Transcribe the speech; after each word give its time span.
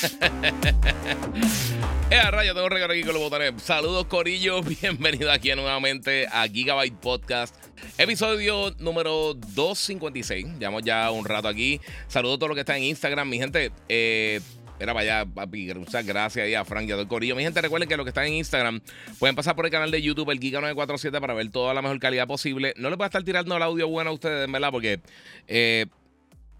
Eh, 2.10 2.28
rayo, 2.28 2.54
tengo 2.54 2.68
regalo 2.68 2.92
aquí 2.92 3.04
con 3.04 3.14
los 3.14 3.22
botones. 3.22 3.62
Saludos, 3.62 4.06
Corillo. 4.06 4.62
Bienvenido 4.82 5.30
aquí 5.30 5.54
nuevamente 5.54 6.26
a 6.26 6.48
Gigabyte 6.48 6.96
Podcast. 6.96 7.54
Episodio 7.98 8.74
número 8.80 9.34
256. 9.34 10.58
Llevamos 10.58 10.82
ya 10.82 11.08
un 11.12 11.24
rato 11.24 11.46
aquí. 11.46 11.80
Saludos 12.08 12.34
a 12.34 12.38
todos 12.38 12.48
los 12.48 12.56
que 12.56 12.62
están 12.62 12.78
en 12.78 12.84
Instagram. 12.84 13.28
Mi 13.28 13.38
gente, 13.38 13.70
eh, 13.88 14.40
era 14.80 14.92
para 14.92 15.20
allá, 15.20 15.30
papi. 15.32 15.72
Muchas 15.74 16.04
gracias 16.04 16.46
ahí 16.46 16.54
a 16.54 16.64
Frank 16.64 16.88
y 16.88 16.92
a 16.92 16.96
todo 16.96 17.06
corillo. 17.06 17.36
Mi 17.36 17.44
gente, 17.44 17.60
recuerden 17.60 17.88
que 17.88 17.96
los 17.96 18.04
que 18.04 18.10
están 18.10 18.26
en 18.26 18.34
Instagram 18.34 18.80
pueden 19.20 19.36
pasar 19.36 19.54
por 19.54 19.66
el 19.66 19.70
canal 19.70 19.92
de 19.92 20.02
YouTube, 20.02 20.30
el 20.30 20.40
Giga947, 20.40 21.20
para 21.20 21.34
ver 21.34 21.50
toda 21.50 21.74
la 21.74 21.82
mejor 21.82 22.00
calidad 22.00 22.26
posible. 22.26 22.74
No 22.76 22.88
les 22.88 22.98
voy 22.98 23.04
a 23.04 23.06
estar 23.06 23.22
tirando 23.22 23.56
el 23.56 23.62
audio 23.62 23.86
bueno 23.86 24.10
a 24.10 24.14
ustedes, 24.14 24.50
¿verdad? 24.50 24.72
Porque 24.72 24.98
eh, 25.46 25.86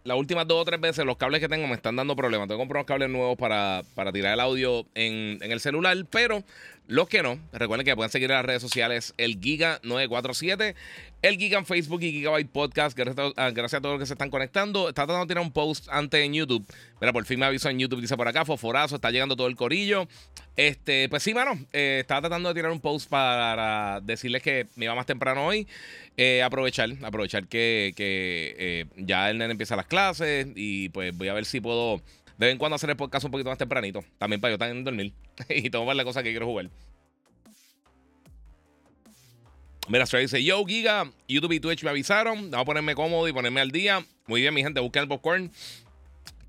las 0.05 0.17
últimas 0.17 0.47
dos 0.47 0.63
o 0.63 0.65
tres 0.65 0.81
veces 0.81 1.05
los 1.05 1.17
cables 1.17 1.41
que 1.41 1.49
tengo 1.49 1.67
me 1.67 1.75
están 1.75 1.97
dando 1.97 2.17
problemas. 2.17 2.49
Tengo 2.49 2.59
que 2.59 2.63
comprar 2.63 2.81
unos 2.81 2.87
cables 2.87 3.11
nuevos 3.11 3.37
para, 3.37 3.83
para 3.95 4.13
tirar 4.13 4.35
el 4.35 4.41
audio 4.41 4.87
en, 4.95 5.39
en, 5.43 5.53
el 5.53 5.61
celular, 5.61 5.97
pero 6.11 6.43
los 6.87 7.09
que 7.09 7.23
no, 7.23 7.39
recuerden 7.53 7.85
que 7.85 7.95
pueden 7.95 8.11
seguir 8.11 8.31
en 8.31 8.37
las 8.37 8.45
redes 8.45 8.63
sociales 8.63 9.15
el 9.17 9.41
Giga947, 9.41 10.75
el 11.23 11.37
Giga 11.37 11.59
en 11.59 11.67
Facebook 11.67 12.03
y 12.03 12.11
Gigabyte 12.11 12.51
Podcast. 12.51 12.97
Gracias 12.97 13.33
a, 13.37 13.51
gracias 13.51 13.79
a 13.79 13.81
todos 13.81 13.95
los 13.95 14.01
que 14.01 14.07
se 14.07 14.15
están 14.15 14.31
conectando. 14.31 14.89
Está 14.89 15.07
tratando 15.07 15.27
de 15.27 15.29
tirar 15.29 15.45
un 15.45 15.53
post 15.53 15.87
antes 15.91 16.25
en 16.25 16.35
YouTube. 16.35 16.67
Mira, 17.01 17.13
por 17.13 17.25
fin 17.27 17.39
me 17.39 17.47
avisó 17.47 17.69
en 17.69 17.79
YouTube, 17.79 18.01
dice 18.01 18.17
por 18.17 18.27
acá, 18.27 18.45
Foforazo, 18.45 18.97
está 18.97 19.11
llegando 19.11 19.37
todo 19.37 19.47
el 19.47 19.57
corillo. 19.57 20.09
Este, 20.57 21.09
pues 21.09 21.23
sí, 21.23 21.33
mano, 21.33 21.59
eh, 21.73 21.99
estaba 22.01 22.23
tratando 22.23 22.49
de 22.49 22.55
tirar 22.55 22.73
un 22.73 22.81
post 22.81 23.09
para 23.09 24.01
decirles 24.03 24.43
que 24.43 24.67
me 24.77 24.87
iba 24.87 24.95
más 24.95 25.07
temprano 25.07 25.47
hoy. 25.47 25.69
Eh, 26.17 26.43
aprovechar, 26.43 26.91
aprovechar 27.03 27.47
que, 27.47 27.93
que 27.97 28.57
eh, 28.59 28.87
ya 28.97 29.31
el 29.31 29.39
nene 29.39 29.53
empieza 29.53 29.77
las 29.77 29.87
clases 29.87 30.49
y 30.55 30.89
pues 30.91 31.17
voy 31.17 31.29
a 31.29 31.35
ver 31.35 31.45
si 31.45 31.61
puedo 31.61 32.03
de 32.41 32.47
vez 32.47 32.53
en 32.53 32.59
cuando 32.59 32.77
hacer 32.77 32.89
el 32.89 32.97
podcast 32.97 33.23
un 33.27 33.31
poquito 33.31 33.51
más 33.51 33.59
tempranito. 33.59 34.03
También 34.17 34.41
para 34.41 34.55
yo 34.55 34.59
también 34.59 34.83
dormir 34.83 35.13
y 35.51 35.69
tomar 35.69 35.95
la 35.95 36.05
cosa 36.05 36.23
que 36.23 36.31
quiero 36.31 36.47
jugar. 36.47 36.71
Mira, 39.89 40.07
Stray 40.07 40.23
dice, 40.23 40.43
yo, 40.43 40.65
Giga, 40.65 41.13
YouTube 41.29 41.53
y 41.53 41.61
Twitch 41.61 41.85
me 41.85 41.91
avisaron. 41.91 42.51
Vamos 42.51 42.63
a 42.63 42.65
ponerme 42.65 42.95
cómodo 42.95 43.29
y 43.29 43.35
ponerme 43.35 43.61
al 43.61 43.71
día. 43.71 44.07
Muy 44.27 44.41
bien, 44.41 44.55
mi 44.55 44.63
gente, 44.63 44.81
busquen 44.81 45.03
el 45.03 45.09
popcorn. 45.09 45.53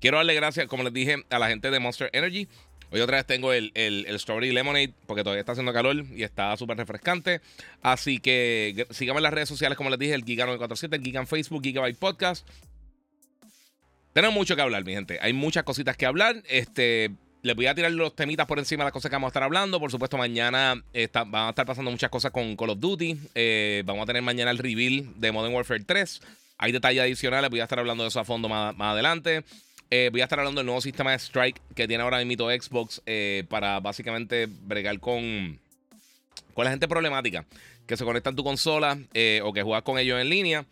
Quiero 0.00 0.16
darle 0.16 0.34
gracias, 0.34 0.66
como 0.66 0.82
les 0.82 0.94
dije, 0.94 1.26
a 1.28 1.38
la 1.38 1.48
gente 1.48 1.70
de 1.70 1.78
Monster 1.78 2.08
Energy. 2.14 2.48
Hoy 2.90 3.00
otra 3.00 3.18
vez 3.18 3.26
tengo 3.26 3.52
el, 3.52 3.70
el, 3.74 4.06
el 4.06 4.18
Strawberry 4.18 4.50
Lemonade 4.50 4.94
porque 5.06 5.22
todavía 5.22 5.40
está 5.40 5.52
haciendo 5.52 5.74
calor 5.74 6.06
y 6.14 6.22
está 6.22 6.56
súper 6.56 6.78
refrescante. 6.78 7.42
Así 7.82 8.18
que 8.18 8.86
síganme 8.88 9.18
en 9.18 9.24
las 9.24 9.34
redes 9.34 9.50
sociales, 9.50 9.76
como 9.76 9.90
les 9.90 9.98
dije, 9.98 10.14
el 10.14 10.24
Giga947, 10.24 10.94
el 10.94 11.02
Giga 11.02 11.20
en 11.20 11.26
Facebook, 11.26 11.62
Gigabyte 11.62 11.98
Podcast. 11.98 12.48
Tenemos 14.12 14.34
mucho 14.34 14.54
que 14.56 14.62
hablar, 14.62 14.84
mi 14.84 14.92
gente. 14.92 15.18
Hay 15.22 15.32
muchas 15.32 15.64
cositas 15.64 15.96
que 15.96 16.04
hablar. 16.04 16.42
Este, 16.48 17.10
les 17.42 17.56
voy 17.56 17.66
a 17.66 17.74
tirar 17.74 17.90
los 17.92 18.14
temitas 18.14 18.46
por 18.46 18.58
encima 18.58 18.84
de 18.84 18.86
las 18.86 18.92
cosas 18.92 19.08
que 19.08 19.16
vamos 19.16 19.28
a 19.28 19.30
estar 19.30 19.42
hablando. 19.42 19.80
Por 19.80 19.90
supuesto, 19.90 20.18
mañana 20.18 20.74
van 21.26 21.46
a 21.46 21.48
estar 21.48 21.66
pasando 21.66 21.90
muchas 21.90 22.10
cosas 22.10 22.30
con 22.30 22.54
Call 22.54 22.70
of 22.70 22.78
Duty. 22.78 23.16
Eh, 23.34 23.82
vamos 23.86 24.02
a 24.02 24.06
tener 24.06 24.22
mañana 24.22 24.50
el 24.50 24.58
reveal 24.58 25.08
de 25.16 25.32
Modern 25.32 25.54
Warfare 25.54 25.82
3. 25.84 26.20
Hay 26.58 26.72
detalles 26.72 27.02
adicionales. 27.02 27.50
Voy 27.50 27.60
a 27.60 27.62
estar 27.64 27.78
hablando 27.78 28.04
de 28.04 28.10
eso 28.10 28.20
a 28.20 28.24
fondo 28.24 28.50
más, 28.50 28.74
adelante. 28.78 29.44
Eh, 29.90 30.10
voy 30.12 30.20
a 30.20 30.24
estar 30.24 30.38
hablando 30.38 30.60
del 30.60 30.66
nuevo 30.66 30.80
sistema 30.82 31.12
de 31.12 31.18
Strike 31.18 31.60
que 31.74 31.88
tiene 31.88 32.02
ahora 32.02 32.22
mismo 32.24 32.50
Xbox 32.50 33.02
eh, 33.06 33.44
para 33.48 33.80
básicamente 33.80 34.46
bregar 34.46 35.00
con, 35.00 35.58
con 36.54 36.64
la 36.64 36.70
gente 36.70 36.86
problemática 36.86 37.44
que 37.86 37.96
se 37.96 38.04
conecta 38.04 38.30
en 38.30 38.36
tu 38.36 38.44
consola 38.44 38.98
o 39.42 39.52
que 39.52 39.62
juegas 39.62 39.82
con 39.82 39.98
ellos 39.98 40.20
en 40.20 40.28
línea. 40.28 40.66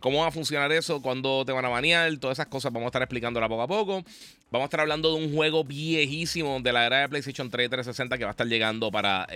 ¿Cómo 0.00 0.20
va 0.20 0.28
a 0.28 0.30
funcionar 0.30 0.70
eso? 0.70 1.02
¿Cuándo 1.02 1.44
te 1.44 1.50
van 1.50 1.64
a 1.64 1.68
banear? 1.68 2.16
Todas 2.18 2.36
esas 2.36 2.46
cosas 2.46 2.72
vamos 2.72 2.86
a 2.86 2.88
estar 2.90 3.02
explicándola 3.02 3.48
poco 3.48 3.62
a 3.62 3.66
poco. 3.66 4.04
Vamos 4.52 4.64
a 4.64 4.66
estar 4.66 4.80
hablando 4.80 5.12
de 5.16 5.24
un 5.24 5.34
juego 5.34 5.64
viejísimo 5.64 6.60
de 6.60 6.72
la 6.72 6.86
era 6.86 7.00
de 7.00 7.08
PlayStation 7.08 7.50
3 7.50 7.68
360 7.68 8.16
que 8.16 8.24
va 8.24 8.30
a 8.30 8.32
estar 8.32 8.46
llegando 8.46 8.92
para, 8.92 9.26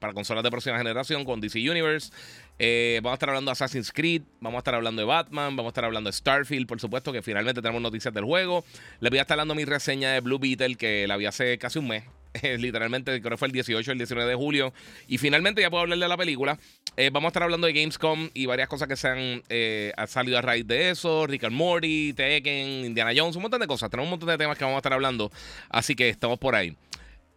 para 0.00 0.12
consolas 0.14 0.42
de 0.42 0.50
próxima 0.50 0.78
generación 0.78 1.24
con 1.24 1.40
DC 1.40 1.58
Universe. 1.70 2.10
Eh, 2.58 2.98
vamos 3.02 3.12
a 3.12 3.14
estar 3.14 3.28
hablando 3.28 3.50
de 3.50 3.52
Assassin's 3.52 3.92
Creed, 3.92 4.22
vamos 4.40 4.58
a 4.58 4.60
estar 4.60 4.74
hablando 4.74 5.00
de 5.00 5.06
Batman, 5.06 5.54
vamos 5.54 5.66
a 5.66 5.72
estar 5.72 5.84
hablando 5.84 6.08
de 6.08 6.12
Starfield, 6.12 6.66
por 6.66 6.80
supuesto, 6.80 7.12
que 7.12 7.22
finalmente 7.22 7.62
tenemos 7.62 7.80
noticias 7.80 8.12
del 8.12 8.24
juego. 8.24 8.64
Les 9.00 9.10
voy 9.10 9.18
a 9.20 9.22
estar 9.22 9.38
dando 9.38 9.54
mi 9.54 9.64
reseña 9.64 10.12
de 10.12 10.20
Blue 10.20 10.38
Beetle, 10.38 10.76
que 10.76 11.06
la 11.06 11.16
vi 11.16 11.26
hace 11.26 11.56
casi 11.58 11.78
un 11.78 11.88
mes. 11.88 12.04
Literalmente, 12.58 13.20
creo 13.20 13.30
que 13.32 13.36
fue 13.36 13.48
el 13.48 13.52
18 13.52 13.90
o 13.90 13.92
el 13.92 13.98
19 13.98 14.28
de 14.28 14.36
julio. 14.36 14.72
Y 15.06 15.18
finalmente 15.18 15.60
ya 15.60 15.70
puedo 15.70 15.82
hablar 15.82 15.98
de 15.98 16.08
la 16.08 16.16
película. 16.16 16.58
Eh, 16.96 17.10
vamos 17.12 17.28
a 17.28 17.30
estar 17.30 17.42
hablando 17.42 17.66
de 17.66 17.72
Gamescom 17.72 18.30
y 18.34 18.46
varias 18.46 18.68
cosas 18.68 18.88
que 18.88 18.96
se 18.96 19.08
han, 19.08 19.42
eh, 19.48 19.92
salido 20.06 20.38
a 20.38 20.42
raíz 20.42 20.66
de 20.66 20.90
eso. 20.90 21.26
Rick 21.26 21.44
and 21.44 21.54
Morty, 21.54 22.12
Tekken, 22.12 22.84
Indiana 22.86 23.12
Jones, 23.16 23.36
un 23.36 23.42
montón 23.42 23.60
de 23.60 23.66
cosas. 23.66 23.90
Tenemos 23.90 24.06
un 24.06 24.10
montón 24.10 24.28
de 24.28 24.38
temas 24.38 24.58
que 24.58 24.64
vamos 24.64 24.76
a 24.76 24.80
estar 24.80 24.92
hablando. 24.92 25.30
Así 25.68 25.94
que 25.94 26.08
estamos 26.08 26.38
por 26.38 26.54
ahí. 26.54 26.76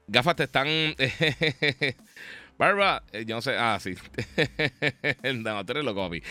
Gafas 0.08 0.36
te 0.36 0.44
están... 0.44 0.68
Barba, 2.62 3.02
eh, 3.12 3.26
yo 3.26 3.34
no 3.34 3.42
sé. 3.42 3.56
Ah, 3.58 3.80
sí. 3.82 3.96
no, 5.34 5.66
tú 5.66 5.72
eres 5.72 5.84
loco. 5.84 6.14
Eh, 6.14 6.22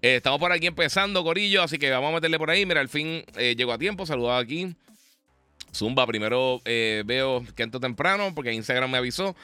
estamos 0.00 0.38
por 0.38 0.52
aquí 0.52 0.68
empezando, 0.68 1.24
Corillo, 1.24 1.64
así 1.64 1.78
que 1.78 1.90
vamos 1.90 2.10
a 2.10 2.14
meterle 2.14 2.38
por 2.38 2.48
ahí. 2.48 2.64
Mira, 2.64 2.80
al 2.80 2.88
fin 2.88 3.24
eh, 3.36 3.56
llegó 3.56 3.72
a 3.72 3.78
tiempo. 3.78 4.06
Saludado 4.06 4.38
aquí. 4.38 4.76
Zumba, 5.74 6.06
primero 6.06 6.60
veo 6.64 7.44
que 7.54 7.62
entro 7.62 7.80
temprano 7.80 8.32
porque 8.34 8.52
Instagram 8.52 8.90
me 8.90 8.98
avisó. 8.98 9.34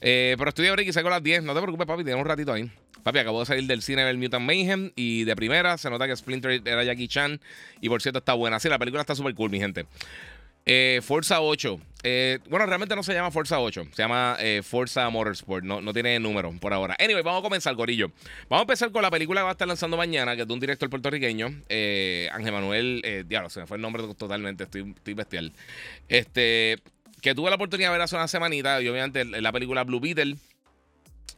pero 0.00 0.48
estoy 0.48 0.66
de 0.66 0.72
break 0.72 0.88
y 0.88 0.92
salgo 0.92 1.08
a 1.08 1.12
las 1.12 1.22
10. 1.22 1.42
No 1.42 1.54
te 1.54 1.60
preocupes, 1.60 1.86
papi, 1.86 2.04
tenemos 2.04 2.22
un 2.24 2.28
ratito 2.28 2.52
ahí. 2.52 2.70
Papi, 3.04 3.18
acabo 3.18 3.40
de 3.40 3.46
salir 3.46 3.66
del 3.66 3.82
cine 3.82 4.02
del 4.02 4.16
Mutant 4.16 4.44
Mayhem 4.44 4.90
y 4.96 5.24
de 5.24 5.36
primera 5.36 5.76
se 5.76 5.90
nota 5.90 6.06
que 6.06 6.16
Splinter 6.16 6.62
era 6.64 6.84
Jackie 6.84 7.06
Chan. 7.06 7.38
Y 7.82 7.90
por 7.90 8.00
cierto, 8.00 8.20
está 8.20 8.32
buena. 8.32 8.58
Sí, 8.58 8.70
la 8.70 8.78
película 8.78 9.02
está 9.02 9.14
súper 9.14 9.34
cool, 9.34 9.50
mi 9.50 9.58
gente. 9.58 9.84
Eh, 10.64 11.00
Forza 11.02 11.42
8. 11.42 11.78
Eh, 12.06 12.38
bueno, 12.50 12.66
realmente 12.66 12.94
no 12.94 13.02
se 13.02 13.14
llama 13.14 13.30
Forza 13.30 13.58
8. 13.58 13.86
Se 13.92 14.02
llama 14.02 14.36
eh, 14.38 14.60
Forza 14.62 15.08
Motorsport. 15.08 15.64
No, 15.64 15.80
no 15.80 15.92
tiene 15.94 16.20
número 16.20 16.52
por 16.60 16.74
ahora. 16.74 16.94
Anyway, 17.00 17.22
vamos 17.22 17.40
a 17.40 17.42
comenzar, 17.42 17.74
Gorillo. 17.74 18.12
Vamos 18.50 18.60
a 18.60 18.62
empezar 18.62 18.92
con 18.92 19.00
la 19.00 19.10
película 19.10 19.40
que 19.40 19.44
va 19.44 19.48
a 19.48 19.52
estar 19.52 19.66
lanzando 19.66 19.96
mañana, 19.96 20.36
que 20.36 20.42
es 20.42 20.48
de 20.48 20.52
un 20.52 20.60
director 20.60 20.90
puertorriqueño. 20.90 21.46
Ángel 21.46 22.52
Manuel. 22.52 23.24
diablo, 23.26 23.48
se 23.48 23.60
me 23.60 23.66
fue 23.66 23.78
el 23.78 23.82
nombre 23.82 24.02
totalmente. 24.18 24.64
Estoy, 24.64 24.92
estoy 24.94 25.14
bestial. 25.14 25.52
Este. 26.08 26.78
Que 27.22 27.34
tuve 27.34 27.48
la 27.48 27.56
oportunidad 27.56 27.88
de 27.88 27.92
ver 27.92 28.02
hace 28.02 28.16
una 28.16 28.28
semanita. 28.28 28.82
Y 28.82 28.88
obviamente 28.88 29.24
la 29.24 29.50
película 29.50 29.82
Blue 29.84 29.98
Beetle. 29.98 30.36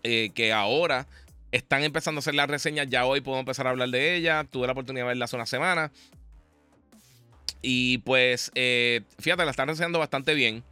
que 0.03 0.53
ahora 0.53 1.07
están 1.53 1.85
empezando 1.85 2.19
a 2.19 2.21
hacer 2.21 2.35
las 2.35 2.51
reseñas. 2.51 2.89
Ya 2.89 3.07
hoy 3.07 3.21
puedo 3.21 3.39
empezar 3.39 3.69
a 3.69 3.71
hablar 3.71 3.91
de 3.91 4.17
ella. 4.17 4.45
Tuve 4.51 4.67
la 4.67 4.73
oportunidad 4.73 5.05
de 5.05 5.09
verla 5.09 5.27
hace 5.27 5.37
una 5.37 5.47
semana. 5.47 5.93
Y 7.69 7.99
pues, 7.99 8.53
eh, 8.55 9.01
fíjate, 9.19 9.45
la 9.45 9.51
están 9.51 9.67
reseñando 9.67 9.99
bastante 9.99 10.35
bien. 10.35 10.63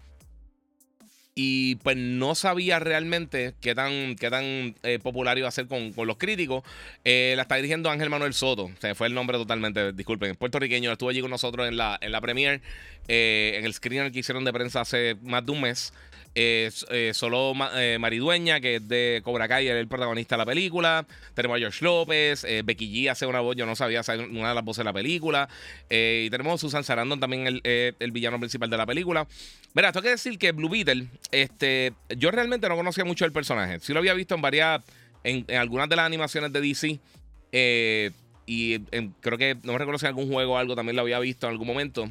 Y 1.35 1.75
pues 1.83 1.97
no 1.97 2.37
sabía 2.37 2.79
realmente 2.79 3.55
qué 3.61 3.75
tan, 3.75 4.15
qué 4.15 4.31
tan 4.31 4.77
eh, 4.85 5.01
popular 5.03 5.37
iba 5.37 5.49
a 5.49 5.51
ser 5.51 5.67
con, 5.67 5.93
los 5.97 6.17
críticos. 6.19 6.63
Eh, 7.05 7.33
la 7.35 7.43
está 7.43 7.57
dirigiendo 7.57 7.91
Ángel 7.91 8.11
Manuel 8.11 8.33
Soto. 8.33 8.71
Se 8.79 8.95
fue 8.95 9.09
el 9.09 9.15
nombre 9.15 9.37
totalmente, 9.37 9.93
disculpen. 9.93 10.37
Puertorriqueño, 10.37 10.93
estuvo 10.93 11.11
allí 11.11 11.21
con 11.21 11.33
nosotros 11.33 11.67
en 11.67 11.77
la, 11.77 11.99
en 12.01 12.13
la 12.13 12.21
premiere, 12.21 12.63
en 13.09 13.65
el 13.65 13.75
screener 13.75 14.13
que 14.13 14.21
hicieron 14.21 14.45
de 14.45 14.53
prensa 14.53 14.83
hace 14.83 15.17
más 15.21 15.45
de 15.45 15.51
un 15.51 15.63
mes. 15.63 15.93
Eh, 16.37 17.13
solo 17.15 17.53
eh, 17.77 17.97
Maridueña, 18.01 18.61
que 18.61 18.77
es 18.77 18.89
de 18.89 19.21
Cobra 19.25 19.47
Kai, 19.47 19.69
el 19.69 19.87
protagonista 19.87 20.35
de 20.35 20.39
la 20.39 20.47
película. 20.47 21.07
Tenemos 21.35 21.57
a 21.57 21.59
George 21.61 21.85
López, 21.85 22.43
eh, 22.45 22.63
Becky 22.65 22.93
G 22.93 23.11
hace 23.11 23.27
una 23.27 23.39
voz, 23.41 23.55
yo 23.55 23.67
no 23.67 23.77
sabía 23.77 24.01
hacer 24.01 24.19
una 24.19 24.49
de 24.49 24.55
las 24.57 24.65
voces 24.65 24.79
de 24.79 24.85
la 24.85 24.93
película. 24.93 25.49
y 25.89 26.29
tenemos 26.31 26.55
a 26.55 26.59
Susan 26.59 26.83
Sarandon 26.83 27.21
también, 27.21 27.61
el, 27.63 28.11
villano 28.11 28.39
principal 28.41 28.69
de 28.69 28.77
la 28.77 28.87
película. 28.87 29.27
Verá, 29.75 29.93
tengo 29.93 30.03
que 30.03 30.11
decir 30.11 30.39
que 30.39 30.53
Blue 30.53 30.69
Beetle, 30.69 31.07
este, 31.31 31.93
yo 32.17 32.31
realmente 32.31 32.69
no 32.69 32.77
conocía 32.77 33.05
mucho 33.05 33.25
el 33.25 33.33
personaje. 33.33 33.79
Sí 33.81 33.93
lo 33.93 34.01
había 34.01 34.15
visto 34.15 34.35
en 34.35 34.43
varias, 34.43 34.83
en, 35.23 35.45
algunas 35.57 35.89
de 35.89 35.97
las 35.97 36.07
animaciones 36.07 36.53
de 36.53 36.61
DC. 36.61 37.01
y 38.47 38.79
creo 39.21 39.39
que, 39.39 39.57
no 39.63 39.73
me 39.73 39.79
recuerdo 39.79 39.99
si 39.99 40.07
en 40.07 40.09
algún 40.09 40.33
juego 40.33 40.55
o 40.55 40.59
algo 40.59 40.75
también 40.75 40.97
lo 40.97 41.03
había 41.03 41.21
visto 41.21 41.47
en 41.47 41.53
algún 41.53 41.69
momento. 41.69 42.11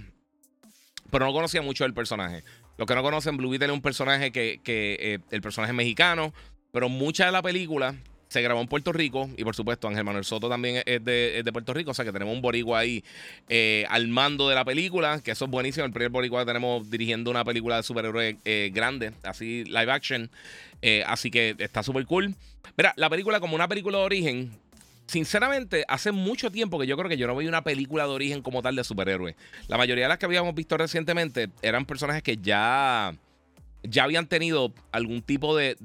Pero 1.11 1.25
no 1.25 1.33
conocía 1.33 1.61
mucho 1.61 1.85
el 1.85 1.93
personaje. 1.93 2.43
Los 2.77 2.87
que 2.87 2.95
no 2.95 3.03
conocen, 3.03 3.37
Blue 3.37 3.49
Beetle 3.49 3.67
es 3.67 3.73
un 3.73 3.81
personaje 3.81 4.31
que, 4.31 4.59
eh, 4.65 5.19
el 5.31 5.41
personaje 5.41 5.71
es 5.71 5.75
mexicano, 5.75 6.33
pero 6.71 6.89
mucha 6.89 7.25
de 7.25 7.31
la 7.31 7.41
película 7.41 7.95
se 8.29 8.41
grabó 8.41 8.61
en 8.61 8.67
Puerto 8.67 8.91
Rico 8.91 9.29
y 9.37 9.43
por 9.43 9.55
supuesto 9.55 9.87
Ángel 9.87 10.03
Manuel 10.03 10.25
Soto 10.25 10.49
también 10.49 10.81
es 10.87 11.05
de, 11.05 11.49
Puerto 11.53 11.71
Rico, 11.71 11.91
o 11.91 11.93
sea 11.93 12.03
que 12.03 12.11
tenemos 12.11 12.33
un 12.33 12.41
boricua 12.41 12.79
ahí 12.79 13.03
eh, 13.47 13.85
al 13.89 14.07
mando 14.07 14.49
de 14.49 14.55
la 14.55 14.65
película, 14.65 15.21
que 15.21 15.29
eso 15.29 15.45
es 15.45 15.51
buenísimo, 15.51 15.85
el 15.85 15.91
primer 15.91 16.09
boricua 16.09 16.41
que 16.41 16.47
tenemos 16.47 16.89
dirigiendo 16.89 17.29
una 17.29 17.45
película 17.45 17.77
de 17.77 17.83
superhéroe 17.83 18.37
eh, 18.43 18.71
grande, 18.73 19.13
así 19.21 19.65
live 19.65 19.91
action, 19.91 20.31
así 21.05 21.29
que 21.29 21.55
está 21.59 21.83
súper 21.83 22.05
cool. 22.07 22.35
Mira, 22.75 22.93
la 22.97 23.09
película 23.09 23.39
como 23.39 23.53
una 23.53 23.67
película 23.67 23.99
de 23.99 24.03
origen, 24.03 24.51
sinceramente, 25.07 25.85
hace 25.87 26.11
mucho 26.11 26.51
tiempo 26.51 26.79
que 26.79 26.87
yo 26.87 26.97
creo 26.97 27.09
que 27.09 27.17
yo 27.17 27.27
no 27.27 27.35
veía 27.35 27.49
una 27.49 27.63
película 27.63 28.03
de 28.05 28.09
origen 28.09 28.41
como 28.41 28.61
tal 28.61 28.75
de 28.75 28.83
superhéroes. 28.83 29.35
La 29.67 29.77
mayoría 29.77 30.05
de 30.05 30.09
las 30.09 30.17
que 30.17 30.25
habíamos 30.25 30.55
visto 30.55 30.77
recientemente 30.77 31.49
eran 31.61 31.85
personajes 31.85 32.23
que 32.23 32.37
ya 32.37 33.13
ya 33.83 34.05
habían 34.05 34.27
tenido 34.27 34.73
algún 34.91 35.21
tipo 35.21 35.55
de, 35.55 35.75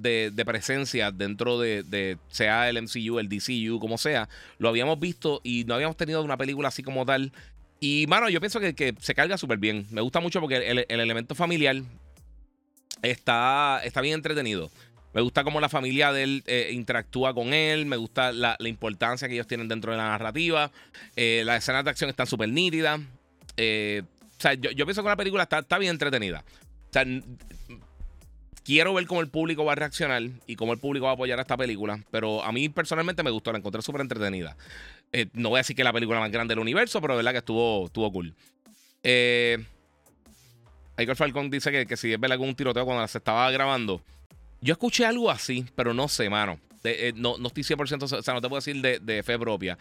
presencia 0.46 1.10
dentro 1.10 1.58
de, 1.58 2.16
sea 2.28 2.68
el 2.68 2.80
MCU, 2.82 3.18
el 3.18 3.28
DCU, 3.28 3.80
como 3.80 3.98
sea. 3.98 4.28
Lo 4.58 4.68
habíamos 4.68 4.98
visto 5.00 5.40
y 5.42 5.64
no 5.64 5.74
habíamos 5.74 5.96
tenido 5.96 6.22
una 6.22 6.36
película 6.36 6.68
así 6.68 6.82
como 6.82 7.04
tal. 7.04 7.32
Y, 7.80 8.06
mano, 8.08 8.28
yo 8.28 8.40
pienso 8.40 8.60
que, 8.60 8.94
se 9.00 9.14
carga 9.14 9.36
súper 9.36 9.58
bien. 9.58 9.86
Me 9.90 10.00
gusta 10.00 10.20
mucho 10.20 10.40
porque 10.40 10.56
el, 10.56 10.86
elemento 10.88 11.34
familiar 11.34 11.76
está, 13.02 13.80
está 13.84 14.00
bien 14.00 14.14
entretenido. 14.14 14.70
Me 15.14 15.20
gusta 15.20 15.42
cómo 15.42 15.60
la 15.60 15.68
familia 15.68 16.12
de 16.12 16.22
él 16.22 16.44
eh, 16.46 16.70
interactúa 16.72 17.34
con 17.34 17.52
él. 17.54 17.86
Me 17.86 17.96
gusta 17.96 18.32
la, 18.32 18.56
importancia 18.60 19.28
que 19.28 19.34
ellos 19.34 19.46
tienen 19.46 19.68
dentro 19.68 19.92
de 19.92 19.98
la 19.98 20.08
narrativa. 20.08 20.70
Eh, 21.16 21.42
las 21.44 21.62
escenas 21.62 21.84
de 21.84 21.90
acción 21.90 22.10
están 22.10 22.26
súper 22.26 22.48
nítidas. 22.48 23.00
Eh, 23.56 24.02
o 24.04 24.40
sea, 24.40 24.54
yo, 24.54 24.86
pienso 24.86 25.02
que 25.02 25.08
la 25.08 25.16
película 25.16 25.48
está, 25.50 25.78
bien 25.78 25.90
entretenida. 25.90 26.44
O 26.90 26.92
sea, 26.92 27.04
quiero 28.64 28.94
ver 28.94 29.06
cómo 29.06 29.20
el 29.20 29.28
público 29.28 29.64
va 29.64 29.72
a 29.72 29.76
reaccionar 29.76 30.22
y 30.46 30.56
cómo 30.56 30.72
el 30.72 30.78
público 30.78 31.06
va 31.06 31.12
a 31.12 31.14
apoyar 31.14 31.38
a 31.38 31.42
esta 31.42 31.56
película. 31.56 32.04
Pero 32.10 32.44
a 32.44 32.52
mí 32.52 32.68
personalmente 32.68 33.22
me 33.22 33.30
gustó, 33.30 33.50
la 33.50 33.58
encontré 33.58 33.82
súper 33.82 34.02
entretenida. 34.02 34.56
No 35.32 35.48
voy 35.48 35.56
a 35.56 35.60
decir 35.60 35.74
que 35.74 35.82
es 35.82 35.84
la 35.84 35.92
película 35.92 36.20
más 36.20 36.30
grande 36.30 36.52
del 36.52 36.60
universo, 36.60 37.00
pero 37.00 37.14
de 37.14 37.18
verdad 37.18 37.32
que 37.32 37.38
estuvo, 37.38 37.86
estuvo 37.86 38.12
cool. 38.12 38.34
Eh, 39.02 39.64
Michael 40.96 41.16
Falcón 41.16 41.50
dice 41.50 41.86
que, 41.86 41.96
si 41.96 42.12
es 42.12 42.20
verdad 42.20 42.36
que 42.36 42.42
un 42.42 42.54
tiroteo 42.54 42.84
cuando 42.84 43.06
se 43.06 43.18
estaba 43.18 43.50
grabando. 43.50 44.02
Yo 44.60 44.72
escuché 44.72 45.04
algo 45.06 45.30
así, 45.30 45.64
pero 45.74 45.94
no 45.94 46.08
sé, 46.08 46.28
mano. 46.28 46.58
Eh, 46.84 47.12
no, 47.16 47.36
no, 47.38 47.48
estoy 47.48 47.64
100%, 47.64 48.02
o 48.02 48.22
sea, 48.22 48.34
no 48.34 48.40
te 48.40 48.48
puedo 48.48 48.60
decir 48.60 48.80
de, 48.80 49.22
fe 49.22 49.38
propia. 49.38 49.76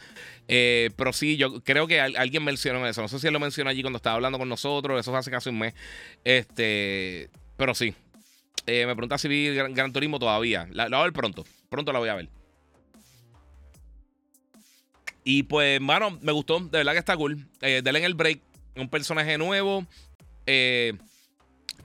Eh, 0.47 0.89
pero 0.95 1.13
sí, 1.13 1.37
yo 1.37 1.63
creo 1.63 1.87
que 1.87 2.01
alguien 2.01 2.43
mencionó 2.43 2.85
eso. 2.87 3.01
No 3.01 3.07
sé 3.07 3.19
si 3.19 3.27
él 3.27 3.33
lo 3.33 3.39
mencionó 3.39 3.69
allí 3.69 3.81
cuando 3.81 3.97
estaba 3.97 4.15
hablando 4.15 4.37
con 4.37 4.49
nosotros. 4.49 4.99
Eso 4.99 5.15
hace 5.15 5.31
casi 5.31 5.49
un 5.49 5.59
mes. 5.59 5.73
Este, 6.23 7.29
pero 7.55 7.73
sí, 7.73 7.93
eh, 8.67 8.85
me 8.85 8.95
pregunta 8.95 9.17
si 9.17 9.29
vi 9.29 9.55
Gran, 9.55 9.93
Turismo 9.93 10.19
todavía. 10.19 10.67
La, 10.71 10.89
voy 10.89 10.99
a 10.99 11.03
ver 11.03 11.13
pronto. 11.13 11.45
Pronto 11.69 11.93
la 11.93 11.99
voy 11.99 12.09
a 12.09 12.15
ver. 12.15 12.29
Y 15.23 15.43
pues, 15.43 15.79
mano, 15.79 16.19
me 16.21 16.33
gustó. 16.33 16.59
De 16.59 16.77
verdad 16.77 16.91
que 16.91 16.99
está 16.99 17.15
cool. 17.15 17.47
Eh, 17.61 17.81
en 17.83 17.95
el 17.95 18.13
break. 18.13 18.41
Un 18.75 18.89
personaje 18.89 19.37
nuevo. 19.37 19.87
Eh, 20.45 20.93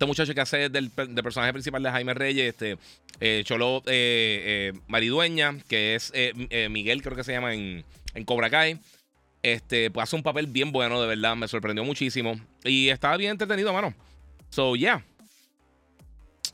este 0.02 0.06
muchacho 0.08 0.34
que 0.34 0.40
hace 0.40 0.68
del, 0.68 0.90
personaje 0.90 1.52
principal 1.52 1.82
de 1.82 1.90
Jaime 1.90 2.14
Reyes. 2.14 2.48
Este. 2.48 2.76
Eh, 3.20 3.42
Cholo 3.44 3.82
Maridueña. 4.88 5.58
Que 5.68 5.94
es 5.94 6.12
Miguel, 6.70 7.02
creo 7.02 7.16
que 7.16 7.24
se 7.24 7.32
llama 7.32 7.54
en, 7.54 7.84
en 8.14 8.24
Cobra 8.24 8.50
Kai. 8.50 8.78
Este, 9.42 9.90
pues 9.90 10.04
hace 10.04 10.16
un 10.16 10.22
papel 10.22 10.46
bien 10.46 10.72
bueno, 10.72 11.00
de 11.00 11.06
verdad. 11.06 11.36
Me 11.36 11.46
sorprendió 11.46 11.84
muchísimo. 11.84 12.40
Y 12.64 12.88
estaba 12.88 13.16
bien 13.16 13.32
entretenido, 13.32 13.72
mano. 13.72 13.94
So, 14.50 14.74
yeah. 14.76 15.04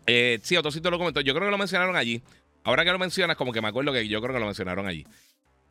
Eh, 0.07 0.39
sí, 0.43 0.57
otro 0.57 0.71
sitio 0.71 0.91
lo 0.91 0.99
comentó. 0.99 1.21
Yo 1.21 1.35
creo 1.35 1.47
que 1.47 1.51
lo 1.51 1.59
mencionaron 1.59 1.97
allí. 1.97 2.23
Ahora 2.65 2.85
que 2.85 2.93
lo 2.93 2.99
mencionas, 2.99 3.37
como 3.37 3.53
que 3.53 3.63
me 3.63 3.69
acuerdo 3.69 3.93
que 3.93 4.09
yo 4.09 4.21
creo 4.21 4.35
que 4.35 4.41
lo 4.41 4.47
mencionaron 4.47 4.87
allí. 4.87 5.07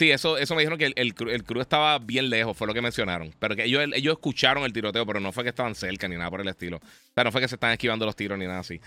sí, 0.00 0.10
eso, 0.10 0.38
eso 0.38 0.54
me 0.54 0.62
dijeron 0.62 0.78
que 0.78 0.86
el, 0.86 0.94
el, 0.96 1.44
crew 1.44 1.60
estaba 1.60 1.98
bien 1.98 2.30
lejos, 2.30 2.56
fue 2.56 2.66
lo 2.66 2.72
que 2.72 2.80
mencionaron. 2.80 3.34
Pero 3.38 3.54
que 3.54 3.64
ellos, 3.64 3.84
ellos 3.94 4.14
escucharon 4.14 4.64
el 4.64 4.72
tiroteo, 4.72 5.04
pero 5.04 5.20
no 5.20 5.30
fue 5.30 5.42
que 5.42 5.50
estaban 5.50 5.74
cerca 5.74 6.08
ni 6.08 6.16
nada 6.16 6.30
por 6.30 6.40
el 6.40 6.48
estilo. 6.48 6.78
O 6.78 7.14
sea, 7.14 7.24
no 7.24 7.30
fue 7.30 7.42
que 7.42 7.48
se 7.48 7.56
están 7.56 7.72
esquivando 7.72 8.06
los 8.06 8.16
tiros 8.16 8.38
ni 8.38 8.46
nada 8.46 8.60
así. 8.60 8.80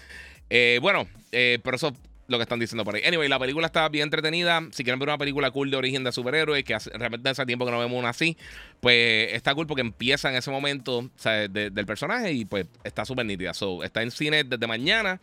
Eh, 0.49 0.79
bueno, 0.81 1.07
eh, 1.31 1.59
pero 1.63 1.75
eso 1.75 1.93
lo 2.27 2.37
que 2.39 2.43
están 2.43 2.59
diciendo 2.59 2.83
por 2.83 2.95
ahí. 2.95 3.03
Anyway, 3.05 3.29
la 3.29 3.37
película 3.37 3.67
está 3.67 3.87
bien 3.89 4.05
entretenida. 4.05 4.59
Si 4.71 4.83
quieren 4.83 4.97
ver 4.97 5.09
una 5.09 5.19
película 5.19 5.51
cool 5.51 5.69
de 5.69 5.77
origen 5.77 6.03
de 6.03 6.11
superhéroes, 6.11 6.63
que 6.63 6.75
realmente 6.95 7.29
hace 7.29 7.45
tiempo 7.45 7.63
que 7.65 7.71
no 7.71 7.77
vemos 7.77 7.99
una 7.99 8.09
así, 8.09 8.35
pues 8.79 9.33
está 9.33 9.53
cool 9.53 9.67
porque 9.67 9.81
empieza 9.81 10.31
en 10.31 10.35
ese 10.35 10.49
momento 10.49 11.11
del 11.23 11.85
personaje 11.85 12.31
y 12.31 12.45
pues 12.45 12.65
está 12.83 13.05
súper 13.05 13.27
nítida. 13.27 13.53
So, 13.53 13.83
está 13.83 14.01
en 14.01 14.09
cine 14.09 14.43
desde 14.45 14.65
mañana 14.65 15.21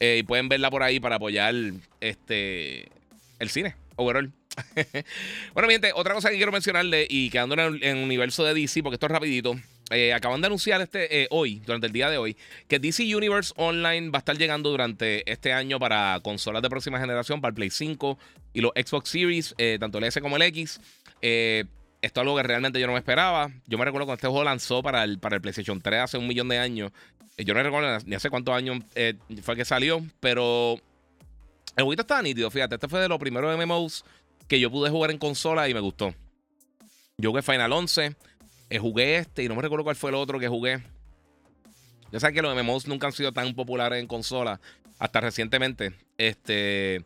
eh, 0.00 0.18
y 0.18 0.22
pueden 0.22 0.50
verla 0.50 0.70
por 0.70 0.82
ahí 0.82 1.00
para 1.00 1.16
apoyar 1.16 1.54
este 2.00 2.90
el 3.38 3.48
cine 3.48 3.74
overall. 3.96 4.30
bueno, 5.54 5.66
mi 5.66 5.74
gente, 5.74 5.92
otra 5.94 6.14
cosa 6.14 6.30
que 6.30 6.36
quiero 6.36 6.52
mencionarle 6.52 7.06
y 7.08 7.30
quedando 7.30 7.54
en 7.54 7.82
el 7.82 8.04
universo 8.04 8.44
de 8.44 8.54
DC, 8.54 8.82
porque 8.82 8.94
esto 8.94 9.06
es 9.06 9.12
rapidito. 9.12 9.56
Eh, 9.90 10.14
acaban 10.14 10.40
de 10.40 10.46
anunciar 10.46 10.80
este 10.80 11.22
eh, 11.22 11.26
hoy, 11.30 11.60
durante 11.66 11.88
el 11.88 11.92
día 11.92 12.08
de 12.08 12.16
hoy, 12.16 12.36
que 12.68 12.78
DC 12.78 13.14
Universe 13.14 13.52
Online 13.56 14.10
va 14.10 14.18
a 14.18 14.20
estar 14.20 14.38
llegando 14.38 14.70
durante 14.70 15.28
este 15.30 15.52
año 15.52 15.80
para 15.80 16.20
consolas 16.22 16.62
de 16.62 16.70
próxima 16.70 17.00
generación, 17.00 17.40
para 17.40 17.50
el 17.50 17.54
Play 17.56 17.70
5 17.70 18.16
y 18.52 18.60
los 18.60 18.70
Xbox 18.76 19.10
Series, 19.10 19.54
eh, 19.58 19.78
tanto 19.80 19.98
el 19.98 20.04
S 20.04 20.20
como 20.20 20.36
el 20.36 20.42
X. 20.42 20.80
esto 21.20 21.70
es 22.00 22.16
algo 22.16 22.36
que 22.36 22.44
realmente 22.44 22.78
yo 22.78 22.86
no 22.86 22.92
me 22.92 23.00
esperaba. 23.00 23.50
Yo 23.66 23.78
me 23.78 23.84
recuerdo 23.84 24.06
cuando 24.06 24.18
este 24.18 24.28
juego 24.28 24.44
lanzó 24.44 24.80
para 24.80 25.02
el, 25.02 25.18
para 25.18 25.36
el 25.36 25.42
PlayStation 25.42 25.80
3 25.80 26.02
hace 26.02 26.18
un 26.18 26.28
millón 26.28 26.48
de 26.48 26.58
años. 26.58 26.92
yo 27.36 27.52
no 27.52 27.60
recuerdo 27.60 27.98
ni 28.06 28.14
hace 28.14 28.30
cuántos 28.30 28.54
años 28.54 28.78
fue 29.42 29.56
que 29.56 29.64
salió, 29.64 30.04
pero 30.20 30.80
el 31.76 31.84
jueguito 31.84 32.02
estaba 32.02 32.22
nítido. 32.22 32.48
Fíjate, 32.50 32.76
este 32.76 32.88
fue 32.88 33.00
de 33.00 33.08
los 33.08 33.18
primeros 33.18 33.56
MMOs 33.56 34.04
que 34.50 34.58
yo 34.58 34.68
pude 34.68 34.90
jugar 34.90 35.12
en 35.12 35.18
consola 35.18 35.68
y 35.68 35.74
me 35.74 35.78
gustó. 35.78 36.12
Yo 37.16 37.30
jugué 37.30 37.40
Final 37.40 37.72
11. 37.72 38.16
Eh, 38.68 38.78
jugué 38.80 39.18
este 39.18 39.44
y 39.44 39.48
no 39.48 39.54
me 39.54 39.62
recuerdo 39.62 39.84
cuál 39.84 39.94
fue 39.94 40.10
el 40.10 40.16
otro 40.16 40.40
que 40.40 40.48
jugué. 40.48 40.82
Yo 42.10 42.18
sé 42.18 42.32
que 42.32 42.42
los 42.42 42.60
MMOs 42.60 42.88
nunca 42.88 43.06
han 43.06 43.12
sido 43.12 43.30
tan 43.30 43.54
populares 43.54 44.00
en 44.00 44.08
consola 44.08 44.60
hasta 44.98 45.20
recientemente. 45.20 45.94
Este, 46.18 47.04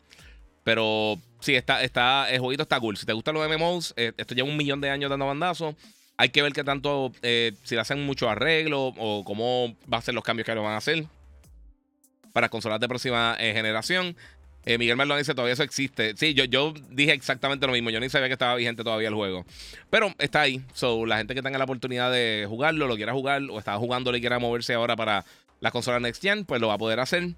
pero 0.63 1.19
sí, 1.41 1.55
está, 1.55 1.83
está, 1.83 2.31
el 2.31 2.41
jueguito 2.41 2.63
está 2.63 2.81
cool. 2.81 2.97
Si 2.97 3.05
te 3.05 3.13
gustan 3.13 3.35
los 3.35 3.47
MMOs, 3.47 3.93
eh, 3.99 4.13
esto 4.17 4.35
lleva 4.35 4.49
un 4.49 4.57
millón 4.57 4.81
de 4.81 4.89
años 4.89 5.11
dando 5.11 5.27
bandazos. 5.27 5.75
Hay 6.17 6.31
que 6.31 6.41
ver 6.41 6.55
qué 6.55 6.65
tanto, 6.65 7.13
eh, 7.21 7.53
si 7.63 7.75
le 7.75 7.83
hacen 7.83 8.07
mucho 8.07 8.31
arreglo 8.31 8.87
o 8.97 9.23
cómo 9.23 9.77
va 9.93 9.99
a 9.99 10.03
ser 10.03 10.15
los 10.15 10.25
cambios 10.25 10.47
que 10.47 10.55
lo 10.55 10.63
van 10.63 10.73
a 10.73 10.79
hacer 10.79 11.05
para 12.33 12.49
consolas 12.49 12.81
de 12.81 12.89
próxima 12.89 13.37
generación. 13.39 14.17
Eh, 14.67 14.79
Miguel 14.79 14.97
Maldonado 14.97 15.19
dice, 15.19 15.35
todavía 15.35 15.55
eso 15.55 15.63
existe. 15.63 16.15
Sí, 16.17 16.35
yo, 16.35 16.75
dije 16.91 17.13
exactamente 17.13 17.67
lo 17.67 17.73
mismo. 17.73 17.91
Yo 17.91 18.01
ni 18.01 18.09
sabía 18.09 18.29
que 18.29 18.35
estaba 18.35 18.55
vigente 18.55 18.83
todavía 18.83 19.09
el 19.09 19.15
juego. 19.15 19.45
Pero 19.91 20.13
está 20.19 20.43
ahí. 20.43 20.63
So, 20.73 21.07
la 21.07 21.19
gente 21.19 21.35
que 21.35 21.43
tenga 21.43 21.59
la 21.59 21.65
oportunidad 21.65 22.11
de 22.11 22.47
jugarlo, 22.49 22.87
lo 22.87 22.97
quiera 22.97 23.13
jugar, 23.13 23.43
o 23.51 23.59
estaba 23.59 23.79
jugando, 23.79 24.13
le 24.13 24.21
quiera 24.21 24.39
moverse 24.39 24.75
ahora 24.75 24.97
para 24.97 25.25
la 25.61 25.71
consola 25.71 26.01
Next 26.01 26.23
Gen, 26.23 26.45
pues 26.45 26.61
lo 26.61 26.69
va 26.69 26.75
a 26.75 26.79
poder 26.79 27.01
hacer. 27.01 27.35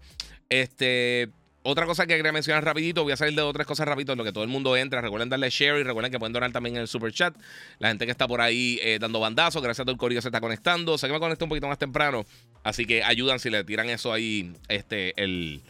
Este... 0.49 1.29
Otra 1.69 1.85
cosa 1.85 2.07
que 2.07 2.17
quería 2.17 2.31
mencionar 2.31 2.65
rapidito, 2.65 3.03
voy 3.03 3.13
a 3.13 3.17
salir 3.17 3.35
de 3.35 3.43
otras 3.43 3.67
cosas 3.67 3.89
rapidito, 3.89 4.13
en 4.13 4.19
lo 4.19 4.23
que 4.23 4.31
todo 4.31 4.45
el 4.45 4.49
mundo 4.49 4.77
entra. 4.77 5.01
Recuerden 5.01 5.29
darle 5.29 5.51
share 5.51 5.81
y 5.81 5.83
recuerden 5.83 6.13
que 6.13 6.19
pueden 6.21 6.33
donar 6.33 6.53
también 6.53 6.77
en 6.77 6.83
el 6.83 6.87
super 6.87 7.13
chat. 7.13 7.35
La 7.81 7.89
gente 7.89 8.05
que 8.05 8.13
está 8.13 8.29
por 8.29 8.41
ahí 8.41 8.79
eh, 8.85 8.99
dando 9.01 9.19
bandazos, 9.19 9.61
gracias 9.61 9.81
a 9.81 9.85
todo 9.85 9.93
el 9.93 9.99
corillo 9.99 10.23
se 10.23 10.29
está 10.29 10.41
conectando. 10.41 10.97
Sé 10.97 11.09
que 11.09 11.13
me 11.13 11.19
conecté 11.19 11.43
un 11.43 11.49
poquito 11.49 11.67
más 11.67 11.79
temprano, 11.79 12.25
así 12.63 12.87
que 12.87 13.03
ayudan 13.03 13.41
si 13.41 13.51
le 13.51 13.65
tiran 13.65 13.91
eso 13.91 14.13
ahí, 14.13 14.55
este, 14.69 15.21
el, 15.21 15.61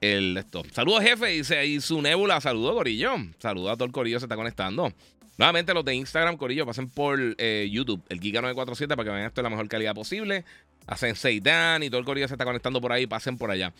el 0.00 0.36
esto. 0.36 0.62
Saludos, 0.72 1.02
jefe. 1.02 1.26
Dice 1.26 1.58
ahí 1.58 1.80
su 1.80 2.00
nébula. 2.00 2.40
Saludos, 2.40 2.74
Corillo. 2.74 3.16
Saludos 3.38 3.72
a 3.72 3.74
todo 3.74 3.84
el 3.84 3.92
Corillo. 3.92 4.18
Se 4.18 4.26
está 4.26 4.36
conectando. 4.36 4.92
Nuevamente, 5.36 5.72
los 5.72 5.84
de 5.84 5.94
Instagram, 5.94 6.36
Corillo, 6.36 6.66
pasen 6.66 6.88
por 6.88 7.18
eh, 7.38 7.68
YouTube, 7.70 8.02
el 8.08 8.20
Giga947, 8.20 8.88
para 8.88 9.04
que 9.04 9.10
vean 9.10 9.26
esto 9.26 9.40
en 9.40 9.44
la 9.44 9.50
mejor 9.50 9.68
calidad 9.68 9.94
posible. 9.94 10.44
Hacen 10.86 11.14
Dan 11.42 11.82
y 11.82 11.90
todo 11.90 12.00
el 12.00 12.04
Corillo 12.04 12.26
se 12.26 12.34
está 12.34 12.44
conectando 12.44 12.80
por 12.80 12.92
ahí. 12.92 13.06
Pasen 13.06 13.38
por 13.38 13.50
allá. 13.50 13.72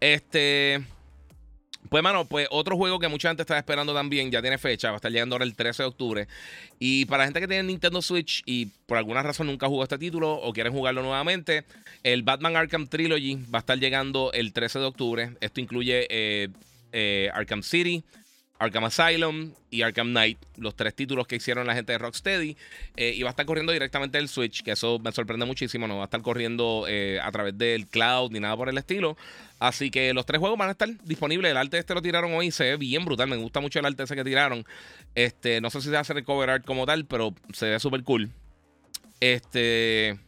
Este. 0.00 0.82
Pues, 1.92 2.02
mano, 2.02 2.24
pues 2.24 2.48
otro 2.50 2.78
juego 2.78 2.98
que 2.98 3.06
mucha 3.08 3.28
gente 3.28 3.42
está 3.42 3.58
esperando 3.58 3.92
también, 3.92 4.30
ya 4.30 4.40
tiene 4.40 4.56
fecha, 4.56 4.88
va 4.88 4.94
a 4.94 4.96
estar 4.96 5.12
llegando 5.12 5.34
ahora 5.34 5.44
el 5.44 5.54
13 5.54 5.82
de 5.82 5.88
octubre. 5.90 6.26
Y 6.78 7.04
para 7.04 7.18
la 7.18 7.24
gente 7.26 7.38
que 7.38 7.46
tiene 7.46 7.64
Nintendo 7.64 8.00
Switch 8.00 8.42
y 8.46 8.70
por 8.86 8.96
alguna 8.96 9.22
razón 9.22 9.48
nunca 9.48 9.68
jugó 9.68 9.82
este 9.82 9.98
título 9.98 10.32
o 10.32 10.54
quieren 10.54 10.72
jugarlo 10.72 11.02
nuevamente, 11.02 11.64
el 12.02 12.22
Batman 12.22 12.56
Arkham 12.56 12.86
Trilogy 12.86 13.34
va 13.54 13.58
a 13.58 13.60
estar 13.60 13.78
llegando 13.78 14.32
el 14.32 14.54
13 14.54 14.78
de 14.78 14.84
octubre. 14.86 15.32
Esto 15.42 15.60
incluye 15.60 16.06
eh, 16.08 16.48
eh, 16.92 17.28
Arkham 17.34 17.62
City, 17.62 18.02
Arkham 18.62 18.84
Asylum 18.84 19.52
y 19.70 19.82
Arkham 19.82 20.10
Knight, 20.10 20.38
los 20.56 20.76
tres 20.76 20.94
títulos 20.94 21.26
que 21.26 21.34
hicieron 21.34 21.66
la 21.66 21.74
gente 21.74 21.90
de 21.90 21.98
Rocksteady. 21.98 22.56
Eh, 22.96 23.12
y 23.16 23.22
va 23.24 23.30
a 23.30 23.32
estar 23.32 23.44
corriendo 23.44 23.72
directamente 23.72 24.18
el 24.18 24.28
Switch, 24.28 24.62
que 24.62 24.70
eso 24.70 25.00
me 25.00 25.10
sorprende 25.10 25.44
muchísimo. 25.46 25.88
No 25.88 25.96
va 25.96 26.02
a 26.02 26.04
estar 26.04 26.22
corriendo 26.22 26.84
eh, 26.88 27.18
a 27.20 27.32
través 27.32 27.58
del 27.58 27.88
cloud 27.88 28.30
ni 28.30 28.38
nada 28.38 28.56
por 28.56 28.68
el 28.68 28.78
estilo. 28.78 29.16
Así 29.58 29.90
que 29.90 30.14
los 30.14 30.26
tres 30.26 30.38
juegos 30.38 30.56
van 30.56 30.68
a 30.68 30.72
estar 30.72 30.88
disponibles. 31.02 31.50
El 31.50 31.56
arte 31.56 31.76
este 31.76 31.92
lo 31.92 32.02
tiraron 32.02 32.32
hoy, 32.34 32.52
se 32.52 32.64
ve 32.64 32.76
bien 32.76 33.04
brutal. 33.04 33.28
Me 33.28 33.36
gusta 33.36 33.58
mucho 33.58 33.80
el 33.80 33.86
arte 33.86 34.04
ese 34.04 34.14
que 34.14 34.22
tiraron. 34.22 34.64
Este, 35.16 35.60
no 35.60 35.68
sé 35.68 35.80
si 35.80 35.88
se 35.88 35.96
hace 35.96 36.14
recover 36.14 36.48
art 36.48 36.64
como 36.64 36.86
tal, 36.86 37.04
pero 37.04 37.34
se 37.52 37.68
ve 37.68 37.80
súper 37.80 38.04
cool. 38.04 38.30
Este. 39.18 40.20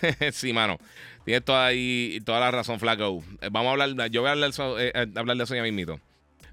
sí, 0.32 0.52
mano. 0.52 0.78
Tienes 1.24 1.44
toda, 1.44 1.66
ahí, 1.66 2.20
toda 2.24 2.38
la 2.38 2.52
razón, 2.52 2.78
Flaco. 2.78 3.24
Eh, 3.40 3.48
vamos 3.50 3.70
a 3.70 3.72
hablar, 3.72 4.10
yo 4.10 4.20
voy 4.20 4.28
a 4.28 4.32
hablar, 4.32 4.52
eh, 4.78 4.92
hablar 5.16 5.36
de 5.36 5.44
eso 5.44 5.56
ya 5.56 5.62
mismito. 5.62 6.00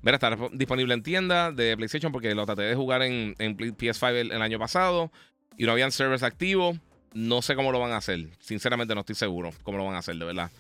Mira, 0.06 0.18
está 0.18 0.38
disponible 0.54 0.94
en 0.94 1.02
tienda 1.02 1.52
de 1.52 1.76
PlayStation 1.76 2.12
porque 2.12 2.36
lo 2.36 2.46
traté 2.46 2.62
de 2.62 2.76
jugar 2.76 3.02
en, 3.02 3.36
PS5 3.36 4.32
el, 4.32 4.40
año 4.40 4.60
pasado 4.60 5.12
y 5.58 5.66
no 5.66 5.72
habían 5.72 5.92
servers 5.92 6.22
activos. 6.22 6.78
No 7.16 7.42
sé 7.42 7.56
cómo 7.56 7.72
lo 7.72 7.80
van 7.80 7.92
a 7.92 7.98
hacer. 7.98 8.28
Sinceramente 8.40 8.94
no 8.94 9.00
estoy 9.00 9.16
seguro 9.16 9.52
cómo 9.64 9.80
lo 9.80 9.86
van 9.86 9.96
a 9.96 10.00
hacer, 10.00 10.16
de 10.16 10.26
verdad. 10.26 10.52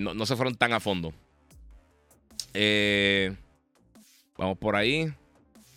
no, 0.00 0.12
no, 0.12 0.26
se 0.26 0.36
fueron 0.36 0.54
tan 0.54 0.74
a 0.74 0.80
fondo. 0.80 1.14
vamos 4.36 4.58
por 4.58 4.76
ahí. 4.76 5.10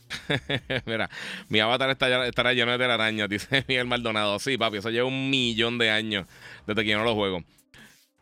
Mira, 0.86 1.10
mi 1.48 1.62
avatar 1.62 1.90
está, 1.90 2.28
estará 2.28 2.52
lleno 2.52 2.74
de 2.74 2.78
telarañas, 2.78 3.30
dice 3.30 3.64
Miguel 3.70 3.88
Maldonado. 3.88 4.38
Sí, 4.40 4.58
papi, 4.58 4.78
eso 4.78 4.90
lleva 4.90 5.08
un 5.08 5.30
millón 5.30 5.78
de 5.78 5.92
años 5.92 6.28
desde 6.66 6.84
que 6.84 6.90
yo 6.90 6.98
no 6.98 7.06
lo 7.06 7.16
juego. 7.16 7.42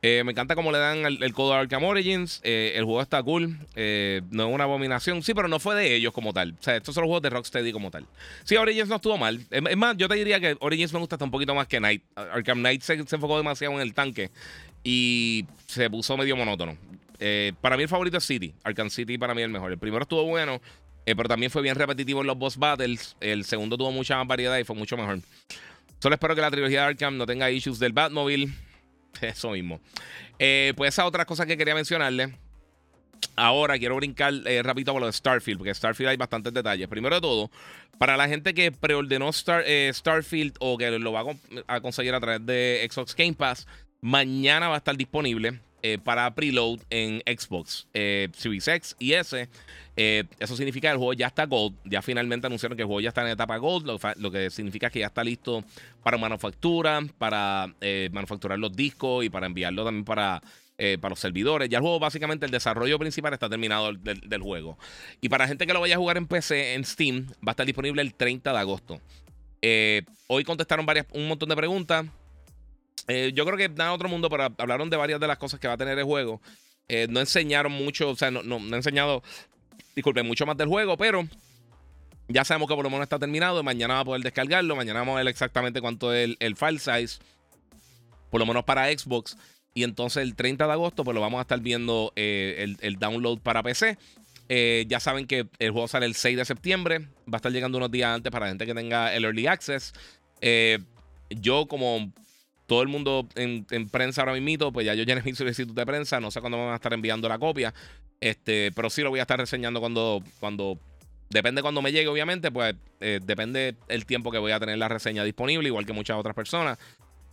Eh, 0.07 0.23
me 0.23 0.33
encanta 0.33 0.53
cómo 0.53 0.71
le 0.71 0.77
dan 0.77 1.03
el, 1.03 1.33
codo 1.33 1.55
a 1.55 1.59
Arkham 1.61 1.83
Origins. 1.83 2.39
Eh, 2.43 2.73
el 2.75 2.83
juego 2.83 3.01
está 3.01 3.23
cool. 3.23 3.57
Eh, 3.75 4.21
no 4.29 4.47
es 4.47 4.53
una 4.53 4.65
abominación. 4.65 5.23
Sí, 5.23 5.33
pero 5.33 5.47
no 5.47 5.59
fue 5.59 5.73
de 5.73 5.95
ellos 5.95 6.13
como 6.13 6.31
tal. 6.31 6.53
O 6.59 6.61
sea, 6.61 6.75
estos 6.75 6.93
son 6.93 7.01
los 7.01 7.07
juegos 7.07 7.23
de 7.23 7.31
Rocksteady 7.31 7.71
como 7.71 7.89
tal. 7.89 8.05
Sí, 8.43 8.55
Origins 8.55 8.87
no 8.87 8.97
estuvo 8.97 9.17
mal. 9.17 9.41
Es, 9.49 9.75
más, 9.75 9.97
yo 9.97 10.07
te 10.07 10.13
diría 10.13 10.39
que 10.39 10.57
Origins 10.59 10.93
me 10.93 10.99
gusta 10.99 11.15
hasta 11.15 11.25
un 11.25 11.31
poquito 11.31 11.55
más 11.55 11.65
que 11.65 11.79
Knight. 11.79 12.03
Arkham 12.13 12.59
Knight 12.59 12.83
se, 12.83 12.93
enfocó 12.93 13.35
demasiado 13.37 13.73
en 13.73 13.79
el 13.79 13.95
tanque 13.95 14.29
y 14.83 15.47
se 15.65 15.89
puso 15.89 16.15
medio 16.15 16.35
monótono. 16.35 16.77
para 17.59 17.75
mí 17.75 17.81
el 17.81 17.89
favorito 17.89 18.17
es 18.17 18.25
City. 18.25 18.53
Arkham 18.63 18.91
City 18.91 19.17
para 19.17 19.33
mí 19.33 19.41
es 19.41 19.45
el 19.45 19.51
mejor. 19.51 19.71
El 19.71 19.79
primero 19.79 20.03
estuvo 20.03 20.23
bueno. 20.25 20.61
Pero 21.03 21.23
también 21.23 21.49
fue 21.49 21.63
bien 21.63 21.73
repetitivo 21.73 22.21
en 22.21 22.27
los 22.27 22.37
boss 22.37 22.57
battles. 22.57 23.17
El 23.21 23.43
segundo 23.43 23.75
tuvo 23.75 23.91
mucha 23.91 24.17
más 24.17 24.27
variedad 24.27 24.55
y 24.59 24.65
fue 24.65 24.75
mucho 24.75 24.97
mejor. 24.97 25.17
Solo 25.97 26.13
espero 26.13 26.35
que 26.35 26.41
la 26.41 26.51
trilogía 26.51 26.81
de 26.81 26.87
Arkham 26.89 27.17
no 27.17 27.25
tenga 27.25 27.49
issues 27.49 27.79
del 27.79 27.91
Batmobile. 27.91 28.53
Eso 29.21 29.51
mismo. 29.51 29.79
Eh, 30.39 30.73
pues 30.75 30.93
esa 30.93 31.05
otra 31.05 31.25
cosa 31.25 31.45
que 31.45 31.57
quería 31.57 31.75
mencionarle. 31.75 32.37
Ahora 33.37 33.77
quiero 33.79 33.95
brincar 33.95 34.33
eh, 34.45 34.61
rápido 34.61 34.93
con 34.93 35.01
lo 35.01 35.07
de 35.07 35.13
Starfield, 35.13 35.57
porque 35.57 35.73
Starfield 35.73 36.09
hay 36.09 36.17
bastantes 36.17 36.53
detalles. 36.53 36.87
Primero 36.87 37.15
de 37.15 37.21
todo, 37.21 37.49
para 37.97 38.17
la 38.17 38.27
gente 38.27 38.53
que 38.53 38.71
preordenó 38.71 39.31
Starfield 39.31 40.55
o 40.59 40.77
que 40.77 40.91
lo 40.99 41.11
va 41.11 41.23
a, 41.67 41.81
conseguir 41.81 42.13
a 42.13 42.19
través 42.19 42.45
de 42.45 42.87
Xbox 42.89 43.15
Game 43.15 43.33
Pass, 43.33 43.67
mañana 44.01 44.67
va 44.67 44.75
a 44.75 44.77
estar 44.77 44.95
disponible 44.95 45.59
para 46.03 46.33
preload 46.33 46.79
en 46.89 47.21
Xbox 47.25 47.87
X 47.93 48.95
y 48.99 49.13
S. 49.13 49.49
Eh, 49.97 50.25
eso 50.39 50.57
significa 50.57 50.89
que 50.89 50.93
el 50.93 50.97
juego 50.97 51.13
ya 51.13 51.27
está 51.27 51.45
Gold. 51.45 51.75
Ya 51.85 52.01
finalmente 52.01 52.47
anunciaron 52.47 52.75
que 52.75 52.83
el 52.83 52.87
juego 52.87 53.01
ya 53.01 53.09
está 53.09 53.21
en 53.21 53.29
etapa 53.29 53.57
Gold, 53.57 53.99
lo, 54.17 54.31
que 54.31 54.49
significa 54.49 54.89
que 54.89 54.99
ya 54.99 55.07
está 55.07 55.23
listo 55.23 55.63
para 56.03 56.17
manufactura, 56.17 57.01
para 57.17 57.73
eh, 57.81 58.09
manufacturar 58.11 58.59
los 58.59 58.75
discos 58.75 59.23
y 59.25 59.29
para 59.29 59.45
enviarlo 59.45 59.85
también 59.85 60.05
para, 60.05 60.41
eh, 60.77 60.97
para 60.99 61.11
los 61.11 61.19
servidores. 61.19 61.69
Ya 61.69 61.77
el 61.77 61.81
juego, 61.81 61.99
básicamente, 61.99 62.45
el 62.45 62.51
desarrollo 62.51 62.99
principal 62.99 63.33
está 63.33 63.49
terminado 63.49 63.93
del, 63.93 64.41
juego. 64.41 64.77
Y 65.21 65.29
para 65.29 65.47
gente 65.47 65.65
que 65.65 65.73
lo 65.73 65.79
vaya 65.79 65.95
a 65.95 65.99
jugar 65.99 66.17
en 66.17 66.27
PC, 66.27 66.73
en 66.73 66.83
Steam, 66.83 67.27
va 67.35 67.49
a 67.49 67.51
estar 67.51 67.65
disponible 67.65 68.01
el 68.01 68.13
30 68.13 68.51
de 68.51 68.59
agosto. 68.59 69.01
hoy 70.27 70.43
contestaron 70.43 70.85
varias, 70.85 71.05
un 71.13 71.27
montón 71.27 71.49
de 71.49 71.55
preguntas. 71.55 72.05
Yo 73.07 73.45
creo 73.45 73.57
que 73.57 73.69
nada 73.69 73.93
otro 73.93 74.09
mundo, 74.09 74.29
pero 74.29 74.53
hablaron 74.57 74.89
de 74.89 74.97
varias 74.97 75.19
de 75.19 75.27
las 75.27 75.37
cosas 75.37 75.59
que 75.59 75.67
va 75.67 75.75
a 75.75 75.77
tener 75.77 75.97
el 75.97 76.05
juego. 76.05 76.41
no 77.09 77.19
enseñaron 77.19 77.71
mucho, 77.71 78.09
o 78.09 78.15
sea, 78.15 78.31
no, 78.31 78.43
no, 78.43 78.59
no 78.59 78.75
enseñado 78.75 79.23
disculpen, 79.95 80.27
mucho 80.27 80.45
más 80.45 80.57
del 80.57 80.67
juego, 80.67 80.97
pero 80.97 81.27
ya 82.27 82.43
sabemos 82.43 82.67
que 82.67 82.75
por 82.75 82.83
lo 82.83 82.89
menos 82.89 83.03
está 83.03 83.17
terminado. 83.17 83.63
Mañana 83.63 83.95
va 83.95 83.99
a 84.01 84.05
poder 84.05 84.21
descargarlo. 84.21 84.75
Mañana 84.75 84.99
vamos 84.99 85.15
a 85.15 85.17
ver 85.19 85.27
exactamente 85.27 85.81
cuánto 85.81 86.13
es 86.13 86.35
el, 86.39 86.55
file 86.55 86.79
size. 86.79 87.19
Por 88.29 88.39
lo 88.39 88.45
menos 88.45 88.63
para 88.65 88.87
Xbox. 88.87 89.37
Y 89.73 89.83
entonces 89.83 90.23
el 90.23 90.35
30 90.35 90.65
de 90.67 90.73
agosto, 90.73 91.03
pues 91.03 91.15
lo 91.15 91.21
vamos 91.21 91.39
a 91.39 91.41
estar 91.41 91.59
viendo 91.59 92.13
eh, 92.15 92.75
el, 92.79 92.95
download 92.97 93.39
para 93.39 93.61
PC. 93.61 93.97
Eh, 94.47 94.85
ya 94.87 94.99
saben 94.99 95.27
que 95.27 95.47
el 95.59 95.71
juego 95.71 95.87
sale 95.87 96.05
el 96.05 96.15
6 96.15 96.37
de 96.37 96.45
septiembre. 96.45 96.99
Va 97.27 97.33
a 97.33 97.37
estar 97.37 97.51
llegando 97.51 97.77
unos 97.77 97.91
días 97.91 98.13
antes 98.13 98.31
para 98.31 98.45
la 98.45 98.51
gente 98.51 98.65
que 98.65 98.73
tenga 98.73 99.13
el 99.13 99.25
Early 99.25 99.47
Access. 99.47 99.93
Eh, 100.41 100.79
yo, 101.29 101.67
como 101.67 102.11
todo 102.65 102.81
el 102.81 102.87
mundo 102.87 103.27
en, 103.35 103.65
prensa 103.89 104.21
ahora 104.21 104.33
mismo, 104.39 104.71
pues 104.71 104.85
ya 104.85 104.93
yo 104.93 105.03
llené 105.03 105.21
mi 105.21 105.33
solicitud 105.33 105.73
de 105.73 105.85
prensa. 105.85 106.19
No 106.19 106.31
sé 106.31 106.41
cuándo 106.41 106.57
me 106.57 106.63
van 106.65 106.73
a 106.73 106.75
estar 106.75 106.93
enviando 106.93 107.29
la 107.29 107.37
copia. 107.37 107.73
Este, 108.19 108.71
pero 108.75 108.89
sí 108.89 109.01
lo 109.01 109.09
voy 109.09 109.19
a 109.19 109.23
estar 109.23 109.39
reseñando 109.39 109.79
cuando, 109.79 110.23
cuando 110.39 110.79
Depende 111.29 111.61
cuando 111.61 111.81
me 111.81 111.91
llegue, 111.91 112.07
obviamente, 112.07 112.51
pues 112.51 112.75
eh, 112.99 113.19
depende 113.23 113.75
el 113.87 114.05
tiempo 114.05 114.31
que 114.31 114.37
voy 114.37 114.51
a 114.51 114.59
tener 114.59 114.77
la 114.77 114.87
reseña 114.87 115.23
disponible, 115.23 115.67
igual 115.67 115.85
que 115.85 115.93
muchas 115.93 116.17
otras 116.17 116.35
personas. 116.35 116.77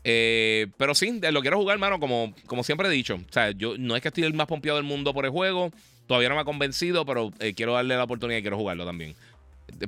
Eh, 0.04 0.68
pero 0.78 0.94
sí, 0.94 1.20
lo 1.30 1.40
quiero 1.42 1.58
jugar, 1.58 1.74
hermano, 1.74 2.00
como, 2.00 2.34
como 2.46 2.64
siempre 2.64 2.88
he 2.88 2.90
dicho. 2.90 3.16
O 3.16 3.32
sea, 3.32 3.50
yo 3.50 3.76
no 3.78 3.94
es 3.94 4.02
que 4.02 4.08
estoy 4.08 4.24
el 4.24 4.34
más 4.34 4.46
pompeado 4.46 4.76
del 4.76 4.86
mundo 4.86 5.12
por 5.12 5.24
el 5.24 5.30
juego. 5.30 5.70
Todavía 6.06 6.30
no 6.30 6.34
me 6.34 6.40
ha 6.40 6.44
convencido, 6.44 7.04
pero 7.04 7.32
eh, 7.38 7.54
quiero 7.54 7.74
darle 7.74 7.96
la 7.96 8.04
oportunidad 8.04 8.38
y 8.38 8.42
quiero 8.42 8.56
jugarlo 8.56 8.86
también. 8.86 9.14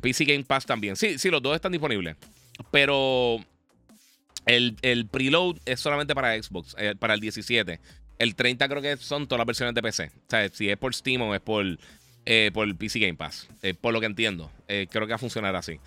PC 0.00 0.26
Game 0.26 0.44
Pass 0.44 0.66
también. 0.66 0.96
Sí, 0.96 1.18
sí, 1.18 1.30
los 1.30 1.42
dos 1.42 1.54
están 1.54 1.72
disponibles. 1.72 2.16
Pero 2.70 3.38
el, 4.46 4.76
el 4.82 5.06
preload 5.06 5.56
es 5.64 5.80
solamente 5.80 6.14
para 6.14 6.40
Xbox, 6.42 6.76
para 6.98 7.14
el 7.14 7.20
17. 7.20 7.80
El 8.18 8.34
30 8.34 8.68
creo 8.68 8.82
que 8.82 8.96
son 8.96 9.26
todas 9.26 9.40
las 9.40 9.46
versiones 9.46 9.74
de 9.74 9.82
PC. 9.82 10.10
O 10.14 10.30
sea, 10.30 10.48
si 10.48 10.70
es 10.70 10.76
por 10.76 10.94
Steam 10.94 11.22
o 11.22 11.34
es 11.34 11.40
por, 11.40 11.66
eh, 12.26 12.50
por 12.54 12.74
PC 12.76 13.00
Game 13.00 13.14
Pass. 13.14 13.48
Eh, 13.62 13.74
por 13.74 13.92
lo 13.92 14.00
que 14.00 14.06
entiendo. 14.06 14.50
Eh, 14.68 14.86
creo 14.90 15.06
que 15.06 15.10
va 15.10 15.16
a 15.16 15.18
funcionar 15.18 15.56
así. 15.56 15.80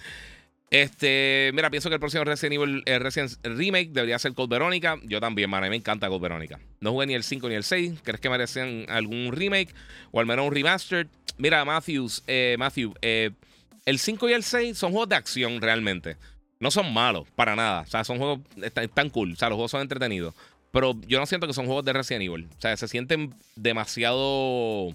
Este, 0.70 1.52
mira, 1.54 1.70
pienso 1.70 1.88
que 1.88 1.96
el 1.96 2.02
próximo 2.02 2.26
Resident 2.26 2.56
Evil 2.56 2.84
Resident 2.86 3.38
Remake 3.42 3.90
debería 3.92 4.20
ser 4.20 4.34
Code 4.34 4.54
Verónica. 4.54 4.98
Yo 5.04 5.22
también, 5.22 5.50
man, 5.50 5.64
a 5.64 5.68
mí 5.68 5.70
me 5.70 5.78
encanta 5.78 6.10
Code 6.10 6.22
Verónica. 6.22 6.60
No 6.82 6.92
jugué 6.92 7.08
ni 7.08 7.14
el 7.14 7.24
5 7.24 7.48
ni 7.48 7.56
el 7.56 7.64
6. 7.64 8.02
¿Crees 8.04 8.20
que 8.20 8.30
merecen 8.30 8.86
algún 8.90 9.32
remake? 9.32 9.74
O 10.12 10.20
al 10.20 10.26
menos 10.26 10.46
un 10.46 10.54
remastered. 10.54 11.08
Mira, 11.38 11.64
Matthews, 11.64 12.24
Matthew, 12.58 12.96
el 13.02 14.00
5 14.00 14.30
y 14.30 14.34
el 14.34 14.44
6 14.44 14.78
son 14.78 14.92
juegos 14.92 15.08
de 15.08 15.16
acción 15.16 15.62
realmente. 15.62 16.18
No 16.60 16.72
son 16.72 16.92
malos, 16.92 17.28
para 17.36 17.56
nada. 17.56 17.82
O 17.82 17.86
sea, 17.86 18.04
son 18.04 18.18
juegos, 18.18 18.40
están 18.62 19.10
cool. 19.10 19.34
O 19.34 19.36
sea, 19.36 19.50
los 19.50 19.56
juegos 19.56 19.72
son 19.72 19.82
entretenidos. 19.82 20.34
Pero 20.72 20.96
yo 21.08 21.20
no 21.20 21.26
siento 21.26 21.48
que 21.48 21.54
son 21.54 21.66
juegos 21.66 21.86
de 21.86 21.94
Resident 21.94 22.24
Evil. 22.24 22.48
O 22.58 22.62
sea, 22.62 22.76
se 22.78 22.88
sienten 22.88 23.34
demasiado 23.56 24.94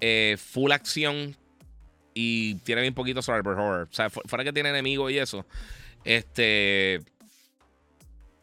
eh, 0.00 0.36
full 0.38 0.72
acción 0.72 1.36
y 2.14 2.56
tienen 2.56 2.88
un 2.88 2.94
poquito 2.94 3.22
survival 3.22 3.58
horror. 3.58 3.88
O 3.90 3.94
sea, 3.94 4.10
fuera 4.10 4.44
que 4.44 4.52
tiene 4.52 4.70
enemigos 4.70 5.10
y 5.12 5.18
eso. 5.18 5.46
Este. 6.04 7.00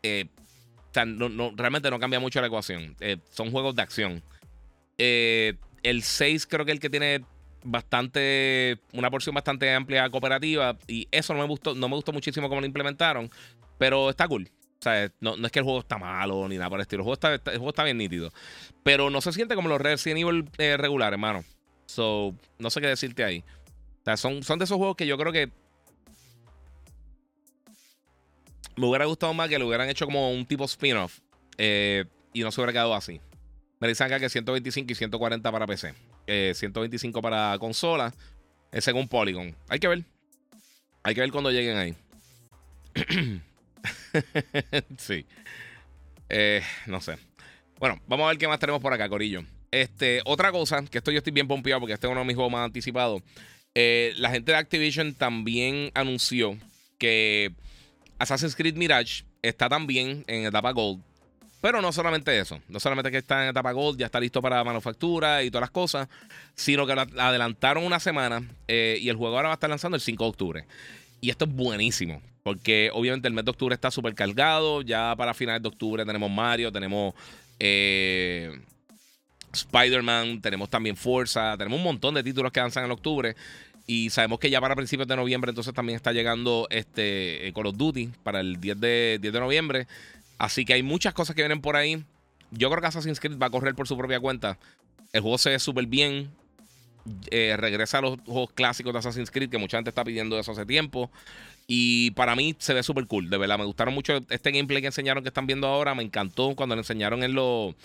Eh, 0.03 0.25
o 0.89 0.93
sea, 0.93 1.05
realmente 1.55 1.89
no 1.89 1.99
cambia 1.99 2.19
mucho 2.19 2.39
la 2.39 2.47
ecuación. 2.47 2.95
Eh, 3.01 3.17
son 3.31 3.51
juegos 3.51 3.75
de 3.75 3.81
acción. 3.81 4.23
el 4.97 6.03
6 6.03 6.47
creo 6.47 6.65
que 6.65 6.71
es 6.71 6.75
el 6.75 6.79
que 6.79 6.89
tiene 6.89 7.25
bastante. 7.65 8.79
Una 8.93 9.11
porción 9.11 9.35
bastante 9.35 9.73
amplia 9.73 10.09
cooperativa. 10.09 10.77
Y 10.87 11.07
eso 11.11 11.33
no 11.33 11.41
me 11.41 11.47
gustó, 11.47 11.75
no 11.75 11.89
me 11.89 11.95
gustó 11.95 12.13
muchísimo 12.13 12.47
cómo 12.47 12.61
lo 12.61 12.67
implementaron. 12.67 13.29
Pero 13.77 14.09
está 14.09 14.27
cool 14.27 14.49
sea, 14.85 15.11
no, 15.19 15.35
es 15.35 15.51
que 15.51 15.59
el 15.59 15.65
juego 15.65 15.79
está 15.79 15.97
malo 15.97 16.47
ni 16.47 16.57
nada 16.57 16.69
por 16.69 16.79
el 16.79 16.83
estilo. 16.83 17.01
El 17.01 17.03
juego 17.05 17.13
está, 17.13 17.33
el 17.33 17.57
juego 17.57 17.69
está 17.69 17.83
bien 17.83 17.97
nítido. 17.97 18.31
Pero 18.83 19.09
no 19.09 19.21
se 19.21 19.33
siente 19.33 19.55
como 19.55 19.69
los 19.69 19.81
Resident 19.81 20.21
Evil 20.21 20.49
eh, 20.57 20.77
regulares, 20.77 21.13
hermano. 21.13 21.43
So, 21.87 22.35
no 22.59 22.69
sé 22.69 22.81
qué 22.81 22.87
decirte 22.87 23.23
ahí. 23.23 23.43
O 24.01 24.03
sea, 24.05 24.17
son, 24.17 24.43
son 24.43 24.59
de 24.59 24.65
esos 24.65 24.77
juegos 24.77 24.95
que 24.95 25.07
yo 25.07 25.17
creo 25.17 25.31
que. 25.31 25.51
Me 28.77 28.87
hubiera 28.87 29.05
gustado 29.05 29.33
más 29.33 29.49
que 29.49 29.57
lo 29.57 29.67
hubieran 29.67 29.89
hecho 29.89 30.05
como 30.05 30.31
un 30.31 30.45
tipo 30.45 30.65
spin-off. 30.65 31.19
Eh, 31.57 32.05
y 32.33 32.41
no 32.41 32.51
se 32.51 32.59
hubiera 32.59 32.73
quedado 32.73 32.93
así. 32.93 33.21
Me 33.85 33.89
dicen 33.89 34.07
acá 34.07 34.19
que 34.19 34.29
125 34.29 34.91
y 34.91 34.95
140 34.95 35.51
para 35.51 35.67
PC. 35.67 35.93
125 36.25 37.19
eh, 37.19 37.21
para 37.21 37.55
consola. 37.59 38.11
según 38.79 39.07
Polygon. 39.07 39.55
Hay 39.69 39.77
que 39.77 39.87
ver. 39.87 40.03
Hay 41.03 41.13
que 41.13 41.21
ver 41.21 41.31
cuando 41.31 41.51
lleguen 41.51 41.77
ahí. 41.77 41.95
sí. 44.97 45.27
Eh, 46.29 46.63
no 46.87 46.99
sé. 46.99 47.19
Bueno, 47.77 48.01
vamos 48.07 48.25
a 48.25 48.29
ver 48.29 48.39
qué 48.39 48.47
más 48.47 48.57
tenemos 48.57 48.81
por 48.81 48.91
acá, 48.91 49.07
Corillo. 49.07 49.43
Este, 49.69 50.23
otra 50.25 50.51
cosa, 50.51 50.83
que 50.85 50.97
esto 50.97 51.11
yo 51.11 51.19
estoy 51.19 51.33
bien 51.33 51.47
pompeado 51.47 51.79
porque 51.79 51.93
este 51.93 52.07
es 52.07 52.11
uno 52.11 52.21
de 52.21 52.25
mis 52.25 52.35
juegos 52.35 52.53
más 52.53 52.65
anticipados. 52.65 53.21
Eh, 53.75 54.13
la 54.17 54.31
gente 54.31 54.51
de 54.51 54.57
Activision 54.57 55.13
también 55.13 55.91
anunció 55.93 56.57
que 56.97 57.53
Assassin's 58.17 58.55
Creed 58.55 58.77
Mirage 58.77 59.25
está 59.43 59.69
también 59.69 60.23
en 60.25 60.47
etapa 60.47 60.71
Gold. 60.71 61.03
Pero 61.65 61.81
no 61.81 61.91
solamente 61.91 62.37
eso, 62.37 62.61
no 62.69 62.79
solamente 62.79 63.09
que 63.09 63.17
está 63.17 63.41
en 63.41 63.49
etapa 63.49 63.71
Gold, 63.71 63.97
ya 63.97 64.05
está 64.05 64.19
listo 64.19 64.39
para 64.39 64.63
manufactura 64.63 65.41
y 65.41 65.49
todas 65.49 65.61
las 65.61 65.71
cosas, 65.71 66.07
sino 66.53 66.85
que 66.85 66.91
adelantaron 66.93 67.83
una 67.83 67.99
semana 67.99 68.47
eh, 68.67 68.99
y 69.01 69.09
el 69.09 69.15
juego 69.15 69.35
ahora 69.35 69.47
va 69.47 69.53
a 69.53 69.55
estar 69.55 69.71
lanzando 69.71 69.95
el 69.95 70.01
5 70.01 70.23
de 70.23 70.29
octubre. 70.29 70.65
Y 71.21 71.31
esto 71.31 71.45
es 71.45 71.51
buenísimo, 71.51 72.21
porque 72.43 72.91
obviamente 72.93 73.27
el 73.27 73.33
mes 73.33 73.45
de 73.45 73.49
octubre 73.49 73.73
está 73.73 73.89
súper 73.89 74.13
cargado. 74.13 74.83
Ya 74.83 75.15
para 75.17 75.33
finales 75.33 75.63
de 75.63 75.69
octubre 75.69 76.05
tenemos 76.05 76.29
Mario, 76.29 76.71
tenemos 76.71 77.15
eh, 77.59 78.61
Spider-Man, 79.51 80.41
tenemos 80.41 80.69
también 80.69 80.95
Forza, 80.95 81.57
tenemos 81.57 81.79
un 81.79 81.83
montón 81.83 82.13
de 82.13 82.21
títulos 82.21 82.51
que 82.51 82.59
lanzan 82.59 82.85
en 82.85 82.91
octubre. 82.91 83.35
Y 83.87 84.11
sabemos 84.11 84.37
que 84.37 84.51
ya 84.51 84.61
para 84.61 84.75
principios 84.75 85.07
de 85.07 85.15
noviembre 85.15 85.49
entonces 85.49 85.73
también 85.73 85.95
está 85.95 86.11
llegando 86.11 86.67
este 86.69 87.51
Call 87.55 87.65
of 87.65 87.77
Duty 87.77 88.11
para 88.21 88.39
el 88.39 88.61
10 88.61 88.79
de, 88.79 89.17
10 89.19 89.33
de 89.33 89.39
noviembre. 89.39 89.87
Así 90.37 90.65
que 90.65 90.73
hay 90.73 90.83
muchas 90.83 91.13
cosas 91.13 91.35
que 91.35 91.41
vienen 91.41 91.61
por 91.61 91.75
ahí. 91.75 92.03
Yo 92.51 92.69
creo 92.69 92.81
que 92.81 92.87
Assassin's 92.87 93.19
Creed 93.19 93.37
va 93.37 93.47
a 93.47 93.49
correr 93.49 93.75
por 93.75 93.87
su 93.87 93.97
propia 93.97 94.19
cuenta. 94.19 94.57
El 95.13 95.21
juego 95.21 95.37
se 95.37 95.51
ve 95.51 95.59
súper 95.59 95.87
bien. 95.87 96.29
Eh, 97.29 97.55
regresa 97.57 97.99
a 97.99 98.01
los 98.01 98.19
juegos 98.25 98.51
clásicos 98.53 98.91
de 98.93 98.99
Assassin's 98.99 99.31
Creed, 99.31 99.49
que 99.49 99.57
mucha 99.57 99.77
gente 99.77 99.89
está 99.89 100.03
pidiendo 100.03 100.39
eso 100.39 100.51
hace 100.51 100.65
tiempo. 100.65 101.11
Y 101.67 102.11
para 102.11 102.35
mí 102.35 102.55
se 102.59 102.73
ve 102.73 102.83
súper 102.83 103.07
cool, 103.07 103.29
de 103.29 103.37
verdad. 103.37 103.57
Me 103.57 103.65
gustaron 103.65 103.93
mucho 103.93 104.19
este 104.29 104.51
gameplay 104.51 104.81
que 104.81 104.87
enseñaron 104.87 105.23
que 105.23 105.29
están 105.29 105.47
viendo 105.47 105.67
ahora. 105.67 105.95
Me 105.95 106.03
encantó 106.03 106.55
cuando 106.55 106.75
lo 106.75 106.81
enseñaron 106.81 107.23
en, 107.23 107.33
lo, 107.33 107.75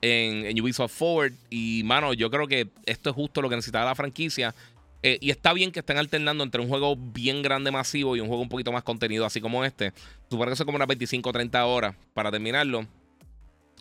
en, 0.00 0.60
Ubisoft 0.60 0.92
Forward. 0.92 1.34
Y, 1.50 1.82
mano, 1.84 2.14
yo 2.14 2.30
creo 2.30 2.46
que 2.48 2.68
esto 2.86 3.10
es 3.10 3.16
justo 3.16 3.42
lo 3.42 3.48
que 3.48 3.56
necesitaba 3.56 3.84
la 3.84 3.94
franquicia. 3.94 4.54
Eh, 5.02 5.18
y 5.20 5.30
está 5.30 5.52
bien 5.52 5.70
que 5.70 5.80
estén 5.80 5.96
alternando 5.96 6.42
entre 6.42 6.60
un 6.60 6.68
juego 6.68 6.96
bien 6.96 7.42
grande, 7.42 7.70
masivo 7.70 8.16
y 8.16 8.20
un 8.20 8.26
juego 8.26 8.42
un 8.42 8.48
poquito 8.48 8.72
más 8.72 8.82
contenido, 8.82 9.24
así 9.24 9.40
como 9.40 9.64
este. 9.64 9.92
Supongo 10.28 10.50
que 10.50 10.56
son 10.56 10.66
como 10.66 10.76
unas 10.76 10.88
25 10.88 11.28
o 11.28 11.32
30 11.32 11.66
horas 11.66 11.94
para 12.14 12.30
terminarlo. 12.30 12.86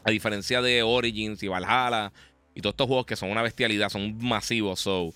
A 0.04 0.12
diferencia 0.12 0.62
de 0.62 0.84
Origins 0.84 1.42
y 1.44 1.48
Valhalla 1.48 2.14
y 2.58 2.62
todos 2.62 2.74
estos 2.74 2.88
juegos 2.88 3.06
que 3.06 3.16
son 3.16 3.30
una 3.30 3.42
bestialidad, 3.42 3.90
son 3.90 4.18
masivos. 4.20 4.80
So, 4.80 5.14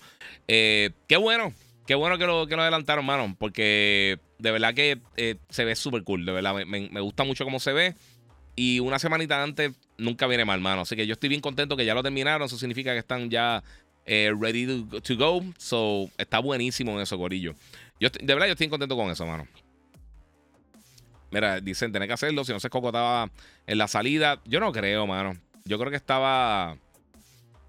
eh, 0.48 0.90
qué 1.08 1.16
bueno, 1.16 1.52
qué 1.86 1.94
bueno 1.94 2.18
que 2.18 2.26
lo, 2.26 2.46
que 2.46 2.56
lo 2.56 2.62
adelantaron, 2.62 3.04
mano, 3.04 3.34
porque 3.38 4.18
de 4.38 4.50
verdad 4.50 4.74
que 4.74 5.00
eh, 5.16 5.36
se 5.48 5.64
ve 5.64 5.74
súper 5.74 6.04
cool, 6.04 6.24
de 6.24 6.32
verdad, 6.32 6.54
me, 6.66 6.88
me, 6.88 7.00
gusta 7.00 7.24
mucho 7.24 7.44
cómo 7.44 7.58
se 7.58 7.72
ve. 7.72 7.94
Y 8.54 8.80
una 8.80 8.98
semanita 8.98 9.42
antes 9.42 9.72
nunca 9.98 10.26
viene 10.26 10.44
mal, 10.44 10.60
mano. 10.60 10.82
Así 10.82 10.94
que 10.94 11.06
yo 11.06 11.14
estoy 11.14 11.30
bien 11.30 11.40
contento 11.40 11.76
que 11.76 11.86
ya 11.86 11.94
lo 11.94 12.02
terminaron. 12.02 12.44
Eso 12.46 12.58
significa 12.58 12.92
que 12.92 12.98
están 12.98 13.30
ya 13.30 13.62
eh, 14.06 14.32
ready 14.38 14.66
to, 14.66 15.16
go. 15.16 15.42
So, 15.58 16.10
está 16.18 16.38
buenísimo 16.38 16.92
en 16.92 17.00
eso, 17.00 17.16
gorillo. 17.16 17.54
Yo, 18.00 18.08
de 18.10 18.34
verdad, 18.34 18.46
yo 18.46 18.52
estoy 18.52 18.68
contento 18.68 18.96
con 18.96 19.10
eso, 19.10 19.26
mano. 19.26 19.46
Mira, 21.30 21.60
dicen, 21.60 21.92
tener 21.92 22.08
que 22.08 22.14
hacerlo. 22.14 22.44
Si 22.44 22.52
no 22.52 22.60
se 22.60 22.68
cocotaba 22.68 23.30
en 23.66 23.78
la 23.78 23.88
salida. 23.88 24.40
Yo 24.44 24.60
no 24.60 24.70
creo, 24.70 25.06
mano. 25.06 25.36
Yo 25.64 25.78
creo 25.78 25.90
que 25.90 25.96
estaba. 25.96 26.76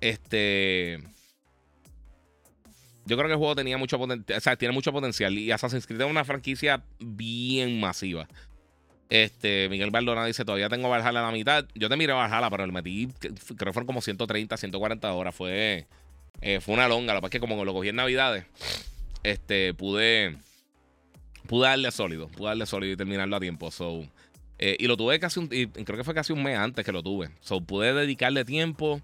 Este. 0.02 1.00
Yo 3.06 3.18
creo 3.18 3.28
que 3.28 3.34
el 3.34 3.38
juego 3.38 3.56
tenía 3.56 3.78
mucho 3.78 3.98
potencial. 3.98 4.38
O 4.38 4.42
sea, 4.42 4.56
tiene 4.58 4.74
mucho 4.74 4.92
potencial. 4.92 5.38
Y 5.38 5.52
Assassin's 5.52 5.88
Creed 5.88 6.02
es 6.02 6.10
una 6.10 6.25
franquicia 6.25 6.84
bien 7.00 7.80
masiva. 7.80 8.28
Este, 9.10 9.70
Miguel 9.70 9.92
Baldonado 9.92 10.28
dice: 10.28 10.44
Todavía 10.44 10.68
tengo 10.68 10.90
Valhalla 10.90 11.22
a 11.22 11.24
la 11.24 11.32
mitad. 11.32 11.66
Yo 11.74 11.88
te 11.88 11.96
miré 11.96 12.12
Valhalla, 12.12 12.50
pero 12.50 12.66
le 12.66 12.74
metí. 12.74 13.08
Creo 13.20 13.34
que 13.34 13.74
fueron 13.74 13.86
como 13.86 14.02
130, 14.02 14.58
140 14.58 15.13
horas. 15.13 15.34
Fue. 15.34 15.88
Eh, 16.44 16.60
fue 16.60 16.76
una 16.76 16.88
longa. 16.88 17.14
Lo 17.14 17.20
que 17.20 17.22
pasa 17.22 17.38
es 17.38 17.42
que 17.42 17.48
como 17.48 17.64
lo 17.64 17.74
cogí 17.74 17.90
en 17.90 17.96
Navidades. 17.96 18.46
Este, 19.24 19.74
pude. 19.74 20.36
Pude 21.48 21.68
darle 21.68 21.90
sólido. 21.92 22.28
Pude 22.28 22.50
darle 22.50 22.66
sólido 22.66 22.94
y 22.94 22.98
terminarlo 22.98 23.36
a 23.36 23.40
tiempo. 23.40 23.72
So. 23.72 24.04
Eh, 24.60 24.76
y 24.78 24.88
lo 24.88 24.98
tuve 24.98 25.20
casi 25.20 25.40
un. 25.40 25.48
creo 25.48 25.98
que 25.98 26.04
fue 26.04 26.14
casi 26.14 26.34
un 26.34 26.44
mes 26.44 26.58
antes 26.58 26.86
que 26.86 26.92
lo 26.92 27.02
tuve. 27.02 27.30
So, 27.40 27.62
pude 27.62 27.94
dedicarle 27.94 28.46
tiempo. 28.46 29.02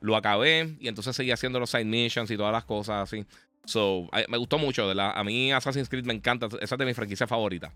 Lo 0.00 0.16
acabé 0.16 0.76
y 0.80 0.88
entonces 0.88 1.14
seguí 1.14 1.30
haciendo 1.30 1.60
los 1.60 1.70
side 1.70 1.84
missions 1.84 2.30
y 2.30 2.36
todas 2.36 2.52
las 2.52 2.64
cosas 2.64 3.02
así. 3.02 3.26
So, 3.64 4.08
me 4.28 4.38
gustó 4.38 4.58
mucho. 4.58 4.88
De 4.88 4.94
la, 4.94 5.10
a 5.10 5.22
mí 5.24 5.52
Assassin's 5.52 5.88
Creed 5.88 6.04
me 6.04 6.14
encanta. 6.14 6.46
Esa 6.60 6.74
es 6.74 6.78
de 6.78 6.86
mi 6.86 6.94
franquicia 6.94 7.26
favorita. 7.26 7.72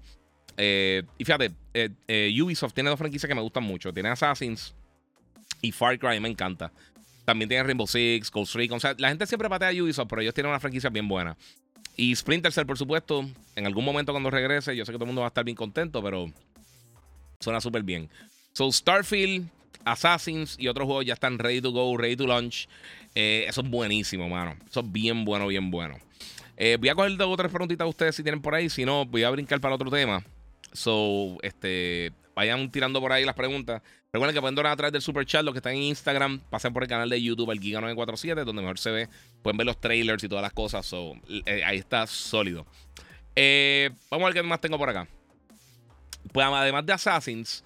Eh, 0.57 1.03
y 1.19 1.25
fíjate, 1.25 1.53
eh, 1.75 1.91
eh, 2.09 2.43
Ubisoft 2.43 2.75
tiene 2.75 2.91
dos 2.91 2.99
franquicias 2.99 3.29
que 3.29 3.35
me 3.35 3.41
gustan 3.41 3.65
mucho. 3.65 3.93
Tiene 3.93 4.09
Assassin's 4.09 4.75
y 5.61 5.73
Far 5.73 5.99
Cry, 5.99 6.21
me 6.21 6.29
encanta. 6.29 6.73
También 7.33 7.49
tiene 7.49 7.65
Rainbow 7.65 7.87
Six, 7.87 8.31
Ghost 8.31 8.55
Recon. 8.57 8.77
O 8.77 8.81
sea, 8.81 8.95
la 8.99 9.09
gente 9.09 9.27
siempre 9.27 9.49
patea 9.49 9.71
a 9.71 9.83
Ubisoft, 9.83 10.07
pero 10.07 10.21
ellos 10.21 10.35
tienen 10.35 10.51
una 10.51 10.61
franquicia 10.61 10.91
bien 10.91 11.09
buena. 11.09 11.35
Y 11.97 12.15
Splinter 12.15 12.53
Cell, 12.53 12.67
por 12.67 12.77
supuesto, 12.77 13.27
en 13.57 13.65
algún 13.65 13.87
momento 13.87 14.13
cuando 14.13 14.29
regrese, 14.29 14.77
yo 14.77 14.85
sé 14.85 14.93
que 14.93 14.99
todo 14.99 15.05
el 15.05 15.09
mundo 15.09 15.23
va 15.23 15.29
a 15.29 15.33
estar 15.33 15.43
bien 15.43 15.57
contento, 15.57 16.03
pero 16.03 16.31
suena 17.41 17.59
súper 17.63 17.85
bien. 17.85 18.11
So, 18.53 18.71
Starfield, 18.71 19.49
Assassins 19.83 20.57
y 20.59 20.69
otros 20.69 20.85
juegos 20.85 21.07
ya 21.07 21.15
están 21.15 21.39
ready 21.39 21.63
to 21.63 21.71
go, 21.71 21.97
ready 21.97 22.17
to 22.17 22.27
launch. 22.27 22.69
Eh, 23.15 23.47
eso 23.49 23.63
es 23.63 23.71
buenísimo, 23.71 24.29
mano. 24.29 24.55
Eso 24.69 24.81
es 24.81 24.93
bien 24.93 25.25
bueno, 25.25 25.47
bien 25.47 25.71
bueno. 25.71 25.97
Eh, 26.59 26.77
voy 26.79 26.91
a 26.91 26.95
coger 26.95 27.17
dos 27.17 27.29
o 27.29 27.37
tres 27.39 27.51
preguntitas 27.51 27.87
a 27.87 27.89
ustedes 27.89 28.15
si 28.15 28.23
tienen 28.23 28.43
por 28.43 28.55
ahí. 28.55 28.69
Si 28.69 28.85
no, 28.85 29.07
voy 29.07 29.23
a 29.23 29.31
brincar 29.31 29.59
para 29.59 29.75
otro 29.75 29.91
tema. 29.91 30.23
So, 30.75 31.39
este, 31.41 32.13
vayan 32.35 32.71
tirando 32.71 33.01
por 33.01 33.11
ahí 33.11 33.25
las 33.25 33.37
preguntas. 33.37 33.81
Recuerden 34.13 34.35
que 34.35 34.41
pueden 34.41 34.55
donar 34.55 34.73
a 34.73 34.77
través 34.77 34.93
del 34.93 35.01
super 35.01 35.25
chat, 35.25 35.43
los 35.43 35.55
que 35.55 35.59
están 35.59 35.75
en 35.75 35.83
Instagram, 35.85 36.41
pasen 36.51 36.73
por 36.73 36.83
el 36.83 36.89
canal 36.89 37.09
de 37.09 37.23
YouTube, 37.23 37.51
el 37.51 37.61
Giga947, 37.61 38.45
donde 38.45 38.61
mejor 38.61 38.79
se 38.79 38.91
ve. 38.91 39.09
Pueden 39.43 39.57
ver 39.57 39.67
los 39.67 39.81
trailers 39.81 40.23
y 40.23 40.29
todas 40.29 40.43
las 40.43 40.53
cosas. 40.53 40.85
So, 40.85 41.15
eh, 41.47 41.63
ahí 41.65 41.79
está 41.79 42.07
sólido. 42.07 42.67
vamos 44.11 44.25
a 44.25 44.27
ver 44.27 44.35
qué 44.35 44.43
más 44.43 44.61
tengo 44.61 44.77
por 44.77 44.91
acá. 44.91 45.09
Pues 46.31 46.47
además 46.47 46.85
de 46.85 46.93
Assassins, 46.93 47.65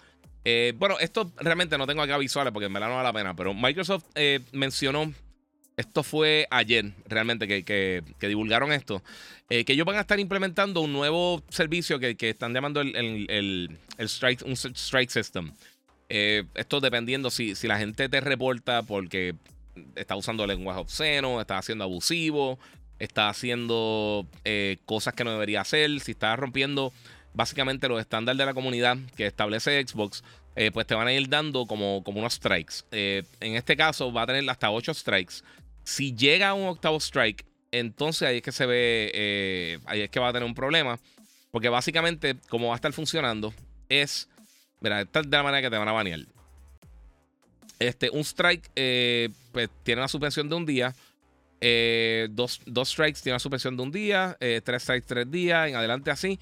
eh, 0.49 0.73
bueno, 0.79 0.97
esto 1.01 1.33
realmente 1.39 1.77
no 1.77 1.89
tengo 1.89 2.03
acá 2.03 2.17
visuales 2.19 2.53
porque 2.53 2.69
me 2.69 2.79
la 2.79 2.87
no 2.87 2.95
vale 2.95 3.09
la 3.09 3.13
pena, 3.13 3.35
pero 3.35 3.53
Microsoft 3.53 4.05
eh, 4.15 4.39
mencionó, 4.53 5.13
esto 5.77 6.05
fue 6.05 6.47
ayer 6.53 6.93
realmente 7.09 7.49
que, 7.65 8.05
divulgaron 8.21 8.73
esto, 8.73 9.03
eh, 9.51 9.65
que 9.65 9.73
ellos 9.73 9.85
van 9.85 9.97
a 9.97 10.03
estar 10.03 10.21
implementando 10.21 10.83
un 10.83 10.93
nuevo 10.93 11.43
servicio 11.49 11.99
que, 11.99 12.17
están 12.21 12.55
llamando 12.55 12.81
el, 12.81 13.77
strike, 13.99 14.43
un 14.47 14.53
strike 14.53 15.11
system. 15.11 15.51
Esto 16.09 16.81
dependiendo 16.81 17.31
si, 17.31 17.55
si 17.55 17.67
la 17.67 17.79
gente 17.79 18.09
te 18.09 18.21
reporta 18.21 18.83
porque 18.83 19.35
está 19.95 20.17
usando 20.17 20.47
lenguaje 20.47 20.81
obsceno, 20.81 21.41
está 21.41 21.59
haciendo 21.59 21.85
abusivo, 21.85 22.59
está 22.99 23.29
haciendo 23.29 24.27
cosas 24.85 25.15
que 25.15 25.25
no 25.25 25.33
debería 25.33 25.63
hacer, 25.63 26.01
si 26.01 26.13
está 26.13 26.37
rompiendo 26.37 26.93
básicamente 27.37 27.87
los 27.89 28.01
estándares 28.01 28.39
de 28.39 28.47
la 28.47 28.55
comunidad 28.55 28.97
que 29.15 29.27
establece 29.27 29.87
Xbox, 29.87 30.25
eh, 30.57 30.71
pues 30.73 30.87
te 30.87 30.95
van 30.95 31.07
a 31.07 31.13
ir 31.13 31.29
dando 31.29 31.67
como, 31.67 32.03
como 32.03 32.21
unos 32.21 32.33
strikes. 32.33 32.77
Eh, 32.91 33.23
en 33.41 33.57
este 33.57 33.77
caso 33.77 34.11
va 34.11 34.23
a 34.23 34.27
tener 34.27 34.49
hasta 34.49 34.71
8 34.71 34.95
strikes. 34.95 35.35
Si 35.85 36.17
llega 36.17 36.49
a 36.49 36.55
un 36.55 36.67
octavo 36.67 36.97
strike, 36.97 37.45
entonces 37.71 38.27
ahí 38.27 38.39
es 38.39 38.43
que 38.43 38.53
se 38.53 38.65
ve, 38.65 39.13
eh, 39.15 39.79
ahí 39.85 40.01
es 40.01 40.11
que 40.11 40.19
va 40.19 40.31
a 40.31 40.33
tener 40.33 40.49
un 40.49 40.55
problema. 40.55 40.99
Porque 41.51 41.69
básicamente, 41.69 42.37
como 42.49 42.69
va 42.69 42.75
a 42.75 42.77
estar 42.77 42.93
funcionando, 42.93 43.53
es, 43.91 44.29
mira, 44.81 45.01
esta 45.01 45.21
es 45.21 45.31
de 45.31 45.37
la 45.37 45.43
manera 45.43 45.63
que 45.63 45.71
te 45.71 45.79
van 45.79 45.89
a 45.89 45.93
banear. 45.93 46.21
Este, 47.79 48.11
un 48.11 48.21
strike 48.21 48.71
pues, 49.53 49.69
tiene 49.83 50.01
una 50.01 50.09
suspensión 50.09 50.49
de 50.49 50.55
un 50.55 50.67
día. 50.67 50.95
dos, 52.31 52.61
dos, 52.67 52.89
strikes 52.89 53.21
tiene 53.23 53.35
una 53.35 53.41
suspensión 53.41 53.77
de 53.77 53.83
un 53.83 53.93
día. 53.93 54.37
tres 54.65 54.83
strikes, 54.83 55.07
tres 55.07 55.31
días. 55.31 55.69
En 55.69 55.77
adelante 55.77 56.11
así. 56.11 56.39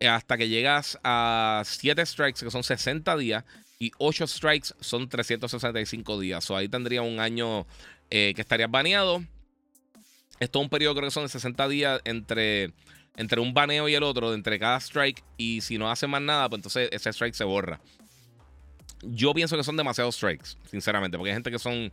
Eh, 0.00 0.08
hasta 0.08 0.36
que 0.36 0.48
llegas 0.48 0.98
a 1.04 1.62
7 1.64 2.04
strikes, 2.04 2.44
que 2.44 2.50
son 2.50 2.64
60 2.64 3.16
días, 3.16 3.44
y 3.78 3.92
8 3.98 4.26
strikes 4.26 4.68
son 4.80 5.08
365 5.08 6.20
días. 6.20 6.50
O 6.50 6.56
ahí 6.56 6.68
tendría 6.68 7.02
un 7.02 7.20
año 7.20 7.66
eh, 8.10 8.32
que 8.34 8.42
estarías 8.42 8.70
baneado. 8.70 9.24
Esto 10.40 10.58
es 10.58 10.62
un 10.62 10.68
periodo, 10.68 10.94
creo 10.94 11.06
que 11.06 11.12
son 11.12 11.22
de 11.22 11.28
60 11.28 11.68
días 11.68 12.00
entre, 12.04 12.72
entre 13.16 13.40
un 13.40 13.54
baneo 13.54 13.88
y 13.88 13.94
el 13.94 14.02
otro, 14.02 14.34
entre 14.34 14.58
cada 14.58 14.78
strike. 14.78 15.22
Y 15.36 15.60
si 15.60 15.78
no 15.78 15.90
hace 15.90 16.06
más 16.06 16.22
nada, 16.22 16.48
pues 16.48 16.58
entonces 16.58 16.88
ese 16.92 17.10
strike 17.10 17.34
se 17.34 17.44
borra. 17.44 17.80
Yo 19.02 19.34
pienso 19.34 19.56
que 19.56 19.64
son 19.64 19.76
demasiados 19.76 20.16
strikes, 20.16 20.56
sinceramente, 20.70 21.16
porque 21.18 21.30
hay 21.30 21.36
gente 21.36 21.50
que 21.50 21.58
son 21.58 21.92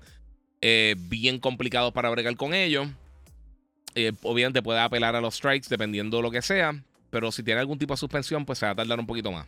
eh, 0.61 0.95
bien 0.97 1.39
complicados 1.39 1.91
para 1.93 2.09
bregar 2.09 2.35
con 2.35 2.53
ellos. 2.53 2.87
obviamente 4.23 4.61
puede 4.61 4.79
apelar 4.79 5.15
a 5.15 5.21
los 5.21 5.35
strikes 5.35 5.67
dependiendo 5.69 6.17
de 6.17 6.23
lo 6.23 6.31
que 6.31 6.41
sea. 6.41 6.81
Pero 7.11 7.31
si 7.31 7.43
tiene 7.43 7.59
algún 7.59 7.77
tipo 7.77 7.93
de 7.93 7.97
suspensión, 7.97 8.45
pues 8.45 8.59
se 8.59 8.65
va 8.65 8.71
a 8.71 8.75
tardar 8.75 8.99
un 8.99 9.05
poquito 9.05 9.31
más. 9.31 9.45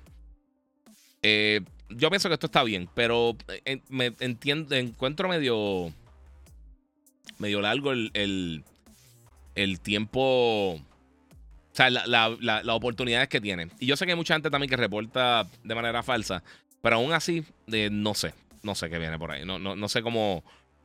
Eh, 1.23 1.62
yo 1.89 2.09
pienso 2.09 2.27
que 2.27 2.33
esto 2.33 2.47
está 2.47 2.63
bien, 2.63 2.89
pero 2.93 3.36
eh, 3.65 3.79
me 3.89 4.13
entiendo, 4.19 4.75
encuentro 4.75 5.29
medio. 5.29 5.93
medio 7.39 7.62
largo 7.62 7.93
el, 7.93 8.63
el, 9.55 9.79
tiempo. 9.79 10.79
O 11.73 11.75
sea, 11.75 11.89
las 11.89 12.07
la, 12.07 12.75
oportunidades 12.75 13.29
que 13.29 13.41
tiene. 13.41 13.69
Y 13.79 13.88
yo 13.88 13.97
sé 13.97 14.05
que 14.05 14.12
hay 14.12 14.17
mucha 14.17 14.36
gente 14.36 14.51
también 14.51 14.69
que 14.69 14.77
reporta 14.77 15.47
de 15.63 15.75
manera 15.75 16.03
falsa. 16.03 16.43
Pero 16.81 16.97
aún 16.97 17.13
así, 17.13 17.43
eh, 17.71 17.89
no 17.91 18.13
sé. 18.13 18.33
No 18.62 18.75
sé 18.75 18.89
qué 18.89 18.99
viene 18.99 19.17
por 19.17 19.31
ahí. 19.31 19.43
No, 19.43 19.57
no, 19.57 19.75
no 19.75 19.89
sé 19.89 20.03
cómo, 20.03 20.43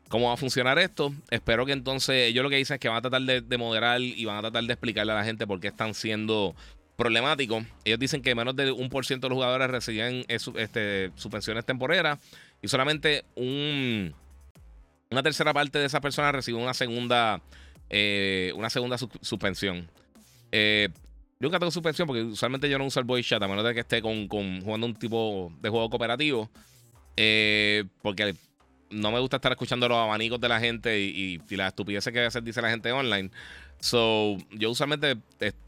cómo 0.08 0.28
va 0.28 0.34
a 0.34 0.36
funcionar 0.36 0.78
esto. 0.78 1.12
Espero 1.30 1.66
que 1.66 1.72
entonces, 1.72 2.32
yo 2.32 2.42
lo 2.42 2.50
que 2.50 2.56
dicen 2.56 2.74
es 2.74 2.80
que 2.80 2.88
van 2.88 2.98
a 2.98 3.02
tratar 3.02 3.22
de, 3.22 3.58
moderar 3.58 4.00
y 4.00 4.24
van 4.24 4.38
a 4.38 4.40
tratar 4.40 4.64
de 4.64 4.72
explicarle 4.72 5.12
a 5.12 5.16
la 5.16 5.24
gente 5.24 5.46
por 5.46 5.60
qué 5.60 5.68
están 5.68 5.94
siendo 5.94 6.54
problemáticos. 6.96 7.64
Ellos 7.84 7.98
dicen 7.98 8.22
que 8.22 8.34
menos 8.34 8.56
de 8.56 8.72
un 8.72 8.88
por 8.88 9.06
ciento 9.06 9.26
de 9.26 9.30
los 9.30 9.36
jugadores 9.36 9.70
recibían 9.70 10.24
eh, 10.28 10.38
este, 10.56 11.12
suspensiones 11.14 11.64
temporeras 11.64 12.18
y 12.60 12.68
solamente 12.68 13.24
un, 13.36 14.14
una 15.10 15.22
tercera 15.22 15.52
parte 15.52 15.78
de 15.78 15.84
esas 15.84 16.00
personas 16.00 16.32
recibió 16.32 16.60
una 16.60 16.74
segunda, 16.74 17.40
eh, 17.90 18.52
una 18.56 18.70
segunda 18.70 18.96
suspensión. 18.98 19.88
Eh, 20.52 20.88
nunca 21.40 21.58
tengo 21.58 21.70
suspensión 21.70 22.06
porque 22.06 22.22
usualmente 22.22 22.68
yo 22.68 22.78
no 22.78 22.84
uso 22.84 23.00
el 23.00 23.06
voice 23.06 23.28
chat 23.28 23.42
a 23.42 23.48
menos 23.48 23.64
de 23.64 23.74
que 23.74 23.80
esté 23.80 24.02
con, 24.02 24.28
jugando 24.28 24.86
un 24.86 24.94
tipo 24.94 25.52
de 25.60 25.68
juego 25.68 25.90
cooperativo. 25.90 26.50
porque 28.02 28.34
no 28.90 29.12
me 29.12 29.20
gusta 29.20 29.36
estar 29.36 29.52
escuchando 29.52 29.88
los 29.88 29.98
abanicos 29.98 30.40
de 30.40 30.48
la 30.48 30.60
gente 30.60 30.98
y, 30.98 31.40
y, 31.48 31.56
las 31.56 31.68
estupideces 31.68 32.12
que 32.12 32.20
a 32.20 32.22
veces 32.22 32.42
dice 32.44 32.62
la 32.62 32.70
gente 32.70 32.90
online. 32.90 33.30
So, 33.80 34.36
yo 34.50 34.70
usualmente 34.70 35.16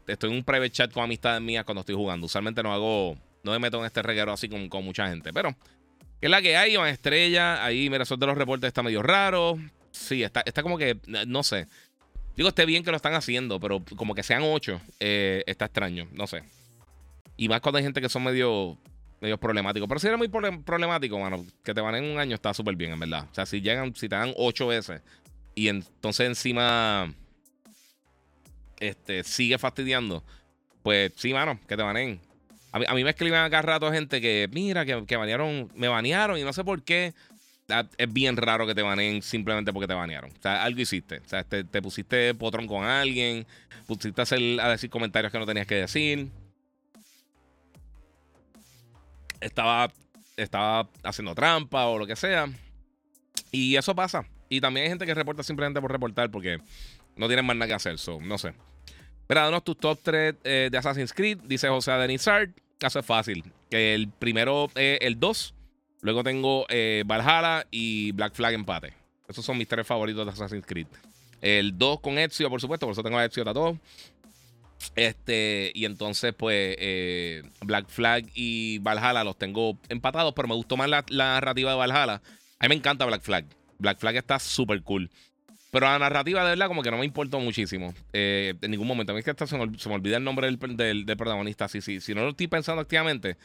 estoy 0.07 0.31
en 0.31 0.37
un 0.37 0.43
private 0.43 0.71
chat 0.71 0.91
con 0.91 1.03
amistades 1.03 1.41
mías 1.41 1.63
cuando 1.63 1.81
estoy 1.81 1.95
jugando. 1.95 2.25
Usualmente 2.25 2.63
no 2.63 2.73
hago 2.73 3.17
no 3.43 3.51
me 3.51 3.59
meto 3.59 3.79
en 3.79 3.85
este 3.85 4.01
reguero 4.01 4.31
así 4.31 4.49
con, 4.49 4.69
con 4.69 4.83
mucha 4.83 5.07
gente. 5.07 5.33
Pero, 5.33 5.55
es 6.19 6.29
la 6.29 6.41
que 6.41 6.55
hay, 6.57 6.73
Iván 6.73 6.89
Estrella. 6.89 7.63
Ahí, 7.63 7.89
mira, 7.89 8.03
eso 8.03 8.17
de 8.17 8.25
los 8.25 8.37
reportes 8.37 8.67
está 8.67 8.83
medio 8.83 9.01
raro. 9.01 9.57
Sí, 9.91 10.23
está, 10.23 10.41
está 10.45 10.63
como 10.63 10.77
que, 10.77 10.97
no 11.27 11.43
sé. 11.43 11.67
Digo, 12.41 12.49
esté 12.49 12.65
bien 12.65 12.83
que 12.83 12.89
lo 12.89 12.97
están 12.97 13.13
haciendo, 13.13 13.59
pero 13.59 13.83
como 13.95 14.15
que 14.15 14.23
sean 14.23 14.41
ocho, 14.41 14.81
eh, 14.99 15.43
está 15.45 15.65
extraño, 15.65 16.07
no 16.11 16.25
sé. 16.25 16.41
Y 17.37 17.47
más 17.47 17.61
cuando 17.61 17.77
hay 17.77 17.83
gente 17.83 18.01
que 18.01 18.09
son 18.09 18.23
medio, 18.23 18.79
medio 19.19 19.37
problemáticos. 19.37 19.87
Pero 19.87 19.99
si 19.99 20.07
era 20.07 20.17
muy 20.17 20.27
problemático, 20.27 21.19
mano, 21.19 21.45
que 21.63 21.75
te 21.75 21.81
van 21.81 21.93
en 21.93 22.05
un 22.05 22.17
año 22.17 22.33
está 22.33 22.51
súper 22.51 22.75
bien, 22.75 22.93
en 22.93 22.99
verdad. 22.99 23.27
O 23.31 23.35
sea, 23.35 23.45
si 23.45 23.61
llegan, 23.61 23.93
si 23.95 24.09
te 24.09 24.15
dan 24.15 24.33
ocho 24.37 24.65
veces 24.65 25.03
y 25.53 25.67
entonces 25.67 26.25
encima 26.25 27.13
este, 28.79 29.23
sigue 29.23 29.59
fastidiando, 29.59 30.23
pues 30.81 31.11
sí, 31.17 31.33
mano, 31.33 31.59
que 31.67 31.77
te 31.77 31.83
banen. 31.83 32.19
A 32.71 32.79
mí, 32.79 32.85
a 32.87 32.95
mí 32.95 33.03
me 33.03 33.11
escriben 33.11 33.39
acá 33.39 33.61
rato 33.61 33.91
gente 33.91 34.19
que, 34.19 34.49
mira, 34.51 34.83
que, 34.83 35.05
que 35.05 35.15
banearon, 35.15 35.71
me 35.75 35.89
banearon 35.89 36.39
y 36.39 36.43
no 36.43 36.53
sé 36.53 36.63
por 36.63 36.81
qué. 36.81 37.13
Es 37.97 38.13
bien 38.13 38.37
raro 38.37 38.67
que 38.67 38.75
te 38.75 38.81
baneen 38.81 39.21
simplemente 39.21 39.71
porque 39.71 39.87
te 39.87 39.93
banearon. 39.93 40.31
O 40.31 40.41
sea, 40.41 40.63
algo 40.63 40.81
hiciste. 40.81 41.19
O 41.19 41.27
sea, 41.27 41.43
te, 41.43 41.63
te 41.63 41.81
pusiste 41.81 42.33
potrón 42.35 42.67
con 42.67 42.83
alguien, 42.83 43.45
pusiste 43.87 44.21
a, 44.21 44.23
hacer, 44.23 44.59
a 44.59 44.69
decir 44.69 44.89
comentarios 44.89 45.31
que 45.31 45.39
no 45.39 45.45
tenías 45.45 45.67
que 45.67 45.75
decir. 45.75 46.29
Estaba, 49.39 49.91
estaba 50.37 50.89
haciendo 51.03 51.33
trampa 51.33 51.87
o 51.87 51.97
lo 51.97 52.07
que 52.07 52.15
sea. 52.15 52.47
Y 53.51 53.75
eso 53.75 53.95
pasa. 53.95 54.25
Y 54.49 54.61
también 54.61 54.83
hay 54.83 54.89
gente 54.89 55.05
que 55.05 55.13
reporta 55.13 55.43
simplemente 55.43 55.81
por 55.81 55.91
reportar 55.91 56.29
porque 56.29 56.59
no 57.15 57.27
tienen 57.27 57.45
más 57.45 57.55
nada 57.55 57.67
que 57.67 57.73
hacer. 57.73 57.97
So, 57.97 58.19
no 58.21 58.37
sé. 58.37 58.53
Mira, 59.29 59.43
danos 59.43 59.63
tus 59.63 59.77
top 59.77 59.99
3 60.03 60.35
eh, 60.43 60.69
de 60.71 60.77
Assassin's 60.77 61.13
Creed. 61.13 61.39
Dice 61.45 61.69
José 61.69 61.91
Denizard. 61.93 62.49
Caso 62.77 62.99
es 62.99 63.05
fácil. 63.05 63.43
El 63.69 64.09
primero, 64.09 64.69
el 64.75 65.19
2. 65.19 65.53
Luego 66.01 66.23
tengo 66.23 66.65
eh, 66.69 67.03
Valhalla 67.05 67.65
y 67.71 68.11
Black 68.11 68.33
Flag 68.33 68.53
empate. 68.53 68.93
Esos 69.27 69.45
son 69.45 69.57
mis 69.57 69.67
tres 69.67 69.87
favoritos 69.87 70.25
de 70.25 70.31
Assassin's 70.31 70.65
Creed. 70.65 70.87
El 71.41 71.77
2 71.77 71.99
con 72.01 72.17
Ezio, 72.17 72.49
por 72.49 72.59
supuesto, 72.59 72.85
por 72.85 72.93
eso 72.93 73.03
tengo 73.03 73.17
a 73.17 73.25
Ezio 73.25 73.43
todo. 73.45 73.77
Este, 74.95 75.71
y 75.73 75.85
entonces, 75.85 76.33
pues, 76.33 76.75
Black 77.61 77.87
Flag 77.87 78.25
y 78.33 78.79
Valhalla 78.79 79.23
los 79.23 79.37
tengo 79.37 79.77
empatados, 79.89 80.33
pero 80.35 80.47
me 80.47 80.55
gustó 80.55 80.75
más 80.75 80.89
la, 80.89 81.05
la 81.09 81.33
narrativa 81.33 81.71
de 81.71 81.77
Valhalla. 81.77 82.21
A 82.59 82.65
mí 82.65 82.69
me 82.69 82.75
encanta 82.75 83.05
Black 83.05 83.21
Flag. 83.21 83.45
Black 83.79 83.99
Flag 83.99 84.15
está 84.17 84.37
súper 84.39 84.81
cool. 84.83 85.09
Pero 85.71 85.85
la 85.85 85.97
narrativa, 85.97 86.43
de 86.43 86.49
verdad, 86.49 86.67
como 86.67 86.83
que 86.83 86.91
no 86.91 86.97
me 86.97 87.05
importó 87.05 87.39
muchísimo. 87.39 87.93
Eh, 88.11 88.53
en 88.61 88.71
ningún 88.71 88.87
momento. 88.87 89.13
A 89.13 89.15
mí 89.15 89.19
es 89.19 89.25
que 89.25 89.31
hasta 89.31 89.47
se 89.47 89.57
me, 89.57 89.95
olvida 89.95 90.17
el 90.17 90.23
nombre 90.23 90.47
del, 90.47 91.05
protagonista. 91.17 91.69
Sí, 91.69 91.81
sí. 91.81 92.01
Si 92.01 92.13
no 92.13 92.23
lo 92.23 92.29
estoy 92.31 92.47
pensando 92.47 92.81
activamente, 92.81 93.37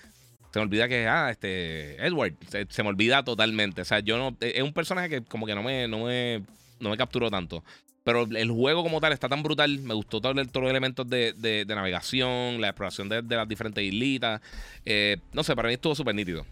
se 0.57 0.61
me 0.61 0.65
olvida 0.65 0.89
que, 0.89 1.07
ah, 1.07 1.29
este, 1.31 2.03
Edward. 2.03 2.33
Se, 2.71 2.83
me 2.83 2.89
olvida 2.89 3.23
totalmente. 3.23 3.83
O 3.83 3.85
sea, 3.85 4.01
yo 4.01 4.17
no. 4.17 4.35
Es 4.41 4.63
un 4.63 4.73
personaje 4.73 5.11
que 5.11 5.23
como 5.23 5.45
que 5.45 5.55
no 5.55 5.63
me, 5.63 5.87
no 5.87 6.07
me, 6.07 6.43
no 6.81 6.89
me 6.89 6.97
capturó 6.97 7.31
tanto. 7.31 7.63
Pero 8.05 8.23
el 8.23 8.51
juego 8.51 8.83
como 8.83 8.99
tal 8.99 9.13
está 9.13 9.29
tan 9.29 9.43
brutal. 9.43 9.79
Me 9.81 9.93
gustó 9.93 10.19
todo 10.19 10.33
todos 10.47 10.63
los 10.63 10.71
elementos 10.71 11.07
de, 11.07 11.67
navegación, 11.69 12.59
la 12.59 12.69
exploración 12.69 13.07
de, 13.11 13.23
las 13.23 13.47
diferentes 13.47 13.85
islitas. 13.85 14.41
Eh, 14.87 15.19
no 15.35 15.45
sé, 15.45 15.55
para 15.55 15.69
mí 15.69 15.75
estuvo 15.75 15.95
súper 15.95 16.15
nítido. 16.15 16.47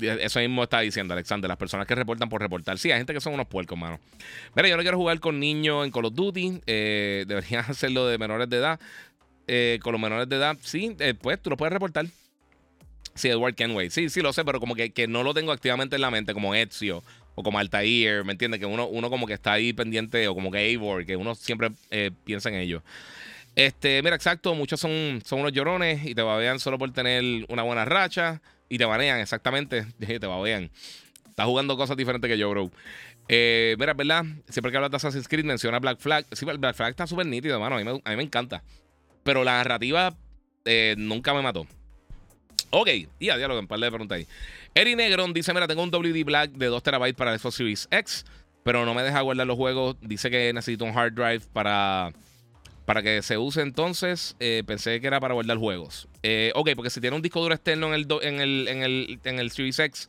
Eso 0.00 0.40
mismo 0.40 0.62
está 0.62 0.80
diciendo 0.80 1.12
Alexander. 1.12 1.48
Las 1.48 1.58
personas 1.58 1.86
que 1.86 1.94
reportan 1.94 2.30
por 2.30 2.40
reportar. 2.40 2.78
Sí, 2.78 2.90
hay 2.90 2.96
gente 2.96 3.12
que 3.12 3.20
son 3.20 3.34
unos 3.34 3.46
puercos, 3.46 3.76
mano. 3.76 4.00
Mira, 4.54 4.70
yo 4.70 4.78
no 4.78 4.82
quiero 4.82 4.96
jugar 4.96 5.20
con 5.20 5.38
niños 5.38 5.84
en 5.84 5.90
Call 5.90 6.06
of 6.06 6.14
Duty. 6.14 6.62
Eh, 6.66 7.26
deberían 7.28 7.64
hacerlo 7.68 8.06
de 8.06 8.16
menores 8.16 8.48
de 8.48 8.56
edad. 8.56 8.80
Eh, 9.46 9.78
con 9.82 9.92
los 9.92 10.00
menores 10.00 10.28
de 10.28 10.36
edad, 10.36 10.56
sí, 10.60 10.96
eh, 10.98 11.14
pues 11.14 11.40
tú 11.40 11.50
lo 11.50 11.56
puedes 11.56 11.72
reportar. 11.72 12.06
Sí, 13.14 13.28
Edward 13.28 13.54
Kenway. 13.54 13.90
Sí, 13.90 14.08
sí, 14.10 14.20
lo 14.20 14.32
sé, 14.32 14.44
pero 14.44 14.60
como 14.60 14.74
que, 14.74 14.90
que 14.90 15.06
no 15.06 15.22
lo 15.22 15.32
tengo 15.32 15.52
activamente 15.52 15.96
en 15.96 16.02
la 16.02 16.10
mente, 16.10 16.34
como 16.34 16.54
Ezio 16.54 17.02
o 17.34 17.42
como 17.42 17.58
Altair, 17.58 18.24
¿me 18.24 18.32
entiendes? 18.32 18.60
Que 18.60 18.66
uno, 18.66 18.86
uno 18.86 19.10
como 19.10 19.26
que 19.26 19.34
está 19.34 19.52
ahí 19.52 19.72
pendiente, 19.72 20.26
o 20.26 20.34
como 20.34 20.50
que 20.50 20.58
Eivor, 20.58 21.04
que 21.04 21.16
uno 21.16 21.34
siempre 21.34 21.70
piensa 22.24 22.48
en 22.48 22.56
ello. 22.56 22.82
Este, 23.54 24.02
mira, 24.02 24.16
exacto, 24.16 24.54
muchos 24.54 24.80
son, 24.80 25.22
son 25.24 25.40
unos 25.40 25.52
llorones 25.52 26.04
y 26.06 26.14
te 26.14 26.22
babean 26.22 26.60
solo 26.60 26.78
por 26.78 26.92
tener 26.92 27.46
una 27.48 27.62
buena 27.62 27.84
racha. 27.84 28.40
Y 28.68 28.78
te 28.78 28.84
banean, 28.84 29.20
exactamente. 29.20 29.86
Te 29.98 30.26
banean. 30.26 30.70
Estás 31.28 31.46
jugando 31.46 31.76
cosas 31.76 31.96
diferentes 31.96 32.28
que 32.28 32.38
yo, 32.38 32.50
bro. 32.50 32.70
Eh, 33.28 33.76
mira, 33.78 33.94
¿verdad? 33.94 34.24
Siempre 34.48 34.70
que 34.70 34.76
hablas 34.76 34.90
de 34.90 34.96
Assassin's 34.96 35.28
Creed 35.28 35.44
menciona 35.44 35.78
Black 35.78 35.98
Flag. 35.98 36.26
Sí, 36.32 36.44
Black 36.44 36.74
Flag 36.74 36.90
está 36.90 37.06
súper 37.06 37.26
nítido, 37.26 37.58
mano. 37.60 37.76
A 37.76 37.82
mí, 37.82 38.16
me, 38.16 38.22
encanta. 38.22 38.62
Pero 39.26 39.42
la 39.42 39.54
narrativa 39.54 40.16
eh, 40.64 40.94
nunca 40.96 41.34
me 41.34 41.42
mató. 41.42 41.66
Ok, 42.70 42.88
y 43.18 43.28
a 43.28 43.36
diálogo, 43.36 43.58
en 43.58 43.66
par 43.66 43.80
de 43.80 43.90
preguntas 43.90 44.18
ahí. 44.18 44.26
Eri 44.72 44.94
Negron 44.94 45.32
dice: 45.32 45.52
Mira, 45.52 45.66
tengo 45.66 45.82
un 45.82 45.90
WD 45.90 46.24
Black 46.24 46.52
de 46.52 46.66
2 46.66 46.80
TB 46.80 47.14
para 47.16 47.32
el 47.32 47.40
Xbox 47.40 47.56
Series 47.56 47.88
X, 47.90 48.24
pero 48.62 48.84
no 48.84 48.94
me 48.94 49.02
deja 49.02 49.20
guardar 49.22 49.48
los 49.48 49.56
juegos. 49.56 49.96
Dice 50.00 50.30
que 50.30 50.52
necesito 50.52 50.84
un 50.84 50.96
hard 50.96 51.12
drive 51.14 51.40
para 51.52 52.12
para 52.84 53.02
que 53.02 53.20
se 53.22 53.36
use 53.36 53.62
entonces, 53.62 54.36
eh, 54.38 54.62
pensé 54.64 55.00
que 55.00 55.08
era 55.08 55.18
para 55.18 55.34
guardar 55.34 55.58
juegos. 55.58 56.06
Eh, 56.22 56.52
ok, 56.54 56.70
porque 56.76 56.90
si 56.90 57.00
tiene 57.00 57.16
un 57.16 57.22
disco 57.22 57.40
duro 57.40 57.52
externo 57.52 57.88
en 57.88 57.94
el, 57.94 58.06
en, 58.22 58.40
el, 58.40 58.68
en, 58.68 58.82
el, 58.84 59.20
en 59.24 59.38
el 59.40 59.50
Series 59.50 59.80
X, 59.80 60.08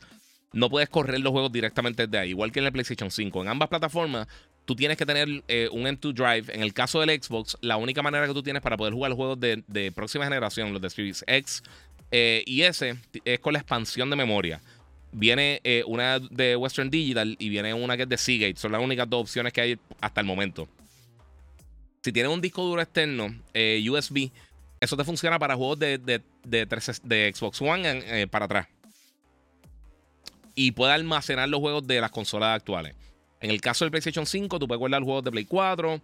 no 0.52 0.70
puedes 0.70 0.88
correr 0.88 1.20
los 1.20 1.32
juegos 1.32 1.52
directamente 1.52 2.06
desde 2.06 2.18
ahí, 2.18 2.30
igual 2.30 2.52
que 2.52 2.60
en 2.60 2.66
el 2.66 2.72
PlayStation 2.72 3.10
5. 3.10 3.42
En 3.42 3.48
ambas 3.48 3.68
plataformas, 3.68 4.26
tú 4.64 4.74
tienes 4.74 4.96
que 4.96 5.06
tener 5.06 5.42
eh, 5.48 5.68
un 5.72 5.84
M2 5.84 6.12
Drive. 6.12 6.54
En 6.54 6.62
el 6.62 6.72
caso 6.72 7.00
del 7.00 7.22
Xbox, 7.22 7.56
la 7.60 7.76
única 7.76 8.02
manera 8.02 8.26
que 8.26 8.34
tú 8.34 8.42
tienes 8.42 8.62
para 8.62 8.76
poder 8.76 8.94
jugar 8.94 9.10
los 9.10 9.16
juegos 9.16 9.38
de, 9.40 9.92
próxima 9.94 10.24
generación, 10.24 10.72
los 10.72 10.82
de 10.82 10.90
Series 10.90 11.24
X 11.26 11.62
y 12.10 12.62
S, 12.62 12.96
es 13.24 13.40
con 13.40 13.52
la 13.52 13.58
expansión 13.58 14.08
de 14.10 14.16
memoria. 14.16 14.60
Viene 15.12 15.60
una 15.86 16.18
de 16.18 16.56
Western 16.56 16.90
Digital 16.90 17.36
y 17.38 17.48
viene 17.48 17.74
una 17.74 17.96
que 17.96 18.04
es 18.04 18.08
de 18.08 18.16
Seagate. 18.16 18.56
Son 18.56 18.72
las 18.72 18.82
únicas 18.82 19.08
dos 19.08 19.22
opciones 19.22 19.52
que 19.52 19.60
hay 19.60 19.78
hasta 20.00 20.20
el 20.20 20.26
momento 20.26 20.68
si 22.02 22.12
tienes 22.12 22.32
un 22.32 22.40
disco 22.40 22.62
duro 22.62 22.80
externo 22.80 23.34
eh, 23.52 23.84
USB, 23.88 24.30
eso 24.80 24.96
te 24.96 25.04
funciona 25.04 25.38
para 25.38 25.56
juegos 25.56 25.78
de, 25.78 26.22
Xbox 27.34 27.60
One 27.60 27.82
eh, 28.22 28.26
para 28.26 28.46
atrás. 28.46 28.68
Y 30.58 30.72
puede 30.72 30.92
almacenar 30.92 31.48
los 31.48 31.60
juegos 31.60 31.86
de 31.86 32.00
las 32.00 32.10
consolas 32.10 32.56
actuales. 32.56 32.96
En 33.40 33.50
el 33.50 33.60
caso 33.60 33.84
del 33.84 33.92
PlayStation 33.92 34.26
5, 34.26 34.58
tú 34.58 34.66
puedes 34.66 34.80
guardar 34.80 35.04
juegos 35.04 35.22
de 35.22 35.30
Play 35.30 35.44
4, 35.44 36.00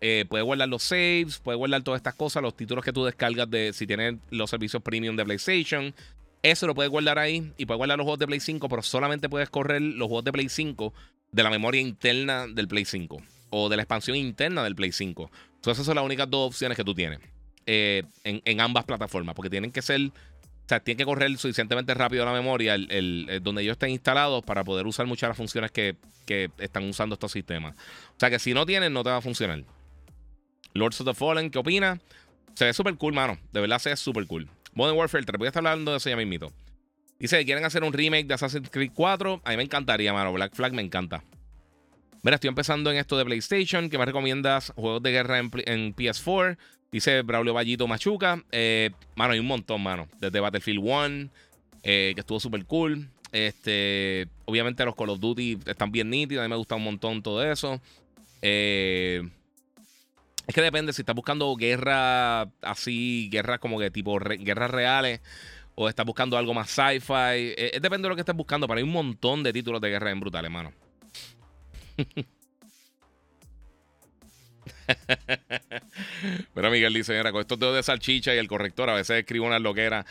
eh, 0.00 0.24
puedes 0.26 0.46
guardar 0.46 0.66
los 0.66 0.82
saves, 0.82 1.38
puedes 1.42 1.58
guardar 1.58 1.82
todas 1.82 1.98
estas 1.98 2.14
cosas, 2.14 2.42
los 2.42 2.56
títulos 2.56 2.82
que 2.82 2.90
tú 2.90 3.04
descargas 3.04 3.50
de 3.50 3.74
si 3.74 3.86
tienes 3.86 4.14
los 4.30 4.48
servicios 4.48 4.82
premium 4.82 5.14
de 5.14 5.26
PlayStation. 5.26 5.94
Eso 6.42 6.66
lo 6.66 6.74
puedes 6.74 6.90
guardar 6.90 7.18
ahí 7.18 7.52
y 7.58 7.66
puedes 7.66 7.76
guardar 7.76 7.98
los 7.98 8.04
juegos 8.06 8.18
de 8.18 8.26
Play 8.26 8.40
5, 8.40 8.66
pero 8.70 8.80
solamente 8.80 9.28
puedes 9.28 9.50
correr 9.50 9.82
los 9.82 10.08
juegos 10.08 10.24
de 10.24 10.32
Play 10.32 10.48
5 10.48 10.94
de 11.30 11.42
la 11.42 11.50
memoria 11.50 11.82
interna 11.82 12.46
del 12.46 12.66
Play 12.66 12.86
5 12.86 13.20
o 13.50 13.68
de 13.68 13.76
la 13.76 13.82
expansión 13.82 14.16
interna 14.16 14.64
del 14.64 14.74
Play 14.74 14.92
5. 14.92 15.30
Entonces, 15.56 15.72
esas 15.72 15.84
son 15.84 15.96
las 15.96 16.04
únicas 16.04 16.30
dos 16.30 16.48
opciones 16.48 16.76
que 16.76 16.84
tú 16.84 16.94
tienes 16.94 17.20
eh, 17.66 18.04
en, 18.24 18.60
ambas 18.62 18.84
plataformas, 18.86 19.34
porque 19.34 19.50
tienen 19.50 19.70
que 19.70 19.82
ser, 19.82 20.00
o 20.68 20.70
sea, 20.70 20.80
tienen 20.80 20.98
que 20.98 21.06
correr 21.06 21.34
suficientemente 21.38 21.94
rápido 21.94 22.26
la 22.26 22.32
memoria 22.34 22.74
el, 22.74 23.40
donde 23.42 23.62
ellos 23.62 23.72
estén 23.72 23.88
instalados 23.88 24.44
para 24.44 24.64
poder 24.64 24.86
usar 24.86 25.06
muchas 25.06 25.22
de 25.22 25.28
las 25.28 25.36
funciones 25.38 25.70
que, 25.70 25.96
están 26.58 26.86
usando 26.86 27.14
estos 27.14 27.32
sistemas. 27.32 27.74
O 27.74 28.20
sea, 28.20 28.28
que 28.28 28.38
si 28.38 28.52
no 28.52 28.66
tienen, 28.66 28.92
no 28.92 29.02
te 29.02 29.08
va 29.08 29.16
a 29.16 29.22
funcionar. 29.22 29.64
Lords 30.74 31.00
of 31.00 31.06
the 31.06 31.14
Fallen, 31.14 31.50
¿qué 31.50 31.58
opina? 31.58 31.98
Se 32.52 32.66
ve 32.66 32.74
súper 32.74 32.96
cool, 32.96 33.14
mano. 33.14 33.38
De 33.50 33.62
verdad 33.62 33.78
se 33.78 33.88
ve 33.88 33.96
súper 33.96 34.26
cool. 34.26 34.46
Modern 34.74 34.98
Warfare 34.98 35.24
3, 35.24 35.38
voy 35.38 35.46
a 35.46 35.48
estar 35.48 35.66
hablando 35.66 35.92
de 35.92 35.96
eso 35.96 36.10
ya 36.10 36.16
mismito. 36.16 36.52
Dice 37.18 37.38
que 37.38 37.46
quieren 37.46 37.64
hacer 37.64 37.82
un 37.82 37.94
remake 37.94 38.26
de 38.26 38.34
Assassin's 38.34 38.68
Creed 38.68 38.90
4. 38.92 39.40
A 39.42 39.50
mí 39.50 39.56
me 39.56 39.62
encantaría, 39.62 40.12
mano. 40.12 40.34
Black 40.34 40.54
Flag 40.54 40.74
me 40.74 40.82
encanta. 40.82 41.24
Mira, 42.22 42.34
estoy 42.34 42.48
empezando 42.48 42.90
en 42.90 42.98
esto 42.98 43.16
de 43.16 43.24
PlayStation. 43.24 43.88
¿Qué 43.88 43.96
me 43.96 44.04
recomiendas? 44.04 44.74
Juegos 44.76 45.02
de 45.02 45.12
guerra 45.12 45.38
en, 45.38 45.50
PS4. 45.50 46.58
Dice 46.90 47.22
Braulio 47.22 47.52
Vallito 47.52 47.86
Machuca. 47.86 48.42
Eh, 48.50 48.90
mano, 49.14 49.34
hay 49.34 49.38
un 49.38 49.46
montón, 49.46 49.82
mano. 49.82 50.08
Desde 50.20 50.40
Battlefield 50.40 50.80
1, 50.82 51.30
eh, 51.82 52.12
que 52.14 52.20
estuvo 52.20 52.40
súper 52.40 52.64
cool. 52.64 53.10
Este, 53.30 54.26
obviamente 54.46 54.84
los 54.86 54.94
Call 54.96 55.10
of 55.10 55.20
Duty 55.20 55.58
están 55.66 55.92
bien 55.92 56.08
nítidos. 56.08 56.42
A 56.42 56.48
mí 56.48 56.50
me 56.50 56.56
gusta 56.56 56.76
un 56.76 56.84
montón 56.84 57.22
todo 57.22 57.42
eso. 57.44 57.80
Eh, 58.40 59.22
es 60.46 60.54
que 60.54 60.62
depende 60.62 60.94
si 60.94 61.02
estás 61.02 61.14
buscando 61.14 61.54
guerra 61.56 62.42
así, 62.62 63.28
guerras 63.30 63.58
como 63.58 63.78
que 63.78 63.90
tipo 63.90 64.18
guerras 64.18 64.70
reales, 64.70 65.20
o 65.74 65.90
estás 65.90 66.06
buscando 66.06 66.38
algo 66.38 66.54
más 66.54 66.70
sci-fi. 66.70 67.54
depende 67.80 68.06
de 68.06 68.08
lo 68.08 68.14
que 68.14 68.22
estés 68.22 68.34
buscando, 68.34 68.66
pero 68.66 68.78
hay 68.78 68.84
un 68.84 68.92
montón 68.92 69.42
de 69.42 69.52
títulos 69.52 69.82
de 69.82 69.90
guerra 69.90 70.10
en 70.10 70.20
brutales, 70.20 70.50
mano. 70.50 70.72
Pero 76.54 76.70
Miguel 76.70 76.94
dice, 76.94 77.16
mira, 77.16 77.32
con 77.32 77.40
estos 77.40 77.58
dedos 77.58 77.76
de 77.76 77.82
salchicha 77.82 78.34
y 78.34 78.38
el 78.38 78.48
corrector 78.48 78.90
a 78.90 78.94
veces 78.94 79.18
escribo 79.18 79.46
una 79.46 79.58
loquera. 79.58 80.04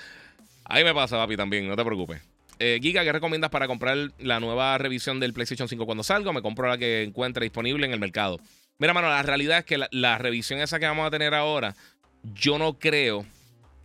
Ahí 0.66 0.84
me 0.84 0.94
pasa, 0.94 1.18
papi, 1.18 1.38
también, 1.38 1.68
no 1.68 1.76
te 1.76 1.86
preocupes. 1.86 2.22
Eh, 2.60 2.80
Giga, 2.82 3.04
¿qué 3.04 3.12
recomiendas 3.12 3.52
para 3.52 3.68
comprar 3.68 4.12
la 4.20 4.40
nueva 4.40 4.78
revisión 4.78 5.20
del 5.20 5.34
PlayStation 5.34 5.68
5 5.68 5.86
cuando 5.86 6.04
salga? 6.04 6.32
Me 6.34 6.42
compro 6.42 6.68
la 6.68 6.78
que 6.78 7.04
encuentre 7.04 7.44
disponible 7.44 7.86
en 7.86 7.94
el 7.94 8.00
mercado. 8.00 8.40
Mira, 8.80 8.94
mano, 8.94 9.10
la 9.10 9.24
realidad 9.24 9.60
es 9.60 9.66
que 9.66 9.78
la, 9.90 10.18
revisión 10.18 10.60
esa 10.60 10.80
que 10.80 10.86
vamos 10.86 11.06
a 11.08 11.12
tener 11.12 11.34
ahora, 11.34 11.76
yo 12.24 12.58
no 12.58 12.78
creo 12.78 13.26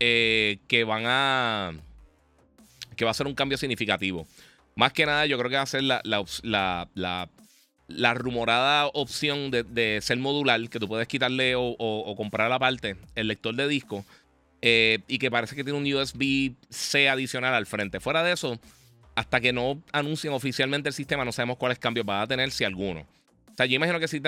eh, 0.01 0.59
que 0.69 0.85
van 0.85 1.05
a. 1.07 1.73
que 2.97 3.05
va 3.05 3.11
a 3.11 3.15
ser 3.15 3.27
un 3.27 3.35
cambio 3.35 3.59
significativo. 3.59 4.27
Más 4.75 4.93
que 4.93 5.07
nada, 5.07 5.27
yo 5.27 5.39
creo 5.39 5.51
que 5.51 5.57
va 5.57 5.63
a 5.63 5.67
ser 5.67 5.83
la, 5.83 6.01
la, 6.05 7.29
rumorada 8.14 8.87
opción 8.87 9.51
de, 9.51 9.99
ser 10.03 10.18
modular, 10.18 10.68
que 10.68 10.79
tú 10.79 10.88
puedes 10.88 11.09
quitarle 11.09 11.55
o, 11.57 12.14
comprar 12.16 12.47
a 12.47 12.51
la 12.51 12.59
parte 12.59 12.97
el 13.14 13.29
lector 13.29 13.55
de 13.55 13.68
disco. 13.68 14.05
Eh, 14.64 15.01
y 15.09 15.18
que 15.18 15.29
parece 15.29 15.57
que 15.57 15.64
tiene 15.64 15.79
un 15.79 15.92
USB-C 15.92 17.09
adicional 17.09 17.53
al 17.53 17.66
frente. 17.66 17.99
Fuera 17.99 18.23
de 18.23 18.33
eso, 18.33 18.61
hasta 19.16 19.40
que 19.40 19.53
no 19.53 19.83
anuncien 19.92 20.33
oficialmente 20.33 20.88
el 20.88 20.95
sistema, 20.95 21.25
no 21.25 21.33
sabemos 21.33 21.57
cuáles 21.57 21.81
cambios 21.81 22.07
va 22.09 22.23
a 22.23 22.27
tener, 22.29 22.51
si 22.53 22.62
alguno. 22.62 23.05
Sea, 23.62 23.66
yo 23.66 23.77
imagino 23.77 24.01
que 24.01 24.09
sí 24.09 24.20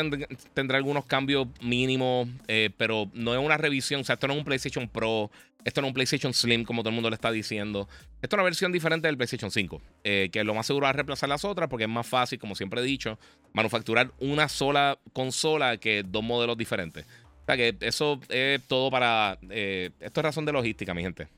tendrá 0.52 0.76
algunos 0.76 1.04
cambios 1.06 1.48
mínimos, 1.60 2.28
eh, 2.46 2.70
pero 2.76 3.10
no 3.14 3.34
es 3.34 3.40
una 3.40 3.56
revisión. 3.56 4.02
O 4.02 4.04
sea, 4.04 4.14
esto 4.14 4.28
no 4.28 4.34
es 4.34 4.38
un 4.38 4.44
PlayStation 4.44 4.88
Pro, 4.88 5.30
esto 5.64 5.80
no 5.80 5.88
es 5.88 5.90
un 5.90 5.94
PlayStation 5.94 6.32
Slim, 6.32 6.64
como 6.64 6.82
todo 6.82 6.90
el 6.90 6.94
mundo 6.94 7.10
le 7.10 7.14
está 7.14 7.32
diciendo. 7.32 7.88
Esto 8.22 8.36
es 8.36 8.38
una 8.38 8.42
versión 8.42 8.70
diferente 8.70 9.08
del 9.08 9.16
PlayStation 9.16 9.50
5, 9.50 9.82
eh, 10.04 10.28
que 10.32 10.44
lo 10.44 10.54
más 10.54 10.66
seguro 10.66 10.84
va 10.84 10.90
a 10.90 10.92
reemplazar 10.92 11.28
las 11.28 11.44
otras, 11.44 11.68
porque 11.68 11.84
es 11.84 11.90
más 11.90 12.06
fácil, 12.06 12.38
como 12.38 12.54
siempre 12.54 12.80
he 12.80 12.84
dicho, 12.84 13.18
manufacturar 13.52 14.12
una 14.20 14.48
sola 14.48 14.98
consola 15.12 15.78
que 15.78 16.04
dos 16.06 16.22
modelos 16.22 16.56
diferentes. 16.56 17.06
O 17.42 17.46
sea, 17.46 17.56
que 17.56 17.76
eso 17.80 18.20
es 18.28 18.62
todo 18.68 18.90
para. 18.90 19.38
Eh, 19.50 19.90
esto 20.00 20.20
es 20.20 20.24
razón 20.24 20.44
de 20.44 20.52
logística, 20.52 20.94
mi 20.94 21.02
gente. 21.02 21.28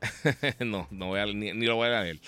no, 0.60 0.86
no 0.90 1.06
voy 1.08 1.20
a, 1.20 1.26
ni, 1.26 1.52
lo 1.52 1.76
voy 1.76 1.88
a 1.88 2.02
leer. 2.02 2.20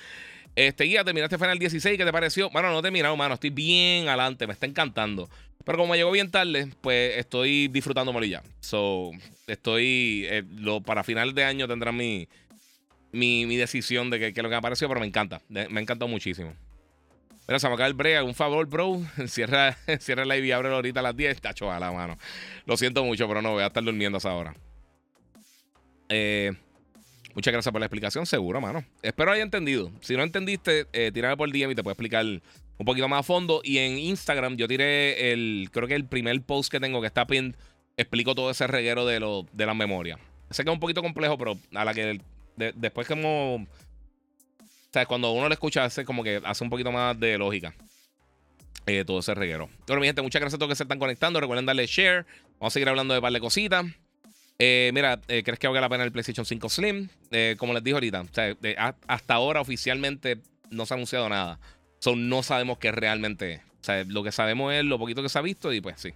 Este, 0.56 0.84
guía, 0.84 1.04
terminaste 1.04 1.38
Final 1.38 1.58
16, 1.58 1.96
¿qué 1.96 2.04
te 2.04 2.12
pareció? 2.12 2.50
Bueno, 2.50 2.70
no 2.70 2.80
he 2.80 2.82
terminado, 2.82 3.16
mano. 3.16 3.34
Estoy 3.34 3.50
bien 3.50 4.08
adelante, 4.08 4.46
me 4.46 4.52
está 4.52 4.66
encantando. 4.66 5.28
Pero 5.64 5.78
como 5.78 5.94
llegó 5.94 6.10
bien 6.10 6.30
tarde, 6.30 6.68
pues 6.80 7.16
estoy 7.16 7.68
disfrutando 7.68 8.18
ya. 8.24 8.42
So, 8.60 9.10
estoy. 9.46 10.26
Eh, 10.28 10.42
lo, 10.56 10.80
para 10.80 11.04
final 11.04 11.34
de 11.34 11.44
año 11.44 11.68
tendrán 11.68 11.96
mi, 11.96 12.28
mi, 13.12 13.56
decisión 13.56 14.10
de 14.10 14.18
que, 14.18 14.32
que, 14.32 14.42
lo 14.42 14.48
que 14.48 14.54
me 14.54 14.58
ha 14.58 14.62
parecido, 14.62 14.88
pero 14.88 15.00
me 15.00 15.06
encanta. 15.06 15.40
Me 15.48 15.60
ha 15.62 15.80
encantado 15.80 16.08
muchísimo. 16.08 16.54
Mira, 17.46 17.58
se 17.58 17.68
me 17.68 17.74
acaba 17.74 17.88
el 17.88 17.94
brea. 17.94 18.24
Un 18.24 18.34
favor, 18.34 18.66
bro. 18.66 19.00
Cierra, 19.26 19.76
cierra 20.00 20.24
la 20.24 20.38
y 20.38 20.50
abre 20.50 20.72
ahorita 20.72 21.00
a 21.00 21.02
las 21.02 21.16
10. 21.16 21.40
Tacho, 21.40 21.70
a 21.70 21.78
la 21.78 21.92
mano. 21.92 22.16
Lo 22.64 22.76
siento 22.76 23.04
mucho, 23.04 23.28
pero 23.28 23.42
no 23.42 23.52
voy 23.52 23.62
a 23.62 23.66
estar 23.66 23.82
durmiendo 23.82 24.16
a 24.16 24.20
esa 24.20 24.34
hora. 24.34 24.54
Eh. 26.08 26.52
Muchas 27.34 27.52
gracias 27.52 27.72
por 27.72 27.80
la 27.80 27.86
explicación, 27.86 28.26
seguro, 28.26 28.60
mano. 28.60 28.84
Espero 29.02 29.32
haya 29.32 29.42
entendido. 29.42 29.90
Si 30.00 30.16
no 30.16 30.22
entendiste, 30.22 30.86
eh, 30.92 31.10
tírame 31.12 31.36
por 31.36 31.48
el 31.48 31.52
DM 31.52 31.72
y 31.72 31.74
te 31.74 31.82
puedo 31.82 31.92
explicar 31.92 32.24
un 32.24 32.86
poquito 32.86 33.08
más 33.08 33.20
a 33.20 33.22
fondo. 33.22 33.60
Y 33.62 33.78
en 33.78 33.98
Instagram 33.98 34.56
yo 34.56 34.66
tiré 34.66 35.32
el, 35.32 35.68
creo 35.72 35.86
que 35.86 35.94
el 35.94 36.06
primer 36.06 36.40
post 36.42 36.70
que 36.70 36.80
tengo 36.80 37.00
que 37.00 37.06
está 37.06 37.26
pinned, 37.26 37.54
explico 37.96 38.34
todo 38.34 38.50
ese 38.50 38.66
reguero 38.66 39.06
de, 39.06 39.20
lo, 39.20 39.46
de 39.52 39.66
la 39.66 39.74
memoria. 39.74 40.18
Sé 40.50 40.64
que 40.64 40.70
es 40.70 40.74
un 40.74 40.80
poquito 40.80 41.02
complejo, 41.02 41.38
pero 41.38 41.56
a 41.74 41.84
la 41.84 41.94
que 41.94 42.20
después 42.74 43.06
como... 43.06 43.56
O 43.56 44.92
sea, 44.92 45.06
cuando 45.06 45.30
uno 45.30 45.46
lo 45.46 45.54
escucha, 45.54 45.84
hace 45.84 46.04
como 46.04 46.24
que 46.24 46.40
hace 46.44 46.64
un 46.64 46.70
poquito 46.70 46.90
más 46.90 47.18
de 47.18 47.38
lógica. 47.38 47.74
Eh, 48.86 49.04
todo 49.04 49.20
ese 49.20 49.34
reguero. 49.34 49.68
Bueno, 49.86 50.00
mi 50.00 50.06
gente, 50.08 50.20
muchas 50.20 50.40
gracias 50.40 50.56
a 50.56 50.58
todos 50.58 50.70
que 50.70 50.76
se 50.76 50.82
están 50.82 50.98
conectando. 50.98 51.40
Recuerden 51.40 51.66
darle 51.66 51.86
share. 51.86 52.26
Vamos 52.58 52.72
a 52.72 52.74
seguir 52.74 52.88
hablando 52.88 53.14
de 53.14 53.20
par 53.20 53.32
de 53.32 53.38
cositas. 53.38 53.86
Eh, 54.62 54.90
mira, 54.92 55.18
eh, 55.28 55.42
¿crees 55.42 55.58
que 55.58 55.66
valga 55.66 55.80
la 55.80 55.88
pena 55.88 56.04
el 56.04 56.12
PlayStation 56.12 56.44
5 56.44 56.68
Slim? 56.68 57.08
Eh, 57.30 57.56
como 57.58 57.72
les 57.72 57.82
dije 57.82 57.94
ahorita, 57.94 58.26
hasta 59.08 59.34
ahora 59.34 59.62
oficialmente 59.62 60.38
no 60.70 60.84
se 60.84 60.92
ha 60.92 60.96
anunciado 60.96 61.30
nada. 61.30 61.58
So, 61.98 62.14
no 62.14 62.42
sabemos 62.42 62.76
qué 62.76 62.92
realmente 62.92 63.54
es. 63.54 63.60
O 63.80 63.84
sea, 63.84 64.04
lo 64.04 64.22
que 64.22 64.32
sabemos 64.32 64.74
es 64.74 64.84
lo 64.84 64.98
poquito 64.98 65.22
que 65.22 65.30
se 65.30 65.38
ha 65.38 65.42
visto 65.42 65.72
y 65.72 65.80
pues 65.80 65.98
sí. 65.98 66.10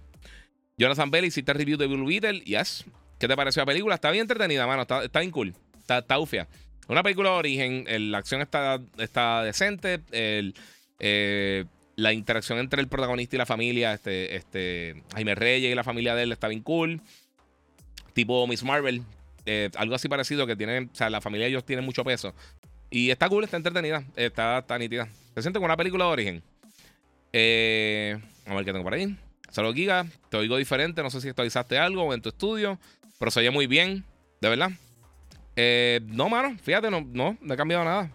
Jonathan 0.77 1.09
Bell, 1.09 1.25
hiciste 1.25 1.53
review 1.53 1.75
de 1.77 1.87
Blue 1.87 2.05
Beetle. 2.05 2.41
Yes. 2.41 2.85
¿Qué 3.17 3.27
te 3.27 3.35
pareció 3.35 3.63
la 3.63 3.65
película? 3.65 3.95
Está 3.95 4.11
bien 4.11 4.21
entretenida, 4.21 4.67
mano. 4.67 4.83
Está, 4.83 5.03
está 5.03 5.21
bien 5.21 5.31
cool. 5.31 5.55
Está, 5.79 5.99
está 5.99 6.19
ufia. 6.19 6.47
Una 6.87 7.01
película 7.01 7.31
de 7.31 7.35
origen. 7.37 8.11
la 8.11 8.19
acción 8.19 8.41
está, 8.41 8.79
está 8.99 9.41
decente. 9.41 10.01
la 11.95 12.13
interacción 12.13 12.59
entre 12.59 12.79
el 12.79 12.87
protagonista 12.89 13.37
y 13.37 13.39
la 13.39 13.47
familia, 13.47 13.93
este, 13.95 14.35
este, 14.35 15.03
Jaime 15.15 15.33
Reyes 15.33 15.71
y 15.71 15.75
la 15.75 15.83
familia 15.83 16.13
de 16.13 16.23
él 16.23 16.31
está 16.31 16.47
bien 16.47 16.61
cool 16.61 17.01
tipo 18.15 18.47
Miss 18.47 18.63
Marvel, 18.63 19.03
eh, 19.45 19.69
algo 19.75 19.93
así 19.93 20.07
parecido 20.07 20.47
que 20.47 20.55
tienen, 20.55 20.89
o 20.91 20.95
sea, 20.95 21.09
la 21.11 21.21
familia 21.21 21.45
de 21.45 21.51
ellos 21.51 21.65
tiene 21.65 21.83
mucho 21.83 22.03
peso. 22.03 22.33
Y 22.89 23.11
está 23.11 23.27
cool, 23.29 23.43
está 23.43 23.57
entretenida, 23.57 24.03
está, 24.15 24.59
está 24.59 24.79
nítida. 24.79 25.07
Se 25.35 25.41
siente 25.41 25.59
como 25.59 25.65
una 25.65 25.77
película 25.77 26.05
de 26.05 26.11
origen. 26.11 26.43
Eh, 27.33 28.17
a 28.45 28.55
ver 28.55 28.63
qué 28.63 28.71
tengo 28.71 28.85
por 28.85 28.93
ahí. 28.93 29.15
Saludos, 29.51 29.75
Giga. 29.75 30.05
Te 30.29 30.37
oigo 30.37 30.55
diferente. 30.55 31.03
No 31.03 31.09
sé 31.09 31.19
si 31.19 31.27
actualizaste 31.27 31.77
algo 31.77 32.13
en 32.13 32.21
tu 32.21 32.29
estudio, 32.29 32.79
pero 33.19 33.31
se 33.31 33.41
oye 33.41 33.51
muy 33.51 33.67
bien, 33.67 34.05
de 34.39 34.49
verdad. 34.49 34.71
Eh, 35.57 35.99
no, 36.05 36.29
mano, 36.29 36.57
fíjate, 36.61 36.89
no, 36.89 37.01
no, 37.01 37.37
no 37.41 37.53
he 37.53 37.57
cambiado 37.57 37.83
nada. 37.83 38.11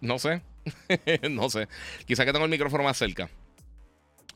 No 0.00 0.18
sé. 0.18 0.42
no 1.30 1.48
sé. 1.48 1.68
Quizá 2.06 2.24
que 2.24 2.32
tengo 2.32 2.44
el 2.44 2.50
micrófono 2.50 2.82
más 2.82 2.96
cerca. 2.96 3.30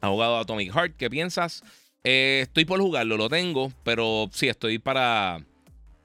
Abogado 0.00 0.38
Atomic 0.38 0.72
Heart, 0.72 0.96
¿qué 0.96 1.10
piensas? 1.10 1.64
Eh, 2.08 2.42
estoy 2.42 2.64
por 2.64 2.80
jugarlo, 2.80 3.16
lo 3.16 3.28
tengo, 3.28 3.72
pero 3.82 4.30
sí, 4.32 4.46
estoy 4.46 4.78
para. 4.78 5.38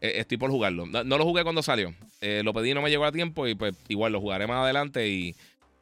Eh, 0.01 0.13
estoy 0.15 0.37
por 0.37 0.49
jugarlo. 0.49 0.87
No, 0.87 1.03
lo 1.03 1.23
jugué 1.23 1.43
cuando 1.43 1.61
salió. 1.61 1.93
Eh, 2.21 2.41
lo 2.43 2.55
pedí, 2.55 2.73
no 2.73 2.81
me 2.81 2.89
llegó 2.89 3.05
a 3.05 3.11
tiempo 3.11 3.47
y 3.47 3.53
pues 3.53 3.75
igual 3.87 4.11
lo 4.11 4.19
jugaré 4.19 4.47
más 4.47 4.63
adelante. 4.63 5.07
Y 5.07 5.35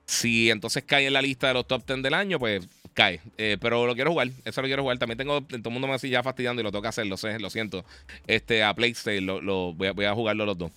si 0.04 0.50
entonces 0.50 0.84
cae 0.84 1.08
en 1.08 1.14
la 1.14 1.22
lista 1.22 1.48
de 1.48 1.54
los 1.54 1.66
top 1.66 1.88
10 1.88 2.04
del 2.04 2.14
año, 2.14 2.38
pues 2.38 2.68
cae. 2.94 3.22
pero 3.62 3.88
lo 3.88 3.96
quiero 3.96 4.12
jugar, 4.12 4.28
eso 4.44 4.62
lo 4.62 4.68
quiero 4.68 4.82
jugar. 4.82 4.98
También 4.98 5.18
tengo, 5.18 5.40
todo 5.40 5.56
el 5.64 5.72
mundo 5.72 5.88
me 5.88 5.98
sigue 5.98 6.12
ya 6.12 6.22
fastidiando 6.22 6.62
y 6.62 6.66
lo 6.66 6.72
tengo 6.72 6.82
que 6.82 6.90
hacer, 6.90 7.08
lo 7.08 7.16
sé, 7.16 7.40
lo 7.40 7.50
siento. 7.50 7.86
Este, 8.28 8.62
a 8.62 8.74
PlayStation, 8.74 9.26
lo, 9.26 9.74
voy, 9.74 10.06
a, 10.06 10.14
jugarlo 10.14 10.46
los 10.46 10.58
dos. 10.58 10.72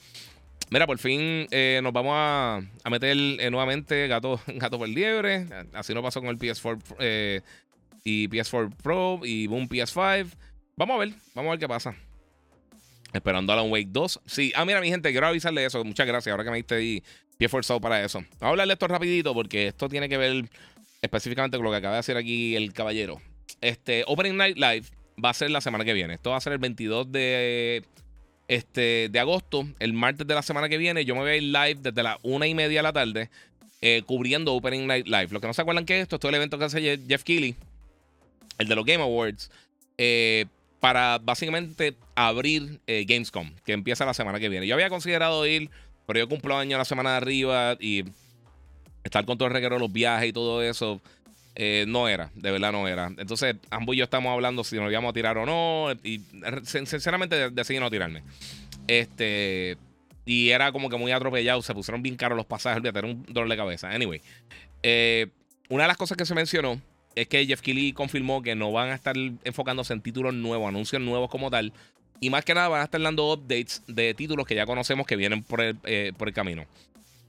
Mira, 0.71 0.87
por 0.87 0.99
fin 0.99 1.49
nos 1.83 1.93
vamos 1.93 2.13
a, 2.15 2.63
meter 2.89 3.17
nuevamente 3.51 4.07
gato, 4.07 4.41
gato 4.47 4.79
por 4.79 4.89
liebre. 4.89 5.49
Así 5.73 5.95
no 5.95 6.01
pasó 6.01 6.21
con 6.21 6.31
el 6.31 6.39
PS4 6.39 7.43
y 8.05 8.29
PS4 8.29 8.75
Pro 8.83 9.21
y 9.25 9.47
Boom 9.47 9.69
PS5. 9.69 10.29
Vamos 10.77 10.97
a 10.97 10.99
ver, 10.99 11.15
vamos 11.35 11.49
a 11.49 11.53
ver 11.53 11.61
qué 11.61 11.69
pasa. 11.69 11.95
Esperando 13.13 13.53
Alan 13.53 13.71
Wake 13.71 13.89
2. 13.91 14.21
Sí, 14.27 14.53
ah, 14.57 14.65
mira, 14.65 14.81
mi 14.81 14.89
gente, 14.89 15.11
quiero 15.11 15.27
avisarle 15.27 15.65
eso. 15.65 15.85
Muchas 15.85 16.07
gracias. 16.07 16.33
Ahora 16.33 16.45
que 16.45 16.51
me 16.51 16.57
diste 16.57 16.75
ahí 16.77 17.03
pie 17.37 17.49
forzado 17.49 17.81
para 17.81 18.03
eso. 18.03 18.21
Vamos 18.21 18.43
a 18.43 18.49
hablarle 18.49 18.73
esto 18.73 18.89
rapidito 18.89 19.35
porque 19.35 19.67
esto 19.69 19.89
tiene 19.89 20.09
que 20.09 20.17
ver 20.17 20.49
específicamente 21.03 21.57
con 21.57 21.65
lo 21.65 21.71
que 21.71 21.77
acaba 21.77 21.95
de 21.95 22.01
hacer 22.01 22.17
aquí 22.17 22.57
el 22.57 22.73
caballero. 22.73 23.21
Este 23.61 24.05
Opening 24.07 24.37
Night 24.37 24.57
Live 24.57 24.87
va 25.23 25.31
a 25.31 25.35
ser 25.35 25.51
la 25.51 25.61
semana 25.61 25.85
que 25.85 25.93
viene. 25.93 26.15
Esto 26.15 26.31
va 26.31 26.39
a 26.39 26.41
ser 26.41 26.55
el 26.55 26.59
22 26.59 27.13
de, 27.13 27.85
este, 28.49 29.09
de 29.11 29.19
agosto, 29.19 29.67
el 29.79 29.93
martes 29.93 30.27
de 30.27 30.35
la 30.35 30.43
semana 30.43 30.69
que 30.69 30.79
viene. 30.79 31.05
Yo 31.05 31.15
me 31.15 31.21
voy 31.21 31.31
a 31.31 31.37
ir 31.37 31.43
live 31.43 31.77
desde 31.83 32.03
las 32.03 32.17
una 32.23 32.47
y 32.47 32.55
media 32.55 32.79
de 32.79 32.83
la 32.83 32.93
tarde 32.93 33.31
eh, 33.83 34.03
cubriendo 34.07 34.55
Opening 34.55 34.87
Night 34.87 35.07
Live. 35.07 35.29
Los 35.31 35.41
que 35.43 35.49
no 35.49 35.53
se 35.53 35.61
acuerdan 35.61 35.85
que 35.85 36.01
esto, 36.01 36.17
esto 36.17 36.29
es 36.29 36.31
el 36.31 36.37
evento 36.37 36.59
que 36.59 36.65
hace 36.65 36.99
Jeff 37.07 37.25
Keighley 37.25 37.57
el 38.63 38.69
de 38.69 38.77
los 38.77 38.85
Game 38.85 39.03
Awards, 39.03 39.51
eh, 39.99 40.47
para 40.81 41.19
básicamente 41.19 41.95
abrir 42.15 42.81
eh, 42.87 43.05
Gamescom, 43.07 43.53
que 43.65 43.73
empieza 43.73 44.05
la 44.05 44.15
semana 44.15 44.41
que 44.41 44.49
viene. 44.49 44.67
Yo 44.67 44.75
había 44.75 44.89
considerado 44.89 45.47
ir, 45.47 45.71
pero 46.07 46.19
yo 46.19 46.29
cumplo 46.29 46.57
año 46.57 46.79
la 46.79 46.85
semana 46.85 47.13
de 47.13 47.17
arriba 47.19 47.77
y 47.79 48.05
estar 49.05 49.25
con 49.25 49.39
todo 49.39 49.47
el 49.47 49.55
reguero 49.55 49.77
de 49.77 49.81
los 49.81 49.93
viajes 49.93 50.31
y 50.31 50.33
todo 50.33 50.63
eso. 50.63 51.01
Eh, 51.55 51.85
no 51.87 52.09
era, 52.09 52.31
de 52.35 52.51
verdad 52.51 52.73
no 52.73 52.89
era. 52.89 53.13
Entonces, 53.19 53.57
ambos 53.71 53.95
y 53.95 53.99
yo 53.99 54.05
estamos 54.05 54.33
hablando 54.33 54.65
si 54.65 54.77
nos 54.77 54.91
íbamos 54.91 55.11
a 55.11 55.13
tirar 55.13 55.39
o 55.39 55.47
no. 55.47 55.93
Y 56.03 56.23
sinceramente 56.65 57.51
decidí 57.51 57.79
no 57.79 57.91
tirarme. 57.91 58.23
Este. 58.89 59.77
Y 60.25 60.51
era 60.51 60.73
como 60.73 60.89
que 60.89 60.97
muy 60.97 61.13
atropellado. 61.13 61.63
Se 61.63 61.75
pusieron 61.75 62.03
bien 62.03 62.17
caros 62.17 62.37
los 62.37 62.47
pasajes. 62.47 62.79
Olvídate, 62.79 63.01
era 63.01 63.09
un 63.09 63.25
dolor 63.29 63.51
de 63.51 63.57
cabeza. 63.57 63.91
Anyway. 63.91 64.21
una 65.69 65.85
de 65.85 65.89
las 65.89 65.97
cosas 65.97 66.17
que 66.17 66.25
se 66.25 66.35
mencionó 66.35 66.81
es 67.15 67.29
que 67.29 67.47
Jeff 67.47 67.61
Keighley 67.61 67.93
confirmó 67.93 68.43
que 68.43 68.55
no 68.55 68.73
van 68.73 68.91
a 68.91 68.95
estar 68.95 69.15
enfocándose 69.45 69.93
en 69.93 70.01
títulos 70.01 70.35
nuevos, 70.35 70.69
anuncios 70.69 71.01
nuevos 71.03 71.31
como 71.31 71.51
tal. 71.51 71.73
Y 72.21 72.31
más 72.31 72.45
que 72.45 72.55
nada 72.55 72.69
van 72.69 72.81
a 72.81 72.85
estar 72.85 73.01
dando 73.01 73.33
updates 73.33 73.83
de 73.87 74.15
títulos 74.15 74.47
que 74.47 74.55
ya 74.55 74.65
conocemos 74.65 75.07
que 75.07 75.17
vienen 75.17 75.43
por 75.43 75.61
el, 75.61 75.77
eh, 75.85 76.13
por 76.17 76.29
el 76.29 76.35
camino. 76.35 76.67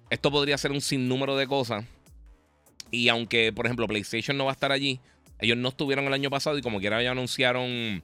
Esto 0.10 0.32
podría 0.32 0.58
ser 0.58 0.72
un 0.72 0.82
sinnúmero 0.82 1.36
de 1.36 1.48
cosas. 1.48 1.86
Y 2.92 3.10
aunque, 3.10 3.52
por 3.52 3.66
ejemplo, 3.66 3.88
PlayStation 3.88 4.38
no 4.38 4.46
va 4.46 4.52
a 4.52 4.54
estar 4.54 4.72
allí, 4.72 5.00
ellos 5.40 5.58
no 5.58 5.70
estuvieron 5.70 6.06
el 6.06 6.14
año 6.14 6.30
pasado 6.30 6.58
y 6.58 6.62
como 6.62 6.80
quiera 6.80 7.02
ya 7.02 7.12
anunciaron. 7.12 8.04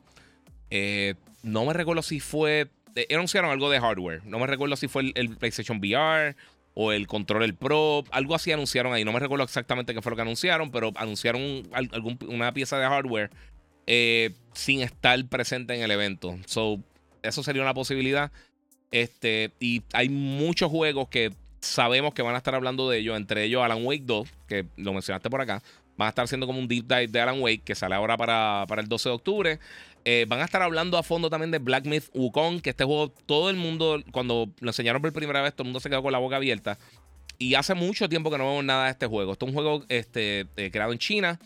Eh, 0.72 1.14
no 1.44 1.66
me 1.66 1.74
recuerdo 1.74 2.02
si 2.02 2.20
fue. 2.20 2.68
Eh, 2.96 3.08
anunciaron 3.14 3.52
algo 3.52 3.70
de 3.70 3.80
hardware. 3.80 4.26
No 4.26 4.40
me 4.40 4.48
recuerdo 4.48 4.76
si 4.76 4.88
fue 4.88 5.12
el 5.14 5.38
PlayStation 5.38 5.78
VR 5.78 6.36
o 6.82 6.94
el 6.94 7.08
control 7.08 7.54
Pro, 7.56 8.06
algo 8.10 8.36
así 8.36 8.54
anunciaron 8.54 8.94
ahí. 8.94 9.04
No 9.04 9.12
me 9.12 9.20
recuerdo 9.20 9.44
exactamente 9.44 9.94
qué 9.94 10.02
fue 10.02 10.12
lo 10.12 10.16
que 10.16 10.22
anunciaron, 10.22 10.72
pero 10.72 10.94
anunciaron 10.96 11.68
una 12.30 12.54
pieza 12.54 12.80
de 12.80 12.88
hardware 12.88 13.32
eh, 13.86 14.32
sin 14.54 14.80
estar 14.80 15.22
presente 15.26 15.76
en 15.76 15.82
el 15.82 15.92
evento. 15.92 16.40
So, 16.46 16.80
eso 17.22 17.44
sería 17.44 17.64
una 17.64 17.74
posibilidad. 17.74 18.32
Este, 18.92 19.52
y 19.60 19.84
hay 19.92 20.08
muchos 20.08 20.72
juegos 20.72 21.10
que 21.10 21.34
sabemos 21.60 22.14
que 22.14 22.22
van 22.22 22.36
a 22.36 22.38
estar 22.38 22.56
hablando 22.56 22.90
de 22.90 23.00
ellos, 23.00 23.18
entre 23.18 23.44
ellos 23.44 23.62
Alan 23.62 23.86
Wake 23.86 24.04
2, 24.06 24.30
que 24.48 24.66
lo 24.78 24.94
mencionaste 24.94 25.30
por 25.30 25.42
acá. 25.42 25.62
van 25.98 26.06
a 26.06 26.10
estar 26.10 26.24
haciendo 26.24 26.48
como 26.48 26.60
un 26.60 26.70
deep 26.70 26.88
dive 26.88 27.08
de 27.08 27.20
Alan 27.20 27.42
Wake 27.42 27.64
que 27.66 27.76
sale 27.76 27.96
ahora 27.96 28.16
para, 28.16 28.64
para 28.70 28.82
el 28.82 28.88
12 28.88 29.10
de 29.10 29.16
octubre. 29.16 29.60
Eh, 30.06 30.26
van 30.28 30.40
a 30.40 30.46
estar 30.46 30.62
hablando 30.62 30.98
a 30.98 31.04
fondo 31.04 31.30
también 31.30 31.52
de 31.52 31.60
Black 31.60 31.86
Myth 31.86 32.06
Wukong, 32.14 32.62
que 32.62 32.72
este 32.72 32.84
juego 32.84 33.10
todo 33.26 33.50
el 33.50 33.56
mundo, 33.56 34.02
cuando 34.12 34.50
lo 34.60 34.70
enseñaron 34.70 35.02
por 35.02 35.14
primera 35.14 35.42
vez, 35.42 35.54
todo 35.54 35.64
el 35.64 35.68
mundo 35.68 35.80
se 35.80 35.90
quedó 35.90 36.02
con 36.02 36.12
la 36.12 36.18
boca 36.18 36.38
abierta. 36.38 36.78
Y 37.38 37.56
hace 37.56 37.74
mucho 37.74 38.10
tiempo 38.10 38.30
que 38.30 38.38
no 38.38 38.48
vemos 38.50 38.66
nada 38.66 38.86
de 38.86 38.92
este 38.92 39.08
juego. 39.08 39.34
Esto 39.34 39.46
es 39.46 39.50
un 39.50 39.56
juego 39.56 39.86
este, 39.88 40.48
eh, 40.58 40.72
creado 40.72 40.92
en 40.92 41.00
China 41.00 41.40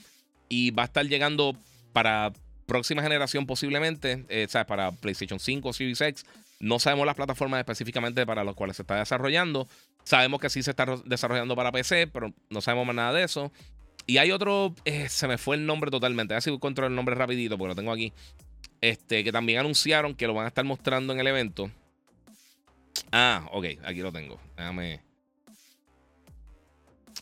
y 0.49 0.71
va 0.71 0.83
a 0.83 0.85
estar 0.85 1.05
llegando 1.05 1.55
para 1.93 2.33
próxima 2.65 3.03
generación 3.03 3.45
posiblemente, 3.45 4.25
eh, 4.29 4.47
¿sabes? 4.49 4.65
Para 4.65 4.91
PlayStation 4.91 5.39
5, 5.39 5.73
Series 5.73 6.01
X. 6.01 6.25
No 6.59 6.79
sabemos 6.79 7.05
las 7.05 7.15
plataformas 7.15 7.59
específicamente 7.59 8.25
para 8.25 8.43
las 8.43 8.55
cuales 8.55 8.77
se 8.77 8.83
está 8.83 8.95
desarrollando. 8.95 9.67
Sabemos 10.03 10.39
que 10.39 10.49
sí 10.49 10.63
se 10.63 10.71
está 10.71 10.85
desarrollando 11.05 11.55
para 11.55 11.71
PC, 11.71 12.07
pero 12.07 12.33
no 12.49 12.61
sabemos 12.61 12.87
más 12.87 12.95
nada 12.95 13.13
de 13.13 13.23
eso. 13.23 13.51
Y 14.05 14.17
hay 14.17 14.31
otro, 14.31 14.73
eh, 14.85 15.07
se 15.09 15.27
me 15.27 15.37
fue 15.37 15.55
el 15.55 15.65
nombre 15.65 15.91
totalmente. 15.91 16.33
A 16.33 16.39
ver 16.39 16.53
encuentro 16.53 16.87
el 16.87 16.95
nombre 16.95 17.15
rapidito, 17.15 17.57
porque 17.57 17.69
lo 17.69 17.75
tengo 17.75 17.91
aquí. 17.91 18.11
Este, 18.83 19.23
que 19.23 19.31
también 19.31 19.59
anunciaron 19.59 20.13
que 20.13 20.27
lo 20.27 20.33
van 20.33 20.43
a 20.43 20.49
estar 20.49 20.65
mostrando 20.65 21.13
en 21.13 21.19
el 21.21 21.27
evento. 21.27 21.71
Ah, 23.13 23.47
ok, 23.53 23.65
aquí 23.85 24.01
lo 24.01 24.11
tengo. 24.11 24.37
Déjame. 24.57 24.99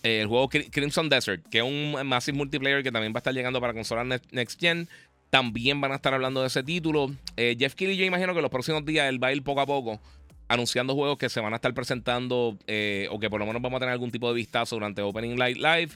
el 0.02 0.26
juego 0.26 0.50
Crimson 0.50 1.08
Desert, 1.08 1.48
que 1.50 1.60
es 1.60 1.64
un 1.64 2.08
Massive 2.08 2.36
Multiplayer 2.36 2.82
que 2.82 2.92
también 2.92 3.14
va 3.14 3.18
a 3.18 3.20
estar 3.20 3.36
llegando 3.36 3.62
para 3.62 3.74
consolas 3.74 4.22
Next 4.32 4.60
Gen. 4.60 4.90
También 5.30 5.80
van 5.80 5.92
a 5.92 5.98
estar 5.98 6.16
hablando 6.16 6.42
de 6.42 6.48
ese 6.48 6.64
título. 6.64 7.12
Eh, 7.38 7.56
Jeff 7.60 7.76
Kelly, 7.76 7.96
yo 7.96 8.06
imagino 8.06 8.34
que 8.34 8.42
los 8.42 8.50
próximos 8.50 8.84
días 8.84 9.08
él 9.08 9.24
va 9.24 9.28
a 9.28 9.34
ir 9.34 9.44
poco 9.44 9.62
a 9.62 9.68
poco 9.68 10.02
anunciando 10.48 10.96
juegos 10.96 11.20
que 11.20 11.30
se 11.30 11.42
van 11.42 11.54
a 11.54 11.58
estar 11.58 11.76
presentando 11.76 12.58
eh, 12.66 13.08
o 13.12 13.20
que 13.20 13.30
por 13.30 13.40
lo 13.40 13.46
menos 13.46 13.62
vamos 13.62 13.78
a 13.78 13.82
tener 13.82 13.94
algún 13.94 14.10
tipo 14.10 14.28
de 14.30 14.34
vistazo 14.34 14.78
durante 14.78 15.04
Opening 15.04 15.38
Light 15.38 15.58
Live. 15.58 15.92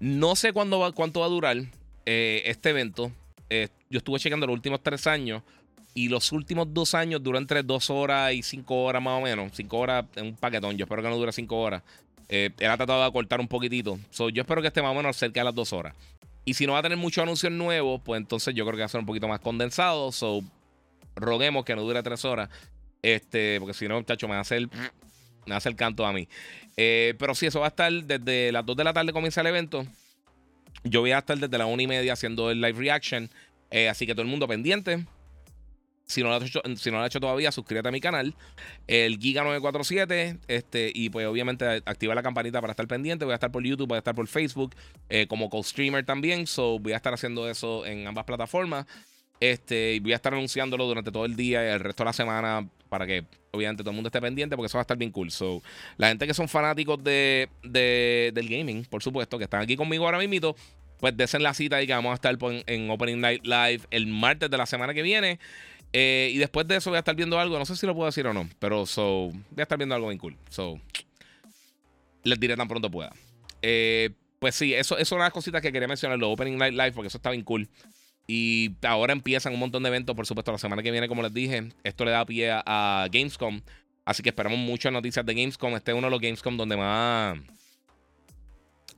No 0.00 0.34
sé 0.34 0.54
cuánto 0.54 0.80
va 0.80 0.86
a 0.86 1.28
durar 1.28 1.58
eh, 2.06 2.42
este 2.46 2.70
evento. 2.70 3.12
Yo 3.94 3.98
estuve 3.98 4.18
checando 4.18 4.44
los 4.44 4.54
últimos 4.54 4.82
tres 4.82 5.06
años 5.06 5.44
y 5.94 6.08
los 6.08 6.32
últimos 6.32 6.74
dos 6.74 6.94
años 6.94 7.22
duran 7.22 7.44
entre 7.44 7.62
dos 7.62 7.90
horas 7.90 8.32
y 8.32 8.42
cinco 8.42 8.82
horas 8.82 9.00
más 9.00 9.20
o 9.20 9.22
menos. 9.22 9.52
Cinco 9.54 9.78
horas 9.78 10.04
en 10.16 10.26
un 10.26 10.34
paquetón. 10.34 10.76
Yo 10.76 10.84
espero 10.84 11.00
que 11.00 11.08
no 11.08 11.16
dure 11.16 11.30
cinco 11.30 11.60
horas. 11.60 11.80
él 12.28 12.52
ha 12.68 12.76
tratado 12.76 12.98
de 13.02 13.06
acortar 13.06 13.38
un 13.38 13.46
poquitito. 13.46 13.96
yo 14.32 14.42
espero 14.42 14.60
que 14.60 14.66
esté 14.66 14.82
más 14.82 14.90
o 14.90 14.94
menos 14.94 15.16
cerca 15.16 15.38
de 15.40 15.44
las 15.44 15.54
dos 15.54 15.72
horas. 15.72 15.94
Y 16.44 16.54
si 16.54 16.66
no 16.66 16.72
va 16.72 16.80
a 16.80 16.82
tener 16.82 16.98
muchos 16.98 17.22
anuncios 17.22 17.52
nuevos, 17.52 18.00
pues 18.04 18.20
entonces 18.20 18.52
yo 18.52 18.64
creo 18.64 18.74
que 18.74 18.80
va 18.80 18.86
a 18.86 18.88
ser 18.88 18.98
un 18.98 19.06
poquito 19.06 19.28
más 19.28 19.38
condensado. 19.38 20.10
So, 20.10 20.42
roguemos 21.14 21.64
que 21.64 21.76
no 21.76 21.82
dure 21.82 22.02
tres 22.02 22.24
horas. 22.24 22.50
Este, 23.00 23.60
porque 23.60 23.74
si 23.74 23.86
no, 23.86 23.94
muchacho, 23.94 24.26
me 24.26 24.32
va 24.32 24.38
a 24.38 24.42
hacer, 24.42 24.68
me 25.46 25.56
el 25.56 25.76
canto 25.76 26.04
a 26.04 26.12
mí. 26.12 26.26
Eh, 26.76 27.14
pero 27.20 27.36
sí, 27.36 27.46
eso 27.46 27.60
va 27.60 27.66
a 27.66 27.68
estar 27.68 27.92
desde 27.92 28.50
las 28.50 28.66
2 28.66 28.76
de 28.76 28.82
la 28.82 28.92
tarde 28.92 29.12
comienza 29.12 29.40
el 29.40 29.46
evento. 29.46 29.86
Yo 30.82 31.00
voy 31.00 31.12
a 31.12 31.18
estar 31.18 31.38
desde 31.38 31.56
las 31.56 31.66
1 31.66 31.82
y 31.82 31.86
media 31.86 32.12
haciendo 32.12 32.50
el 32.50 32.60
live 32.60 32.78
reaction. 32.78 33.30
Eh, 33.74 33.88
así 33.88 34.06
que 34.06 34.14
todo 34.14 34.22
el 34.22 34.28
mundo 34.28 34.46
pendiente. 34.46 35.04
Si 36.06 36.22
no, 36.22 36.28
lo 36.28 36.36
has 36.36 36.44
hecho, 36.44 36.62
si 36.76 36.92
no 36.92 36.98
lo 36.98 37.02
has 37.02 37.08
hecho 37.08 37.18
todavía, 37.18 37.50
suscríbete 37.50 37.88
a 37.88 37.90
mi 37.90 38.00
canal, 38.00 38.36
el 38.86 39.18
Giga947. 39.18 40.38
Este, 40.46 40.92
y 40.94 41.10
pues 41.10 41.26
obviamente 41.26 41.82
activa 41.84 42.14
la 42.14 42.22
campanita 42.22 42.60
para 42.60 42.70
estar 42.70 42.86
pendiente. 42.86 43.24
Voy 43.24 43.32
a 43.32 43.34
estar 43.34 43.50
por 43.50 43.64
YouTube, 43.64 43.88
voy 43.88 43.96
a 43.96 43.98
estar 43.98 44.14
por 44.14 44.28
Facebook, 44.28 44.76
eh, 45.08 45.26
como 45.26 45.50
co-streamer 45.50 46.04
también. 46.06 46.46
So 46.46 46.78
voy 46.78 46.92
a 46.92 46.96
estar 46.96 47.14
haciendo 47.14 47.48
eso 47.50 47.84
en 47.84 48.06
ambas 48.06 48.24
plataformas. 48.24 48.86
Este, 49.40 49.94
y 49.94 49.98
voy 49.98 50.12
a 50.12 50.16
estar 50.16 50.32
anunciándolo 50.32 50.86
durante 50.86 51.10
todo 51.10 51.24
el 51.24 51.34
día 51.34 51.64
y 51.64 51.72
el 51.72 51.80
resto 51.80 52.04
de 52.04 52.06
la 52.06 52.12
semana 52.12 52.68
para 52.88 53.08
que 53.08 53.24
obviamente 53.50 53.82
todo 53.82 53.90
el 53.90 53.96
mundo 53.96 54.06
esté 54.06 54.20
pendiente 54.20 54.54
porque 54.54 54.66
eso 54.66 54.78
va 54.78 54.82
a 54.82 54.86
estar 54.86 54.96
bien 54.96 55.10
cool. 55.10 55.32
So, 55.32 55.62
la 55.96 56.08
gente 56.08 56.28
que 56.28 56.34
son 56.34 56.48
fanáticos 56.48 57.02
de, 57.02 57.48
del 57.64 58.48
gaming, 58.48 58.84
por 58.84 59.02
supuesto, 59.02 59.36
que 59.36 59.44
están 59.44 59.62
aquí 59.62 59.74
conmigo 59.74 60.04
ahora 60.04 60.18
mismo, 60.18 60.54
pues 61.04 61.18
desen 61.18 61.42
la 61.42 61.52
cita 61.52 61.82
y 61.82 61.86
que 61.86 61.92
vamos 61.92 62.12
a 62.12 62.14
estar 62.14 62.34
en, 62.40 62.64
en 62.66 62.88
Opening 62.88 63.20
Night 63.20 63.44
Live 63.44 63.80
el 63.90 64.06
martes 64.06 64.48
de 64.48 64.56
la 64.56 64.64
semana 64.64 64.94
que 64.94 65.02
viene. 65.02 65.38
Eh, 65.92 66.30
y 66.32 66.38
después 66.38 66.66
de 66.66 66.76
eso 66.76 66.88
voy 66.88 66.96
a 66.96 67.00
estar 67.00 67.14
viendo 67.14 67.38
algo. 67.38 67.58
No 67.58 67.66
sé 67.66 67.76
si 67.76 67.84
lo 67.84 67.94
puedo 67.94 68.06
decir 68.06 68.26
o 68.26 68.32
no. 68.32 68.48
Pero 68.58 68.86
so, 68.86 69.28
voy 69.28 69.58
a 69.58 69.64
estar 69.64 69.76
viendo 69.76 69.94
algo 69.94 70.08
bien 70.08 70.18
cool. 70.18 70.34
So, 70.48 70.80
les 72.22 72.40
diré 72.40 72.56
tan 72.56 72.68
pronto 72.68 72.90
pueda. 72.90 73.12
Eh, 73.60 74.12
pues 74.38 74.54
sí, 74.54 74.72
eso, 74.72 74.96
eso 74.96 75.16
de 75.16 75.20
las 75.20 75.30
cositas 75.30 75.60
que 75.60 75.70
quería 75.72 75.86
mencionar. 75.86 76.18
Lo 76.18 76.30
Opening 76.30 76.56
Night 76.56 76.72
Live, 76.72 76.92
porque 76.92 77.08
eso 77.08 77.18
está 77.18 77.32
bien 77.32 77.44
cool. 77.44 77.68
Y 78.26 78.72
ahora 78.80 79.12
empiezan 79.12 79.52
un 79.52 79.60
montón 79.60 79.82
de 79.82 79.90
eventos, 79.90 80.16
por 80.16 80.26
supuesto, 80.26 80.52
la 80.52 80.56
semana 80.56 80.82
que 80.82 80.90
viene, 80.90 81.06
como 81.06 81.22
les 81.22 81.34
dije. 81.34 81.68
Esto 81.82 82.06
le 82.06 82.12
da 82.12 82.24
pie 82.24 82.50
a, 82.50 83.08
Gamescom. 83.12 83.60
Así 84.06 84.22
que 84.22 84.30
esperamos 84.30 84.58
muchas 84.58 84.90
noticias 84.90 85.26
de 85.26 85.34
Gamescom. 85.34 85.76
Este 85.76 85.90
es 85.90 85.98
uno 85.98 86.06
de 86.06 86.12
los 86.12 86.20
Gamescom 86.22 86.56
donde 86.56 86.78
más. 86.78 87.36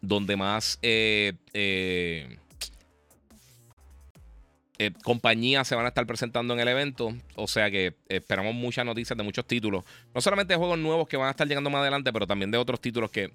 Donde 0.06 0.36
más. 0.36 0.78
Eh, 0.82 1.32
eh, 1.52 2.38
eh, 4.78 4.92
compañías 5.02 5.66
se 5.66 5.74
van 5.74 5.84
a 5.84 5.88
estar 5.88 6.06
presentando 6.06 6.54
en 6.54 6.60
el 6.60 6.68
evento. 6.68 7.12
O 7.34 7.48
sea 7.48 7.72
que 7.72 7.96
esperamos 8.08 8.54
muchas 8.54 8.86
noticias 8.86 9.16
de 9.16 9.24
muchos 9.24 9.44
títulos. 9.46 9.84
No 10.14 10.20
solamente 10.20 10.54
de 10.54 10.58
juegos 10.58 10.78
nuevos 10.78 11.08
que 11.08 11.16
van 11.16 11.26
a 11.26 11.30
estar 11.32 11.48
llegando 11.48 11.70
más 11.70 11.80
adelante, 11.80 12.12
pero 12.12 12.24
también 12.24 12.52
de 12.52 12.58
otros 12.58 12.80
títulos 12.80 13.10
que. 13.10 13.32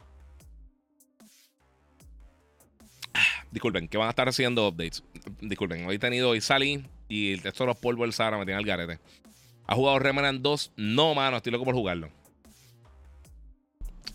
Disculpen, 3.51 3.89
que 3.89 3.97
van 3.97 4.07
a 4.07 4.11
estar 4.11 4.25
recibiendo 4.25 4.65
updates. 4.65 5.03
Disculpen, 5.41 5.85
hoy 5.85 5.95
he 5.95 5.99
tenido, 5.99 6.29
hoy 6.29 6.39
salí 6.39 6.85
y 7.09 7.33
el 7.33 7.41
texto 7.41 7.65
de 7.65 7.67
los 7.67 7.77
polvos 7.77 8.05
del 8.05 8.13
Sahara 8.13 8.37
me 8.37 8.45
tiene 8.45 8.59
al 8.59 8.65
garete. 8.65 8.99
¿Ha 9.67 9.75
jugado 9.75 9.99
Remnant 9.99 10.41
2? 10.41 10.71
No, 10.77 11.13
mano, 11.15 11.35
estoy 11.35 11.51
loco 11.51 11.65
por 11.65 11.75
jugarlo. 11.75 12.09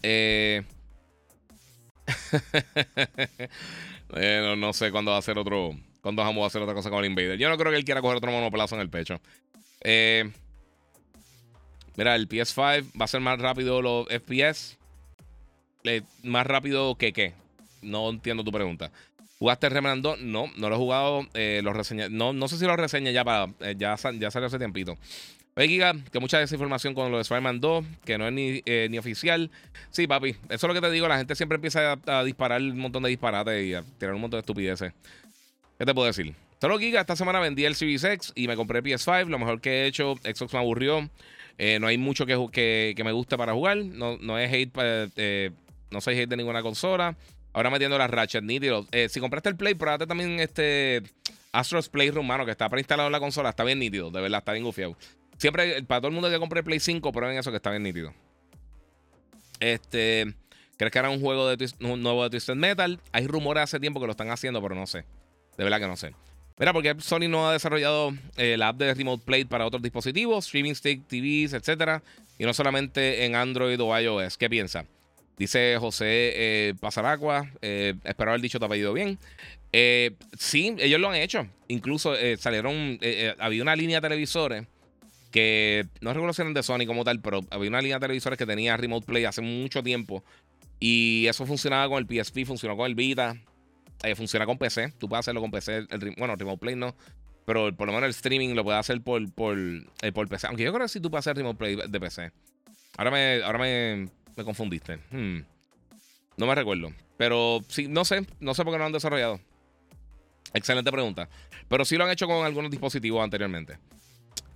Eh. 0.02 0.64
no 4.56 4.72
sé 4.72 4.90
cuándo 4.90 5.12
va 5.12 5.18
a 5.18 5.22
ser 5.22 5.38
otro. 5.38 5.72
¿Cuándo 6.00 6.22
vamos 6.22 6.44
a 6.44 6.46
hacer 6.46 6.62
otra 6.62 6.74
cosa 6.74 6.90
con 6.90 7.00
el 7.00 7.10
Invader? 7.10 7.38
Yo 7.38 7.48
no 7.48 7.56
creo 7.56 7.72
que 7.72 7.78
él 7.78 7.84
quiera 7.84 8.00
coger 8.00 8.18
otro 8.18 8.30
monoplazo 8.30 8.76
en 8.76 8.80
el 8.80 8.88
pecho. 8.88 9.20
Eh, 9.80 10.30
mira, 11.96 12.14
el 12.14 12.28
PS5 12.28 12.92
va 13.00 13.04
a 13.04 13.08
ser 13.08 13.20
más 13.20 13.38
rápido 13.40 13.82
los 13.82 14.06
FPS. 14.08 14.76
más 16.22 16.46
rápido 16.46 16.94
que 16.96 17.12
qué. 17.12 17.34
No 17.82 18.08
entiendo 18.10 18.44
tu 18.44 18.52
pregunta. 18.52 18.92
¿Jugaste 19.38 19.68
Remnant 19.68 20.02
2? 20.02 20.20
No, 20.20 20.46
no 20.56 20.68
lo 20.68 20.76
he 20.76 20.78
jugado. 20.78 21.26
Eh, 21.34 21.60
lo 21.62 21.72
no, 22.10 22.32
no 22.32 22.48
sé 22.48 22.58
si 22.58 22.64
lo 22.64 22.76
reseñé 22.76 23.12
ya 23.12 23.24
para. 23.24 23.52
Eh, 23.60 23.74
ya, 23.76 23.96
ya 24.18 24.30
salió 24.30 24.46
hace 24.46 24.58
tiempito. 24.58 24.96
Oye, 25.58 25.68
Giga, 25.68 25.94
que 26.12 26.20
mucha 26.20 26.38
desinformación 26.38 26.92
con 26.92 27.10
lo 27.10 27.16
de 27.16 27.22
Spider-Man 27.22 27.60
2, 27.60 27.84
que 28.04 28.18
no 28.18 28.26
es 28.26 28.32
ni, 28.34 28.62
ni, 28.90 28.98
oficial. 28.98 29.50
Sí, 29.90 30.06
papi, 30.06 30.30
eso 30.30 30.38
es 30.50 30.62
lo 30.62 30.74
que 30.74 30.82
te 30.82 30.90
digo. 30.90 31.08
La 31.08 31.16
gente 31.16 31.34
siempre 31.34 31.56
empieza 31.56 31.98
a, 32.06 32.24
disparar 32.24 32.60
un 32.60 32.78
montón 32.78 33.02
de 33.02 33.08
disparates 33.08 33.64
y 33.64 33.72
a 33.72 33.82
tirar 33.98 34.14
un 34.14 34.20
montón 34.20 34.36
de 34.36 34.42
estupideces. 34.42 34.92
¿Qué 35.78 35.86
te 35.86 35.94
puedo 35.94 36.06
decir? 36.06 36.34
Solo 36.60 36.78
Giga, 36.78 37.00
esta 37.00 37.16
semana 37.16 37.40
vendí 37.40 37.64
el 37.64 37.74
Series 37.74 38.04
X 38.04 38.32
y 38.34 38.48
me 38.48 38.56
compré 38.56 38.82
PS5. 38.82 39.28
Lo 39.28 39.38
mejor 39.38 39.62
que 39.62 39.70
he 39.70 39.86
hecho, 39.86 40.16
Xbox 40.16 40.52
me 40.52 40.58
aburrió. 40.58 41.08
Eh, 41.56 41.78
no 41.80 41.86
hay 41.86 41.96
mucho 41.96 42.26
que, 42.26 42.92
que, 42.94 43.04
me 43.04 43.12
guste 43.12 43.38
para 43.38 43.54
jugar. 43.54 43.78
No, 43.78 44.18
no 44.18 44.38
es 44.38 44.52
hate, 44.52 44.72
eh, 45.16 45.52
no 45.90 46.02
soy 46.02 46.18
hate 46.18 46.28
de 46.28 46.36
ninguna 46.36 46.60
consola. 46.60 47.16
Ahora 47.54 47.70
metiendo 47.70 47.96
las 47.96 48.10
Ratchet 48.10 48.44
nítido. 48.44 48.86
Eh, 48.92 49.08
si 49.08 49.20
compraste 49.20 49.48
el 49.48 49.56
Play, 49.56 49.74
probate 49.74 50.06
también 50.06 50.38
este 50.38 51.02
Astros 51.52 51.88
Playroom, 51.88 52.26
mano, 52.26 52.44
que 52.44 52.50
está 52.50 52.68
preinstalado 52.68 53.08
en 53.08 53.12
la 53.12 53.20
consola. 53.20 53.50
Está 53.50 53.64
bien 53.64 53.78
nítido, 53.78 54.10
de 54.10 54.20
verdad, 54.20 54.40
está 54.40 54.52
bien 54.52 54.64
gufiado. 54.64 54.96
Siempre, 55.38 55.82
para 55.82 56.00
todo 56.00 56.08
el 56.08 56.14
mundo 56.14 56.30
que 56.30 56.38
compre 56.38 56.62
Play 56.62 56.80
5, 56.80 57.12
prueben 57.12 57.38
eso 57.38 57.50
que 57.50 57.56
está 57.56 57.70
bien 57.70 57.82
nítido. 57.82 58.12
Este. 59.60 60.34
¿Crees 60.76 60.92
que 60.92 60.98
era 60.98 61.08
un 61.08 61.20
juego 61.20 61.56
de 61.56 61.70
un 61.80 62.02
nuevo 62.02 62.22
de 62.22 62.30
Twisted 62.30 62.54
Metal? 62.54 63.00
Hay 63.12 63.26
rumores 63.26 63.62
hace 63.62 63.80
tiempo 63.80 63.98
que 63.98 64.06
lo 64.06 64.12
están 64.12 64.30
haciendo, 64.30 64.60
pero 64.60 64.74
no 64.74 64.86
sé. 64.86 65.04
De 65.56 65.64
verdad 65.64 65.80
que 65.80 65.86
no 65.86 65.96
sé. 65.96 66.12
Mira, 66.58 66.72
porque 66.72 66.94
Sony 66.98 67.28
no 67.28 67.48
ha 67.48 67.52
desarrollado 67.52 68.12
eh, 68.36 68.56
la 68.58 68.68
app 68.68 68.76
de 68.76 68.92
Remote 68.92 69.24
Play 69.24 69.44
para 69.44 69.66
otros 69.66 69.82
dispositivos, 69.82 70.46
streaming 70.46 70.74
stick, 70.74 71.06
TVs, 71.06 71.54
etcétera, 71.54 72.02
y 72.38 72.44
no 72.44 72.52
solamente 72.52 73.24
en 73.24 73.34
Android 73.34 73.80
o 73.80 73.98
iOS. 73.98 74.36
¿Qué 74.36 74.50
piensa? 74.50 74.84
Dice 75.38 75.76
José 75.78 76.06
eh, 76.08 76.74
Pasaragua. 76.80 77.50
Eh, 77.60 77.94
espero 78.04 78.30
haber 78.30 78.40
dicho 78.40 78.58
tu 78.58 78.64
apellido 78.64 78.92
bien. 78.92 79.18
Eh, 79.72 80.12
sí, 80.38 80.74
ellos 80.78 81.00
lo 81.00 81.10
han 81.10 81.16
hecho. 81.16 81.46
Incluso 81.68 82.14
salieron. 82.38 82.98
había 83.38 83.62
una 83.62 83.76
línea 83.76 84.00
de 84.00 84.08
televisores 84.08 84.66
que 85.36 85.86
no 86.00 86.14
recuerdo 86.14 86.32
si 86.32 86.40
eran 86.40 86.54
de 86.54 86.62
Sony 86.62 86.86
como 86.86 87.04
tal, 87.04 87.20
pero 87.20 87.42
había 87.50 87.68
una 87.68 87.82
línea 87.82 87.96
de 87.96 88.00
televisores 88.00 88.38
que 88.38 88.46
tenía 88.46 88.74
Remote 88.74 89.04
Play 89.04 89.26
hace 89.26 89.42
mucho 89.42 89.82
tiempo. 89.82 90.24
Y 90.80 91.26
eso 91.26 91.44
funcionaba 91.44 91.90
con 91.90 91.98
el 91.98 92.06
PSP, 92.06 92.46
funcionó 92.46 92.74
con 92.74 92.86
el 92.86 92.94
Vita. 92.94 93.36
Eh, 94.02 94.14
funciona 94.14 94.46
con 94.46 94.56
PC. 94.56 94.94
Tú 94.98 95.10
puedes 95.10 95.24
hacerlo 95.24 95.42
con 95.42 95.50
PC. 95.50 95.88
El, 95.90 96.14
bueno, 96.16 96.36
Remote 96.36 96.56
Play 96.58 96.74
no. 96.74 96.96
Pero 97.44 97.76
por 97.76 97.86
lo 97.86 97.92
menos 97.92 98.06
el 98.06 98.12
streaming 98.12 98.54
lo 98.54 98.64
puedes 98.64 98.80
hacer 98.80 99.02
por, 99.02 99.30
por, 99.30 99.58
eh, 99.58 100.12
PC. 100.12 100.46
Aunque 100.46 100.62
yo 100.62 100.72
creo 100.72 100.86
que 100.86 100.88
sí 100.88 101.00
tú 101.00 101.10
puedes 101.10 101.26
hacer 101.26 101.36
Remote 101.36 101.58
Play 101.58 101.76
de 101.86 102.00
PC. 102.00 102.32
Ahora 102.96 103.10
me, 103.10 103.42
ahora 103.42 103.58
me, 103.58 104.08
me 104.36 104.42
confundiste. 104.44 104.96
Hmm. 105.10 105.40
No 106.38 106.46
me 106.46 106.54
recuerdo. 106.54 106.94
Pero 107.18 107.60
sí, 107.68 107.88
no 107.88 108.06
sé. 108.06 108.24
No 108.40 108.54
sé 108.54 108.64
por 108.64 108.72
qué 108.72 108.78
no 108.78 108.84
lo 108.84 108.86
han 108.86 108.92
desarrollado. 108.92 109.38
Excelente 110.54 110.90
pregunta. 110.90 111.28
Pero 111.68 111.84
sí 111.84 111.98
lo 111.98 112.04
han 112.04 112.10
hecho 112.10 112.26
con 112.26 112.46
algunos 112.46 112.70
dispositivos 112.70 113.22
anteriormente. 113.22 113.76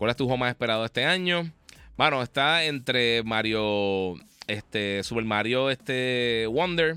¿Cuál 0.01 0.13
es 0.13 0.17
tu 0.17 0.25
juego 0.25 0.39
más 0.39 0.49
esperado 0.49 0.83
este 0.87 1.05
año? 1.05 1.53
Bueno, 1.95 2.23
está 2.23 2.65
entre 2.65 3.23
Mario. 3.23 4.15
Este. 4.47 5.05
Super 5.05 5.27
Mario 5.27 5.69
este, 5.69 6.47
Wonder 6.47 6.97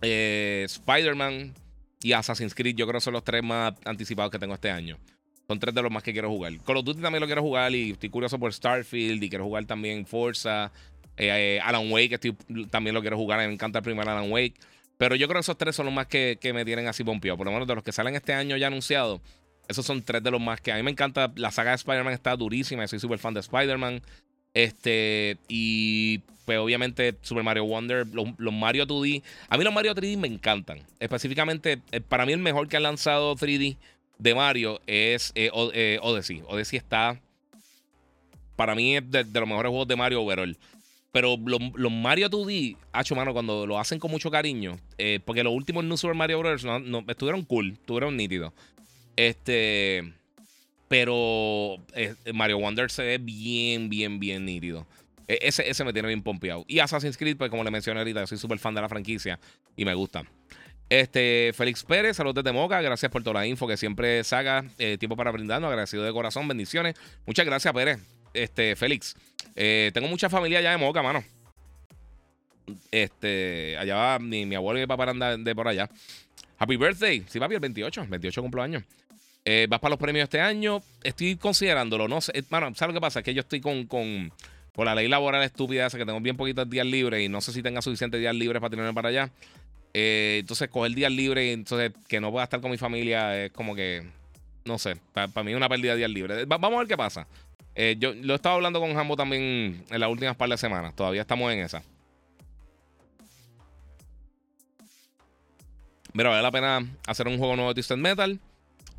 eh, 0.00 0.62
Spider-Man 0.64 1.52
y 2.00 2.14
Assassin's 2.14 2.54
Creed. 2.54 2.76
Yo 2.76 2.86
creo 2.86 2.98
que 2.98 3.04
son 3.04 3.12
los 3.12 3.24
tres 3.24 3.42
más 3.42 3.74
anticipados 3.84 4.32
que 4.32 4.38
tengo 4.38 4.54
este 4.54 4.70
año. 4.70 4.96
Son 5.46 5.60
tres 5.60 5.74
de 5.74 5.82
los 5.82 5.92
más 5.92 6.02
que 6.02 6.14
quiero 6.14 6.30
jugar. 6.30 6.54
Call 6.64 6.78
of 6.78 6.84
Duty 6.86 7.02
también 7.02 7.20
lo 7.20 7.26
quiero 7.26 7.42
jugar 7.42 7.70
y 7.74 7.90
estoy 7.90 8.08
curioso 8.08 8.38
por 8.38 8.54
Starfield 8.54 9.22
y 9.22 9.28
quiero 9.28 9.44
jugar 9.44 9.66
también 9.66 10.06
Forza. 10.06 10.72
Eh, 11.18 11.60
Alan 11.62 11.92
Wake 11.92 12.14
estoy, 12.14 12.34
también 12.70 12.94
lo 12.94 13.02
quiero 13.02 13.18
jugar. 13.18 13.46
Me 13.46 13.52
encanta 13.52 13.80
el 13.80 13.84
primer 13.84 14.08
Alan 14.08 14.32
Wake. 14.32 14.54
Pero 14.96 15.14
yo 15.14 15.28
creo 15.28 15.40
que 15.40 15.42
esos 15.42 15.58
tres 15.58 15.76
son 15.76 15.84
los 15.84 15.94
más 15.94 16.06
que, 16.06 16.38
me 16.54 16.64
tienen 16.64 16.86
así 16.86 17.04
pompeado. 17.04 17.36
Por 17.36 17.44
lo 17.44 17.52
menos 17.52 17.68
de 17.68 17.74
los 17.74 17.84
que 17.84 17.92
salen 17.92 18.14
este 18.14 18.32
año 18.32 18.56
ya 18.56 18.68
anunciados. 18.68 19.20
Esos 19.68 19.84
son 19.84 20.02
tres 20.02 20.22
de 20.22 20.30
los 20.30 20.40
más 20.40 20.60
que 20.60 20.72
a 20.72 20.76
mí 20.76 20.82
me 20.82 20.90
encanta. 20.90 21.32
La 21.36 21.50
saga 21.50 21.70
de 21.70 21.76
Spider-Man 21.76 22.12
está 22.12 22.36
durísima. 22.36 22.86
Soy 22.86 22.98
súper 22.98 23.18
fan 23.18 23.34
de 23.34 23.40
Spider-Man. 23.40 24.02
Este, 24.54 25.36
y 25.48 26.22
pues 26.46 26.58
obviamente 26.58 27.14
Super 27.20 27.42
Mario 27.42 27.64
Wonder, 27.66 28.06
los, 28.06 28.54
Mario 28.54 28.86
2D. 28.86 29.22
A 29.50 29.58
mí 29.58 29.64
los 29.64 29.74
Mario 29.74 29.94
3D 29.94 30.16
me 30.16 30.28
encantan. 30.28 30.80
Específicamente, 30.98 31.80
eh, 31.90 32.00
para 32.00 32.24
mí 32.24 32.32
el 32.32 32.38
mejor 32.38 32.68
que 32.68 32.78
han 32.78 32.84
lanzado 32.84 33.34
3D 33.34 33.76
de 34.18 34.34
Mario 34.34 34.80
es 34.86 35.32
eh, 35.34 35.50
eh, 35.74 35.98
Odyssey. 36.00 36.42
Odyssey 36.46 36.78
está, 36.78 37.20
para 38.54 38.74
mí 38.74 38.96
es 38.96 39.10
de, 39.10 39.24
los 39.24 39.48
mejores 39.48 39.70
juegos 39.70 39.88
de 39.88 39.96
Mario 39.96 40.22
overall. 40.22 40.56
Pero 41.12 41.36
los, 41.44 41.92
Mario 41.92 42.30
2D, 42.30 42.76
hacho 42.92 43.16
mano, 43.16 43.32
cuando 43.32 43.66
lo 43.66 43.78
hacen 43.78 43.98
con 43.98 44.10
mucho 44.10 44.30
cariño, 44.30 44.78
porque 45.24 45.42
los 45.42 45.52
últimos 45.52 45.82
New 45.82 45.96
Super 45.96 46.14
Mario 46.14 46.38
Bros. 46.38 46.62
No, 46.64 47.04
estuvieron 47.08 47.42
cool, 47.44 47.72
estuvieron 47.72 48.16
nítidos. 48.16 48.52
Este. 49.16 50.12
Pero 50.88 51.78
Mario 52.32 52.58
Wonder 52.58 52.90
se 52.90 53.02
ve 53.02 53.18
bien, 53.18 53.88
bien, 53.88 54.20
bien 54.20 54.44
nítido. 54.44 54.86
E, 55.28 55.38
ese, 55.42 55.68
ese 55.68 55.84
me 55.84 55.92
tiene 55.92 56.08
bien 56.08 56.22
pompeado. 56.22 56.64
Y 56.68 56.78
Assassin's 56.78 57.16
Creed, 57.16 57.36
pues 57.36 57.50
como 57.50 57.64
le 57.64 57.70
mencioné 57.70 58.00
ahorita, 58.00 58.20
yo 58.20 58.26
soy 58.26 58.38
súper 58.38 58.58
fan 58.58 58.74
de 58.74 58.80
la 58.80 58.88
franquicia 58.88 59.38
y 59.76 59.84
me 59.84 59.94
gusta. 59.94 60.24
Este, 60.88 61.52
Félix 61.54 61.82
Pérez, 61.82 62.16
saludos 62.16 62.44
desde 62.44 62.52
Moca. 62.52 62.80
Gracias 62.80 63.10
por 63.10 63.22
toda 63.22 63.40
la 63.40 63.46
info 63.46 63.66
que 63.66 63.76
siempre 63.76 64.22
saca. 64.22 64.64
Eh, 64.78 64.96
tiempo 64.98 65.16
para 65.16 65.32
brindarnos. 65.32 65.68
Agradecido 65.68 66.04
de 66.04 66.12
corazón. 66.12 66.46
Bendiciones. 66.46 66.94
Muchas 67.26 67.44
gracias, 67.44 67.74
Pérez. 67.74 67.98
Este, 68.32 68.76
Félix. 68.76 69.16
Eh, 69.56 69.90
tengo 69.94 70.08
mucha 70.08 70.30
familia 70.30 70.60
allá 70.60 70.70
de 70.70 70.76
Moca, 70.76 71.02
mano. 71.02 71.24
Este, 72.90 73.76
allá 73.78 73.96
va 73.96 74.18
mi, 74.18 74.46
mi 74.46 74.54
abuelo 74.54 74.78
y 74.78 74.82
mi 74.82 74.86
papá 74.86 75.10
andan 75.10 75.42
de 75.42 75.54
por 75.54 75.66
allá. 75.66 75.90
Happy 76.58 76.76
birthday. 76.76 77.24
Sí, 77.28 77.40
papi, 77.40 77.54
el 77.54 77.60
28. 77.60 78.06
28 78.08 78.42
cumpleaños. 78.42 78.84
Eh, 79.48 79.68
vas 79.70 79.78
para 79.78 79.90
los 79.90 79.98
premios 80.00 80.24
este 80.24 80.40
año. 80.40 80.82
Estoy 81.04 81.36
considerándolo. 81.36 82.08
No 82.08 82.20
sé. 82.20 82.32
Mano, 82.50 82.74
¿sabes 82.74 82.92
lo 82.92 83.00
que 83.00 83.00
pasa? 83.00 83.20
Es 83.20 83.24
que 83.24 83.32
yo 83.32 83.40
estoy 83.40 83.60
con, 83.60 83.86
con 83.86 84.32
por 84.72 84.84
la 84.84 84.94
ley 84.94 85.06
laboral 85.08 85.42
estúpida 85.44 85.86
esa 85.86 85.96
que 85.96 86.04
tengo 86.04 86.20
bien 86.20 86.36
poquitos 86.36 86.68
días 86.68 86.84
libres 86.84 87.24
y 87.24 87.28
no 87.28 87.40
sé 87.40 87.52
si 87.52 87.62
tenga 87.62 87.80
suficientes 87.80 88.20
días 88.20 88.34
libres 88.34 88.60
para 88.60 88.70
tenerme 88.70 88.92
para 88.92 89.08
allá. 89.08 89.30
Eh, 89.94 90.38
entonces, 90.40 90.68
coger 90.68 90.92
días 90.92 91.12
libres 91.12 91.46
y 91.46 91.52
entonces 91.52 91.92
que 92.08 92.20
no 92.20 92.32
pueda 92.32 92.42
estar 92.42 92.60
con 92.60 92.72
mi 92.72 92.76
familia 92.76 93.44
es 93.44 93.52
como 93.52 93.76
que, 93.76 94.02
no 94.64 94.78
sé, 94.78 94.96
para, 95.12 95.28
mí 95.44 95.52
es 95.52 95.56
una 95.56 95.68
pérdida 95.68 95.92
de 95.92 95.98
días 95.98 96.10
libres. 96.10 96.46
vamos 96.48 96.74
a 96.74 96.78
ver 96.78 96.88
qué 96.88 96.96
pasa. 96.96 97.28
Eh, 97.76 97.94
yo 97.98 98.14
lo 98.14 98.32
he 98.32 98.36
estado 98.36 98.56
hablando 98.56 98.80
con 98.80 98.94
Jambo 98.94 99.16
también 99.16 99.84
en 99.88 100.00
las 100.00 100.10
últimas 100.10 100.34
par 100.34 100.48
de 100.48 100.56
semanas. 100.58 100.94
Todavía 100.96 101.20
estamos 101.20 101.52
en 101.52 101.60
esa. 101.60 101.82
Mira, 106.12 106.30
vale 106.30 106.42
la 106.42 106.50
pena 106.50 106.84
hacer 107.06 107.28
un 107.28 107.38
juego 107.38 107.54
nuevo 107.54 107.70
de 107.70 107.74
Twisted 107.74 107.96
Metal. 107.96 108.40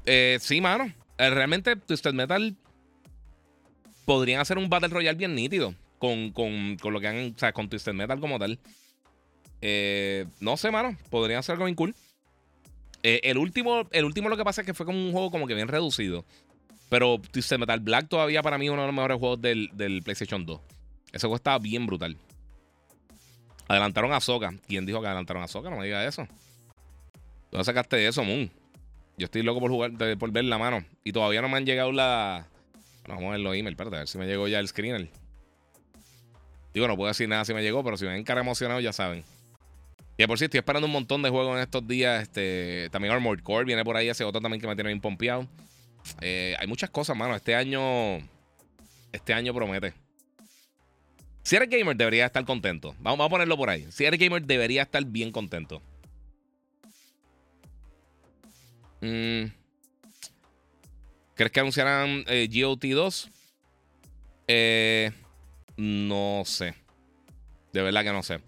Eh, 0.08 0.38
sí, 0.41 0.62
mano. 0.62 0.91
realmente 1.18 1.76
Twisted 1.76 2.14
Metal 2.14 2.55
podrían 4.05 4.39
hacer 4.39 4.58
un 4.58 4.70
Battle 4.70 4.88
Royale 4.88 5.18
bien 5.18 5.36
nítido 5.36 5.76
con, 5.99 6.78
lo 6.82 6.99
que 6.99 7.08
han, 7.08 7.34
o 7.36 7.38
sea, 7.38 7.51
con 7.51 7.70
Twisted 7.70 7.93
Metal 7.93 8.20
como 8.20 8.39
tal. 8.39 8.58
Eh, 9.62 10.26
no 10.39 10.55
sé, 10.55 10.72
mano, 10.72 10.97
podrían 11.10 11.39
hacer 11.39 11.53
algo 11.53 11.66
bien 11.66 11.76
cool. 11.76 11.93
Eh, 13.03 13.20
el, 13.24 13.38
último, 13.38 13.88
el 13.91 14.05
último 14.05 14.30
lo 14.30 14.38
que 14.38 14.45
pasa 14.45 14.62
es 14.62 14.66
que 14.66 14.74
fue 14.74 14.86
como 14.86 14.97
un 14.97 15.12
juego 15.12 15.30
como 15.30 15.45
que 15.45 15.55
bien 15.55 15.68
reducido. 15.68 16.26
Pero 16.89 17.20
Twisted 17.20 17.60
Metal 17.60 17.82
Black 17.82 18.08
todavía 18.08 18.41
para 18.41 18.58
mí 18.58 18.68
es 18.68 18.72
uno 18.72 18.84
de 18.84 18.88
los 18.88 18.95
mejores 18.95 19.20
juegos 19.20 19.41
del, 19.41 19.70
PlayStation 20.03 20.45
2. 20.45 20.62
Ese 21.12 21.22
juego 21.28 21.36
estaba 21.36 21.60
bien 21.60 21.86
brutal. 21.86 22.18
Adelantaron 23.68 24.14
a 24.14 24.22
Soka. 24.22 24.53
¿Quién 24.68 24.86
dijo 24.86 25.01
que 25.01 25.08
adelantaron 25.08 25.43
a 25.43 25.49
Soka? 25.49 25.70
No 25.70 25.78
me 25.78 25.86
diga 25.86 26.05
eso. 26.05 26.26
¿Dónde 27.51 27.66
sacaste 27.66 28.08
eso, 28.08 28.24
Moon? 28.24 28.49
Yo 29.18 29.26
estoy 29.26 29.41
loco 29.41 29.59
por 29.59 29.72
jugar, 29.72 29.91
por 30.18 30.32
ver 30.32 30.45
la 30.45 30.57
mano. 30.59 30.86
Y 31.03 31.11
todavía 31.11 31.41
no 31.41 31.49
me 31.49 31.57
han 31.57 31.65
llegado 31.65 31.91
la, 31.91 32.47
vamos 33.07 33.26
a 33.26 33.32
ver 33.32 33.39
los 33.39 33.55
emails, 33.55 33.74
espérate, 33.74 33.95
a 33.95 33.99
ver 33.99 34.07
si 34.07 34.18
me 34.18 34.28
llegó 34.28 34.47
ya 34.47 34.59
el 34.59 34.68
screener. 34.68 35.09
Digo, 36.74 36.88
no 36.88 36.95
puedo 36.95 37.07
decir 37.07 37.28
nada 37.28 37.43
si 37.43 37.53
me 37.53 37.63
llegó, 37.63 37.84
pero 37.84 37.97
si 37.97 38.05
me 38.05 38.11
ven 38.11 38.24
cara 38.24 38.41
emocionado, 38.41 38.80
ya 38.80 38.93
saben. 38.93 39.24
Y 40.18 40.28
por 40.28 40.38
si 40.38 40.45
estoy 40.45 40.59
esperando 40.59 40.86
un 40.86 40.93
montón 40.93 41.24
de 41.24 41.30
juegos 41.30 41.55
en 41.55 41.63
estos 41.63 41.88
días. 41.88 42.22
Este, 42.22 42.89
también 42.91 43.13
Armored 43.13 43.41
Core 43.41 43.65
viene 43.65 43.84
por 43.84 43.97
ahí, 43.97 44.09
ese 44.09 44.24
otro 44.24 44.41
también 44.41 44.61
que 44.61 44.68
me 44.68 44.76
tiene 44.76 44.89
bien 44.89 45.01
pompeado. 45.01 45.47
Eh, 46.22 46.55
hay 46.59 46.68
muchas 46.68 46.89
cosas, 46.89 47.18
mano. 47.18 47.36
Este 47.36 47.55
año. 47.55 48.18
Este 49.11 49.34
año 49.34 49.53
promete. 49.53 49.93
Si 51.43 51.55
eres 51.55 51.70
gamer, 51.70 51.95
debería 51.95 52.26
estar 52.26 52.43
contento. 52.45 52.95
Vamos, 52.99 53.20
vamos 53.20 53.26
a 53.28 53.30
ponerlo 53.30 53.57
por 53.57 53.70
ahí. 53.70 53.88
Si 53.89 54.05
eres 54.05 54.20
gamer, 54.20 54.43
debería 54.43 54.84
estar 54.84 55.03
bien 55.05 55.32
contento. 55.32 55.82
Mmm. 59.01 59.57
¿Crees 61.37 61.51
que 61.51 61.59
anunciarán 61.59 62.23
eh, 62.27 62.49
GOT 62.51 62.83
2? 62.83 63.29
Eh, 64.47 65.11
no 65.77 66.41
sé. 66.45 66.73
De 67.71 67.83
verdad 67.83 68.03
que 68.03 68.11
no 68.11 68.23
sé. 68.23 68.39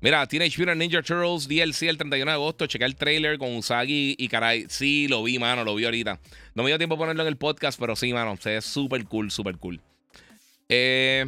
Mira, 0.00 0.26
Teenage 0.26 0.58
Mutant 0.58 0.78
Ninja 0.78 1.00
Turtles 1.00 1.46
DLC 1.46 1.82
el 1.82 1.96
31 1.96 2.28
de 2.28 2.34
agosto. 2.34 2.66
Chequé 2.66 2.84
el 2.84 2.96
trailer 2.96 3.38
con 3.38 3.54
Usagi 3.56 4.16
y 4.18 4.28
caray. 4.28 4.66
Sí, 4.68 5.06
lo 5.06 5.22
vi, 5.22 5.38
mano, 5.38 5.62
lo 5.62 5.76
vi 5.76 5.84
ahorita. 5.84 6.18
No 6.56 6.64
me 6.64 6.70
dio 6.70 6.76
tiempo 6.76 6.96
de 6.96 6.98
ponerlo 6.98 7.22
en 7.22 7.28
el 7.28 7.36
podcast, 7.36 7.78
pero 7.78 7.94
sí, 7.94 8.12
mano. 8.12 8.36
Se 8.36 8.50
ve 8.50 8.60
súper 8.60 9.04
cool, 9.04 9.30
súper 9.30 9.56
cool. 9.58 9.80
Eh, 10.68 11.24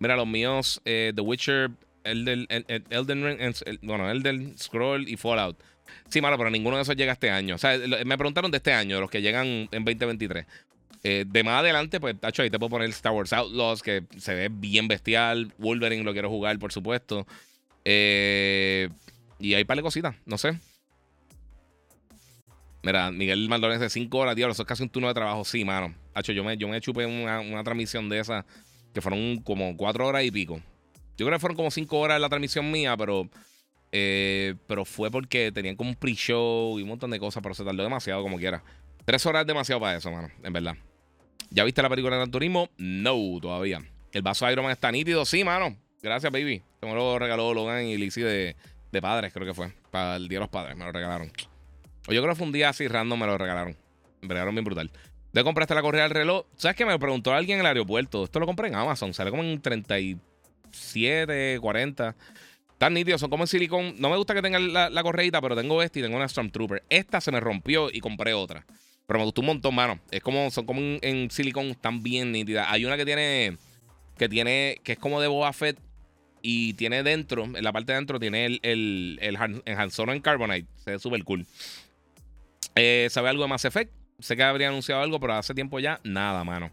mira, 0.00 0.16
los 0.16 0.26
míos, 0.26 0.80
The 0.84 1.20
Witcher, 1.20 1.70
Elden, 2.02 2.48
Elden 2.90 3.24
Ring, 3.24 3.54
bueno, 3.82 4.10
Elden 4.10 4.58
Scroll 4.58 5.08
y 5.08 5.16
Fallout. 5.16 5.56
Sí, 6.08 6.20
mano, 6.20 6.36
pero 6.38 6.50
ninguno 6.50 6.76
de 6.76 6.82
esos 6.82 6.96
llega 6.96 7.12
este 7.12 7.30
año. 7.30 7.54
O 7.54 7.58
sea, 7.58 7.78
me 8.04 8.18
preguntaron 8.18 8.50
de 8.50 8.58
este 8.58 8.72
año, 8.72 9.00
los 9.00 9.10
que 9.10 9.22
llegan 9.22 9.46
en 9.70 9.84
2023. 9.84 10.46
Eh, 11.02 11.24
de 11.26 11.44
más 11.44 11.60
adelante, 11.60 11.98
pues, 11.98 12.18
tacho, 12.20 12.42
ahí 12.42 12.50
te 12.50 12.58
puedo 12.58 12.70
poner 12.70 12.90
Star 12.90 13.12
Wars 13.12 13.32
Outlaws, 13.32 13.82
que 13.82 14.04
se 14.18 14.34
ve 14.34 14.48
bien 14.50 14.88
bestial. 14.88 15.52
Wolverine 15.58 16.04
lo 16.04 16.12
quiero 16.12 16.28
jugar, 16.28 16.58
por 16.58 16.72
supuesto. 16.72 17.26
Eh, 17.84 18.88
y 19.38 19.54
hay 19.54 19.64
par 19.64 19.76
de 19.76 19.82
cositas, 19.82 20.14
no 20.26 20.36
sé. 20.36 20.58
Mira, 22.82 23.10
Miguel 23.10 23.48
Maldonés 23.48 23.80
de 23.80 23.90
5 23.90 24.18
horas, 24.18 24.34
tío, 24.36 24.48
eso 24.48 24.62
es 24.62 24.68
casi 24.68 24.82
un 24.82 24.90
turno 24.90 25.08
de 25.08 25.14
trabajo. 25.14 25.44
Sí, 25.44 25.64
mano. 25.64 25.94
Tacho, 26.14 26.32
yo 26.32 26.44
me, 26.44 26.56
yo 26.56 26.68
me 26.68 26.80
chupé 26.80 27.06
una, 27.06 27.40
una 27.40 27.62
transmisión 27.62 28.08
de 28.08 28.20
esa 28.20 28.44
que 28.94 29.00
fueron 29.00 29.38
como 29.42 29.76
4 29.76 30.06
horas 30.06 30.24
y 30.24 30.30
pico. 30.30 30.60
Yo 31.16 31.26
creo 31.26 31.36
que 31.36 31.40
fueron 31.40 31.56
como 31.56 31.70
5 31.70 31.98
horas 31.98 32.20
la 32.20 32.28
transmisión 32.28 32.70
mía, 32.70 32.96
pero 32.96 33.28
eh, 33.92 34.54
pero 34.66 34.84
fue 34.84 35.10
porque 35.10 35.52
tenían 35.52 35.76
como 35.76 35.90
un 35.90 35.96
pre-show 35.96 36.78
y 36.78 36.82
un 36.82 36.88
montón 36.88 37.10
de 37.10 37.18
cosas, 37.18 37.42
pero 37.42 37.54
se 37.54 37.64
tardó 37.64 37.82
demasiado 37.82 38.22
como 38.22 38.38
quiera. 38.38 38.62
Tres 39.04 39.24
horas 39.26 39.42
es 39.42 39.46
demasiado 39.46 39.80
para 39.80 39.96
eso, 39.96 40.10
mano, 40.10 40.28
en 40.42 40.52
verdad. 40.52 40.76
¿Ya 41.50 41.64
viste 41.64 41.82
la 41.82 41.88
película 41.88 42.14
de 42.14 42.20
Gran 42.20 42.30
Turismo? 42.30 42.68
No, 42.76 43.16
todavía. 43.40 43.82
El 44.12 44.22
vaso 44.22 44.46
de 44.46 44.52
Iron 44.52 44.64
Man 44.64 44.72
está 44.72 44.92
nítido, 44.92 45.24
sí, 45.24 45.42
mano. 45.42 45.76
Gracias, 46.02 46.32
baby. 46.32 46.62
Se 46.80 46.86
me 46.86 46.94
lo 46.94 47.18
regaló 47.18 47.52
Logan 47.52 47.84
y 47.86 47.96
Lizzie 47.96 48.24
de, 48.24 48.56
de 48.92 49.02
padres, 49.02 49.32
creo 49.32 49.46
que 49.46 49.54
fue. 49.54 49.72
Para 49.90 50.16
el 50.16 50.28
Día 50.28 50.38
de 50.38 50.44
los 50.44 50.48
Padres, 50.48 50.76
me 50.76 50.84
lo 50.84 50.92
regalaron. 50.92 51.32
O 52.08 52.12
yo 52.12 52.22
creo 52.22 52.34
que 52.34 52.38
fue 52.38 52.46
un 52.46 52.52
día 52.52 52.68
así 52.68 52.88
random, 52.88 53.18
me 53.18 53.26
lo 53.26 53.36
regalaron. 53.36 53.76
Me 54.20 54.28
regalaron 54.28 54.54
bien 54.54 54.64
brutal. 54.64 54.90
¿De 55.32 55.44
compraste 55.44 55.74
la 55.74 55.82
correa 55.82 56.04
del 56.04 56.12
reloj? 56.12 56.46
¿Sabes 56.56 56.76
qué? 56.76 56.84
Me 56.84 56.98
preguntó 56.98 57.32
alguien 57.32 57.58
en 57.58 57.60
el 57.60 57.66
aeropuerto. 57.66 58.24
Esto 58.24 58.40
lo 58.40 58.46
compré 58.46 58.68
en 58.68 58.74
Amazon. 58.74 59.14
Sale 59.14 59.30
como 59.30 59.44
en 59.44 59.60
37, 59.60 61.58
40. 61.60 62.16
Están 62.80 62.94
nítidos, 62.94 63.20
son 63.20 63.28
como 63.28 63.44
en 63.44 63.46
silicón. 63.46 63.94
No 63.98 64.08
me 64.08 64.16
gusta 64.16 64.32
que 64.32 64.40
tengan 64.40 64.72
la, 64.72 64.88
la 64.88 65.02
correita, 65.02 65.38
pero 65.42 65.54
tengo 65.54 65.82
esta 65.82 65.98
y 65.98 66.02
tengo 66.02 66.16
una 66.16 66.26
Stormtrooper. 66.26 66.82
Esta 66.88 67.20
se 67.20 67.30
me 67.30 67.38
rompió 67.38 67.90
y 67.92 68.00
compré 68.00 68.32
otra. 68.32 68.64
Pero 69.06 69.18
me 69.18 69.26
gustó 69.26 69.42
un 69.42 69.48
montón, 69.48 69.74
mano. 69.74 70.00
Es 70.10 70.22
como, 70.22 70.50
son 70.50 70.64
como 70.64 70.80
en, 70.80 71.30
silicón, 71.30 71.66
están 71.66 72.02
bien 72.02 72.32
nítidas. 72.32 72.68
Hay 72.70 72.86
una 72.86 72.96
que 72.96 73.04
tiene, 73.04 73.58
que 74.16 74.30
tiene, 74.30 74.80
que 74.82 74.92
es 74.92 74.98
como 74.98 75.20
de 75.20 75.28
Boba 75.28 75.52
Fett 75.52 75.78
y 76.40 76.72
tiene 76.72 77.02
dentro, 77.02 77.44
en 77.44 77.62
la 77.62 77.70
parte 77.70 77.92
de 77.92 77.98
dentro, 77.98 78.18
tiene 78.18 78.46
el, 78.46 78.60
el, 78.62 79.18
el, 79.20 79.36
en 79.66 80.20
Carbonite. 80.22 80.66
Se 80.82 80.92
ve 80.92 80.98
súper 80.98 81.22
cool. 81.24 81.46
Eh, 82.76 83.08
¿Sabe 83.10 83.28
algo 83.28 83.42
de 83.42 83.48
Mass 83.50 83.66
Effect? 83.66 83.92
Sé 84.20 84.36
que 84.36 84.42
habría 84.42 84.68
anunciado 84.68 85.02
algo, 85.02 85.20
pero 85.20 85.34
hace 85.34 85.52
tiempo 85.52 85.80
ya, 85.80 86.00
nada, 86.02 86.44
mano. 86.44 86.70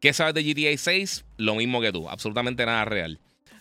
¿Qué 0.00 0.12
sabes 0.12 0.34
de 0.34 0.42
GTA 0.42 0.76
6? 0.76 1.24
Lo 1.36 1.54
mismo 1.54 1.80
que 1.80 1.92
tú, 1.92 2.08
absolutamente 2.08 2.66
nada 2.66 2.84
real. 2.84 3.20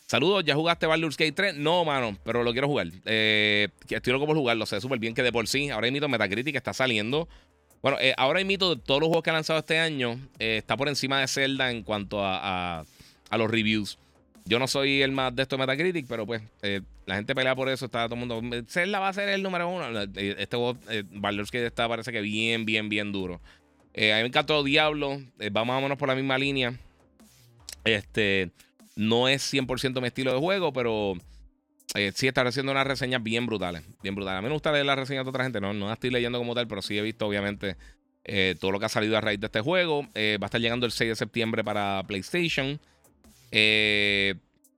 Saludos, 0.09 0.43
¿ya 0.43 0.55
jugaste 0.55 0.87
Baldur's 0.87 1.17
Gate 1.17 1.33
3? 1.33 1.55
No, 1.57 1.85
mano, 1.85 2.17
pero 2.23 2.41
lo 2.41 2.51
quiero 2.51 2.67
jugar. 2.67 2.87
Eh, 3.05 3.67
estoy 3.87 4.11
loco 4.11 4.25
por 4.25 4.35
jugarlo, 4.35 4.65
sé 4.65 4.81
súper 4.81 4.97
bien 4.97 5.13
que 5.13 5.21
de 5.21 5.31
por 5.31 5.47
sí. 5.47 5.69
Ahora 5.69 5.91
mito 5.91 6.09
Metacritic 6.09 6.55
está 6.55 6.73
saliendo. 6.73 7.29
Bueno, 7.83 7.99
eh, 8.01 8.15
ahora 8.17 8.43
mito 8.43 8.73
de 8.73 8.81
todos 8.81 9.01
los 9.01 9.07
juegos 9.09 9.23
que 9.23 9.29
han 9.29 9.35
lanzado 9.35 9.59
este 9.59 9.77
año, 9.77 10.19
eh, 10.39 10.57
está 10.57 10.75
por 10.77 10.89
encima 10.89 11.19
de 11.19 11.27
Zelda 11.27 11.69
en 11.69 11.83
cuanto 11.83 12.21
a, 12.23 12.85
los 13.37 13.51
reviews. 13.51 13.99
Yo 14.45 14.57
no 14.57 14.67
soy 14.67 15.03
el 15.03 15.11
más 15.11 15.35
de 15.35 15.43
esto 15.43 15.57
de 15.57 15.59
Metacritic, 15.59 16.07
pero 16.07 16.25
pues 16.25 16.41
la 17.05 17.15
gente 17.15 17.35
pelea 17.35 17.55
por 17.55 17.69
eso. 17.69 17.85
Está 17.85 18.09
todo 18.09 18.15
el 18.15 18.25
mundo. 18.25 18.63
Zelda 18.67 18.97
va 18.97 19.09
a 19.09 19.13
ser 19.13 19.29
el 19.29 19.43
número 19.43 19.69
uno. 19.69 19.85
Este 20.15 20.57
juego, 20.57 20.75
eh, 20.89 21.03
que 21.51 21.67
está, 21.67 21.87
parece 21.87 22.11
que 22.11 22.21
bien, 22.21 22.65
bien, 22.65 22.89
bien 22.89 23.11
duro. 23.11 23.35
a 23.95 23.99
mí 23.99 24.07
me 24.07 24.25
encantó 24.25 24.63
Diablo. 24.63 25.21
va 25.55 25.65
más 25.65 25.77
o 25.77 25.81
menos 25.81 25.99
por 25.99 26.07
la 26.07 26.15
misma 26.15 26.39
línea. 26.39 26.73
Este. 27.83 28.49
No 28.99 29.29
es 29.29 29.53
100% 29.53 30.01
mi 30.01 30.07
estilo 30.07 30.33
de 30.33 30.39
juego, 30.39 30.73
pero 30.73 31.13
eh, 31.95 32.11
sí 32.13 32.27
está 32.27 32.41
haciendo 32.41 32.73
unas 32.73 32.85
reseñas 32.85 33.23
bien 33.23 33.45
brutales. 33.45 33.83
Bien 34.03 34.13
brutales. 34.13 34.39
A 34.39 34.41
mí 34.41 34.49
me 34.49 34.53
gusta 34.53 34.73
leer 34.73 34.85
las 34.85 34.99
reseñas 34.99 35.23
de 35.23 35.29
otra 35.29 35.45
gente. 35.45 35.61
No, 35.61 35.73
no 35.73 35.85
las 35.85 35.93
estoy 35.93 36.09
leyendo 36.09 36.37
como 36.37 36.53
tal, 36.53 36.67
pero 36.67 36.81
sí 36.81 36.97
he 36.97 37.01
visto, 37.01 37.25
obviamente, 37.25 37.77
eh, 38.25 38.57
todo 38.59 38.71
lo 38.71 38.79
que 38.79 38.87
ha 38.87 38.89
salido 38.89 39.17
a 39.17 39.21
raíz 39.21 39.39
de 39.39 39.45
este 39.45 39.61
juego. 39.61 40.05
Eh, 40.15 40.37
va 40.41 40.47
a 40.47 40.49
estar 40.49 40.59
llegando 40.59 40.85
el 40.85 40.91
6 40.91 41.11
de 41.11 41.15
septiembre 41.15 41.63
para 41.63 42.03
PlayStation. 42.07 42.77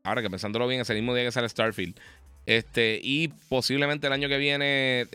ahora 0.04 0.22
que 0.22 0.30
pensándolo 0.30 0.68
bien, 0.68 0.82
es 0.82 0.90
el 0.92 0.98
mismo 0.98 1.16
día 1.16 1.26
que 1.26 1.32
sale 1.32 1.50
Starfield. 1.50 2.00
Este, 2.46 3.00
y 3.02 3.30
posiblemente 3.50 4.06
el 4.06 4.14
año 4.14 4.30
que 4.30 4.38
viene 4.38 5.08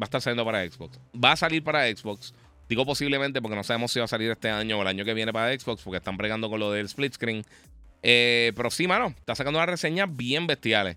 va 0.00 0.04
a 0.04 0.06
estar 0.06 0.20
saliendo 0.20 0.44
para 0.44 0.64
Xbox. 0.64 1.00
Va 1.12 1.32
a 1.32 1.36
salir 1.36 1.64
para 1.64 1.88
Xbox. 1.88 2.32
Digo 2.68 2.86
posiblemente 2.86 3.42
porque 3.42 3.56
no 3.56 3.64
sabemos 3.64 3.90
si 3.90 3.98
va 3.98 4.04
a 4.04 4.08
salir 4.08 4.30
este 4.30 4.50
año 4.50 4.78
o 4.78 4.82
el 4.82 4.88
año 4.88 5.04
que 5.04 5.14
viene 5.14 5.32
para 5.32 5.52
Xbox, 5.58 5.82
porque 5.82 5.98
están 5.98 6.16
bregando 6.16 6.48
con 6.48 6.60
lo 6.60 6.70
del 6.70 6.86
split 6.86 7.14
screen. 7.14 7.44
Eh, 8.06 8.52
pero 8.54 8.70
sí, 8.70 8.86
mano, 8.86 9.14
está 9.16 9.34
sacando 9.34 9.58
unas 9.58 9.70
reseñas 9.70 10.14
bien 10.14 10.46
bestiales. 10.46 10.96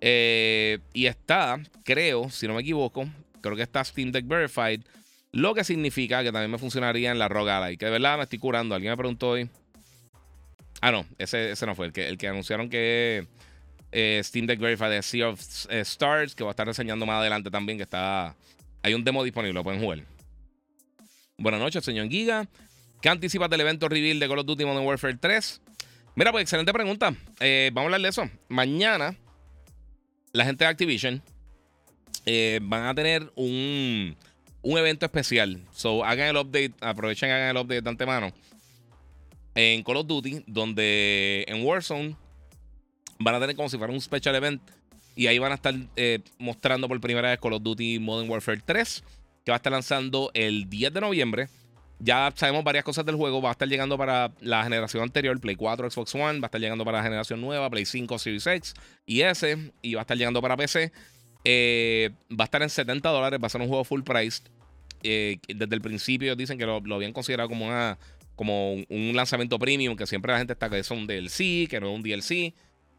Eh, 0.00 0.80
y 0.92 1.06
está, 1.06 1.60
creo, 1.84 2.28
si 2.28 2.48
no 2.48 2.54
me 2.54 2.62
equivoco, 2.62 3.06
creo 3.40 3.54
que 3.54 3.62
está 3.62 3.84
Steam 3.84 4.10
Deck 4.10 4.26
Verified. 4.26 4.82
Lo 5.30 5.54
que 5.54 5.62
significa 5.62 6.24
que 6.24 6.32
también 6.32 6.50
me 6.50 6.58
funcionaría 6.58 7.12
en 7.12 7.20
la 7.20 7.28
ROG 7.28 7.48
Ally. 7.48 7.76
Que 7.76 7.86
de 7.86 7.92
verdad 7.92 8.16
me 8.16 8.24
estoy 8.24 8.40
curando. 8.40 8.74
Alguien 8.74 8.92
me 8.92 8.96
preguntó 8.96 9.30
hoy. 9.30 9.48
Ah, 10.80 10.90
no, 10.90 11.06
ese, 11.18 11.52
ese 11.52 11.66
no 11.66 11.76
fue. 11.76 11.86
El 11.86 11.92
que, 11.92 12.08
el 12.08 12.18
que 12.18 12.26
anunciaron 12.26 12.68
que 12.68 13.28
eh, 13.92 14.20
Steam 14.24 14.46
Deck 14.46 14.58
Verified 14.58 14.90
de 14.90 15.02
Sea 15.02 15.28
of 15.28 15.40
Stars. 15.40 16.34
Que 16.34 16.42
va 16.42 16.50
a 16.50 16.52
estar 16.52 16.66
reseñando 16.66 17.06
más 17.06 17.20
adelante 17.20 17.48
también. 17.48 17.78
Que 17.78 17.84
está. 17.84 18.34
Hay 18.82 18.94
un 18.94 19.04
demo 19.04 19.22
disponible, 19.22 19.54
lo 19.54 19.62
pueden 19.62 19.80
jugar. 19.80 20.00
Buenas 21.38 21.60
noches, 21.60 21.84
señor 21.84 22.08
Giga. 22.08 22.48
¿Qué 23.00 23.08
anticipas 23.08 23.48
del 23.48 23.60
evento 23.60 23.88
reveal 23.88 24.18
de 24.18 24.28
Call 24.28 24.40
of 24.40 24.46
Duty 24.46 24.64
Modern 24.64 24.84
Warfare 24.84 25.14
3? 25.14 25.62
Mira, 26.14 26.32
pues 26.32 26.42
excelente 26.42 26.72
pregunta. 26.72 27.14
Eh, 27.38 27.70
vamos 27.72 27.84
a 27.84 27.94
hablar 27.94 28.00
de 28.02 28.08
eso. 28.08 28.30
Mañana, 28.48 29.16
la 30.32 30.44
gente 30.44 30.64
de 30.64 30.70
Activision 30.70 31.22
eh, 32.26 32.60
van 32.62 32.86
a 32.86 32.94
tener 32.94 33.32
un, 33.36 34.16
un 34.62 34.78
evento 34.78 35.06
especial. 35.06 35.60
So, 35.72 36.04
hagan 36.04 36.28
el 36.28 36.36
update, 36.36 36.74
aprovechen 36.80 37.30
hagan 37.30 37.56
el 37.56 37.62
update 37.62 37.82
de 37.82 37.90
antemano. 37.90 38.32
En 39.54 39.82
Call 39.82 39.96
of 39.96 40.06
Duty, 40.06 40.44
donde 40.46 41.44
en 41.48 41.64
Warzone 41.64 42.16
van 43.18 43.34
a 43.34 43.40
tener 43.40 43.56
como 43.56 43.68
si 43.68 43.78
fuera 43.78 43.92
un 43.92 44.00
special 44.00 44.34
event. 44.34 44.62
Y 45.16 45.26
ahí 45.26 45.38
van 45.38 45.52
a 45.52 45.56
estar 45.56 45.74
eh, 45.96 46.20
mostrando 46.38 46.88
por 46.88 47.00
primera 47.00 47.30
vez 47.30 47.40
Call 47.40 47.54
of 47.54 47.62
Duty 47.62 47.98
Modern 47.98 48.30
Warfare 48.30 48.62
3, 48.64 49.04
que 49.44 49.50
va 49.50 49.56
a 49.56 49.58
estar 49.58 49.72
lanzando 49.72 50.30
el 50.34 50.68
10 50.68 50.92
de 50.92 51.00
noviembre. 51.00 51.48
Ya 52.02 52.32
sabemos 52.34 52.64
varias 52.64 52.82
cosas 52.82 53.04
del 53.04 53.16
juego. 53.16 53.42
Va 53.42 53.50
a 53.50 53.52
estar 53.52 53.68
llegando 53.68 53.98
para 53.98 54.32
la 54.40 54.64
generación 54.64 55.02
anterior, 55.02 55.38
Play 55.38 55.54
4, 55.54 55.90
Xbox 55.90 56.14
One. 56.14 56.40
Va 56.40 56.46
a 56.46 56.48
estar 56.48 56.60
llegando 56.60 56.84
para 56.84 56.98
la 56.98 57.04
generación 57.04 57.40
nueva, 57.42 57.68
Play 57.68 57.84
5, 57.84 58.18
Series 58.18 58.46
X 58.46 58.74
y 59.04 59.20
S. 59.20 59.72
Y 59.82 59.94
va 59.94 60.00
a 60.00 60.02
estar 60.02 60.16
llegando 60.16 60.40
para 60.40 60.56
PC. 60.56 60.92
Eh, 61.44 62.10
va 62.30 62.44
a 62.44 62.46
estar 62.46 62.62
en 62.62 62.70
70 62.70 63.08
dólares. 63.10 63.38
Va 63.42 63.46
a 63.46 63.50
ser 63.50 63.60
un 63.60 63.68
juego 63.68 63.84
full 63.84 64.02
price. 64.02 64.42
Eh, 65.02 65.38
desde 65.46 65.74
el 65.74 65.82
principio 65.82 66.34
dicen 66.36 66.58
que 66.58 66.64
lo, 66.64 66.76
habían 66.94 67.12
considerado 67.12 67.48
como, 67.50 67.66
una, 67.66 67.98
como 68.34 68.72
un, 68.72 69.12
lanzamiento 69.14 69.58
premium. 69.58 69.94
Que 69.94 70.06
siempre 70.06 70.32
la 70.32 70.38
gente 70.38 70.54
está 70.54 70.70
que 70.70 70.78
es 70.78 70.90
un 70.90 71.06
DLC, 71.06 71.68
que 71.68 71.80
no 71.80 71.90
es 71.90 71.96
un 71.96 72.02
DLC. 72.02 72.54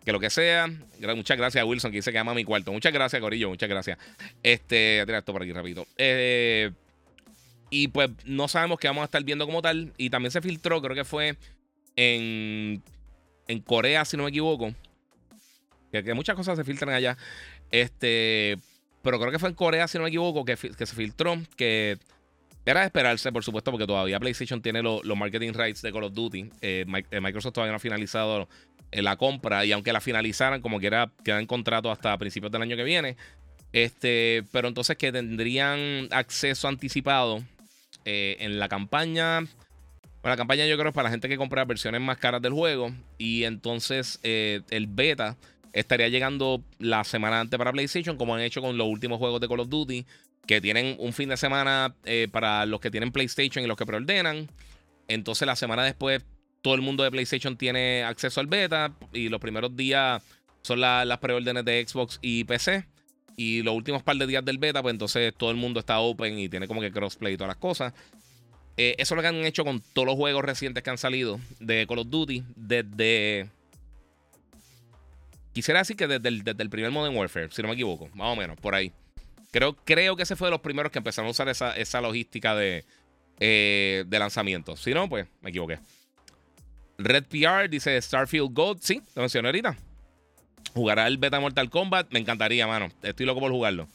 Que 0.05 0.11
lo 0.11 0.19
que 0.19 0.29
sea. 0.29 0.67
Muchas 1.15 1.37
gracias 1.37 1.63
a 1.63 1.65
Wilson 1.65 1.89
que 1.89 1.97
dice 1.97 2.11
que 2.11 2.19
ama 2.19 2.35
mi 2.35 2.43
cuarto. 2.43 2.71
Muchas 2.71 2.93
gracias, 2.93 3.19
Corillo. 3.19 3.49
Muchas 3.49 3.69
gracias. 3.69 3.97
Este, 4.43 5.03
voy 5.05 5.15
a 5.15 5.17
esto 5.17 5.33
por 5.33 5.41
aquí 5.41 5.53
rapidito. 5.53 5.87
Eh. 5.97 6.71
Y 7.73 7.87
pues 7.87 8.11
no 8.25 8.49
sabemos 8.49 8.79
qué 8.79 8.89
vamos 8.89 9.01
a 9.01 9.05
estar 9.05 9.23
viendo 9.23 9.45
como 9.45 9.61
tal. 9.61 9.93
Y 9.97 10.09
también 10.09 10.31
se 10.31 10.41
filtró, 10.41 10.81
creo 10.81 10.93
que 10.93 11.05
fue 11.05 11.37
en, 11.95 12.83
en 13.47 13.59
Corea, 13.61 14.03
si 14.03 14.17
no 14.17 14.23
me 14.23 14.29
equivoco. 14.29 14.75
Que, 15.91 16.13
muchas 16.13 16.35
cosas 16.35 16.57
se 16.57 16.65
filtran 16.65 16.93
allá. 16.93 17.17
Este, 17.71 18.57
pero 19.01 19.19
creo 19.19 19.31
que 19.31 19.39
fue 19.39 19.49
en 19.49 19.55
Corea, 19.55 19.87
si 19.87 19.97
no 19.97 20.03
me 20.03 20.09
equivoco, 20.09 20.43
que, 20.43 20.57
que 20.57 20.85
se 20.85 20.95
filtró. 20.95 21.37
Que 21.55 21.97
era 22.65 22.81
de 22.81 22.87
esperarse, 22.87 23.31
por 23.31 23.43
supuesto, 23.45 23.71
porque 23.71 23.87
todavía 23.87 24.19
PlayStation 24.19 24.61
tiene 24.61 24.83
los 24.83 25.17
marketing 25.17 25.53
rights 25.53 25.81
de 25.81 25.93
Call 25.93 26.03
of 26.03 26.13
Duty. 26.13 26.49
Eh, 26.59 26.85
eh, 27.09 27.21
Microsoft 27.21 27.53
todavía 27.53 27.71
no 27.71 27.77
ha 27.77 27.79
finalizado 27.79 28.49
la 28.91 29.15
compra. 29.15 29.63
Y 29.65 29.71
aunque 29.71 29.93
la 29.93 30.01
finalizaran, 30.01 30.61
como 30.61 30.81
quiera, 30.81 31.09
quedan 31.23 31.45
contrato 31.45 31.89
hasta 31.89 32.17
principios 32.17 32.51
del 32.51 32.63
año 32.63 32.75
que 32.75 32.83
viene. 32.83 33.15
Este, 33.71 34.43
pero 34.51 34.67
entonces 34.67 34.97
que 34.97 35.13
tendrían 35.13 36.09
acceso 36.11 36.67
anticipado 36.67 37.41
eh, 38.05 38.37
en 38.39 38.59
la 38.59 38.67
campaña. 38.69 39.39
Bueno, 39.39 40.33
la 40.33 40.37
campaña 40.37 40.65
yo 40.65 40.77
creo 40.77 40.89
es 40.89 40.93
para 40.93 41.05
la 41.05 41.11
gente 41.11 41.27
que 41.29 41.37
compra 41.37 41.65
versiones 41.65 42.01
más 42.01 42.17
caras 42.17 42.41
del 42.41 42.53
juego. 42.53 42.91
Y 43.17 43.43
entonces 43.43 44.19
eh, 44.23 44.61
el 44.69 44.87
beta 44.87 45.37
estaría 45.73 46.09
llegando 46.09 46.63
la 46.79 47.03
semana 47.03 47.39
antes 47.39 47.57
para 47.57 47.71
PlayStation, 47.71 48.17
como 48.17 48.35
han 48.35 48.41
hecho 48.41 48.61
con 48.61 48.77
los 48.77 48.87
últimos 48.87 49.19
juegos 49.19 49.41
de 49.41 49.47
Call 49.47 49.61
of 49.61 49.69
Duty, 49.69 50.05
que 50.45 50.61
tienen 50.61 50.95
un 50.99 51.13
fin 51.13 51.29
de 51.29 51.37
semana 51.37 51.95
eh, 52.05 52.27
para 52.31 52.65
los 52.65 52.79
que 52.79 52.91
tienen 52.91 53.11
PlayStation 53.11 53.63
y 53.63 53.67
los 53.67 53.77
que 53.77 53.85
preordenan. 53.85 54.49
Entonces 55.07 55.45
la 55.45 55.55
semana 55.55 55.83
después 55.83 56.23
todo 56.61 56.75
el 56.75 56.81
mundo 56.81 57.03
de 57.03 57.11
PlayStation 57.11 57.57
tiene 57.57 58.03
acceso 58.03 58.39
al 58.39 58.47
beta 58.47 58.93
y 59.13 59.29
los 59.29 59.39
primeros 59.39 59.75
días 59.75 60.23
son 60.61 60.79
las 60.79 61.17
preórdenes 61.17 61.65
de 61.65 61.85
Xbox 61.87 62.19
y 62.21 62.43
PC. 62.43 62.85
Y 63.41 63.63
los 63.63 63.73
últimos 63.73 64.03
par 64.03 64.17
de 64.17 64.27
días 64.27 64.45
del 64.45 64.59
beta, 64.59 64.83
pues 64.83 64.93
entonces 64.93 65.33
todo 65.35 65.49
el 65.49 65.57
mundo 65.57 65.79
está 65.79 65.99
open 65.99 66.37
y 66.37 66.47
tiene 66.47 66.67
como 66.67 66.79
que 66.79 66.91
crossplay 66.91 67.33
y 67.33 67.37
todas 67.37 67.47
las 67.47 67.57
cosas. 67.57 67.91
Eh, 68.77 68.93
eso 68.99 69.15
es 69.15 69.15
lo 69.15 69.21
que 69.23 69.29
han 69.29 69.43
hecho 69.45 69.65
con 69.65 69.81
todos 69.81 70.05
los 70.05 70.15
juegos 70.15 70.45
recientes 70.45 70.83
que 70.83 70.91
han 70.91 70.99
salido 70.99 71.39
de 71.59 71.87
Call 71.87 71.97
of 71.97 72.07
Duty 72.07 72.43
desde. 72.55 73.49
Quisiera 75.53 75.79
decir 75.79 75.95
que 75.97 76.07
desde 76.07 76.29
el, 76.29 76.69
primer 76.69 76.91
Modern 76.91 77.17
Warfare, 77.17 77.49
si 77.51 77.63
no 77.63 77.67
me 77.67 77.73
equivoco, 77.73 78.09
más 78.13 78.27
o 78.27 78.35
menos, 78.35 78.59
por 78.59 78.75
ahí. 78.75 78.91
Creo, 79.49 79.75
creo 79.75 80.15
que 80.15 80.21
ese 80.21 80.35
fue 80.35 80.47
de 80.47 80.51
los 80.51 80.61
primeros 80.61 80.91
que 80.91 80.99
empezaron 80.99 81.27
a 81.27 81.31
usar 81.31 81.49
esa, 81.49 82.01
logística 82.01 82.55
de, 82.55 82.85
eh, 83.39 84.03
de 84.05 84.19
lanzamiento. 84.19 84.77
Si 84.77 84.93
no, 84.93 85.09
pues 85.09 85.25
me 85.41 85.49
equivoqué. 85.49 85.79
Red 86.99 87.23
PR 87.23 87.67
dice 87.67 87.99
Starfield 87.99 88.53
Gold. 88.53 88.81
Sí, 88.83 89.01
lo 89.15 89.23
mencioné 89.23 89.47
ahorita. 89.47 89.75
¿Jugará 90.73 91.07
el 91.07 91.17
beta 91.17 91.39
Mortal 91.39 91.69
Kombat? 91.69 92.11
Me 92.11 92.19
encantaría, 92.19 92.65
mano. 92.67 92.89
Estoy 93.03 93.25
loco 93.25 93.39
por 93.39 93.51
jugarlo. 93.51 93.87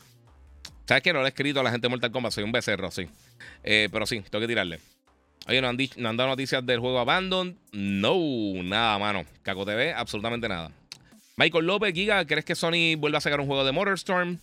¿Sabes 0.87 1.03
qué? 1.03 1.13
No 1.13 1.21
lo 1.21 1.27
he 1.27 1.29
escrito 1.29 1.61
a 1.61 1.63
la 1.63 1.71
gente 1.71 1.87
de 1.87 1.89
Mortal 1.91 2.11
Kombat. 2.11 2.33
Soy 2.33 2.45
un 2.45 2.53
becerro, 2.53 2.91
sí. 2.91 3.09
Eh, 3.65 3.89
pero 3.91 4.07
sí, 4.07 4.21
tengo 4.31 4.41
que 4.41 4.49
tirarle. 4.49 4.81
Oye, 5.49 5.61
¿no 5.61 5.69
han, 5.69 5.79
¿no 5.97 6.09
han 6.09 6.17
dado 6.17 6.31
noticias 6.31 6.65
del 6.67 6.81
juego 6.81 6.99
Abandon? 6.99 7.57
No, 7.73 8.17
nada, 8.63 8.99
mano. 8.99 9.25
Caco 9.43 9.65
TV, 9.65 9.93
absolutamente 9.95 10.49
nada. 10.49 10.71
Michael 11.37 11.67
López, 11.67 11.95
Giga, 11.95 12.25
¿crees 12.27 12.45
que 12.45 12.55
Sony 12.55 12.97
vuelva 12.97 13.19
a 13.19 13.21
sacar 13.21 13.41
un 13.41 13.47
juego 13.47 13.65
de 13.65 13.73
Motorstorm? 13.73 14.39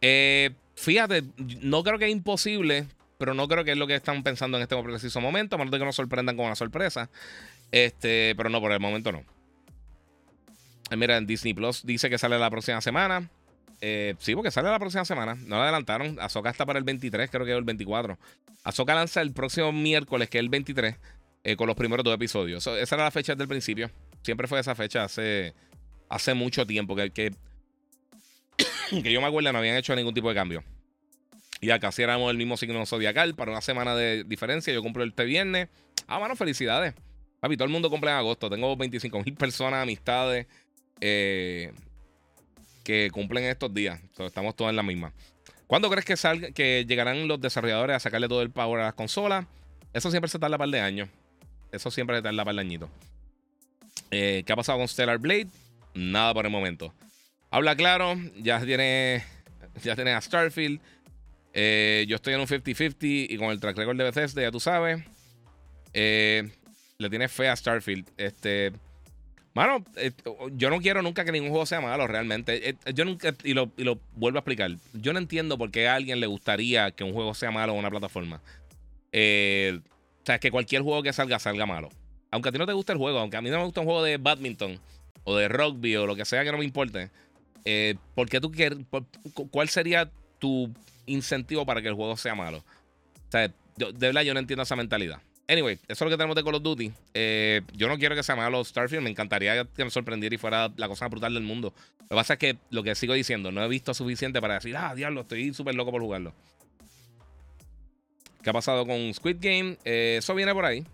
Eh, 0.00 0.50
fíjate, 0.76 1.24
no 1.60 1.82
creo 1.82 1.98
que 1.98 2.04
es 2.04 2.12
imposible, 2.12 2.86
pero 3.18 3.34
no 3.34 3.48
creo 3.48 3.64
que 3.64 3.72
es 3.72 3.78
lo 3.78 3.86
que 3.86 3.94
están 3.94 4.22
pensando 4.22 4.58
en 4.58 4.62
este 4.62 4.80
preciso 4.82 5.20
momento, 5.20 5.56
a 5.56 5.58
menos 5.58 5.72
de 5.72 5.78
que 5.78 5.84
nos 5.84 5.96
sorprendan 5.96 6.36
con 6.36 6.46
una 6.46 6.54
sorpresa. 6.54 7.08
Este, 7.72 8.34
pero 8.36 8.50
no, 8.50 8.60
por 8.60 8.72
el 8.72 8.80
momento 8.80 9.10
no. 9.10 9.24
Eh, 10.90 10.96
mira, 10.96 11.20
Disney 11.20 11.54
Plus 11.54 11.84
dice 11.84 12.10
que 12.10 12.18
sale 12.18 12.38
la 12.38 12.50
próxima 12.50 12.80
semana. 12.80 13.30
Eh, 13.80 14.14
sí, 14.18 14.34
porque 14.34 14.50
sale 14.50 14.70
la 14.70 14.78
próxima 14.78 15.04
semana. 15.04 15.34
No 15.34 15.56
la 15.56 15.64
adelantaron. 15.64 16.18
Azoka 16.20 16.50
está 16.50 16.66
para 16.66 16.78
el 16.78 16.84
23, 16.84 17.30
creo 17.30 17.44
que 17.44 17.52
es 17.52 17.58
el 17.58 17.64
24. 17.64 18.18
Azoka 18.62 18.94
lanza 18.94 19.20
el 19.20 19.32
próximo 19.32 19.72
miércoles, 19.72 20.30
que 20.30 20.38
es 20.38 20.42
el 20.42 20.48
23, 20.48 20.96
eh, 21.44 21.56
con 21.56 21.66
los 21.66 21.76
primeros 21.76 22.04
dos 22.04 22.14
episodios. 22.14 22.66
esa 22.66 22.94
era 22.94 23.04
la 23.04 23.10
fecha 23.10 23.34
del 23.34 23.48
principio. 23.48 23.90
Siempre 24.22 24.48
fue 24.48 24.60
esa 24.60 24.74
fecha 24.74 25.04
hace, 25.04 25.54
hace 26.08 26.34
mucho 26.34 26.66
tiempo. 26.66 26.96
Que, 26.96 27.10
que, 27.10 29.12
yo 29.12 29.20
me 29.20 29.26
acuerdo 29.26 29.52
no 29.52 29.58
habían 29.58 29.76
hecho 29.76 29.94
ningún 29.94 30.14
tipo 30.14 30.28
de 30.28 30.34
cambio. 30.34 30.64
Y 31.60 31.70
acá 31.70 31.88
casi 31.88 32.02
éramos 32.02 32.30
el 32.30 32.36
mismo 32.36 32.56
signo 32.56 32.84
zodiacal 32.86 33.34
para 33.34 33.50
una 33.50 33.60
semana 33.60 33.94
de 33.94 34.24
diferencia. 34.24 34.72
Yo 34.72 34.82
cumplo 34.82 35.04
este 35.04 35.24
viernes. 35.24 35.68
Ah, 36.06 36.18
mano, 36.18 36.36
felicidades. 36.36 36.94
Papi, 37.40 37.56
todo 37.56 37.66
el 37.66 37.70
mundo 37.70 37.90
cumple 37.90 38.10
en 38.10 38.16
agosto. 38.16 38.48
Tengo 38.48 38.76
25 38.76 39.22
mil 39.22 39.34
personas, 39.34 39.82
amistades. 39.82 40.46
Eh, 41.00 41.72
que 42.82 43.10
cumplen 43.10 43.44
estos 43.44 43.72
días. 43.72 44.00
estamos 44.18 44.54
todos 44.54 44.70
en 44.70 44.76
la 44.76 44.82
misma. 44.82 45.12
¿Cuándo 45.66 45.90
crees 45.90 46.04
que, 46.04 46.16
salga, 46.16 46.50
que 46.52 46.84
llegarán 46.86 47.26
los 47.26 47.40
desarrolladores 47.40 47.96
a 47.96 48.00
sacarle 48.00 48.28
todo 48.28 48.42
el 48.42 48.50
power 48.50 48.82
a 48.82 48.84
las 48.84 48.94
consolas? 48.94 49.46
Eso 49.92 50.10
siempre 50.10 50.28
se 50.28 50.38
tarda 50.38 50.58
par 50.58 50.68
de 50.68 50.80
años. 50.80 51.08
Eso 51.72 51.90
siempre 51.90 52.16
se 52.16 52.22
tarda 52.22 52.44
par 52.44 52.54
de 52.54 52.60
añitos. 52.60 52.90
Eh, 54.10 54.42
¿Qué 54.46 54.52
ha 54.52 54.56
pasado 54.56 54.78
con 54.78 54.86
Stellar 54.86 55.18
Blade? 55.18 55.48
Nada 55.94 56.34
por 56.34 56.44
el 56.44 56.52
momento. 56.52 56.92
Habla 57.50 57.74
claro, 57.74 58.16
ya 58.36 58.60
tiene, 58.64 59.24
ya 59.82 59.94
tiene 59.94 60.12
a 60.12 60.20
Starfield. 60.20 60.80
Eh, 61.54 62.04
yo 62.08 62.16
estoy 62.16 62.34
en 62.34 62.40
un 62.40 62.46
50-50 62.46 62.96
y 63.30 63.36
con 63.38 63.50
el 63.50 63.60
track 63.60 63.78
record 63.78 63.96
de 63.96 64.04
Bethesda, 64.04 64.42
ya 64.42 64.50
tú 64.50 64.60
sabes. 64.60 65.02
le 65.94 67.10
tiene 67.10 67.28
fe 67.28 67.48
a 67.48 67.56
Starfield. 67.56 68.10
Este, 68.16 68.72
Mano, 69.54 69.84
eh, 69.96 70.10
yo 70.52 70.68
no 70.68 70.80
quiero 70.80 71.00
nunca 71.00 71.24
que 71.24 71.30
ningún 71.30 71.50
juego 71.50 71.64
sea 71.64 71.80
malo, 71.80 72.08
realmente. 72.08 72.70
Eh, 72.70 72.74
yo 72.92 73.04
nunca, 73.04 73.34
y 73.44 73.54
lo, 73.54 73.70
y 73.76 73.84
lo, 73.84 74.00
vuelvo 74.16 74.38
a 74.38 74.40
explicar, 74.40 74.72
yo 74.92 75.12
no 75.12 75.20
entiendo 75.20 75.56
por 75.56 75.70
qué 75.70 75.86
a 75.88 75.94
alguien 75.94 76.18
le 76.18 76.26
gustaría 76.26 76.90
que 76.90 77.04
un 77.04 77.12
juego 77.12 77.34
sea 77.34 77.52
malo 77.52 77.72
en 77.72 77.78
una 77.78 77.90
plataforma. 77.90 78.40
Eh, 79.12 79.78
o 80.22 80.26
sea, 80.26 80.40
que 80.40 80.50
cualquier 80.50 80.82
juego 80.82 81.04
que 81.04 81.12
salga, 81.12 81.38
salga 81.38 81.66
malo. 81.66 81.88
Aunque 82.32 82.48
a 82.48 82.52
ti 82.52 82.58
no 82.58 82.66
te 82.66 82.72
guste 82.72 82.92
el 82.92 82.98
juego, 82.98 83.20
aunque 83.20 83.36
a 83.36 83.42
mí 83.42 83.48
no 83.48 83.58
me 83.58 83.64
gusta 83.64 83.80
un 83.80 83.86
juego 83.86 84.02
de 84.02 84.16
badminton 84.16 84.80
o 85.22 85.36
de 85.36 85.46
rugby 85.46 85.94
o 85.96 86.06
lo 86.06 86.16
que 86.16 86.24
sea 86.24 86.42
que 86.42 86.50
no 86.50 86.58
me 86.58 86.64
importe, 86.64 87.10
eh, 87.64 87.94
¿por 88.16 88.28
qué 88.28 88.40
tú 88.40 88.50
quieres, 88.50 88.78
¿cuál 89.52 89.68
sería 89.68 90.10
tu 90.40 90.68
incentivo 91.06 91.64
para 91.64 91.80
que 91.80 91.88
el 91.88 91.94
juego 91.94 92.16
sea 92.16 92.34
malo? 92.34 92.58
O 92.58 93.30
sea, 93.30 93.48
de 93.76 93.92
verdad 93.92 94.22
yo 94.22 94.34
no 94.34 94.40
entiendo 94.40 94.64
esa 94.64 94.74
mentalidad. 94.74 95.20
Anyway, 95.46 95.74
eso 95.88 95.92
es 95.92 96.00
lo 96.00 96.10
que 96.10 96.16
tenemos 96.16 96.36
de 96.36 96.42
Call 96.42 96.54
of 96.54 96.62
Duty. 96.62 96.90
Eh, 97.12 97.60
yo 97.74 97.88
no 97.88 97.98
quiero 97.98 98.14
que 98.14 98.22
sea 98.22 98.34
malo 98.34 98.64
Starfield. 98.64 99.02
Me 99.02 99.10
encantaría 99.10 99.64
que 99.64 99.84
me 99.84 99.90
sorprendiera 99.90 100.34
y 100.34 100.38
fuera 100.38 100.72
la 100.76 100.88
cosa 100.88 101.04
más 101.04 101.10
brutal 101.10 101.34
del 101.34 101.42
mundo. 101.42 101.74
Lo 102.00 102.08
que 102.08 102.14
pasa 102.14 102.32
es 102.34 102.38
que 102.38 102.56
lo 102.70 102.82
que 102.82 102.94
sigo 102.94 103.12
diciendo, 103.12 103.52
no 103.52 103.62
he 103.62 103.68
visto 103.68 103.92
suficiente 103.92 104.40
para 104.40 104.54
decir, 104.54 104.76
ah, 104.76 104.94
diablo, 104.94 105.22
estoy 105.22 105.52
súper 105.52 105.74
loco 105.74 105.90
por 105.90 106.00
jugarlo. 106.00 106.32
¿Qué 108.42 108.50
ha 108.50 108.52
pasado 108.52 108.86
con 108.86 109.12
Squid 109.12 109.36
Game? 109.40 109.76
Eh, 109.84 110.16
eso 110.18 110.34
viene 110.34 110.54
por 110.54 110.64
ahí. 110.64 110.84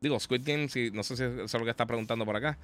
Digo, 0.00 0.18
Squid 0.18 0.42
Game, 0.44 0.68
no 0.92 1.02
sé 1.02 1.16
si 1.16 1.22
eso 1.22 1.44
es 1.44 1.54
lo 1.54 1.64
que 1.64 1.70
está 1.70 1.86
preguntando 1.86 2.24
por 2.24 2.36
acá. 2.36 2.58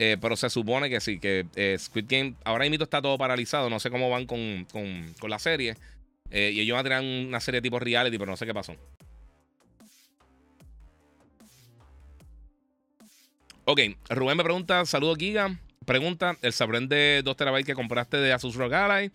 Eh, 0.00 0.16
pero 0.20 0.34
se 0.34 0.50
supone 0.50 0.90
que 0.90 1.00
sí, 1.00 1.20
que 1.20 1.46
Squid 1.78 2.06
Game 2.08 2.34
ahora 2.44 2.68
mismo 2.68 2.82
está 2.82 3.00
todo 3.00 3.16
paralizado. 3.16 3.70
No 3.70 3.78
sé 3.78 3.90
cómo 3.90 4.10
van 4.10 4.26
con, 4.26 4.66
con 4.72 5.30
la 5.30 5.38
serie. 5.38 5.76
y 6.32 6.60
ellos 6.60 6.74
van 6.74 6.86
a 6.86 6.88
tener 6.88 7.26
una 7.28 7.38
serie 7.38 7.62
tipo 7.62 7.78
reality, 7.78 8.18
pero 8.18 8.32
no 8.32 8.36
sé 8.36 8.44
qué 8.44 8.54
pasó. 8.54 8.74
Ok, 13.66 13.80
Rubén 14.10 14.36
me 14.36 14.44
pregunta, 14.44 14.84
saludo 14.84 15.16
Giga. 15.16 15.58
Pregunta, 15.86 16.36
el 16.42 16.52
Sabren 16.52 16.86
de 16.86 17.22
2 17.24 17.34
TB 17.34 17.64
que 17.64 17.74
compraste 17.74 18.18
de 18.18 18.30
Asus 18.32 18.56
ROG 18.56 18.74
Ally, 18.74 19.10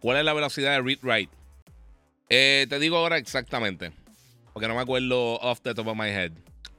¿cuál 0.00 0.16
es 0.16 0.24
la 0.24 0.32
velocidad 0.32 0.72
de 0.72 0.82
read 0.82 0.98
write? 1.02 1.32
Eh, 2.28 2.66
te 2.68 2.80
digo 2.80 2.96
ahora 2.96 3.18
exactamente, 3.18 3.92
porque 4.52 4.66
no 4.66 4.74
me 4.74 4.80
acuerdo 4.80 5.34
off 5.36 5.60
the 5.60 5.74
top 5.74 5.86
of 5.86 5.96
my 5.96 6.08
head. 6.08 6.32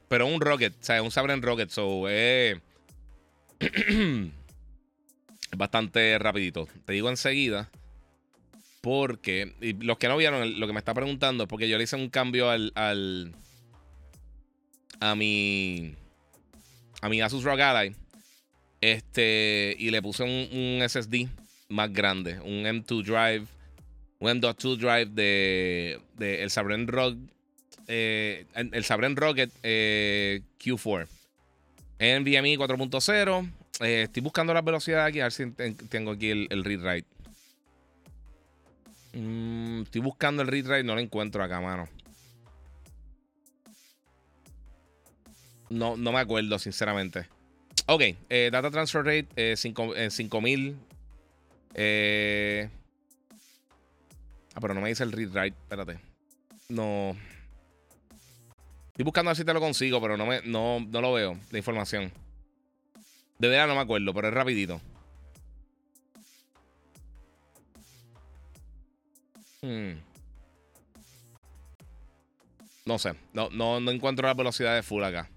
Pero 0.08 0.26
un 0.26 0.42
Rocket, 0.42 0.74
o 0.74 0.84
sea, 0.84 1.02
un 1.02 1.10
Sabren 1.10 1.40
Rocket, 1.40 1.70
so 1.70 2.06
eh, 2.06 2.60
bastante 5.56 6.18
rapidito. 6.18 6.68
Te 6.84 6.92
digo 6.92 7.08
enseguida, 7.08 7.70
porque 8.82 9.54
los 9.80 9.96
que 9.96 10.08
no 10.08 10.18
vieron 10.18 10.60
lo 10.60 10.66
que 10.66 10.72
me 10.74 10.80
está 10.80 10.92
preguntando 10.92 11.44
es 11.44 11.48
porque 11.48 11.68
yo 11.68 11.78
le 11.78 11.84
hice 11.84 11.96
un 11.96 12.10
cambio 12.10 12.50
al, 12.50 12.72
al 12.74 13.34
a 15.00 15.14
mi 15.14 15.96
a 17.00 17.08
mi 17.08 17.20
Asus 17.20 17.44
ROG 17.44 17.60
Ally. 17.60 17.94
Este, 18.80 19.74
y 19.78 19.90
le 19.90 20.00
puse 20.02 20.22
un, 20.22 20.88
SSD 20.88 21.28
más 21.68 21.92
grande, 21.92 22.38
un 22.40 22.64
M2 22.64 23.02
Drive, 23.02 23.46
un 24.20 24.28
M.2 24.28 24.76
Drive 24.76 25.06
de, 25.06 26.00
el 26.42 26.50
Sabren 26.50 26.86
ROG, 26.86 27.16
eh, 27.88 28.46
el 28.54 28.84
Sabren 28.84 29.16
Rocket 29.16 29.50
eh, 29.62 30.42
Q4. 30.60 31.08
NVMe 32.00 32.56
4.0. 32.56 33.50
estoy 33.80 34.22
buscando 34.22 34.54
la 34.54 34.62
velocidad 34.62 35.04
aquí, 35.04 35.18
a 35.20 35.24
ver 35.24 35.32
si 35.32 35.50
tengo 35.88 36.12
aquí 36.12 36.30
el, 36.30 36.64
read 36.64 36.80
write. 36.80 37.08
Mm, 39.14 39.82
estoy 39.82 40.00
buscando 40.00 40.42
el 40.42 40.48
read 40.48 40.66
write, 40.66 40.84
no 40.84 40.94
lo 40.94 41.00
encuentro 41.00 41.42
acá, 41.42 41.60
mano. 41.60 41.88
No, 45.70 45.96
no 45.96 46.12
me 46.12 46.20
acuerdo, 46.20 46.58
sinceramente. 46.58 47.26
Ok, 47.86 48.02
eh, 48.28 48.50
data 48.52 48.70
transfer 48.70 49.04
rate 49.04 49.28
eh, 49.36 49.56
5000. 49.56 50.76
Eh, 51.74 52.68
ah, 54.54 54.60
pero 54.60 54.74
no 54.74 54.80
me 54.80 54.88
dice 54.88 55.04
el 55.04 55.12
read 55.12 55.30
write. 55.32 55.56
Espérate. 55.56 55.98
No. 56.68 57.16
Estoy 58.88 59.04
buscando 59.04 59.30
a 59.30 59.34
si 59.34 59.44
te 59.44 59.54
lo 59.54 59.60
consigo, 59.60 60.00
pero 60.00 60.16
no, 60.16 60.26
me, 60.26 60.42
no, 60.42 60.80
no 60.80 61.00
lo 61.00 61.12
veo, 61.12 61.38
la 61.50 61.58
información. 61.58 62.12
De 63.38 63.48
verdad 63.48 63.68
no 63.68 63.76
me 63.76 63.80
acuerdo, 63.80 64.12
pero 64.12 64.28
es 64.28 64.34
rapidito. 64.34 64.80
Hmm. 69.62 69.92
No 72.84 72.98
sé, 72.98 73.14
no, 73.32 73.50
no, 73.50 73.80
no 73.80 73.90
encuentro 73.90 74.26
la 74.26 74.34
velocidad 74.34 74.74
de 74.74 74.82
full 74.82 75.04
acá. 75.04 75.28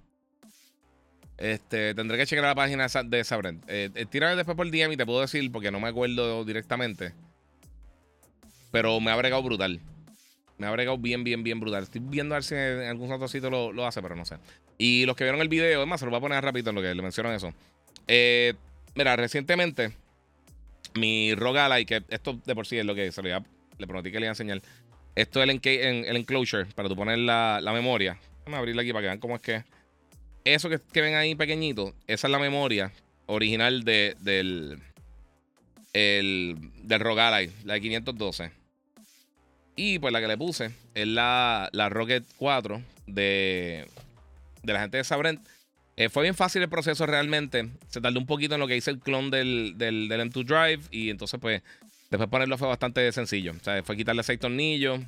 Este, 1.42 1.96
tendré 1.96 2.20
que 2.20 2.28
checar 2.28 2.46
la 2.46 2.54
página 2.54 2.86
de 2.88 3.24
Sabrent. 3.24 3.64
Eh, 3.68 3.90
eh 3.96 4.36
después 4.36 4.56
por 4.56 4.70
DM 4.70 4.94
y 4.94 4.98
te 4.98 5.08
puedo 5.08 5.22
decir 5.22 5.52
porque 5.52 5.72
no 5.72 5.80
me 5.80 5.88
acuerdo 5.88 6.46
directamente. 6.46 7.14
Pero 8.72 9.00
me 9.00 9.10
ha 9.10 9.16
bregado 9.16 9.42
brutal. 9.42 9.80
Me 10.60 10.68
ha 10.68 10.72
bregado 10.72 11.00
bien, 11.00 11.24
bien, 11.24 11.44
bien 11.44 11.60
brutal. 11.60 11.82
Estoy 11.82 12.00
viendo 12.04 12.36
a 12.36 12.38
ver 12.38 12.44
si 12.44 12.54
en 12.54 12.84
algún 12.84 13.12
otro 13.12 13.28
sitio 13.28 13.50
lo, 13.50 13.88
hace, 13.88 14.04
pero 14.04 14.16
no 14.16 14.24
sé. 14.24 14.36
Y 14.78 15.08
los 15.08 15.16
que 15.16 15.24
vieron 15.24 15.42
el 15.42 15.50
video, 15.50 15.82
es 15.82 15.88
más, 15.88 16.00
se 16.00 16.06
lo 16.06 16.12
voy 16.12 16.20
a 16.20 16.22
poner 16.22 16.44
rápido 16.44 16.70
en 16.70 16.76
lo 16.76 16.82
que 16.84 16.94
le 16.94 17.02
mencionan 17.02 17.34
eso. 17.34 17.52
Eh, 18.08 18.54
mira, 18.94 19.16
recientemente, 19.16 19.94
mi 20.94 21.34
Rogalai, 21.34 21.88
que 21.88 22.04
esto 22.10 22.40
de 22.46 22.54
por 22.54 22.68
sí 22.68 22.78
es 22.78 22.86
lo 22.86 22.94
que 22.94 23.12
se 23.12 23.24
le, 23.24 23.34
le 23.80 23.88
prometí 23.88 24.12
que 24.12 24.20
le 24.20 24.26
iba 24.28 24.30
a 24.30 24.34
enseñar. 24.34 24.62
Esto 25.16 25.42
es 25.42 25.50
el, 25.50 25.60
el 26.06 26.16
enclosure 26.18 26.66
para 26.76 26.88
tu 26.88 26.96
poner 26.96 27.18
la, 27.18 27.60
la 27.64 27.74
memoria. 27.74 28.20
A 28.46 28.58
abrirla 28.58 28.84
aquí 28.84 28.92
para 28.92 29.02
que 29.02 29.08
vean 29.08 29.20
cómo 29.20 29.36
es 29.36 29.42
que 29.42 29.64
eso 30.44 30.70
que, 30.70 31.02
ven 31.02 31.16
ahí 31.16 31.36
pequeñito, 31.36 31.94
esa 32.08 32.28
es 32.28 32.32
la 32.32 32.40
memoria 32.40 32.92
original 33.26 33.84
de, 33.84 34.16
del, 34.20 34.80
el, 35.94 36.58
del 36.84 37.00
Rogalai, 37.00 37.52
la 37.64 37.76
de 37.76 37.82
512. 37.82 38.52
Y 39.76 40.00
pues 40.00 40.12
la 40.12 40.20
que 40.20 40.28
le 40.28 40.38
puse 40.38 40.72
es 40.94 41.08
la, 41.08 41.70
la 41.72 41.90
Rocket 41.90 42.24
4 42.38 42.82
de, 43.08 43.88
de 44.64 44.74
la 44.74 44.82
gente 44.82 44.98
de 44.98 45.04
Sabrent. 45.04 45.46
Eh, 45.98 46.10
fue 46.10 46.24
bien 46.24 46.36
fácil 46.36 46.62
el 46.62 46.70
proceso 46.70 47.06
realmente. 47.06 47.70
Se 47.88 48.02
tardó 48.02 48.20
un 48.20 48.26
poquito 48.26 48.56
en 48.56 48.60
lo 48.60 48.68
que 48.68 48.76
hice 48.76 48.92
el 48.92 49.00
clon 49.00 49.30
del, 49.30 49.74
del, 49.78 50.10
M2 50.10 50.46
Drive. 50.46 50.84
Y 50.92 51.10
entonces, 51.10 51.40
pues, 51.40 51.62
después 52.10 52.30
ponerlo 52.30 52.58
fue 52.58 52.68
bastante 52.68 53.12
sencillo. 53.12 53.54
O 53.60 53.64
sea, 53.64 53.84
fue 53.84 53.98
quitarle 53.98 54.24
seis 54.24 54.40
tornillos, 54.40 55.00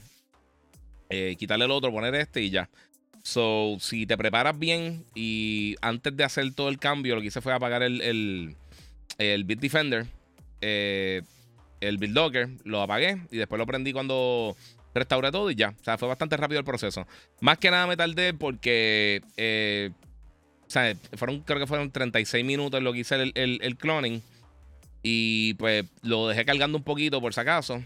eh, 1.10 1.36
quitarle 1.38 1.66
el 1.66 1.72
otro, 1.72 1.92
poner 1.92 2.16
este 2.16 2.42
y 2.42 2.50
ya. 2.50 2.70
So, 3.24 3.78
si 3.80 4.06
te 4.06 4.18
preparas 4.18 4.60
bien 4.60 5.06
y 5.16 5.76
antes 5.82 6.16
de 6.16 6.26
hacer 6.26 6.54
todo 6.54 6.68
el 6.68 6.78
cambio, 6.78 7.16
lo 7.16 7.22
que 7.22 7.28
hice 7.28 7.42
fue 7.42 7.54
apagar 7.54 7.82
el, 7.82 8.02
el, 8.02 8.56
el 9.18 9.44
Bitdefender, 9.46 10.08
eh, 10.60 11.22
el 11.80 11.98
BitDocker, 11.98 12.50
lo 12.64 12.82
apagué 12.82 13.22
y 13.32 13.38
después 13.38 13.60
lo 13.60 13.66
prendí 13.66 13.94
cuando 13.94 14.56
restauré 14.94 15.32
todo 15.32 15.50
y 15.52 15.56
ya. 15.56 15.74
O 15.80 15.84
sea, 15.84 15.98
fue 15.98 16.08
bastante 16.08 16.38
rápido 16.38 16.60
el 16.60 16.66
proceso. 16.66 17.08
Más 17.42 17.58
que 17.58 17.72
nada 17.72 17.88
me 17.88 17.98
tardé 17.98 18.34
porque, 18.34 19.22
eh, 19.38 19.92
o 20.66 20.70
sea, 20.70 20.96
fueron, 21.16 21.42
creo 21.42 21.60
que 21.60 21.68
fueron 21.68 21.92
36 21.92 22.46
minutos 22.46 22.82
lo 22.82 22.94
que 22.94 23.00
hice 23.00 23.16
el, 23.16 23.32
el, 23.36 23.60
el 23.62 23.78
cloning. 23.78 24.22
Y 25.02 25.56
pues 25.56 25.86
lo 26.02 26.30
dejé 26.30 26.46
cargando 26.46 26.78
un 26.78 26.84
poquito 26.84 27.20
por 27.20 27.34
si 27.34 27.40
acaso. 27.42 27.84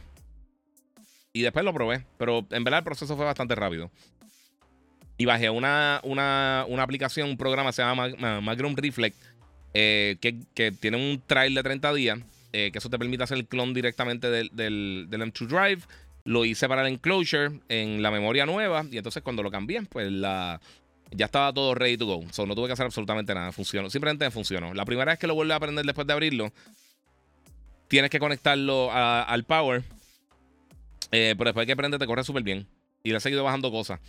Y 1.33 1.41
después 1.41 1.65
lo 1.65 1.73
probé. 1.73 2.05
Pero 2.17 2.45
en 2.51 2.63
verdad 2.63 2.79
el 2.79 2.85
proceso 2.85 3.15
fue 3.15 3.25
bastante 3.25 3.55
rápido. 3.55 3.89
Y 5.17 5.25
bajé 5.25 5.49
una, 5.49 5.99
una, 6.03 6.65
una 6.67 6.83
aplicación, 6.83 7.29
un 7.29 7.37
programa 7.37 7.71
se 7.71 7.81
llama 7.81 8.09
Magnum 8.41 8.75
Reflect, 8.75 9.17
eh, 9.73 10.17
que, 10.21 10.71
tiene 10.71 10.97
un 10.97 11.21
trial 11.25 11.53
de 11.53 11.63
30 11.63 11.93
días, 11.93 12.19
eh, 12.53 12.69
que 12.71 12.77
eso 12.77 12.89
te 12.89 12.99
permite 12.99 13.23
hacer 13.23 13.37
el 13.37 13.47
clon 13.47 13.73
directamente 13.73 14.29
del, 14.29 14.49
del, 14.53 15.07
M2 15.09 15.47
Drive. 15.47 15.81
Lo 16.23 16.45
hice 16.45 16.67
para 16.67 16.81
el 16.81 16.93
enclosure 16.93 17.61
en 17.69 18.01
la 18.01 18.11
memoria 18.11 18.45
nueva. 18.45 18.85
Y 18.91 18.97
entonces 18.97 19.23
cuando 19.23 19.43
lo 19.43 19.49
cambié, 19.49 19.81
pues 19.83 20.11
la, 20.11 20.59
ya 21.11 21.25
estaba 21.25 21.53
todo 21.53 21.73
ready 21.73 21.97
to 21.97 22.05
go. 22.05 22.23
So, 22.31 22.45
no 22.45 22.55
tuve 22.55 22.67
que 22.67 22.73
hacer 22.73 22.85
absolutamente 22.85 23.33
nada. 23.33 23.51
Funcionó. 23.51 23.89
Simplemente 23.89 24.29
funcionó. 24.31 24.73
La 24.73 24.85
primera 24.85 25.11
vez 25.11 25.19
que 25.19 25.27
lo 25.27 25.35
vuelves 25.35 25.53
a 25.53 25.57
aprender 25.57 25.85
después 25.85 26.05
de 26.05 26.13
abrirlo, 26.13 26.51
tienes 27.87 28.09
que 28.09 28.19
conectarlo 28.19 28.89
al 28.91 29.43
power. 29.45 29.83
Eh, 31.11 31.35
pero 31.37 31.49
después 31.49 31.65
que 31.65 31.75
prende, 31.75 31.97
te 31.97 32.05
corre 32.05 32.23
súper 32.23 32.43
bien. 32.43 32.67
Y 33.03 33.11
le 33.11 33.17
he 33.17 33.21
seguido 33.21 33.43
bajando 33.43 33.71
cosas. 33.71 33.99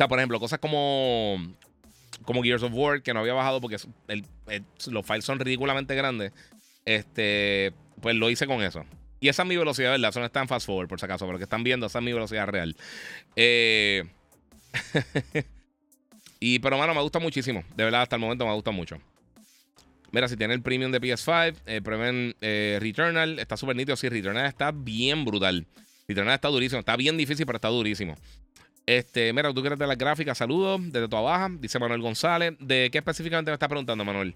Sea, 0.00 0.08
por 0.08 0.18
ejemplo, 0.18 0.40
cosas 0.40 0.58
como, 0.60 1.36
como 2.24 2.42
Gears 2.42 2.62
of 2.62 2.72
War, 2.72 3.02
que 3.02 3.12
no 3.12 3.20
había 3.20 3.34
bajado 3.34 3.60
porque 3.60 3.76
los 4.86 5.06
files 5.06 5.26
son 5.26 5.38
ridículamente 5.38 5.94
grandes. 5.94 6.32
Este, 6.86 7.74
pues 8.00 8.16
lo 8.16 8.30
hice 8.30 8.46
con 8.46 8.62
eso. 8.62 8.86
Y 9.20 9.28
esa 9.28 9.42
es 9.42 9.48
mi 9.50 9.58
velocidad, 9.58 9.90
¿verdad? 9.90 10.08
Eso 10.08 10.20
no 10.20 10.24
está 10.24 10.40
en 10.40 10.48
fast 10.48 10.64
forward, 10.64 10.88
por 10.88 10.98
si 10.98 11.04
acaso, 11.04 11.26
pero 11.26 11.36
que 11.36 11.44
están 11.44 11.64
viendo, 11.64 11.84
esa 11.84 11.98
es 11.98 12.04
mi 12.06 12.14
velocidad 12.14 12.46
real. 12.46 12.74
Eh, 13.36 14.04
y, 16.40 16.60
pero, 16.60 16.78
mano, 16.78 16.94
me 16.94 17.02
gusta 17.02 17.18
muchísimo. 17.18 17.62
De 17.76 17.84
verdad, 17.84 18.00
hasta 18.00 18.16
el 18.16 18.22
momento 18.22 18.46
me 18.46 18.54
gusta 18.54 18.70
mucho. 18.70 18.96
Mira, 20.12 20.28
si 20.28 20.36
tiene 20.38 20.54
el 20.54 20.62
premium 20.62 20.92
de 20.92 21.00
PS5, 21.02 21.56
eh, 21.66 21.82
prueben 21.82 22.34
eh, 22.40 22.78
Returnal. 22.80 23.38
Está 23.38 23.58
súper 23.58 23.76
nítido. 23.76 23.96
Sí, 23.96 24.08
Returnal 24.08 24.46
está 24.46 24.72
bien 24.72 25.26
brutal. 25.26 25.66
Returnal 26.08 26.36
está 26.36 26.48
durísimo. 26.48 26.80
Está 26.80 26.96
bien 26.96 27.18
difícil, 27.18 27.44
pero 27.44 27.56
está 27.56 27.68
durísimo. 27.68 28.16
Este, 28.90 29.32
mira, 29.32 29.54
tú 29.54 29.60
quieres 29.60 29.78
de 29.78 29.86
las 29.86 29.96
gráficas, 29.96 30.36
saludos 30.36 30.80
desde 30.86 31.06
tu 31.06 31.14
baja, 31.14 31.48
dice 31.60 31.78
Manuel 31.78 32.00
González. 32.00 32.54
¿De 32.58 32.88
qué 32.90 32.98
específicamente 32.98 33.48
me 33.48 33.54
está 33.54 33.68
preguntando, 33.68 34.04
Manuel? 34.04 34.34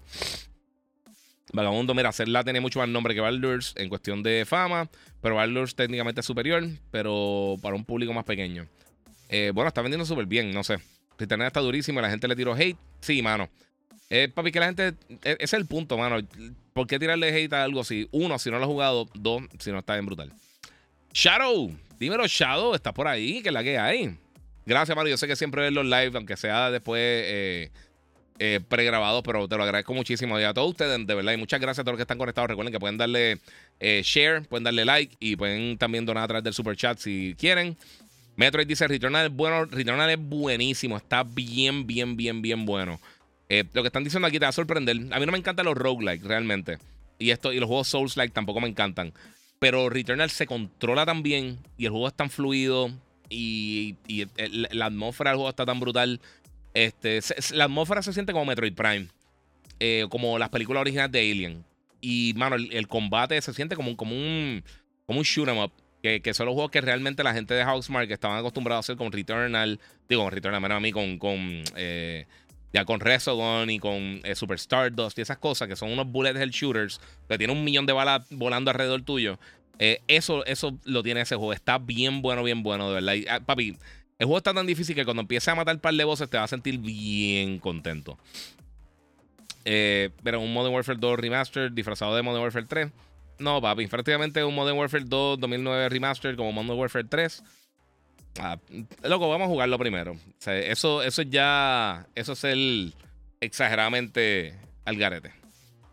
Vagabundo, 1.51 1.93
mira, 1.93 2.13
Zelda 2.13 2.41
tiene 2.41 2.61
mucho 2.61 2.79
más 2.79 2.87
nombre 2.87 3.13
que 3.13 3.19
Baldur's 3.19 3.73
en 3.75 3.89
cuestión 3.89 4.23
de 4.23 4.45
fama, 4.45 4.87
pero 5.21 5.35
Baldur's 5.35 5.75
técnicamente 5.75 6.21
es 6.21 6.25
superior, 6.25 6.63
pero 6.89 7.57
para 7.61 7.75
un 7.75 7.83
público 7.83 8.13
más 8.13 8.23
pequeño. 8.23 8.65
Eh, 9.27 9.51
bueno, 9.53 9.67
está 9.67 9.81
vendiendo 9.81 10.05
súper 10.05 10.25
bien, 10.25 10.53
no 10.53 10.63
sé. 10.63 10.79
Internet 11.19 11.47
está 11.47 11.59
durísimo, 11.59 11.99
la 11.99 12.09
gente 12.09 12.25
le 12.25 12.37
tiró 12.37 12.55
hate. 12.55 12.77
Sí, 13.01 13.21
mano. 13.21 13.49
Eh, 14.09 14.31
papi, 14.33 14.53
que 14.53 14.61
la 14.61 14.67
gente. 14.67 14.93
E, 15.21 15.31
ese 15.31 15.43
es 15.43 15.53
el 15.53 15.65
punto, 15.65 15.97
mano. 15.97 16.25
¿Por 16.71 16.87
qué 16.87 16.97
tirarle 16.97 17.27
hate 17.27 17.51
a 17.51 17.63
algo 17.63 17.81
así? 17.81 18.07
Uno, 18.11 18.39
si 18.39 18.49
no 18.49 18.59
lo 18.59 18.63
ha 18.63 18.67
jugado. 18.67 19.09
Dos, 19.15 19.43
si 19.59 19.73
no 19.73 19.79
está 19.79 19.95
bien 19.95 20.05
brutal. 20.05 20.31
Shadow, 21.11 21.75
dímelo, 21.99 22.25
Shadow, 22.25 22.73
está 22.73 22.93
por 22.93 23.09
ahí, 23.09 23.41
que 23.41 23.51
la 23.51 23.61
que 23.61 23.77
hay. 23.77 24.17
Gracias, 24.65 24.95
mano. 24.95 25.09
Yo 25.09 25.17
sé 25.17 25.27
que 25.27 25.35
siempre 25.35 25.61
ves 25.61 25.73
los 25.73 25.85
live, 25.85 26.11
aunque 26.15 26.35
sea 26.37 26.71
después 26.71 26.99
eh, 27.01 27.71
eh, 28.39 28.59
pregrabado, 28.67 29.21
pero 29.21 29.47
te 29.47 29.57
lo 29.57 29.63
agradezco 29.63 29.93
muchísimo. 29.93 30.39
Y 30.39 30.43
a 30.43 30.53
todos 30.53 30.71
ustedes, 30.71 31.05
de 31.05 31.15
verdad. 31.15 31.33
Y 31.33 31.37
muchas 31.37 31.59
gracias 31.59 31.79
a 31.79 31.83
todos 31.83 31.93
los 31.93 31.97
que 31.99 32.03
están 32.03 32.17
conectados. 32.17 32.49
Recuerden 32.49 32.73
que 32.73 32.79
pueden 32.79 32.97
darle 32.97 33.39
eh, 33.79 34.01
share, 34.03 34.43
pueden 34.47 34.63
darle 34.63 34.83
like 34.85 35.15
y 35.19 35.35
pueden 35.35 35.77
también 35.77 36.05
donar 36.05 36.23
a 36.23 36.27
través 36.27 36.43
del 36.43 36.53
super 36.53 36.75
chat 36.75 36.97
si 36.97 37.35
quieren. 37.37 37.77
Metroid 38.37 38.67
dice: 38.67 38.87
Returnal 38.87 39.27
es 39.27 39.31
bueno. 39.31 39.65
Returnal 39.65 40.09
es 40.09 40.19
buenísimo. 40.19 40.97
Está 40.97 41.23
bien, 41.23 41.85
bien, 41.85 42.17
bien, 42.17 42.41
bien 42.41 42.65
bueno. 42.65 42.99
lo 43.49 43.81
que 43.83 43.87
están 43.87 44.03
diciendo 44.03 44.27
aquí 44.27 44.39
te 44.39 44.45
va 44.45 44.49
a 44.49 44.53
sorprender. 44.53 44.95
A 45.11 45.19
mí 45.19 45.25
no 45.27 45.31
me 45.31 45.37
encantan 45.37 45.65
los 45.65 45.77
roguelike, 45.77 46.23
realmente. 46.23 46.79
Y, 47.19 47.29
esto, 47.29 47.53
y 47.53 47.59
los 47.59 47.67
juegos 47.67 47.87
Souls-like 47.87 48.33
tampoco 48.33 48.59
me 48.59 48.67
encantan. 48.67 49.13
Pero 49.59 49.89
Returnal 49.89 50.31
se 50.31 50.47
controla 50.47 51.05
tan 51.05 51.23
bien 51.23 51.59
y 51.77 51.85
el 51.85 51.91
juego 51.91 52.07
es 52.07 52.13
tan 52.13 52.29
fluido 52.29 52.91
y, 53.29 53.95
la 54.71 54.85
atmósfera 54.85 55.31
del 55.31 55.37
juego 55.37 55.49
está 55.49 55.65
tan 55.65 55.79
brutal. 55.79 56.19
Este, 56.73 57.19
la 57.53 57.65
atmósfera 57.65 58.01
se 58.01 58.13
siente 58.13 58.33
como 58.33 58.45
Metroid 58.45 58.73
Prime, 58.73 59.07
eh, 59.79 60.05
como 60.09 60.37
las 60.37 60.49
películas 60.49 60.81
originales 60.81 61.11
de 61.11 61.19
Alien. 61.19 61.65
Y, 62.01 62.33
mano, 62.35 62.55
el, 62.55 62.87
combate 62.87 63.41
se 63.41 63.53
siente 63.53 63.75
como, 63.75 63.95
como 63.97 64.15
un, 64.15 64.63
como 65.05 65.19
un 65.19 65.25
shoot 65.25 65.47
'em 65.47 65.57
up. 65.57 65.71
Que, 66.03 66.21
que, 66.21 66.35
son 66.35 66.45
los 66.45 66.53
juegos 66.53 66.69
que 66.69 66.81
realmente 66.81 67.23
la 67.23 67.33
gente 67.33 67.55
de 67.55 67.63
Housemark 67.63 68.11
estaban 68.11 68.37
acostumbrados 68.37 68.77
a 68.77 68.85
hacer 68.85 68.97
con 68.97 69.11
Returnal. 69.11 69.79
Digo, 70.07 70.21
con 70.21 70.31
Returnal, 70.31 70.61
menos 70.61 70.77
a 70.77 70.79
mí, 70.79 70.91
con, 70.91 71.17
con 71.17 71.63
eh, 71.75 72.27
ya 72.75 72.83
con 72.83 72.99
y 73.69 73.79
con 73.79 74.19
eh, 74.25 74.35
Super 74.35 74.57
Stardust 74.57 75.17
y 75.17 75.21
esas 75.21 75.37
cosas, 75.37 75.69
que 75.69 75.77
son 75.77 75.91
unos 75.91 76.11
bullet 76.11 76.35
hell 76.35 76.49
shooters, 76.49 76.99
que 77.29 77.37
tiene 77.37 77.53
un 77.53 77.63
millón 77.63 77.85
de 77.85 77.93
balas 77.93 78.27
volando 78.29 78.69
alrededor 78.69 79.01
tuyo. 79.01 79.39
Eh, 79.79 80.01
eso, 80.07 80.45
eso 80.45 80.77
lo 80.85 81.03
tiene 81.03 81.21
ese 81.21 81.35
juego. 81.35 81.53
Está 81.53 81.77
bien 81.77 82.21
bueno, 82.21 82.43
bien 82.43 82.63
bueno, 82.63 82.89
de 82.89 83.01
verdad. 83.01 83.15
Ah, 83.29 83.39
papi, 83.45 83.77
el 84.17 84.25
juego 84.25 84.37
está 84.37 84.53
tan 84.53 84.65
difícil 84.65 84.95
que 84.95 85.05
cuando 85.05 85.21
empieces 85.21 85.47
a 85.49 85.55
matar 85.55 85.75
un 85.75 85.81
par 85.81 85.93
de 85.93 86.03
voces 86.03 86.29
te 86.29 86.37
vas 86.37 86.45
a 86.45 86.55
sentir 86.55 86.79
bien 86.79 87.59
contento. 87.59 88.17
Eh, 89.65 90.11
pero 90.23 90.39
un 90.39 90.53
Modern 90.53 90.73
Warfare 90.73 90.99
2 90.99 91.19
Remastered 91.19 91.71
disfrazado 91.71 92.15
de 92.15 92.21
Modern 92.21 92.43
Warfare 92.43 92.65
3. 92.67 92.89
No, 93.39 93.61
papi, 93.61 93.87
prácticamente 93.87 94.43
un 94.43 94.55
Modern 94.55 94.77
Warfare 94.77 95.03
2 95.05 95.39
2009 95.39 95.89
Remastered 95.89 96.37
como 96.37 96.51
Modern 96.51 96.79
Warfare 96.79 97.05
3. 97.05 97.43
Ah, 98.39 98.57
loco, 99.03 99.29
vamos 99.29 99.45
a 99.45 99.49
jugarlo 99.49 99.77
primero. 99.77 100.15
eso, 100.45 101.03
eso 101.03 101.21
ya. 101.21 102.07
Eso 102.15 102.33
es 102.33 102.43
el 102.43 102.93
exageradamente 103.39 104.55
al 104.85 104.97
garete. 104.97 105.31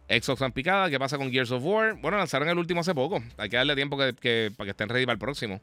Xbox 0.09 0.43
en 0.43 0.53
picada, 0.53 0.91
¿qué 0.91 0.99
pasa 0.99 1.17
con 1.17 1.31
Gears 1.31 1.51
of 1.51 1.63
War? 1.65 1.95
Bueno, 2.01 2.19
lanzaron 2.19 2.49
el 2.49 2.59
último 2.59 2.81
hace 2.81 2.95
poco. 2.95 3.23
Hay 3.39 3.49
que 3.49 3.57
darle 3.57 3.75
tiempo 3.75 3.97
para 3.97 4.13
que 4.13 4.53
estén 4.67 4.89
ready 4.89 5.07
para 5.07 5.15
el 5.15 5.19
próximo. 5.19 5.61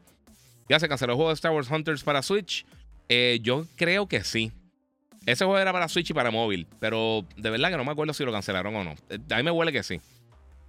Ya 0.69 0.79
se 0.79 0.87
canceló 0.87 1.13
el 1.13 1.17
juego 1.17 1.29
de 1.29 1.35
Star 1.35 1.51
Wars 1.51 1.69
Hunters 1.69 2.03
para 2.03 2.21
Switch. 2.21 2.65
Eh, 3.09 3.39
yo 3.41 3.65
creo 3.75 4.07
que 4.07 4.23
sí. 4.23 4.51
Ese 5.25 5.45
juego 5.45 5.59
era 5.59 5.73
para 5.73 5.87
Switch 5.87 6.09
y 6.09 6.13
para 6.13 6.31
móvil, 6.31 6.67
pero 6.79 7.25
de 7.35 7.49
verdad 7.49 7.69
que 7.69 7.77
no 7.77 7.83
me 7.83 7.91
acuerdo 7.91 8.13
si 8.13 8.23
lo 8.23 8.31
cancelaron 8.31 8.75
o 8.75 8.83
no. 8.83 8.95
Eh, 9.09 9.19
a 9.31 9.37
mí 9.37 9.43
me 9.43 9.51
huele 9.51 9.71
que 9.71 9.83
sí. 9.83 9.99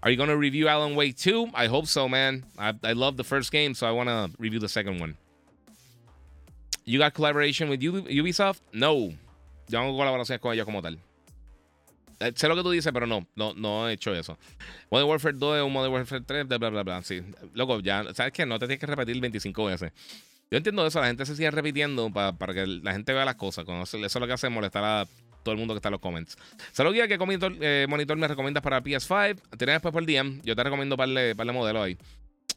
Are 0.03 0.11
you 0.11 0.17
going 0.17 0.31
to 0.31 0.37
review 0.37 0.69
Alan 0.69 0.97
Wake 0.97 1.15
2? 1.17 1.51
I 1.55 1.67
hope 1.67 1.87
so, 1.87 2.09
man. 2.09 2.45
I, 2.59 2.73
I 2.83 2.95
love 2.95 3.17
the 3.17 3.25
first 3.25 3.53
game, 3.53 3.75
so 3.75 3.87
I 3.87 3.93
want 3.93 4.09
to 4.09 4.31
review 4.39 4.59
the 4.59 4.69
second 4.69 4.99
one. 4.99 5.17
You 6.87 6.99
got 6.99 7.13
collaboration 7.13 7.69
with 7.69 7.81
Ubisoft? 7.81 8.61
No. 8.73 9.13
Yo 9.69 9.79
no 9.79 9.85
hago 9.85 9.99
colaboraciones 9.99 10.41
con 10.41 10.55
ellos 10.55 10.65
como 10.65 10.81
tal. 10.81 10.99
Eh, 12.21 12.33
sé 12.37 12.49
lo 12.49 12.57
que 12.57 12.63
tú 12.63 12.71
dices, 12.71 12.93
pero 12.93 13.07
no, 13.07 13.27
no, 13.35 13.55
no 13.55 13.89
he 13.89 13.95
hecho 13.95 14.15
eso. 14.15 14.39
Modern 14.91 15.09
Warfare 15.09 15.37
2 15.37 15.57
es 15.57 15.63
un 15.63 15.73
Modern 15.73 15.93
Warfare 15.95 16.21
3, 16.21 16.47
bla, 16.47 16.59
bla, 16.59 16.83
bla. 16.83 17.03
Sí, 17.03 17.23
loco, 17.55 17.81
ya, 17.81 18.05
¿sabes 18.15 18.33
qué? 18.33 18.45
No 18.45 18.59
te 18.59 18.67
tienes 18.67 18.79
que 18.79 18.87
repetir 18.87 19.19
25 19.19 19.65
veces. 19.65 19.93
Yo 20.51 20.59
entiendo 20.59 20.87
eso, 20.87 21.01
la 21.01 21.07
gente 21.07 21.25
se 21.25 21.35
sigue 21.35 21.51
repitiendo 21.51 22.11
para, 22.13 22.33
para 22.33 22.53
que 22.53 22.67
la 22.67 22.93
gente 22.93 23.13
vea 23.13 23.25
las 23.25 23.37
cosas. 23.37 23.65
eso, 23.67 23.97
es 24.05 24.15
lo 24.15 24.27
que 24.27 24.33
hace 24.35 24.51
molestar 24.51 24.85
a 24.85 25.07
todo 25.43 25.53
el 25.53 25.59
mundo 25.59 25.73
que 25.73 25.79
está 25.79 25.89
en 25.89 25.93
los 25.93 26.01
comments. 26.01 26.37
Saludos, 26.73 26.97
guía, 26.97 27.09
¿qué 27.09 27.17
monitor, 27.17 27.57
eh, 27.61 27.87
monitor 27.89 28.19
me 28.19 28.29
recomiendas 28.29 28.63
para 28.63 28.83
PS5? 28.83 29.41
Tienes 29.57 29.77
después 29.77 29.93
por 29.93 30.05
DM. 30.05 30.43
Yo 30.43 30.55
te 30.55 30.63
recomiendo 30.63 30.99
para 30.99 31.31
el 31.31 31.53
modelo 31.53 31.83
ahí. 31.83 31.97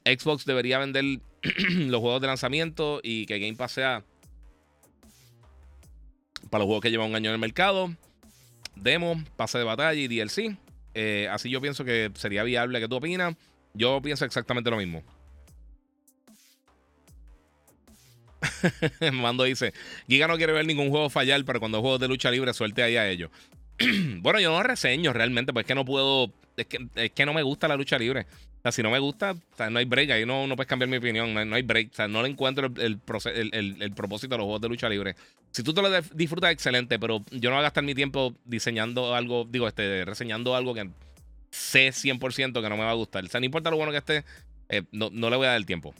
Xbox 0.05 0.43
debería 0.43 0.79
vender 0.79 1.05
los 1.69 2.01
juegos 2.01 2.19
de 2.19 2.27
lanzamiento 2.27 2.99
y 3.01 3.25
que 3.25 3.39
Game 3.39 3.55
Pass 3.55 3.73
sea 3.73 4.03
para 6.49 6.59
los 6.59 6.65
juegos 6.65 6.81
que 6.81 6.91
llevan 6.91 7.09
un 7.09 7.15
año 7.15 7.29
en 7.29 7.35
el 7.35 7.39
mercado 7.39 7.95
demo, 8.75 9.21
pase 9.35 9.57
de 9.57 9.63
batalla 9.63 9.99
y 9.99 10.07
DLC. 10.07 10.57
Eh, 10.93 11.27
así 11.31 11.49
yo 11.49 11.61
pienso 11.61 11.83
que 11.83 12.11
sería 12.15 12.43
viable. 12.43 12.79
¿Qué 12.79 12.87
tú 12.87 12.95
opinas? 12.95 13.35
Yo 13.73 14.01
pienso 14.01 14.25
exactamente 14.25 14.69
lo 14.69 14.77
mismo. 14.77 15.03
Mando 19.13 19.43
dice: 19.43 19.73
Giga 20.07 20.27
no 20.27 20.37
quiere 20.37 20.53
ver 20.53 20.65
ningún 20.65 20.89
juego 20.89 21.09
fallar, 21.09 21.43
pero 21.45 21.59
cuando 21.59 21.81
juegos 21.81 21.99
de 21.99 22.07
lucha 22.07 22.29
libre, 22.31 22.53
suelte 22.53 22.83
ahí 22.83 22.97
a 22.97 23.09
ellos. 23.09 23.31
bueno, 24.19 24.39
yo 24.39 24.51
no 24.51 24.61
reseño 24.63 25.13
realmente, 25.13 25.53
pues 25.53 25.63
es 25.63 25.67
que 25.67 25.75
no 25.75 25.85
puedo. 25.85 26.31
Es 26.55 26.67
que, 26.67 26.87
es 26.95 27.11
que 27.11 27.25
no 27.25 27.33
me 27.33 27.41
gusta 27.41 27.67
la 27.67 27.75
lucha 27.75 27.97
libre. 27.97 28.27
Si 28.71 28.81
no 28.81 28.89
me 28.89 28.99
gusta, 28.99 29.35
no 29.69 29.79
hay 29.79 29.85
break. 29.85 30.11
Ahí 30.11 30.25
no, 30.25 30.47
no 30.47 30.55
puedes 30.55 30.69
cambiar 30.69 30.89
mi 30.89 30.97
opinión. 30.97 31.33
No 31.33 31.55
hay, 31.55 31.61
break. 31.63 31.91
O 31.91 31.95
sea, 31.95 32.07
no 32.07 32.23
le 32.23 32.29
encuentro 32.29 32.71
el, 32.77 32.99
propósito 32.99 34.35
de 34.35 34.37
los 34.37 34.45
juegos 34.45 34.61
de 34.61 34.69
lucha 34.69 34.87
libre. 34.87 35.15
Si 35.51 35.63
tú 35.63 35.73
te 35.73 35.81
lo 35.81 35.89
disfrutas, 36.13 36.51
excelente. 36.51 36.97
Pero 36.97 37.23
yo 37.31 37.49
no 37.49 37.57
voy 37.57 37.61
a 37.61 37.63
gastar 37.63 37.83
mi 37.83 37.93
tiempo 37.93 38.33
diseñando 38.45 39.15
algo, 39.15 39.45
digo, 39.49 39.67
este, 39.67 40.05
reseñando 40.05 40.55
algo 40.55 40.73
que 40.73 40.89
sé 41.53 41.89
100% 41.89 42.61
que 42.61 42.69
no 42.69 42.77
me 42.77 42.83
va 42.83 42.91
a 42.91 42.95
gustar. 42.95 43.23
O 43.23 43.27
sea, 43.27 43.39
no 43.39 43.45
importa 43.45 43.69
lo 43.69 43.77
bueno 43.77 43.91
que 43.91 43.99
esté, 43.99 44.25
eh, 44.69 44.83
no, 44.91 45.09
le 45.09 45.35
voy 45.35 45.45
a 45.45 45.49
dar 45.49 45.57
el 45.57 45.65
tiempo. 45.65 45.93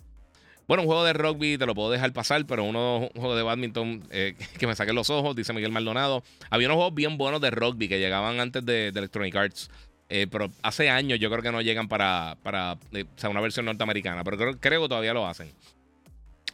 Bueno, 0.68 0.84
un 0.84 0.88
juego 0.88 1.04
de 1.04 1.14
rugby 1.14 1.58
te 1.58 1.66
lo 1.66 1.76
puedo 1.76 1.92
dejar 1.92 2.14
pasar, 2.14 2.46
pero 2.46 2.64
uno, 2.64 3.10
un 3.14 3.22
juego 3.22 3.36
de 3.36 3.44
badminton 3.44 4.08
eh, 4.10 4.36
que 4.58 4.66
me 4.66 4.76
saque 4.76 4.94
los 4.94 5.10
ojos, 5.10 5.36
dice 5.36 5.54
Miguel 5.54 5.72
Maldonado. 5.72 6.24
Había 6.50 6.68
unos 6.68 6.78
juegos 6.78 6.96
bien 6.96 7.18
buenos 7.18 7.42
de 7.42 7.52
rugby 7.52 7.88
que 7.88 8.00
llegaban 8.00 8.40
antes 8.40 8.66
de 8.66 8.88
Electronic 8.88 9.36
Arts. 9.36 9.70
Eh, 10.10 10.28
pero 10.30 10.52
hace 10.62 10.90
años 10.90 11.20
yo 11.20 11.30
creo 11.30 11.42
que 11.42 11.52
no 11.52 11.62
llegan 11.62 11.88
para, 11.88 12.38
para 12.44 12.78
eh, 12.92 13.06
una 13.28 13.42
versión 13.42 13.66
norteamericana. 13.66 14.24
Pero 14.24 14.38
creo, 14.38 14.60
creo 14.60 14.82
que 14.84 14.90
todavía 14.90 15.14
lo 15.14 15.26
hacen. 15.28 15.52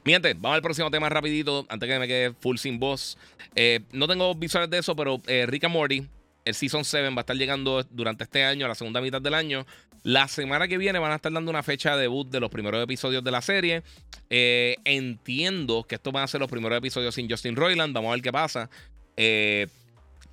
Mi 0.06 0.14
vamos 0.14 0.56
al 0.56 0.62
próximo 0.62 0.90
tema 0.90 1.10
rapidito, 1.10 1.66
antes 1.70 1.90
que 1.90 2.00
me 2.00 2.08
quede 2.08 2.34
full 2.34 2.58
sin 2.58 2.80
voz. 2.80 3.18
Eh, 3.56 3.82
no 3.92 4.08
tengo 4.08 4.34
visuales 4.34 4.70
de 4.70 4.78
eso, 4.78 4.96
pero 4.96 5.22
Rick 5.48 5.66
and 5.66 5.74
Morty, 5.74 6.08
el 6.46 6.56
Season 6.56 6.86
7 6.86 7.10
va 7.10 7.18
a 7.18 7.20
estar 7.20 7.36
llegando 7.36 7.84
durante 7.92 8.24
este 8.24 8.44
año, 8.46 8.66
a 8.66 8.70
la 8.70 8.76
segunda 8.76 9.02
mitad 9.02 9.22
del 9.22 9.34
año. 9.34 9.66
La 10.04 10.30
semana 10.30 10.70
que 10.70 10.78
viene 10.78 10.98
van 10.98 11.12
a 11.12 11.16
estar 11.16 11.32
dando 11.32 11.52
una 11.52 11.62
fecha 11.62 11.98
de 11.98 12.04
debut 12.04 12.30
de 12.30 12.40
los 12.40 12.50
primeros 12.50 12.82
episodios 12.82 13.24
de 13.24 13.32
la 13.32 13.42
serie. 13.42 13.84
entiendo 14.30 15.84
que 15.84 15.96
estos 15.96 16.14
van 16.14 16.24
a 16.24 16.28
ser 16.28 16.40
los 16.40 16.50
primeros 16.50 16.78
episodios 16.78 17.14
sin 17.14 17.30
Justin 17.30 17.58
Roiland. 17.58 17.94
Vamos 17.94 18.10
a 18.10 18.14
ver 18.14 18.22
qué 18.22 18.32
pasa. 18.32 18.70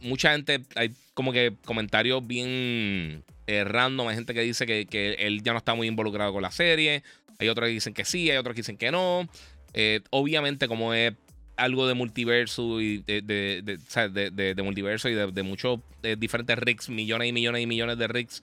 Mucha 0.07 0.33
gente, 0.33 0.63
hay 0.75 0.93
como 1.15 1.33
que 1.33 1.55
comentarios 1.65 2.27
bien 2.27 3.25
eh, 3.47 3.65
random. 3.65 4.09
Hay 4.09 4.17
gente 4.17 4.35
que 4.35 4.41
dice 4.41 4.67
que, 4.67 5.17
él 5.19 5.43
ya 5.43 5.53
no 5.53 5.59
está 5.59 5.75
muy 5.75 5.89
involucrado 5.89 6.33
con 6.33 6.43
la 6.43 6.51
serie. 6.51 7.03
Hay 7.39 7.49
otros 7.49 7.67
que 7.67 7.73
dicen 7.73 7.95
que 7.95 8.05
sí, 8.05 8.31
hay 8.31 8.37
otros 8.37 8.55
que 8.55 8.61
dicen 8.61 8.77
que 8.77 8.91
no. 8.91 9.29
Eh, 9.75 10.01
obviamente, 10.11 10.69
como 10.69 10.95
es 10.95 11.13
algo 11.57 11.87
de 11.87 11.95
multiverso 11.95 12.81
y 12.81 12.99
de, 12.99 13.23
de, 13.23 14.63
multiverso 14.63 15.09
y 15.09 15.15
de, 15.15 15.43
muchos 15.43 15.81
eh, 16.03 16.17
diferentes 16.19 16.59
rigs, 16.59 16.89
millones 16.89 17.29
y 17.29 17.33
millones 17.33 17.63
y 17.63 17.67
millones 17.67 17.99
de 17.99 18.09
rigs, 18.09 18.43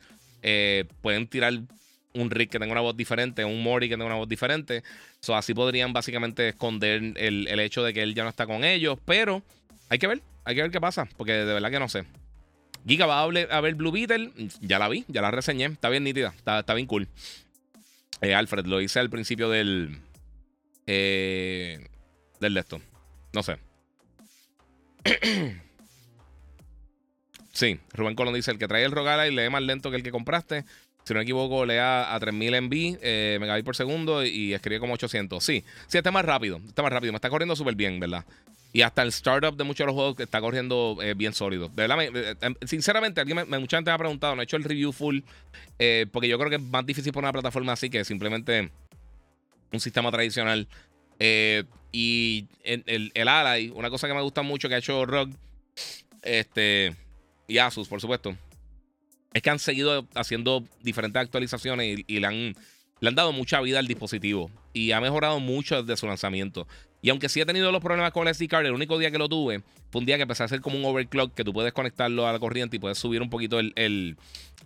pueden 1.01 1.27
tirar 1.27 1.53
un 2.15 2.29
rig 2.29 2.49
que 2.49 2.59
tenga 2.59 2.71
una 2.71 2.81
voz 2.81 2.97
diferente, 2.97 3.45
un 3.45 3.63
Mori 3.63 3.87
que 3.87 3.95
tenga 3.95 4.05
una 4.05 4.15
voz 4.15 4.29
diferente. 4.29 4.83
So, 5.19 5.35
así 5.35 5.53
podrían 5.53 5.93
básicamente 5.93 6.49
esconder 6.49 7.01
el, 7.17 7.47
el 7.47 7.59
hecho 7.59 7.83
de 7.83 7.93
que 7.93 8.01
él 8.03 8.13
ya 8.13 8.23
no 8.23 8.29
está 8.29 8.45
con 8.45 8.63
ellos. 8.63 8.97
Pero 9.05 9.43
hay 9.89 9.99
que 9.99 10.07
ver, 10.07 10.21
hay 10.45 10.55
que 10.55 10.61
ver 10.61 10.71
qué 10.71 10.81
pasa, 10.81 11.07
porque 11.17 11.33
de 11.33 11.53
verdad 11.53 11.71
que 11.71 11.79
no 11.79 11.89
sé. 11.89 12.05
Giga 12.85 13.05
va 13.05 13.21
a 13.21 13.61
ver, 13.61 13.75
Blue 13.75 13.91
Beetle. 13.91 14.31
Ya 14.61 14.77
la 14.77 14.89
vi, 14.89 15.05
ya 15.07 15.21
la 15.21 15.31
reseñé. 15.31 15.65
Está 15.65 15.89
bien 15.89 16.03
nítida, 16.03 16.33
está, 16.35 16.73
bien 16.73 16.87
cool. 16.87 17.07
Eh, 18.21 18.35
Alfred, 18.35 18.65
lo 18.65 18.81
hice 18.81 18.99
al 18.99 19.09
principio 19.09 19.49
del. 19.49 19.99
Eh, 20.85 21.87
del 22.39 22.53
de 22.53 22.59
esto. 22.59 22.81
No 23.31 23.41
sé. 23.41 23.57
sí, 27.53 27.79
Rubén 27.93 28.15
Colón 28.15 28.33
dice: 28.33 28.51
el 28.51 28.59
que 28.59 28.67
trae 28.67 28.83
el 28.83 28.91
Rogala 28.91 29.27
y 29.27 29.35
lee 29.35 29.49
más 29.49 29.61
lento 29.61 29.89
que 29.89 29.95
el 29.97 30.03
que 30.03 30.11
compraste. 30.11 30.65
si 31.05 31.13
no 31.13 31.19
me 31.19 31.23
equivoco, 31.23 31.65
lea 31.65 32.13
a 32.13 32.19
3000 32.19 32.61
MB, 32.63 32.73
eh, 33.01 33.37
megabits 33.39 33.65
por 33.65 33.77
segundo 33.77 34.25
y 34.25 34.53
escribe 34.53 34.81
como 34.81 34.93
800. 34.93 35.41
Sí, 35.41 35.63
sí, 35.87 35.97
está 35.97 36.11
más 36.11 36.25
rápido. 36.25 36.57
Está 36.67 36.83
más 36.83 36.91
rápido. 36.91 37.13
Me 37.13 37.17
está 37.17 37.29
corriendo 37.29 37.55
súper 37.55 37.75
bien, 37.75 38.01
¿verdad? 38.01 38.25
Y 38.73 38.81
hasta 38.81 39.03
el 39.03 39.09
startup 39.09 39.55
de 39.55 39.63
muchos 39.63 39.79
de 39.79 39.85
los 39.85 39.95
juegos 39.95 40.15
que 40.15 40.23
está 40.23 40.41
corriendo 40.41 40.97
eh, 41.01 41.13
bien 41.13 41.33
sólido. 41.33 41.71
Eh, 41.77 42.35
em, 42.41 42.55
sinceramente, 42.65 43.21
alguien 43.21 43.47
mucha 43.47 43.77
gente 43.77 43.91
me 43.91 43.95
ha 43.95 43.97
preguntado, 43.99 44.35
no 44.35 44.41
he 44.41 44.45
hecho 44.45 44.57
el 44.57 44.63
review 44.63 44.91
full, 44.91 45.19
eh, 45.79 46.07
porque 46.11 46.27
yo 46.27 46.37
creo 46.39 46.49
que 46.49 46.55
es 46.55 46.61
más 46.61 46.85
difícil 46.85 47.13
poner 47.13 47.25
una 47.25 47.33
plataforma 47.33 47.73
así 47.73 47.89
que 47.89 48.03
simplemente 48.03 48.71
un 49.71 49.79
sistema 49.79 50.11
tradicional. 50.11 50.67
y 51.91 52.47
el, 52.63 53.11
el 53.13 53.27
Ally, 53.27 53.69
una 53.69 53.91
cosa 53.91 54.07
que 54.07 54.15
me 54.15 54.21
gusta 54.21 54.41
mucho 54.41 54.67
que 54.67 54.75
ha 54.75 54.79
hecho 54.79 55.05
Rock 55.05 55.29
este, 56.23 56.95
y 57.47 57.57
Asus, 57.59 57.87
por 57.87 58.01
supuesto, 58.01 58.35
es 59.33 59.41
que 59.41 59.49
han 59.49 59.59
seguido 59.59 60.07
haciendo 60.15 60.63
diferentes 60.81 61.21
actualizaciones 61.21 61.99
y, 62.07 62.19
le, 62.19 62.27
han, 62.27 62.55
le 63.03 63.09
han 63.09 63.15
dado 63.15 63.33
mucha 63.33 63.59
vida 63.59 63.79
al 63.79 63.87
dispositivo. 63.87 64.49
Y 64.71 64.93
ha 64.93 65.01
mejorado 65.01 65.41
mucho 65.41 65.83
desde 65.83 65.99
su 65.99 66.07
lanzamiento. 66.07 66.69
Y 67.01 67.09
aunque 67.09 67.27
sí 67.27 67.41
he 67.41 67.45
tenido 67.45 67.69
los 67.69 67.81
problemas 67.81 68.13
con 68.13 68.25
el 68.25 68.33
SD 68.33 68.47
card, 68.47 68.65
el 68.65 68.71
único 68.71 68.97
día 68.97 69.11
que 69.11 69.17
lo 69.17 69.27
tuve 69.27 69.61
fue 69.91 69.99
un 69.99 70.05
día 70.05 70.15
que 70.15 70.21
empecé 70.21 70.43
a 70.43 70.45
hacer 70.45 70.61
como 70.61 70.77
un 70.77 70.85
overclock 70.85 71.33
que 71.33 71.43
tú 71.43 71.51
puedes 71.51 71.73
conectarlo 71.73 72.25
a 72.25 72.31
la 72.31 72.39
corriente 72.39 72.77
y 72.77 72.79
puedes 72.79 72.97
subir 72.97 73.21
un 73.21 73.29
poquito 73.29 73.59
el, 73.59 73.73
el, 73.75 74.15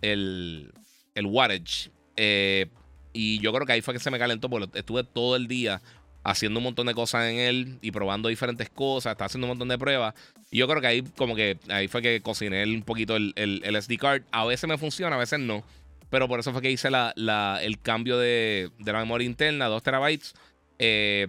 el, 0.02 1.26
wattage. 1.26 1.90
Eh, 2.14 2.66
y 3.12 3.40
yo 3.40 3.52
creo 3.52 3.66
que 3.66 3.72
ahí 3.72 3.80
fue 3.80 3.92
que 3.92 3.98
se 3.98 4.12
me 4.12 4.20
calentó 4.20 4.48
porque 4.48 4.78
estuve 4.78 5.02
todo 5.02 5.34
el 5.34 5.48
día 5.48 5.82
haciendo 6.22 6.60
un 6.60 6.64
montón 6.64 6.86
de 6.86 6.94
cosas 6.94 7.24
en 7.24 7.40
él 7.40 7.78
y 7.82 7.90
probando 7.90 8.28
diferentes 8.28 8.70
cosas, 8.70 9.12
estaba 9.12 9.26
haciendo 9.26 9.46
un 9.46 9.50
montón 9.50 9.66
de 9.66 9.78
pruebas. 9.78 10.14
Y 10.52 10.58
yo 10.58 10.68
creo 10.68 10.80
que 10.80 10.86
ahí 10.86 11.02
como 11.16 11.34
que 11.34 11.58
ahí 11.68 11.88
fue 11.88 12.02
que 12.02 12.20
cociné 12.20 12.62
un 12.62 12.82
poquito 12.82 13.16
el, 13.16 13.32
el, 13.34 13.82
SD 13.82 13.98
card. 13.98 14.22
A 14.30 14.44
veces 14.44 14.68
me 14.68 14.78
funciona, 14.78 15.16
a 15.16 15.18
veces 15.18 15.40
no. 15.40 15.64
Pero 16.10 16.28
por 16.28 16.40
eso 16.40 16.52
fue 16.52 16.62
que 16.62 16.70
hice 16.70 16.90
la, 16.90 17.12
la, 17.16 17.60
el 17.62 17.80
cambio 17.80 18.18
de, 18.18 18.70
de, 18.78 18.92
la 18.92 19.00
memoria 19.00 19.26
interna, 19.26 19.66
2 19.66 19.82
terabytes. 19.82 20.34
Eh, 20.78 21.28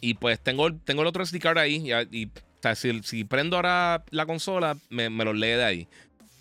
y 0.00 0.14
pues 0.14 0.40
tengo, 0.40 0.72
tengo 0.74 1.02
el 1.02 1.08
otro 1.08 1.24
SD 1.24 1.40
card 1.40 1.58
ahí. 1.58 1.90
Y, 2.10 2.30
si, 3.02 3.24
prendo 3.24 3.56
ahora 3.56 4.04
la 4.10 4.26
consola, 4.26 4.76
me, 4.90 5.10
me 5.10 5.24
lo 5.24 5.32
lee 5.32 5.48
de 5.48 5.64
ahí. 5.64 5.88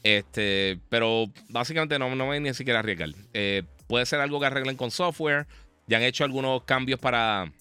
Este, 0.04 0.80
pero 0.90 1.26
básicamente 1.50 1.98
no, 2.00 2.16
no 2.16 2.28
me 2.28 2.40
ni 2.40 2.54
siquiera 2.54 2.80
arriesgar. 2.80 3.10
Eh, 3.34 3.64
puede 3.88 4.06
ser 4.06 4.20
algo 4.20 4.40
que 4.40 4.46
arreglen 4.46 4.76
con 4.76 4.92
software. 4.92 5.48
Ya 5.88 5.98
han 5.98 6.04
hecho 6.04 6.24
algunos 6.24 6.64
cambios 6.64 7.00
para 7.00 7.52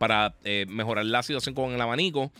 para 0.00 0.34
eh, 0.44 0.64
mejorar 0.66 1.04
la 1.04 1.22
situación 1.22 1.54
con 1.54 1.72
el 1.72 1.80
abanico, 1.80 2.32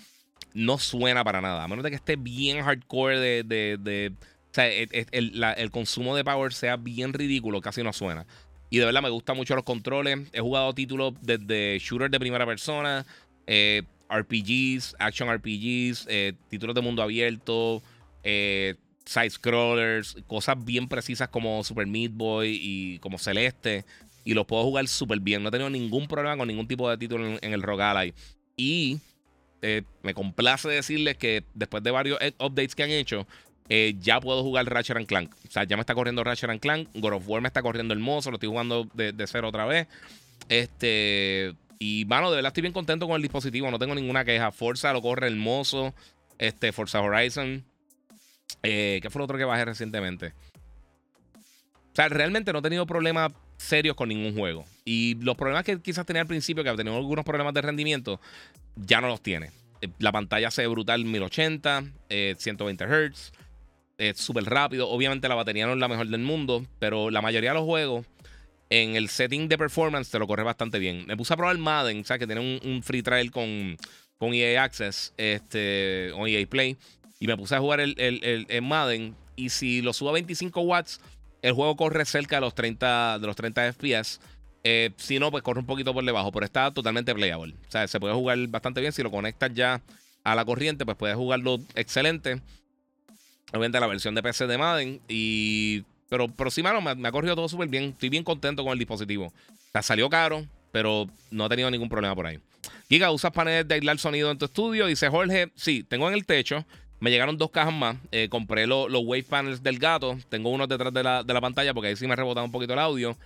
no 0.55 0.79
suena 0.79 1.23
para 1.25 1.43
nada. 1.43 1.63
A 1.63 1.69
menos 1.69 1.85
de 1.85 1.91
que 1.91 1.97
esté 1.97 2.17
bien 2.17 2.63
hardcore 2.63 3.21
de. 3.45 4.15
O 4.51 4.55
sea, 4.55 4.69
el, 4.69 5.71
consumo 5.71 6.17
de 6.17 6.25
power 6.25 6.53
sea 6.53 6.77
bien 6.77 7.13
ridículo, 7.13 7.61
casi 7.61 7.83
no 7.83 7.93
suena. 7.93 8.27
Y 8.69 8.79
de 8.79 8.85
verdad 8.85 9.03
me 9.03 9.11
gustan 9.11 9.37
mucho 9.37 9.55
los 9.55 9.65
controles. 9.65 10.29
He 10.33 10.41
jugado 10.41 10.73
títulos 10.75 11.15
desde 11.21 11.79
shooters 11.79 12.11
de 12.11 12.21
primera 12.21 12.47
persona, 12.47 13.07
eh, 13.47 13.83
RPGs, 14.09 14.97
action 14.99 15.29
RPGs, 15.29 16.07
eh, 16.09 16.35
títulos 16.49 16.75
de 16.75 16.81
mundo 16.81 17.03
abierto, 17.03 17.83
side 18.23 19.31
scrollers, 19.31 20.17
cosas 20.27 20.63
bien 20.65 20.89
precisas 20.89 21.29
como 21.29 21.65
Super 21.65 21.87
Meat 21.87 22.13
Boy 22.15 22.59
y 22.61 22.99
como 22.99 23.19
Celeste 23.19 23.85
y 24.25 24.35
los 24.35 24.47
puedo 24.47 24.63
jugar 24.63 24.87
súper 24.89 25.21
bien. 25.21 25.43
No 25.43 25.49
he 25.49 25.53
tenido 25.53 25.71
ningún 25.71 26.07
problema 26.07 26.37
con 26.37 26.49
ningún 26.49 26.69
tipo 26.69 26.89
de 26.89 26.97
título 26.99 27.39
en, 27.41 27.53
el 27.53 27.63
Rogue 27.63 27.83
Ally. 27.83 28.15
Y 28.57 28.99
eh, 29.63 29.83
me 30.03 30.15
complace 30.15 30.69
decirles 30.69 31.17
que 31.17 31.45
después 31.55 31.83
de 31.83 31.91
varios 31.91 32.19
eh, 32.21 32.33
updates 32.39 32.75
que 32.75 32.83
han 32.83 32.91
hecho, 32.91 33.27
eh, 33.73 33.95
ya 34.01 34.21
puedo 34.21 34.43
jugar 34.43 34.67
Ratchet 34.67 34.97
and 34.97 35.07
Clank. 35.07 35.33
O 35.49 35.51
sea, 35.51 35.63
ya 35.63 35.77
me 35.77 35.83
está 35.83 35.95
corriendo 35.95 36.25
Ratchet 36.25 36.51
and 36.51 36.61
Clank. 36.61 36.89
God 36.95 37.13
of 37.13 37.29
War 37.29 37.41
me 37.41 37.47
está 37.47 37.63
corriendo 37.63 37.95
hermoso. 37.95 38.31
Lo 38.31 38.37
estoy 38.37 38.49
jugando 38.49 38.89
de, 38.95 39.15
cero 39.27 39.49
otra 39.49 39.65
vez. 39.65 39.87
Este. 40.49 41.55
Y, 41.79 42.05
mano, 42.07 42.31
de 42.31 42.37
verdad 42.37 42.51
estoy 42.51 42.63
bien 42.63 42.73
contento 42.73 43.07
con 43.07 43.15
el 43.15 43.23
dispositivo. 43.23 43.71
No 43.71 43.79
tengo 43.79 43.95
ninguna 43.95 44.25
queja. 44.25 44.51
Forza 44.51 44.93
lo 44.93 45.01
corre 45.01 45.29
hermoso. 45.29 45.95
Este, 46.37 46.73
Forza 46.73 47.01
Horizon. 47.01 47.65
¿Qué 48.61 49.09
fue 49.09 49.21
lo 49.21 49.25
otro 49.25 49.39
que 49.39 49.45
bajé 49.45 49.65
recientemente? 49.65 50.35
O 51.37 51.95
sea, 51.95 52.09
realmente 52.09 52.53
no 52.53 52.59
he 52.59 52.63
tenido 52.63 52.87
problemas 52.87 53.33
serios 53.57 53.95
con 53.95 54.09
ningún 54.09 54.35
juego. 54.35 54.65
Y 54.85 55.15
los 55.21 55.37
problemas 55.37 55.65
que 55.65 55.81
quizás 55.81 56.05
tenía 56.05 56.23
al 56.23 56.29
principio, 56.29 56.65
que 56.65 56.73
tenido 56.75 56.97
algunos 56.97 57.25
problemas 57.25 57.55
de 57.55 57.63
rendimiento, 57.63 58.21
ya 58.75 59.01
no 59.01 59.07
los 59.07 59.21
tiene. 59.21 59.51
Eh, 59.81 59.89
la 59.99 60.11
pantalla 60.11 60.51
se 60.51 60.63
ve 60.63 60.69
brutal 60.69 61.05
1080, 61.05 61.85
120 62.37 62.85
Hz, 62.85 63.33
es 64.01 64.19
súper 64.19 64.45
rápido. 64.45 64.89
Obviamente 64.89 65.29
la 65.29 65.35
batería 65.35 65.67
no 65.67 65.73
es 65.75 65.79
la 65.79 65.89
mejor 65.89 66.09
del 66.09 66.21
mundo, 66.21 66.65
pero 66.79 67.11
la 67.11 67.23
mayoría 67.23 67.51
de 67.51 67.55
los 67.55 67.65
juegos 67.65 68.07
en 68.71 68.97
el 68.97 69.09
setting 69.09 69.49
de 69.49 69.59
performance 69.59 70.11
te 70.11 70.19
lo 70.19 70.27
corre 70.27 70.43
bastante 70.43 70.79
bien. 70.79 71.05
Me 71.07 71.17
puse 71.17 71.33
a 71.33 71.37
probar 71.37 71.59
Madden, 71.59 72.05
¿sabes? 72.05 72.21
Que 72.21 72.27
tiene 72.27 72.61
un, 72.63 72.83
free 72.83 73.03
trial 73.03 73.31
con, 73.31 73.77
con 74.19 74.33
EA 74.33 74.63
Access 74.63 75.13
este, 75.17 76.13
o 76.13 76.27
EA 76.27 76.47
Play. 76.47 76.77
Y 77.19 77.27
me 77.27 77.37
puse 77.37 77.55
a 77.55 77.61
jugar 77.61 77.81
el, 77.81 77.95
el 77.99 78.63
Madden. 78.63 79.15
Y 79.37 79.51
si 79.51 79.83
lo 79.83 79.93
subo 79.93 80.11
a 80.11 80.13
25 80.13 80.61
watts, 80.63 81.01
el 81.43 81.53
juego 81.53 81.77
corre 81.77 82.05
cerca 82.05 82.37
de 82.37 82.41
los 82.41 82.55
30, 82.55 83.19
de 83.19 83.27
los 83.27 83.37
30 83.37 83.73
FPS. 83.73 84.21
Eh, 84.63 84.91
si 84.97 85.19
no, 85.19 85.31
pues 85.31 85.43
corre 85.43 85.61
un 85.61 85.67
poquito 85.67 85.95
por 85.95 86.05
debajo, 86.05 86.31
pero 86.33 86.45
está 86.45 86.71
totalmente 86.71 87.15
playable. 87.15 87.55
O 87.67 87.71
sea, 87.71 87.89
se 87.89 87.99
puede 87.99 88.15
jugar 88.15 88.39
bastante 88.49 88.81
bien. 88.81 88.93
Si 88.93 89.03
lo 89.03 89.11
conectas 89.11 89.53
ya 89.55 89.81
a 90.23 90.35
la 90.35 90.45
corriente, 90.45 90.85
pues 90.85 90.97
puedes 90.97 91.17
jugarlo 91.17 91.59
excelente. 91.75 92.41
Obviamente 93.51 93.81
la 93.81 93.87
versión 93.87 94.15
de 94.15 94.23
PC 94.23 94.47
de 94.47 94.59
Madden. 94.59 95.01
Y. 95.09 95.85
Pero, 96.09 96.29
pero 96.29 96.51
sí, 96.51 96.63
mano, 96.63 96.81
me, 96.81 97.09
ha 97.09 97.13
corrido 97.13 97.37
todo 97.37 97.49
súper 97.49 97.69
bien. 97.69 97.85
Estoy 97.85 98.09
bien 98.09 98.25
contento 98.25 98.65
con 98.65 98.73
el 98.73 98.79
dispositivo. 98.79 99.33
O 99.73 99.83
salió 99.83 100.11
caro, 100.11 100.45
pero 100.73 101.07
no 101.31 101.45
ha 101.45 101.49
tenido 101.49 101.71
ningún 101.71 101.89
problema 101.89 102.15
por 102.15 102.27
ahí. 102.27 102.41
Giga, 102.89 103.11
¿usas 103.13 103.31
paneles 103.31 103.69
de 103.69 103.75
aislar 103.77 103.99
sonido 103.99 104.31
en 104.31 104.39
tu 104.39 104.47
estudio? 104.47 104.87
Dice 104.87 105.09
Jorge, 105.09 105.53
sí, 105.55 105.85
tengo 105.85 106.09
en 106.09 106.15
el 106.15 106.27
techo. 106.27 106.65
Me 106.99 107.11
llegaron 107.11 107.39
dos 107.39 107.51
cajas 107.51 107.73
más. 107.73 107.97
Eh, 108.11 108.29
compré 108.29 108.67
los 108.67 108.89
wave 108.91 109.23
panels 109.23 109.63
del 109.63 109.79
gato. 109.79 110.19
Tengo 110.29 110.51
uno 110.51 110.67
detrás 110.67 110.93
de 110.93 111.03
la, 111.03 111.41
pantalla 111.41 111.73
porque 111.73 111.89
ahí 111.89 111.97
sí 111.97 112.07
me 112.07 112.13
ha 112.13 112.17
rebotado 112.17 112.45
un 112.45 112.53
poquito 112.53 112.73
el 112.73 112.81
audio. 112.81 113.17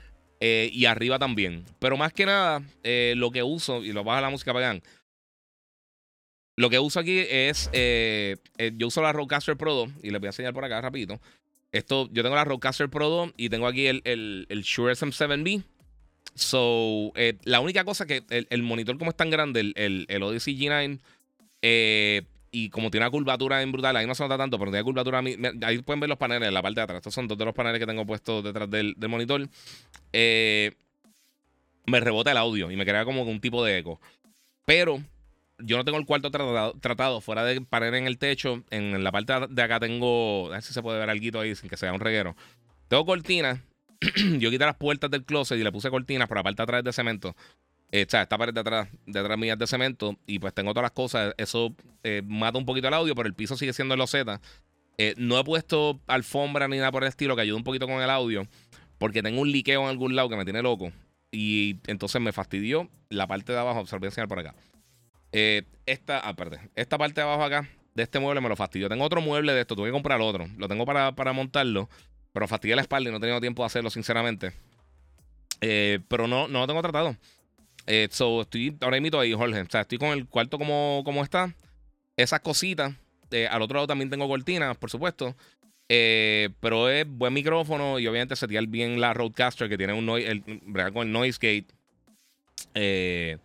Eh, 0.40 0.68
y 0.72 0.84
arriba 0.84 1.18
también. 1.18 1.64
Pero 1.78 1.96
más 1.96 2.12
que 2.12 2.26
nada, 2.26 2.62
eh, 2.82 3.14
lo 3.16 3.30
que 3.30 3.42
uso, 3.42 3.82
y 3.82 3.92
lo 3.92 4.04
baja 4.04 4.20
la 4.20 4.30
música 4.30 4.52
allá. 4.52 4.80
Lo 6.56 6.70
que 6.70 6.78
uso 6.78 7.00
aquí 7.00 7.18
es. 7.28 7.70
yo 7.72 8.86
uso 8.86 9.02
la 9.02 9.12
Rodecaster 9.12 9.56
Pro 9.56 9.74
2. 9.74 9.90
Y 10.02 10.10
les 10.10 10.20
voy 10.20 10.28
a 10.28 10.30
enseñar 10.30 10.54
por 10.54 10.64
acá 10.64 10.80
rapidito. 10.80 11.20
Esto, 11.72 12.08
yo 12.12 12.22
tengo 12.22 12.36
la 12.36 12.44
Rodecaster 12.44 12.88
Pro 12.88 13.08
2 13.08 13.32
y 13.36 13.48
tengo 13.48 13.66
aquí 13.66 13.86
el, 13.86 14.02
el, 14.04 14.62
Shure 14.62 14.92
SM7B. 14.92 15.64
So, 16.36 17.12
la 17.44 17.60
única 17.60 17.84
cosa 17.84 18.06
que 18.06 18.22
el, 18.28 18.62
monitor, 18.62 18.98
como 18.98 19.10
es 19.10 19.16
tan 19.16 19.30
grande, 19.30 19.72
el, 19.74 20.06
el, 20.08 20.22
Odyssey 20.22 20.56
G9, 20.56 21.00
eh, 21.62 22.22
y 22.54 22.68
como 22.70 22.90
tiene 22.90 23.06
una 23.06 23.10
curvatura 23.10 23.62
en 23.62 23.72
brutal, 23.72 23.96
ahí 23.96 24.06
no 24.06 24.14
se 24.14 24.22
nota 24.22 24.38
tanto, 24.38 24.58
pero 24.58 24.70
tiene 24.70 24.84
curvatura. 24.84 25.20
Ahí 25.62 25.78
pueden 25.78 25.98
ver 25.98 26.08
los 26.08 26.18
paneles 26.18 26.46
en 26.46 26.54
la 26.54 26.62
parte 26.62 26.76
de 26.76 26.82
atrás. 26.82 26.98
Estos 26.98 27.14
son 27.14 27.26
dos 27.26 27.36
de 27.36 27.44
los 27.44 27.54
paneles 27.54 27.80
que 27.80 27.86
tengo 27.86 28.06
puestos 28.06 28.44
detrás 28.44 28.70
del, 28.70 28.94
monitor. 29.08 29.48
Eh, 30.12 30.72
me 31.86 31.98
rebota 31.98 32.30
el 32.30 32.36
audio 32.36 32.70
y 32.70 32.76
me 32.76 32.84
crea 32.84 33.04
como 33.04 33.22
un 33.22 33.40
tipo 33.40 33.64
de 33.64 33.78
eco. 33.78 34.00
Pero 34.64 35.02
yo 35.58 35.76
no 35.76 35.84
tengo 35.84 35.98
el 35.98 36.06
cuarto 36.06 36.30
tratado, 36.30 37.20
fuera 37.20 37.44
de 37.44 37.60
panel 37.60 37.94
en 37.94 38.06
el 38.06 38.18
techo. 38.18 38.64
En 38.70 39.02
la 39.04 39.12
parte 39.12 39.32
de 39.48 39.62
acá 39.62 39.80
tengo. 39.80 40.46
A 40.48 40.50
ver 40.50 40.62
si 40.62 40.72
se 40.72 40.82
puede 40.82 40.98
ver 40.98 41.10
algo 41.10 41.40
ahí 41.40 41.54
sin 41.54 41.68
que 41.68 41.76
sea 41.76 41.92
un 41.92 42.00
reguero. 42.00 42.36
Tengo 42.88 43.04
cortinas. 43.06 43.60
yo 44.38 44.50
quité 44.50 44.64
las 44.64 44.76
puertas 44.76 45.10
del 45.10 45.24
closet 45.24 45.58
y 45.58 45.64
le 45.64 45.72
puse 45.72 45.90
cortinas 45.90 46.28
por 46.28 46.36
la 46.36 46.42
parte 46.42 46.56
de 46.56 46.62
atrás 46.64 46.84
de 46.84 46.92
cemento. 46.92 47.34
Eh, 47.92 48.02
esta 48.02 48.26
pared 48.26 48.52
de 48.52 48.60
atrás, 48.60 48.88
de 49.06 49.20
atrás 49.20 49.38
mías 49.38 49.58
de 49.58 49.66
cemento 49.66 50.16
y 50.26 50.40
pues 50.40 50.52
tengo 50.52 50.72
todas 50.72 50.84
las 50.84 50.92
cosas. 50.92 51.34
Eso 51.38 51.74
eh, 52.02 52.22
mata 52.26 52.58
un 52.58 52.66
poquito 52.66 52.88
el 52.88 52.94
audio, 52.94 53.14
pero 53.14 53.28
el 53.28 53.34
piso 53.34 53.56
sigue 53.56 53.72
siendo 53.72 53.96
loseta. 53.96 54.40
Eh, 54.98 55.14
no 55.16 55.38
he 55.38 55.44
puesto 55.44 56.00
alfombra 56.06 56.68
ni 56.68 56.78
nada 56.78 56.92
por 56.92 57.04
el 57.04 57.08
estilo 57.08 57.36
que 57.36 57.42
ayude 57.42 57.56
un 57.56 57.64
poquito 57.64 57.86
con 57.86 58.00
el 58.02 58.10
audio, 58.10 58.46
porque 58.98 59.22
tengo 59.22 59.40
un 59.40 59.50
liqueo 59.50 59.82
en 59.82 59.88
algún 59.88 60.14
lado 60.14 60.28
que 60.28 60.36
me 60.36 60.44
tiene 60.44 60.62
loco. 60.62 60.92
Y 61.30 61.78
entonces 61.86 62.20
me 62.20 62.32
fastidió 62.32 62.88
la 63.08 63.26
parte 63.26 63.52
de 63.52 63.58
abajo. 63.58 63.86
Se 63.86 63.96
lo 63.96 64.00
voy 64.00 64.06
a 64.06 64.08
enseñar 64.08 64.28
por 64.28 64.38
acá. 64.38 64.54
Esta, 65.86 66.20
ah, 66.28 66.34
Esta 66.74 66.98
parte 66.98 67.20
de 67.20 67.22
abajo 67.22 67.42
acá, 67.42 67.68
de 67.94 68.02
este 68.02 68.18
mueble, 68.18 68.40
me 68.40 68.48
lo 68.48 68.56
fastidió. 68.56 68.88
Tengo 68.88 69.04
otro 69.04 69.20
mueble 69.20 69.52
de 69.52 69.60
esto, 69.60 69.76
tuve 69.76 69.88
que 69.88 69.92
comprar 69.92 70.20
otro. 70.20 70.46
Lo 70.56 70.68
tengo 70.68 70.86
para, 70.86 71.12
para 71.12 71.32
montarlo, 71.32 71.88
pero 72.32 72.48
fastidié 72.48 72.76
la 72.76 72.82
espalda 72.82 73.08
y 73.08 73.12
no 73.12 73.18
he 73.18 73.20
tenido 73.20 73.40
tiempo 73.40 73.62
de 73.62 73.66
hacerlo, 73.66 73.90
sinceramente. 73.90 74.52
pero 75.60 76.28
no, 76.28 76.48
no 76.48 76.60
lo 76.60 76.66
tengo 76.66 76.82
tratado. 76.82 77.16
Eh, 77.86 78.08
so, 78.10 78.42
estoy 78.42 78.76
ahora 78.80 79.00
mismo 79.00 79.20
ahí, 79.20 79.32
Jorge. 79.32 79.60
O 79.60 79.70
sea, 79.70 79.82
estoy 79.82 79.98
con 79.98 80.10
el 80.10 80.26
cuarto 80.26 80.58
como, 80.58 81.02
como 81.04 81.22
está. 81.22 81.54
Esas 82.16 82.40
cositas. 82.40 82.94
Eh, 83.30 83.48
al 83.48 83.62
otro 83.62 83.76
lado 83.76 83.86
también 83.86 84.10
tengo 84.10 84.28
cortinas, 84.28 84.76
por 84.76 84.90
supuesto. 84.90 85.34
Eh, 85.88 86.50
pero 86.60 86.88
es 86.88 87.06
buen 87.06 87.34
micrófono 87.34 87.98
y 87.98 88.06
obviamente 88.06 88.36
setear 88.36 88.66
bien 88.66 89.00
la 89.00 89.12
Roadcaster 89.12 89.68
que 89.68 89.76
tiene 89.76 89.92
un 89.92 90.06
noise, 90.06 90.30
el, 90.30 90.42
con 90.92 91.06
el 91.06 91.12
noise 91.12 91.38
gate. 91.40 91.66
Eh, 92.74 93.38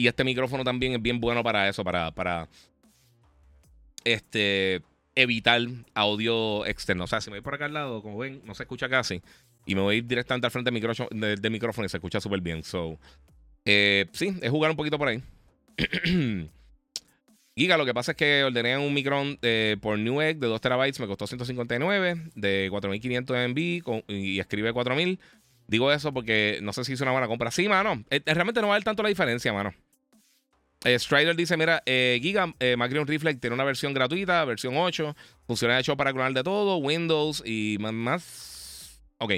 y 0.00 0.08
este 0.08 0.24
micrófono 0.24 0.64
también 0.64 0.94
es 0.94 1.02
bien 1.02 1.20
bueno 1.20 1.42
para 1.42 1.68
eso, 1.68 1.84
para, 1.84 2.10
para 2.10 2.48
este, 4.02 4.80
evitar 5.14 5.60
audio 5.92 6.64
externo. 6.64 7.04
O 7.04 7.06
sea, 7.06 7.20
si 7.20 7.30
me 7.30 7.36
voy 7.36 7.42
por 7.42 7.54
acá 7.54 7.66
al 7.66 7.74
lado, 7.74 8.02
como 8.02 8.16
ven, 8.16 8.40
no 8.46 8.54
se 8.54 8.62
escucha 8.62 8.88
casi. 8.88 9.20
y 9.66 9.74
me 9.74 9.82
voy 9.82 10.00
directamente 10.00 10.46
al 10.46 10.50
frente 10.50 10.70
del 10.70 10.74
micrófono, 10.74 11.08
del 11.10 11.50
micrófono 11.50 11.84
y 11.84 11.90
se 11.90 11.98
escucha 11.98 12.18
súper 12.18 12.40
bien. 12.40 12.64
So, 12.64 12.98
eh, 13.66 14.06
sí, 14.12 14.34
es 14.40 14.50
jugar 14.50 14.70
un 14.70 14.76
poquito 14.78 14.98
por 14.98 15.08
ahí. 15.08 15.22
Giga, 17.54 17.76
lo 17.76 17.84
que 17.84 17.92
pasa 17.92 18.12
es 18.12 18.16
que 18.16 18.42
ordené 18.42 18.78
un 18.78 18.94
Micron 18.94 19.38
eh, 19.42 19.76
por 19.82 19.98
Newegg 19.98 20.38
de 20.38 20.46
2 20.46 20.60
terabytes, 20.62 20.98
me 20.98 21.06
costó 21.06 21.26
159, 21.26 22.30
de 22.34 22.68
4500 22.70 23.36
MB 23.50 24.02
y 24.08 24.40
escribe 24.40 24.72
4000. 24.72 25.20
Digo 25.66 25.92
eso 25.92 26.14
porque 26.14 26.58
no 26.62 26.72
sé 26.72 26.84
si 26.84 26.94
hizo 26.94 27.04
una 27.04 27.12
buena 27.12 27.28
compra. 27.28 27.50
Sí, 27.50 27.68
mano, 27.68 28.02
eh, 28.08 28.22
realmente 28.24 28.62
no 28.62 28.68
va 28.68 28.74
a 28.74 28.76
haber 28.76 28.84
tanto 28.84 29.02
la 29.02 29.10
diferencia, 29.10 29.52
mano. 29.52 29.74
Strider 30.84 31.36
dice: 31.36 31.56
Mira, 31.56 31.82
Giga, 31.86 32.52
Macrion 32.76 33.06
Reflex 33.06 33.40
tiene 33.40 33.54
una 33.54 33.64
versión 33.64 33.92
gratuita, 33.92 34.44
versión 34.44 34.76
8. 34.76 35.14
Funciona 35.46 35.78
hecho 35.78 35.96
para 35.96 36.12
clonar 36.12 36.32
de 36.32 36.42
todo, 36.42 36.78
Windows 36.78 37.42
y 37.44 37.76
más 37.78 38.60
Ok. 39.20 39.32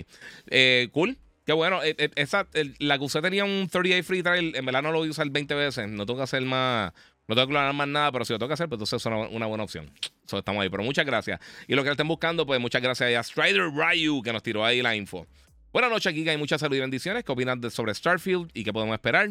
Eh, 0.51 0.89
cool. 0.93 1.19
Qué 1.45 1.53
bueno. 1.53 1.83
Eh, 1.83 1.97
eh, 1.99 2.11
esa, 2.15 2.47
la 2.79 2.99
que 2.99 3.05
usted 3.05 3.21
tenía 3.21 3.45
un 3.45 3.69
30 3.69 3.91
day 3.91 4.03
free 4.03 4.23
trial, 4.23 4.53
en 4.55 4.65
verdad 4.65 4.83
no 4.83 4.93
lo 4.93 4.99
voy 4.99 5.09
a 5.09 5.11
usar 5.11 5.29
20 5.29 5.55
veces. 5.55 5.89
No 5.89 6.07
tengo 6.07 6.19
que 6.19 6.25
hacer 6.25 6.43
más. 6.43 6.93
No 7.27 7.35
tengo 7.35 7.49
que 7.49 7.53
clonar 7.53 7.75
más 7.75 7.89
nada, 7.89 8.13
pero 8.13 8.25
si 8.25 8.33
lo 8.33 8.39
tengo 8.39 8.49
que 8.49 8.55
hacer, 8.55 8.69
pues 8.69 8.79
entonces 8.79 9.01
es 9.01 9.07
una, 9.07 9.47
buena 9.47 9.65
opción. 9.65 9.93
Estamos 10.25 10.63
ahí. 10.63 10.69
Pero 10.69 10.85
muchas 10.85 11.05
gracias. 11.05 11.41
Y 11.67 11.75
lo 11.75 11.83
que 11.83 11.91
estén 11.91 12.07
buscando, 12.07 12.47
pues 12.47 12.61
muchas 12.61 12.81
gracias 12.81 13.15
a 13.17 13.23
Strider 13.23 13.71
Ryu 13.73 14.23
que 14.23 14.33
nos 14.33 14.43
tiró 14.43 14.65
ahí 14.65 14.83
la 14.83 14.95
info. 14.95 15.27
Buenas 15.73 15.91
noches, 15.91 16.13
Kika, 16.13 16.33
y 16.33 16.37
mucha 16.37 16.59
salud 16.59 16.77
y 16.77 16.81
bendiciones. 16.81 17.25
¿Qué 17.25 17.33
opinas 17.33 17.73
sobre 17.73 17.95
Starfield 17.95 18.51
y 18.55 18.65
qué 18.65 18.73
podemos 18.73 18.95
esperar? 18.95 19.31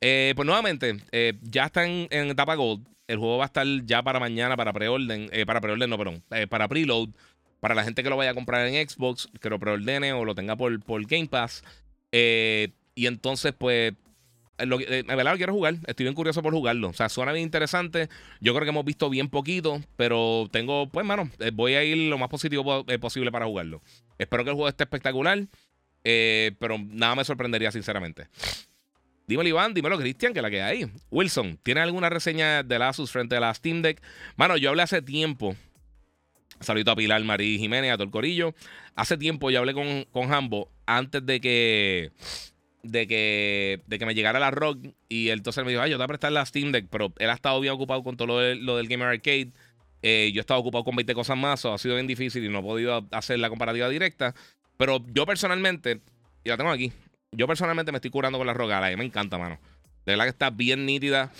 pues 0.00 0.44
nuevamente, 0.44 0.96
ya 1.42 1.66
está 1.66 1.84
en, 1.84 2.08
etapa 2.10 2.54
Gold. 2.54 2.86
El 3.06 3.18
juego 3.18 3.38
va 3.38 3.44
a 3.44 3.46
estar 3.46 3.66
ya 3.84 4.02
para 4.02 4.18
mañana, 4.18 4.56
para 4.56 4.72
preorden. 4.72 5.30
para 5.46 5.60
preorden, 5.60 5.88
no, 5.88 5.96
perdón. 5.96 6.22
para 6.48 6.66
preload 6.66 7.10
para 7.60 7.74
la 7.74 7.84
gente 7.84 8.02
que 8.02 8.10
lo 8.10 8.16
vaya 8.16 8.30
a 8.30 8.34
comprar 8.34 8.66
en 8.66 8.88
Xbox, 8.88 9.28
que 9.40 9.50
lo 9.50 9.58
preordene 9.58 10.12
o 10.12 10.24
lo 10.24 10.34
tenga 10.34 10.56
por, 10.56 10.78
por 10.84 11.04
Game 11.06 11.26
Pass. 11.26 11.64
Eh, 12.12 12.68
y 12.94 13.06
entonces, 13.06 13.54
pues, 13.58 13.94
lo, 14.58 14.78
eh, 14.80 15.02
verdad 15.02 15.36
quiero 15.36 15.52
jugar. 15.52 15.74
Estoy 15.86 16.04
bien 16.04 16.14
curioso 16.14 16.42
por 16.42 16.52
jugarlo. 16.52 16.90
O 16.90 16.92
sea, 16.92 17.08
suena 17.08 17.32
bien 17.32 17.44
interesante. 17.44 18.08
Yo 18.40 18.54
creo 18.54 18.64
que 18.64 18.70
hemos 18.70 18.84
visto 18.84 19.10
bien 19.10 19.28
poquito, 19.28 19.82
pero 19.96 20.48
tengo, 20.52 20.88
pues, 20.88 21.04
mano, 21.04 21.30
eh, 21.40 21.50
voy 21.52 21.74
a 21.74 21.84
ir 21.84 22.08
lo 22.08 22.18
más 22.18 22.28
positivo 22.28 22.84
posible 23.00 23.32
para 23.32 23.46
jugarlo. 23.46 23.82
Espero 24.18 24.44
que 24.44 24.50
el 24.50 24.54
juego 24.54 24.68
esté 24.68 24.84
espectacular, 24.84 25.46
pero 26.58 26.78
nada 26.78 27.14
me 27.14 27.24
sorprendería, 27.24 27.70
sinceramente. 27.70 28.28
Dímelo, 29.26 29.48
Iván, 29.48 29.74
dímelo, 29.74 29.98
Cristian, 29.98 30.32
que 30.32 30.40
la 30.40 30.50
que 30.50 30.62
hay. 30.62 30.90
Wilson, 31.10 31.58
¿tiene 31.62 31.80
alguna 31.80 32.08
reseña 32.08 32.62
de 32.62 32.78
la 32.78 32.90
Asus 32.90 33.10
frente 33.10 33.36
a 33.36 33.40
la 33.40 33.52
Steam 33.52 33.82
Deck? 33.82 34.00
Mano, 34.36 34.56
yo 34.56 34.70
hablé 34.70 34.82
hace 34.82 35.02
tiempo 35.02 35.56
Saludito 36.60 36.90
a 36.90 36.96
Pilar 36.96 37.22
Marí 37.24 37.58
Jiménez, 37.58 37.92
a 37.92 37.94
todo 37.94 38.04
el 38.04 38.10
corillo. 38.10 38.54
Hace 38.94 39.16
tiempo 39.16 39.50
ya 39.50 39.58
hablé 39.58 39.74
con, 39.74 40.04
con 40.10 40.32
Hambo 40.32 40.70
antes 40.86 41.24
de 41.24 41.40
que 41.40 42.12
de 42.82 43.08
que, 43.08 43.82
de 43.86 43.98
que 43.98 44.06
me 44.06 44.14
llegara 44.14 44.38
la 44.38 44.52
rock 44.52 44.78
y 45.08 45.30
entonces 45.30 45.64
me 45.64 45.72
dijo, 45.72 45.82
ay, 45.82 45.90
yo 45.90 45.96
te 45.96 45.98
voy 45.98 46.04
a 46.04 46.08
prestar 46.08 46.30
la 46.30 46.46
Steam 46.46 46.70
Deck, 46.70 46.86
pero 46.88 47.12
él 47.18 47.30
ha 47.30 47.34
estado 47.34 47.60
bien 47.60 47.74
ocupado 47.74 48.04
con 48.04 48.16
todo 48.16 48.54
lo, 48.54 48.76
del 48.76 48.88
Gamer 48.88 49.08
Arcade. 49.08 49.50
Eh, 50.02 50.30
yo 50.32 50.38
he 50.38 50.40
estado 50.40 50.60
ocupado 50.60 50.84
con 50.84 50.94
20 50.94 51.12
cosas 51.14 51.36
más, 51.36 51.64
o 51.64 51.72
ha 51.72 51.78
sido 51.78 51.96
bien 51.96 52.06
difícil 52.06 52.44
y 52.44 52.48
no 52.48 52.60
he 52.60 52.62
podido 52.62 53.04
hacer 53.10 53.40
la 53.40 53.48
comparativa 53.48 53.88
directa. 53.88 54.36
Pero 54.76 55.02
yo 55.12 55.26
personalmente, 55.26 56.00
y 56.44 56.48
la 56.48 56.56
tengo 56.56 56.70
aquí, 56.70 56.92
yo 57.32 57.46
personalmente 57.46 57.92
me 57.92 57.96
estoy 57.96 58.10
curando 58.10 58.38
con 58.38 58.46
la 58.46 58.54
rock. 58.54 58.72
A 58.72 58.80
me 58.96 59.04
encanta, 59.04 59.38
mano. 59.38 59.58
De 60.04 60.12
verdad 60.12 60.24
que 60.24 60.30
está 60.30 60.50
bien 60.50 60.86
nítida. 60.86 61.32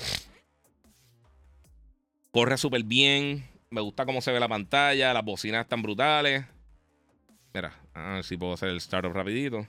Corre 2.30 2.56
súper 2.58 2.82
bien. 2.82 3.48
Me 3.70 3.80
gusta 3.80 4.06
cómo 4.06 4.20
se 4.20 4.32
ve 4.32 4.40
la 4.40 4.48
pantalla, 4.48 5.12
las 5.12 5.24
bocinas 5.24 5.62
están 5.62 5.82
brutales. 5.82 6.44
Mira, 7.52 7.72
a 7.94 8.14
ver 8.14 8.24
si 8.24 8.36
puedo 8.36 8.52
hacer 8.52 8.68
el 8.68 8.76
startup 8.76 9.12
rapidito. 9.12 9.66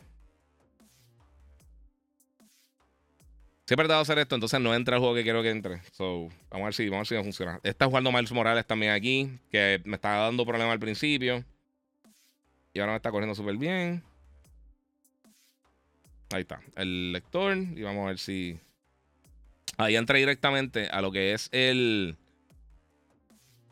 Si 3.65 3.73
he 3.73 3.77
tratado 3.77 4.01
hacer 4.01 4.17
esto, 4.19 4.35
entonces 4.35 4.61
no 4.61 4.73
entra 4.73 4.95
el 4.95 5.01
juego 5.01 5.15
que 5.15 5.23
quiero 5.23 5.41
que 5.41 5.49
entre. 5.49 5.81
So, 5.91 6.29
vamos 6.49 6.61
a 6.61 6.65
ver 6.65 6.73
si, 6.73 6.87
vamos 6.87 7.11
a 7.11 7.15
ver 7.15 7.21
si 7.21 7.25
funciona. 7.25 7.59
Está 7.63 7.85
jugando 7.85 8.11
Miles 8.13 8.31
Morales 8.31 8.65
también 8.65 8.93
aquí, 8.93 9.29
que 9.51 9.81
me 9.83 9.95
estaba 9.95 10.23
dando 10.23 10.45
problemas 10.45 10.73
al 10.73 10.79
principio. 10.79 11.43
Y 12.77 12.79
ahora 12.79 12.91
me 12.91 12.97
está 12.97 13.09
corriendo 13.09 13.33
súper 13.33 13.57
bien. 13.57 14.03
Ahí 16.31 16.41
está, 16.41 16.61
el 16.75 17.11
lector. 17.11 17.57
Y 17.57 17.81
vamos 17.81 18.03
a 18.03 18.09
ver 18.09 18.19
si. 18.19 18.59
Ahí 19.77 19.95
entra 19.95 20.19
directamente 20.19 20.87
a 20.87 21.01
lo 21.01 21.11
que 21.11 21.33
es 21.33 21.49
el 21.51 22.15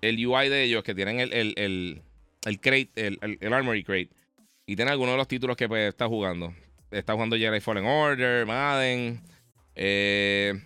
el 0.01 0.25
UI 0.25 0.49
de 0.49 0.63
ellos, 0.63 0.83
que 0.83 0.95
tienen 0.95 1.19
el, 1.19 1.31
el, 1.33 2.01
el, 2.45 2.59
crate, 2.59 2.89
el, 2.95 3.19
el, 3.21 3.53
Armory 3.53 3.83
Crate. 3.83 4.09
Y 4.65 4.75
tiene 4.75 4.89
algunos 4.89 5.13
de 5.13 5.17
los 5.17 5.27
títulos 5.27 5.55
que 5.55 5.67
pues, 5.67 5.87
está 5.87 6.07
jugando. 6.07 6.55
Está 6.89 7.13
jugando 7.13 7.37
Jedi 7.37 7.59
Fallen 7.59 7.85
Order, 7.85 8.47
Madden. 8.47 9.21
Eh, 9.75 10.59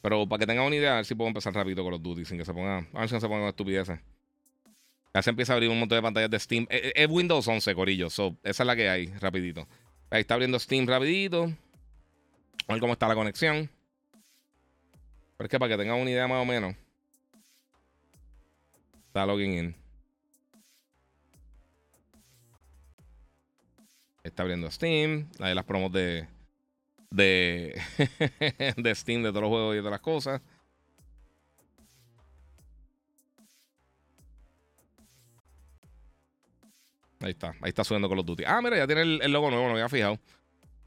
pero 0.00 0.26
para 0.26 0.40
que 0.40 0.46
tengan 0.46 0.64
una 0.64 0.76
idea, 0.76 0.92
a 0.92 0.96
ver 0.96 1.04
si 1.04 1.14
puedo 1.14 1.28
empezar 1.28 1.52
rápido 1.52 1.82
con 1.82 1.92
los 1.92 2.02
Duty 2.02 2.24
sin 2.24 2.38
que 2.38 2.46
se 2.46 2.54
ponga. 2.54 2.86
A 2.94 3.00
ver 3.00 3.08
si 3.08 3.14
no 3.14 3.20
se 3.20 3.28
pongan 3.28 3.48
estupideces. 3.48 4.00
Ya 5.14 5.22
se 5.22 5.30
empieza 5.30 5.52
a 5.52 5.56
abrir 5.56 5.70
un 5.70 5.78
montón 5.78 5.96
de 5.96 6.02
pantallas 6.02 6.30
de 6.30 6.38
Steam. 6.38 6.66
Eh, 6.70 6.80
eh, 6.84 6.92
es, 6.94 7.08
Windows 7.08 7.46
11, 7.46 7.74
Corillo. 7.74 8.10
So, 8.10 8.36
esa 8.42 8.62
es 8.62 8.66
la 8.66 8.76
que 8.76 8.88
hay, 8.88 9.06
rapidito. 9.18 9.66
Ahí 10.10 10.20
está 10.20 10.34
abriendo 10.34 10.58
Steam 10.58 10.86
rapidito. 10.86 11.44
A 12.66 12.72
ver 12.72 12.80
cómo 12.80 12.92
está 12.92 13.08
la 13.08 13.14
conexión. 13.14 13.70
Pero 15.36 15.46
es 15.46 15.50
que 15.50 15.58
para 15.58 15.70
que 15.70 15.82
tengan 15.82 15.98
una 15.98 16.10
idea 16.10 16.28
más 16.28 16.42
o 16.42 16.44
menos. 16.44 16.74
Está 19.06 19.24
logging 19.24 19.52
in. 19.52 19.76
Está 24.22 24.42
abriendo 24.42 24.70
Steam. 24.70 25.28
Ahí 25.40 25.54
las 25.54 25.64
promos 25.64 25.92
de. 25.92 26.26
De, 27.10 27.80
de 28.76 28.94
Steam, 28.94 29.22
de 29.22 29.30
todos 29.30 29.42
los 29.42 29.48
juegos 29.48 29.76
y 29.76 29.80
de 29.80 29.90
las 29.90 30.00
cosas. 30.00 30.42
Ahí 37.20 37.30
está, 37.30 37.48
ahí 37.60 37.70
está 37.70 37.82
subiendo 37.82 38.08
con 38.08 38.16
los 38.16 38.24
Duty. 38.24 38.44
Ah, 38.46 38.60
mira, 38.62 38.76
ya 38.76 38.86
tiene 38.86 39.02
el, 39.02 39.32
logo 39.32 39.50
nuevo, 39.50 39.66
no 39.66 39.74
me 39.74 39.80
había 39.80 39.88
fijado. 39.88 40.18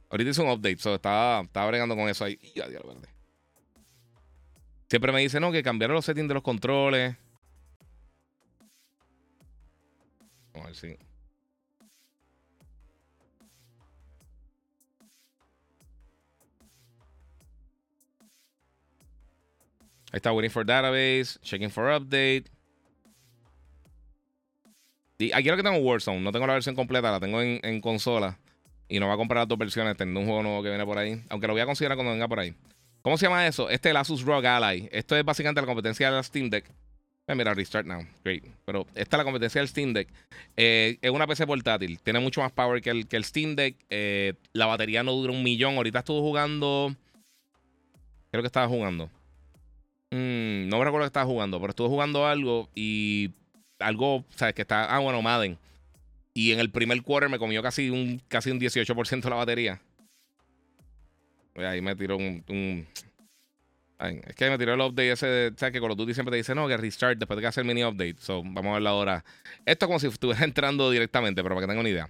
Ahorita 0.10 0.30
hizo 0.30 0.44
un 0.44 0.50
update, 0.50 0.78
so 0.78 0.96
estaba, 0.96 1.42
estaba 1.42 1.68
bregando 1.68 1.96
con 1.96 2.08
eso 2.08 2.24
ahí. 2.24 2.40
Y 2.56 2.62
adiós, 2.62 2.84
verde. 2.86 3.08
Siempre 4.90 5.12
me 5.12 5.22
dice, 5.22 5.40
no, 5.40 5.52
que 5.52 5.64
cambiaron 5.64 5.96
los 5.96 6.06
settings 6.06 6.28
de 6.28 6.34
los 6.34 6.44
controles. 6.44 7.16
Vamos 10.54 10.66
a 10.66 10.68
ver 10.68 10.76
si. 10.76 10.88
Ahí 20.12 20.18
está, 20.18 20.34
waiting 20.34 20.52
for 20.52 20.66
database, 20.66 21.40
checking 21.42 21.70
for 21.70 21.90
update. 21.90 22.50
Aquí 25.34 25.50
lo 25.50 25.58
que 25.58 25.64
tengo 25.64 25.78
Warzone, 25.78 26.20
no 26.22 26.32
tengo 26.32 26.48
la 26.48 26.54
versión 26.54 26.76
completa, 26.76 27.12
la 27.12 27.20
tengo 27.20 27.42
en, 27.42 27.82
consola. 27.82 28.38
Y 28.88 29.00
no 29.00 29.08
va 29.08 29.14
a 29.14 29.18
comprar 29.18 29.48
dos 29.48 29.58
versiones, 29.58 29.96
tengo 29.96 30.20
un 30.20 30.26
juego 30.26 30.44
nuevo 30.44 30.64
que 30.64 30.70
viene 30.70 30.86
por 30.86 30.98
ahí. 30.98 31.22
Aunque 31.30 31.48
lo 31.48 31.54
voy 31.54 31.62
a 31.62 31.66
considerar 31.66 31.96
cuando 31.96 32.12
venga 32.12 32.28
por 32.28 32.40
ahí. 32.40 32.54
¿Cómo 33.02 33.18
se 33.18 33.26
llama 33.26 33.48
eso? 33.48 33.70
Este 33.70 33.90
es 33.90 33.92
el 33.92 33.98
Asus 33.98 34.24
ROG 34.24 34.46
Ally. 34.46 34.90
Esto 34.92 35.16
es 35.16 35.24
básicamente 35.24 35.62
la 35.62 35.68
competencia 35.68 36.10
de 36.10 36.16
la 36.16 36.24
Steam 36.24 36.50
Deck. 36.50 36.66
Eh, 37.28 37.36
mira, 37.36 37.54
restart 37.54 37.88
now. 37.88 38.06
Great. 38.24 38.44
Pero 38.66 38.86
esta 38.96 39.16
es 39.16 39.18
la 39.18 39.24
competencia 39.24 39.62
del 39.62 39.68
Steam 39.68 39.94
Deck. 39.94 40.10
Eh, 40.58 40.98
es 41.02 41.12
una 41.12 41.26
PC 41.28 41.48
portátil. 41.48 42.00
Tiene 42.00 42.20
mucho 42.20 42.42
más 42.42 42.52
power 42.52 42.82
que 42.82 42.90
el, 42.90 43.08
que 43.08 43.16
el 43.16 43.24
Steam 43.24 43.56
Deck. 43.56 43.76
Eh, 43.90 44.34
la 44.54 44.66
batería 44.66 45.04
no 45.04 45.14
dura 45.14 45.32
un 45.32 45.44
millón. 45.44 45.76
Ahorita 45.76 46.00
estuve 46.00 46.20
jugando. 46.20 46.94
Creo 48.32 48.44
que 48.44 48.48
estaba 48.48 48.68
jugando. 48.68 49.10
Mm, 50.12 50.68
no 50.68 50.78
me 50.78 50.84
recuerdo 50.86 51.06
que 51.06 51.08
estaba 51.08 51.26
jugando, 51.26 51.60
pero 51.60 51.70
estuve 51.70 51.88
jugando 51.88 52.28
algo 52.28 52.70
y 52.76 53.32
algo, 53.82 54.26
¿sabes? 54.36 54.54
Que 54.54 54.62
está. 54.64 54.86
Ah, 54.86 55.00
bueno, 55.00 55.22
Madden. 55.22 55.58
Y 56.34 56.52
en 56.52 56.60
el 56.60 56.72
primer 56.72 57.02
quarter 57.02 57.30
me 57.30 57.40
comió 57.40 57.62
casi 57.62 57.90
un, 57.90 58.22
casi 58.28 58.52
un 58.52 58.60
18% 58.60 59.30
la 59.30 59.36
batería. 59.36 59.82
Ahí 61.56 61.82
me 61.82 61.96
tiró 61.96 62.18
un 62.18 62.88
es 64.02 64.36
que 64.36 64.50
me 64.50 64.58
tiró 64.58 64.74
el 64.74 64.82
update 64.82 65.12
ese 65.12 65.28
de, 65.28 65.54
¿sabes? 65.56 65.74
Que 65.74 65.80
Call 65.80 65.92
of 65.92 65.98
Duty 65.98 66.14
siempre 66.14 66.32
te 66.32 66.38
dice, 66.38 66.56
no, 66.56 66.68
que 66.68 66.76
restart 66.78 67.20
después 67.20 67.38
de 67.38 67.42
que 67.42 67.48
hace 67.48 67.62
el 67.62 67.68
mini 67.68 67.84
update. 67.84 68.16
So, 68.20 68.42
vamos 68.44 68.72
a 68.72 68.74
verlo 68.74 68.90
ahora. 68.90 69.24
Esto 69.66 69.86
es 69.86 69.88
como 69.88 70.00
si 70.00 70.08
estuviera 70.08 70.44
entrando 70.44 70.90
directamente, 70.90 71.44
pero 71.44 71.56
para 71.56 71.68
que 71.68 71.72
tengan 71.72 71.82
una 71.82 71.90
idea. 71.90 72.10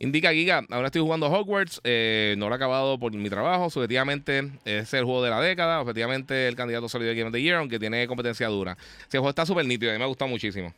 Indica 0.00 0.32
Giga, 0.32 0.64
ahora 0.70 0.86
estoy 0.86 1.02
jugando 1.02 1.26
Hogwarts, 1.30 1.82
eh, 1.84 2.34
no 2.38 2.48
lo 2.48 2.54
he 2.54 2.56
acabado 2.56 2.98
por 2.98 3.12
mi 3.12 3.28
trabajo, 3.28 3.68
subjetivamente 3.68 4.50
es 4.64 4.94
el 4.94 5.04
juego 5.04 5.22
de 5.22 5.28
la 5.28 5.42
década, 5.42 5.82
objetivamente 5.82 6.48
el 6.48 6.56
candidato 6.56 6.88
sólido 6.88 7.10
de 7.10 7.16
Game 7.16 7.28
of 7.28 7.34
the 7.34 7.42
Year, 7.42 7.56
aunque 7.56 7.78
tiene 7.78 8.06
competencia 8.06 8.48
dura. 8.48 8.78
Ese 9.00 9.18
juego 9.18 9.28
está 9.28 9.44
súper 9.44 9.66
nítido, 9.66 9.90
a 9.90 9.94
mí 9.94 9.98
me 9.98 10.04
ha 10.04 10.08
gustado 10.08 10.30
muchísimo. 10.30 10.72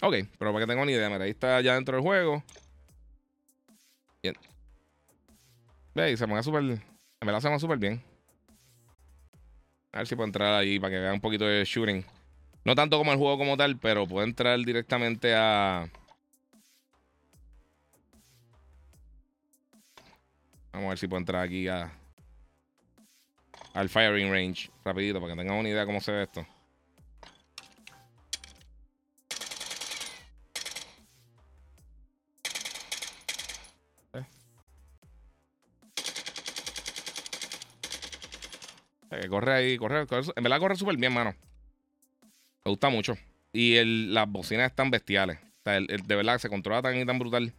Ok, 0.00 0.14
pero 0.38 0.52
para 0.52 0.64
que 0.64 0.68
tengan 0.68 0.84
una 0.84 0.92
idea, 0.92 1.10
mira, 1.10 1.24
ahí 1.24 1.30
está 1.30 1.60
ya 1.60 1.74
dentro 1.74 1.96
del 1.96 2.04
juego. 2.04 2.42
Bien. 4.22 4.36
Ve, 5.94 6.16
se 6.16 6.26
me 6.26 6.40
súper. 6.42 6.62
Me 6.62 7.32
la 7.32 7.38
hacemos 7.38 7.60
súper 7.60 7.78
bien. 7.78 8.02
A 9.92 9.98
ver 9.98 10.06
si 10.06 10.14
puedo 10.14 10.26
entrar 10.26 10.54
ahí 10.54 10.78
para 10.78 10.92
que 10.92 11.00
vean 11.00 11.14
un 11.14 11.20
poquito 11.20 11.44
de 11.44 11.64
shooting. 11.64 12.04
No 12.64 12.76
tanto 12.76 12.98
como 12.98 13.10
el 13.12 13.18
juego 13.18 13.38
como 13.38 13.56
tal, 13.56 13.76
pero 13.78 14.06
puedo 14.06 14.24
entrar 14.24 14.58
directamente 14.60 15.34
a. 15.34 15.88
Vamos 20.72 20.86
a 20.86 20.88
ver 20.90 20.98
si 20.98 21.08
puedo 21.08 21.18
entrar 21.18 21.42
aquí 21.42 21.66
a. 21.66 21.90
Al 23.74 23.88
firing 23.88 24.30
range. 24.30 24.70
Rapidito, 24.84 25.20
para 25.20 25.32
que 25.32 25.40
tengan 25.40 25.56
una 25.56 25.68
idea 25.68 25.80
de 25.80 25.86
cómo 25.86 26.00
se 26.00 26.12
ve 26.12 26.22
esto. 26.22 26.46
Corre 39.28 39.54
ahí, 39.54 39.76
corre, 39.78 40.06
En 40.36 40.42
verdad 40.42 40.58
corre 40.58 40.76
súper 40.76 40.96
bien, 40.96 41.12
mano. 41.12 41.34
Me 42.64 42.70
gusta 42.70 42.90
mucho. 42.90 43.16
Y 43.52 43.82
las 44.12 44.28
bocinas 44.28 44.70
están 44.70 44.90
bestiales. 44.90 45.38
De 45.64 46.16
verdad 46.16 46.38
se 46.38 46.48
controla 46.48 46.82
tan 46.82 46.96
y 46.96 47.04
tan 47.06 47.18
brutal. 47.18 47.52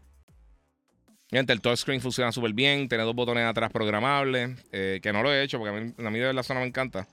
Gente, 1.32 1.54
el 1.54 1.62
touchscreen 1.62 2.02
funciona 2.02 2.32
súper 2.32 2.54
bien. 2.54 2.88
Tiene 2.88 3.04
dos 3.04 3.16
botones 3.16 3.46
atrás 3.46 3.72
programables. 3.72 4.52
Eh, 4.72 5.00
que 5.02 5.14
no 5.14 5.22
lo 5.24 5.32
he 5.32 5.44
hecho 5.44 5.60
porque 5.60 5.76
a 5.76 5.80
mí, 5.80 5.94
a 5.98 6.10
mí 6.10 6.20
de 6.20 6.26
verdad 6.26 6.44
zona 6.44 6.60
me 6.60 6.68
encanta. 6.68 7.08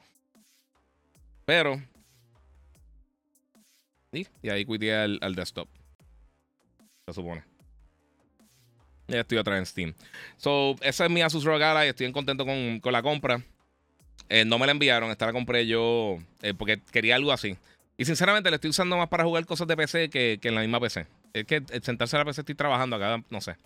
Pero. 1.45 1.81
Y, 4.13 4.27
y 4.43 4.49
ahí 4.49 4.65
quité 4.65 4.95
al, 4.95 5.35
desktop. 5.35 5.69
Se 7.07 7.15
supone. 7.15 7.45
Ya 9.09 9.21
estoy 9.21 9.39
vez 9.39 9.59
en 9.59 9.67
Steam. 9.67 9.95
So, 10.37 10.75
esa 10.81 11.05
es 11.05 11.11
mi 11.11 11.23
Asus 11.23 11.45
ROG 11.45 11.63
Ally. 11.63 11.89
Estoy 11.89 12.07
contento 12.13 12.45
con, 12.45 12.81
con 12.81 12.93
la 12.93 13.03
compra. 13.03 13.43
Eh, 14.29 14.45
no 14.45 14.59
me 14.59 14.67
la 14.67 14.73
enviaron, 14.73 15.11
esta 15.11 15.27
la 15.27 15.33
compré 15.33 15.67
yo 15.67 16.19
eh, 16.43 16.55
porque 16.55 16.81
quería 16.93 17.17
algo 17.17 17.33
así. 17.33 17.57
Y 17.99 18.05
sinceramente 18.05 18.51
la 18.51 18.57
estoy 18.57 18.71
usando 18.71 18.97
más 18.97 19.09
para 19.09 19.25
jugar 19.25 19.47
cosas 19.47 19.67
de 19.69 19.77
PC 19.77 20.11
que, 20.11 20.39
en 20.43 20.55
la 20.55 20.61
misma 20.61 20.81
PC. 20.81 21.07
Es 21.33 21.47
que 21.47 21.63
sentarse 21.83 22.17
a 22.17 22.21
la 22.21 22.25
PC 22.25 22.43
estoy 22.43 22.55
trabajando 22.55 22.97
acá, 22.97 23.23
no 23.31 23.41
sé. 23.41 23.57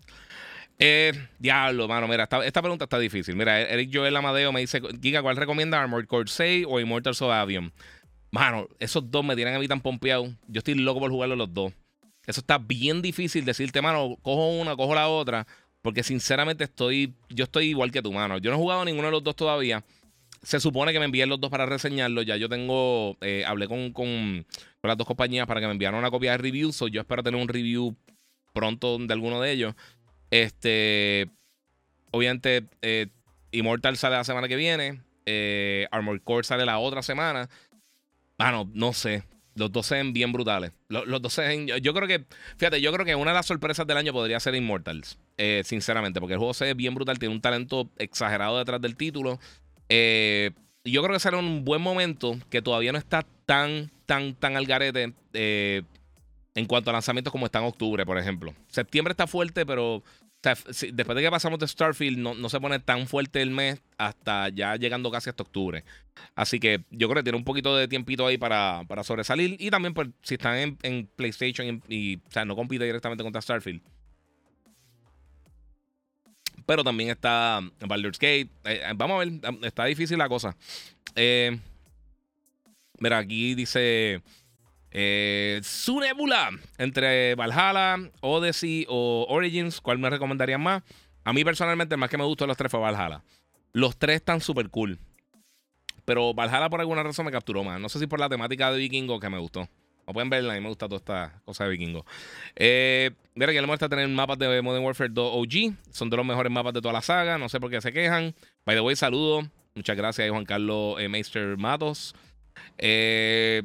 Eh, 0.78 1.12
diablo, 1.38 1.88
mano, 1.88 2.08
mira, 2.08 2.28
esta, 2.44 2.62
pregunta 2.62 2.84
está 2.84 2.98
difícil. 2.98 3.36
Mira, 3.36 3.60
Eric 3.60 3.90
Joel 3.92 4.16
Amadeo 4.16 4.52
me 4.52 4.60
dice, 4.60 4.80
Giga, 5.02 5.20
¿cuál 5.20 5.36
recomienda 5.36 5.80
Armored 5.80 6.06
Core 6.06 6.28
6 6.28 6.66
o 6.68 6.80
Immortals 6.80 7.20
of 7.22 7.30
Avium? 7.30 7.70
Mano, 8.30 8.68
esos 8.78 9.10
dos 9.10 9.24
me 9.24 9.34
tienen 9.34 9.56
a 9.56 9.58
mí 9.58 9.66
tan 9.66 9.80
pompeado. 9.80 10.32
Yo 10.46 10.58
estoy 10.58 10.74
loco 10.74 11.00
por 11.00 11.10
jugarlos 11.10 11.36
los 11.36 11.52
dos. 11.52 11.72
Eso 12.26 12.40
está 12.40 12.58
bien 12.58 13.02
difícil 13.02 13.44
decirte, 13.44 13.82
mano, 13.82 14.16
cojo 14.22 14.48
una, 14.50 14.76
cojo 14.76 14.94
la 14.94 15.08
otra. 15.08 15.46
Porque 15.82 16.02
sinceramente 16.02 16.64
estoy, 16.64 17.14
yo 17.28 17.44
estoy 17.44 17.70
igual 17.70 17.90
que 17.90 18.02
tu 18.02 18.12
mano. 18.12 18.38
Yo 18.38 18.50
no 18.50 18.56
he 18.56 18.60
jugado 18.60 18.84
ninguno 18.84 19.08
de 19.08 19.12
los 19.12 19.24
dos 19.24 19.34
todavía. 19.34 19.82
Se 20.42 20.58
supone 20.58 20.92
que 20.92 20.98
me 20.98 21.04
envíen 21.04 21.28
los 21.28 21.40
dos 21.40 21.50
para 21.50 21.66
reseñarlo. 21.66 22.22
Ya 22.22 22.36
yo 22.36 22.48
tengo, 22.48 23.16
eh, 23.20 23.44
hablé 23.46 23.68
con, 23.68 23.92
con, 23.92 24.46
las 24.82 24.96
dos 24.96 25.06
compañías 25.06 25.46
para 25.46 25.60
que 25.60 25.66
me 25.66 25.72
enviaran 25.72 25.98
una 25.98 26.10
copia 26.10 26.32
de 26.32 26.38
review. 26.38 26.72
So 26.72 26.88
yo 26.88 27.00
espero 27.02 27.22
tener 27.22 27.40
un 27.40 27.48
review 27.48 27.94
pronto 28.54 28.96
de 28.98 29.12
alguno 29.12 29.40
de 29.40 29.52
ellos. 29.52 29.74
Este, 30.30 31.28
obviamente, 32.10 32.64
eh, 32.80 33.08
Immortal 33.50 33.96
sale 33.96 34.16
la 34.16 34.24
semana 34.24 34.48
que 34.48 34.56
viene. 34.56 35.02
Eh, 35.26 35.86
Armor 35.90 36.22
Core 36.22 36.44
sale 36.44 36.64
la 36.64 36.78
otra 36.78 37.02
semana. 37.02 37.50
Bueno, 38.38 38.70
no 38.72 38.94
sé. 38.94 39.24
Los 39.56 39.70
dos 39.70 39.84
se 39.84 39.96
ven 39.96 40.14
bien 40.14 40.32
brutales. 40.32 40.72
Los, 40.88 41.20
dos 41.20 41.34
se 41.34 41.42
ven, 41.42 41.66
yo, 41.66 41.92
creo 41.92 42.08
que, 42.08 42.24
fíjate, 42.56 42.80
yo 42.80 42.92
creo 42.92 43.04
que 43.04 43.14
una 43.14 43.32
de 43.32 43.34
las 43.34 43.46
sorpresas 43.46 43.86
del 43.86 43.98
año 43.98 44.12
podría 44.12 44.40
ser 44.40 44.54
Immortals. 44.54 45.18
sinceramente, 45.64 46.18
porque 46.18 46.34
el 46.34 46.38
juego 46.38 46.54
se 46.54 46.64
ve 46.64 46.74
bien 46.74 46.94
brutal. 46.94 47.18
Tiene 47.18 47.34
un 47.34 47.42
talento 47.42 47.90
exagerado 47.98 48.56
detrás 48.58 48.80
del 48.80 48.96
título. 48.96 49.38
Eh, 49.90 50.52
yo 50.84 51.02
creo 51.02 51.12
que 51.12 51.20
será 51.20 51.36
un 51.36 51.64
buen 51.64 51.82
momento 51.82 52.38
que 52.48 52.62
todavía 52.62 52.92
no 52.92 52.98
está 52.98 53.26
tan, 53.44 53.90
tan, 54.06 54.34
tan 54.34 54.56
al 54.56 54.64
garete 54.64 55.12
eh, 55.34 55.82
en 56.54 56.66
cuanto 56.66 56.90
a 56.90 56.92
lanzamientos 56.94 57.32
como 57.32 57.46
está 57.46 57.58
en 57.58 57.66
octubre, 57.66 58.06
por 58.06 58.16
ejemplo. 58.16 58.54
Septiembre 58.68 59.12
está 59.12 59.26
fuerte, 59.26 59.66
pero 59.66 60.02
después 60.42 61.16
de 61.16 61.22
que 61.22 61.30
pasamos 61.30 61.58
de 61.58 61.68
Starfield, 61.68 62.18
no, 62.18 62.48
se 62.48 62.60
pone 62.60 62.78
tan 62.78 63.06
fuerte 63.06 63.42
el 63.42 63.50
mes 63.50 63.82
hasta 63.98 64.48
ya 64.48 64.76
llegando 64.76 65.10
casi 65.10 65.28
hasta 65.28 65.42
octubre. 65.42 65.84
Así 66.34 66.58
que 66.60 66.84
yo 66.90 67.08
creo 67.08 67.16
que 67.16 67.24
tiene 67.24 67.38
un 67.38 67.44
poquito 67.44 67.76
de 67.76 67.88
tiempito 67.88 68.26
ahí 68.26 68.38
para, 68.38 68.84
para 68.88 69.04
sobresalir. 69.04 69.56
Y 69.58 69.70
también, 69.70 69.92
pues, 69.92 70.08
si 70.22 70.34
están 70.34 70.78
en, 70.82 71.06
PlayStation 71.16 71.82
y, 71.88 72.16
o 72.16 72.30
sea, 72.30 72.44
no 72.44 72.56
compite 72.56 72.84
directamente 72.84 73.22
contra 73.22 73.42
Starfield 73.42 73.82
pero 76.70 76.84
también 76.84 77.10
está 77.10 77.58
Baldur's 77.80 78.20
Gate. 78.20 78.48
Eh, 78.62 78.80
eh, 78.80 78.92
vamos 78.94 79.16
a 79.16 79.24
ver, 79.24 79.40
está 79.64 79.86
difícil 79.86 80.16
la 80.18 80.28
cosa. 80.28 80.56
Eh, 81.16 81.58
mira, 83.00 83.18
aquí 83.18 83.56
dice 83.56 84.22
eh, 84.92 85.60
su 85.64 85.98
nebula 85.98 86.50
entre 86.78 87.34
Valhalla, 87.34 87.96
Odyssey 88.20 88.86
o 88.88 89.26
Origins. 89.28 89.80
¿Cuál 89.80 89.98
me 89.98 90.08
recomendarían 90.10 90.60
más? 90.60 90.84
A 91.24 91.32
mí 91.32 91.44
personalmente, 91.44 91.96
más 91.96 92.08
que 92.08 92.18
me 92.18 92.22
gustó 92.22 92.46
los 92.46 92.56
tres 92.56 92.70
fue 92.70 92.78
Valhalla. 92.78 93.24
Los 93.72 93.96
tres 93.96 94.18
están 94.18 94.40
súper 94.40 94.70
cool. 94.70 94.96
Pero 96.04 96.34
Valhalla 96.34 96.70
por 96.70 96.78
alguna 96.78 97.02
razón 97.02 97.26
me 97.26 97.32
capturó 97.32 97.64
más. 97.64 97.80
No 97.80 97.88
sé 97.88 97.98
si 97.98 98.06
por 98.06 98.20
la 98.20 98.28
temática 98.28 98.70
de 98.70 98.78
vikingo 98.78 99.18
que 99.18 99.28
me 99.28 99.38
gustó 99.38 99.68
pueden 100.12 100.30
verla, 100.30 100.52
a 100.52 100.56
mí 100.56 100.62
me 100.62 100.68
gusta 100.68 100.86
toda 100.86 100.98
esta 100.98 101.40
cosa 101.44 101.64
de 101.64 101.70
vikingo. 101.70 102.04
Eh, 102.56 103.10
mira 103.34 103.52
que 103.52 103.60
le 103.60 103.66
muestra 103.66 103.88
tener 103.88 104.08
mapas 104.08 104.38
de 104.38 104.62
Modern 104.62 104.84
Warfare 104.84 105.10
2 105.10 105.32
OG. 105.34 105.74
Son 105.90 106.10
de 106.10 106.16
los 106.16 106.26
mejores 106.26 106.52
mapas 106.52 106.72
de 106.72 106.80
toda 106.80 106.92
la 106.92 107.02
saga. 107.02 107.38
No 107.38 107.48
sé 107.48 107.60
por 107.60 107.70
qué 107.70 107.80
se 107.80 107.92
quejan. 107.92 108.34
By 108.64 108.76
the 108.76 108.80
way, 108.80 108.96
saludo. 108.96 109.42
Muchas 109.74 109.96
gracias 109.96 110.28
Juan 110.30 110.44
Carlos 110.44 111.00
eh, 111.00 111.08
Meister 111.08 111.56
Matos. 111.56 112.14
Eh, 112.76 113.62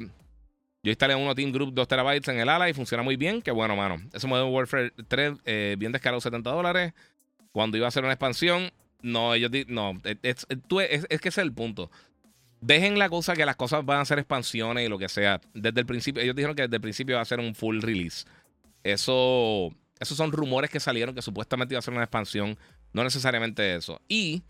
yo 0.82 0.90
instalé 0.90 1.16
uno 1.16 1.34
Team 1.34 1.50
Group 1.50 1.74
2 1.74 1.88
terabytes 1.88 2.28
en 2.28 2.38
el 2.38 2.48
ala 2.48 2.68
y 2.68 2.72
funciona 2.72 3.02
muy 3.02 3.16
bien. 3.16 3.42
Qué 3.42 3.50
bueno, 3.50 3.74
mano. 3.74 3.96
Ese 4.12 4.26
Modern 4.26 4.52
Warfare 4.52 4.92
3, 5.08 5.32
eh, 5.44 5.76
bien 5.78 5.92
descarado, 5.92 6.20
70 6.20 6.48
dólares. 6.50 6.92
Cuando 7.50 7.76
iba 7.76 7.86
a 7.86 7.88
hacer 7.88 8.04
una 8.04 8.12
expansión, 8.12 8.70
no, 9.02 9.34
ellos 9.34 9.50
no, 9.66 10.00
es, 10.04 10.16
es, 10.22 10.46
es, 10.48 11.20
que 11.20 11.28
ese 11.28 11.28
es 11.28 11.38
el 11.38 11.52
punto 11.52 11.90
dejen 12.66 12.98
la 12.98 13.08
cosa 13.08 13.34
que 13.34 13.46
las 13.46 13.56
cosas 13.56 13.84
van 13.84 14.00
a 14.00 14.04
ser 14.04 14.18
expansiones 14.18 14.84
y 14.84 14.88
lo 14.88 14.98
que 14.98 15.08
sea. 15.08 15.40
Desde 15.54 15.80
el 15.80 15.86
principio, 15.86 16.22
ellos 16.22 16.34
dijeron 16.34 16.56
que 16.56 16.62
desde 16.62 16.76
el 16.76 16.82
principio 16.82 17.16
va 17.16 17.22
a 17.22 17.26
ser 17.26 17.38
un 17.38 17.54
full 17.54 17.80
release. 17.80 18.26
Eso, 18.82 19.72
esos 20.00 20.16
son 20.16 20.32
rumores 20.32 20.70
que 20.70 20.80
salieron 20.80 21.14
que 21.14 21.22
supuestamente 21.22 21.74
iba 21.74 21.78
a 21.78 21.82
ser 21.82 21.94
una 21.94 22.02
expansión. 22.02 22.58
No 22.92 23.04
necesariamente 23.04 23.76
eso. 23.76 24.00
Y 24.08 24.42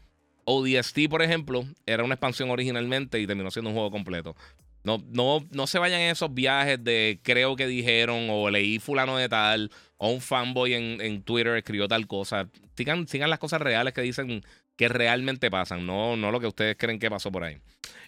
ODST, 0.44 1.08
por 1.10 1.22
ejemplo, 1.22 1.64
era 1.84 2.04
una 2.04 2.14
expansión 2.14 2.50
originalmente 2.50 3.20
y 3.20 3.26
terminó 3.26 3.50
siendo 3.50 3.70
un 3.70 3.76
juego 3.76 3.90
completo. 3.90 4.34
No, 4.82 5.02
no, 5.08 5.44
no 5.50 5.66
se 5.66 5.78
vayan 5.78 6.00
en 6.00 6.12
esos 6.12 6.32
viajes 6.32 6.82
de 6.82 7.18
creo 7.22 7.56
que 7.56 7.66
dijeron 7.66 8.28
o 8.30 8.48
leí 8.48 8.78
fulano 8.78 9.16
de 9.16 9.28
tal 9.28 9.70
o 9.96 10.10
un 10.10 10.20
fanboy 10.20 10.74
en, 10.74 11.00
en 11.00 11.22
Twitter 11.22 11.56
escribió 11.56 11.88
tal 11.88 12.06
cosa. 12.06 12.48
Sigan, 12.76 13.08
sigan 13.08 13.28
las 13.28 13.40
cosas 13.40 13.60
reales 13.60 13.92
que 13.92 14.02
dicen 14.02 14.42
que 14.76 14.88
realmente 14.88 15.50
pasan, 15.50 15.86
no, 15.86 16.16
no 16.16 16.30
lo 16.30 16.38
que 16.38 16.46
ustedes 16.46 16.76
creen 16.78 16.98
que 16.98 17.10
pasó 17.10 17.32
por 17.32 17.44
ahí. 17.44 17.58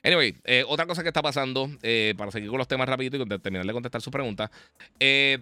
Anyway, 0.03 0.37
eh, 0.45 0.64
otra 0.66 0.87
cosa 0.87 1.03
que 1.03 1.09
está 1.09 1.23
pasando, 1.23 1.71
eh, 1.83 2.14
para 2.16 2.31
seguir 2.31 2.51
con 2.51 2.59
los 2.59 2.69
temas 2.69 2.89
rapidito 2.89 3.16
y 3.16 3.27
terminar 3.39 3.66
de 3.66 3.73
contestar 3.73 4.03
su 4.03 4.11
pregunta. 4.11 4.51
Eh, 5.01 5.39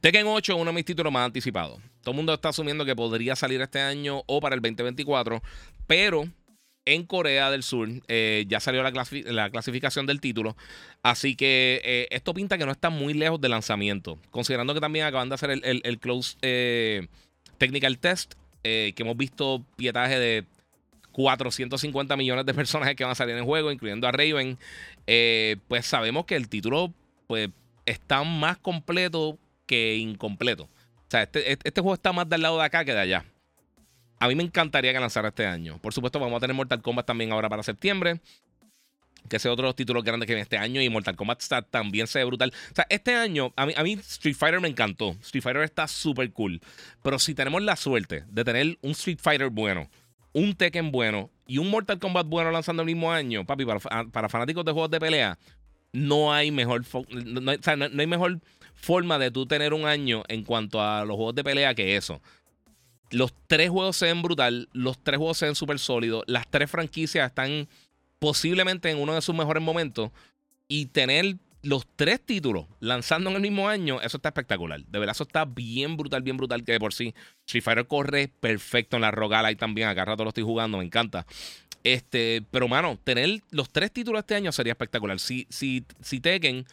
Tekken 0.00 0.26
8 0.26 0.52
es 0.52 0.58
uno 0.58 0.70
de 0.70 0.74
mis 0.74 0.84
títulos 0.84 1.12
más 1.12 1.26
anticipados. 1.26 1.78
Todo 2.02 2.12
el 2.12 2.16
mundo 2.16 2.34
está 2.34 2.48
asumiendo 2.48 2.84
que 2.84 2.96
podría 2.96 3.36
salir 3.36 3.60
este 3.60 3.80
año 3.80 4.22
o 4.26 4.40
para 4.40 4.54
el 4.54 4.62
2024, 4.62 5.42
pero 5.86 6.24
en 6.84 7.04
Corea 7.04 7.50
del 7.50 7.62
Sur 7.62 7.88
ya 8.46 8.60
salió 8.60 8.82
la, 8.82 9.50
clasificación 9.50 10.06
del 10.06 10.20
título. 10.20 10.56
Así 11.02 11.34
que 11.34 12.06
esto 12.10 12.34
pinta 12.34 12.58
que 12.58 12.66
no 12.66 12.72
está 12.72 12.90
muy 12.90 13.14
lejos 13.14 13.40
del 13.40 13.52
lanzamiento. 13.52 14.18
Considerando 14.30 14.74
que 14.74 14.80
también 14.80 15.06
acaban 15.06 15.28
de 15.28 15.34
hacer 15.34 15.50
el 15.50 15.98
Close 15.98 16.36
Technical 17.58 17.98
Test 17.98 18.34
eh, 18.68 18.92
que 18.94 19.04
hemos 19.04 19.16
visto 19.16 19.64
pietaje 19.76 20.18
de 20.18 20.44
450 21.12 22.16
millones 22.16 22.44
de 22.44 22.52
personajes 22.52 22.96
que 22.96 23.04
van 23.04 23.12
a 23.12 23.14
salir 23.14 23.34
en 23.34 23.38
el 23.38 23.44
juego, 23.44 23.70
incluyendo 23.70 24.08
a 24.08 24.10
Raven, 24.10 24.58
eh, 25.06 25.56
pues 25.68 25.86
sabemos 25.86 26.26
que 26.26 26.34
el 26.34 26.48
título 26.48 26.92
pues, 27.28 27.48
está 27.84 28.24
más 28.24 28.58
completo 28.58 29.38
que 29.66 29.94
incompleto. 29.98 30.64
O 30.64 31.08
sea, 31.08 31.22
este, 31.22 31.52
este, 31.52 31.68
este, 31.68 31.80
juego 31.80 31.94
está 31.94 32.12
más 32.12 32.28
del 32.28 32.42
lado 32.42 32.58
de 32.58 32.64
acá 32.64 32.84
que 32.84 32.92
de 32.92 32.98
allá. 32.98 33.24
A 34.18 34.26
mí 34.26 34.34
me 34.34 34.42
encantaría 34.42 34.92
que 34.92 34.98
lanzara 34.98 35.28
este 35.28 35.46
año. 35.46 35.78
Por 35.78 35.94
supuesto, 35.94 36.18
vamos 36.18 36.38
a 36.38 36.40
tener 36.40 36.56
Mortal 36.56 36.82
Kombat 36.82 37.06
también 37.06 37.30
ahora 37.30 37.48
para 37.48 37.62
septiembre 37.62 38.20
que 39.28 39.36
ese 39.36 39.48
otro 39.48 39.64
de 39.64 39.68
los 39.68 39.76
títulos 39.76 40.04
grandes 40.04 40.26
que 40.26 40.32
viene 40.32 40.42
este 40.42 40.58
año 40.58 40.80
y 40.80 40.88
Mortal 40.88 41.16
Kombat 41.16 41.40
está, 41.40 41.62
también 41.62 42.06
se 42.06 42.18
ve 42.18 42.24
brutal. 42.24 42.52
O 42.72 42.74
sea, 42.74 42.86
este 42.88 43.14
año, 43.14 43.52
a 43.56 43.66
mí, 43.66 43.74
a 43.76 43.82
mí 43.82 43.92
Street 43.94 44.36
Fighter 44.36 44.60
me 44.60 44.68
encantó. 44.68 45.16
Street 45.22 45.42
Fighter 45.42 45.62
está 45.62 45.88
súper 45.88 46.32
cool. 46.32 46.60
Pero 47.02 47.18
si 47.18 47.34
tenemos 47.34 47.62
la 47.62 47.76
suerte 47.76 48.24
de 48.28 48.44
tener 48.44 48.78
un 48.82 48.92
Street 48.92 49.18
Fighter 49.20 49.50
bueno, 49.50 49.88
un 50.32 50.54
Tekken 50.54 50.92
bueno 50.92 51.30
y 51.46 51.58
un 51.58 51.70
Mortal 51.70 51.98
Kombat 51.98 52.26
bueno 52.26 52.50
lanzando 52.50 52.82
el 52.82 52.86
mismo 52.86 53.10
año, 53.10 53.44
papi, 53.46 53.64
para, 53.64 54.04
para 54.04 54.28
fanáticos 54.28 54.64
de 54.64 54.72
juegos 54.72 54.90
de 54.90 55.00
pelea, 55.00 55.38
no 55.92 56.32
hay 56.32 56.50
mejor, 56.50 56.84
no, 57.08 57.52
o 57.52 57.62
sea, 57.62 57.76
no, 57.76 57.86
hay 57.86 58.06
mejor 58.06 58.40
forma 58.74 59.18
de 59.18 59.30
tú 59.30 59.46
tener 59.46 59.72
un 59.72 59.86
año 59.86 60.24
en 60.28 60.44
cuanto 60.44 60.82
a 60.82 61.04
los 61.04 61.16
juegos 61.16 61.34
de 61.34 61.44
pelea 61.44 61.74
que 61.74 61.96
eso. 61.96 62.20
Los 63.10 63.32
tres 63.46 63.70
juegos 63.70 63.96
se 63.96 64.06
ven 64.06 64.20
brutal, 64.20 64.68
los 64.72 65.02
tres 65.02 65.16
juegos 65.16 65.38
se 65.38 65.46
ven 65.46 65.54
súper 65.54 65.78
sólidos, 65.78 66.24
las 66.26 66.48
tres 66.50 66.70
franquicias 66.70 67.28
están 67.28 67.68
posiblemente 68.18 68.90
en 68.90 68.98
uno 68.98 69.14
de 69.14 69.22
sus 69.22 69.34
mejores 69.34 69.62
momentos 69.62 70.10
y 70.68 70.86
tener 70.86 71.36
los 71.62 71.86
tres 71.96 72.20
títulos 72.24 72.66
lanzando 72.80 73.30
en 73.30 73.36
el 73.36 73.42
mismo 73.42 73.68
año, 73.68 74.00
eso 74.00 74.18
está 74.18 74.28
espectacular. 74.28 74.80
De 74.84 74.98
verdad, 74.98 75.14
eso 75.14 75.24
está 75.24 75.44
bien 75.44 75.96
brutal, 75.96 76.22
bien 76.22 76.36
brutal. 76.36 76.64
Que 76.64 76.72
de 76.72 76.80
por 76.80 76.94
sí, 76.94 77.14
Street 77.46 77.62
Fighter 77.62 77.86
corre 77.86 78.28
perfecto 78.28 78.96
en 78.96 79.02
la 79.02 79.10
Rogala 79.10 79.50
y 79.50 79.56
también. 79.56 79.88
Acá 79.88 80.04
rato 80.04 80.22
lo 80.22 80.28
estoy 80.28 80.44
jugando, 80.44 80.78
me 80.78 80.84
encanta. 80.84 81.26
Este, 81.82 82.42
pero 82.50 82.68
mano, 82.68 82.98
tener 83.02 83.40
los 83.50 83.70
tres 83.70 83.92
títulos 83.92 84.20
este 84.20 84.34
año 84.34 84.52
sería 84.52 84.72
espectacular. 84.72 85.18
Si, 85.18 85.46
si, 85.50 85.84
si 86.00 86.20
Tekken 86.20 86.64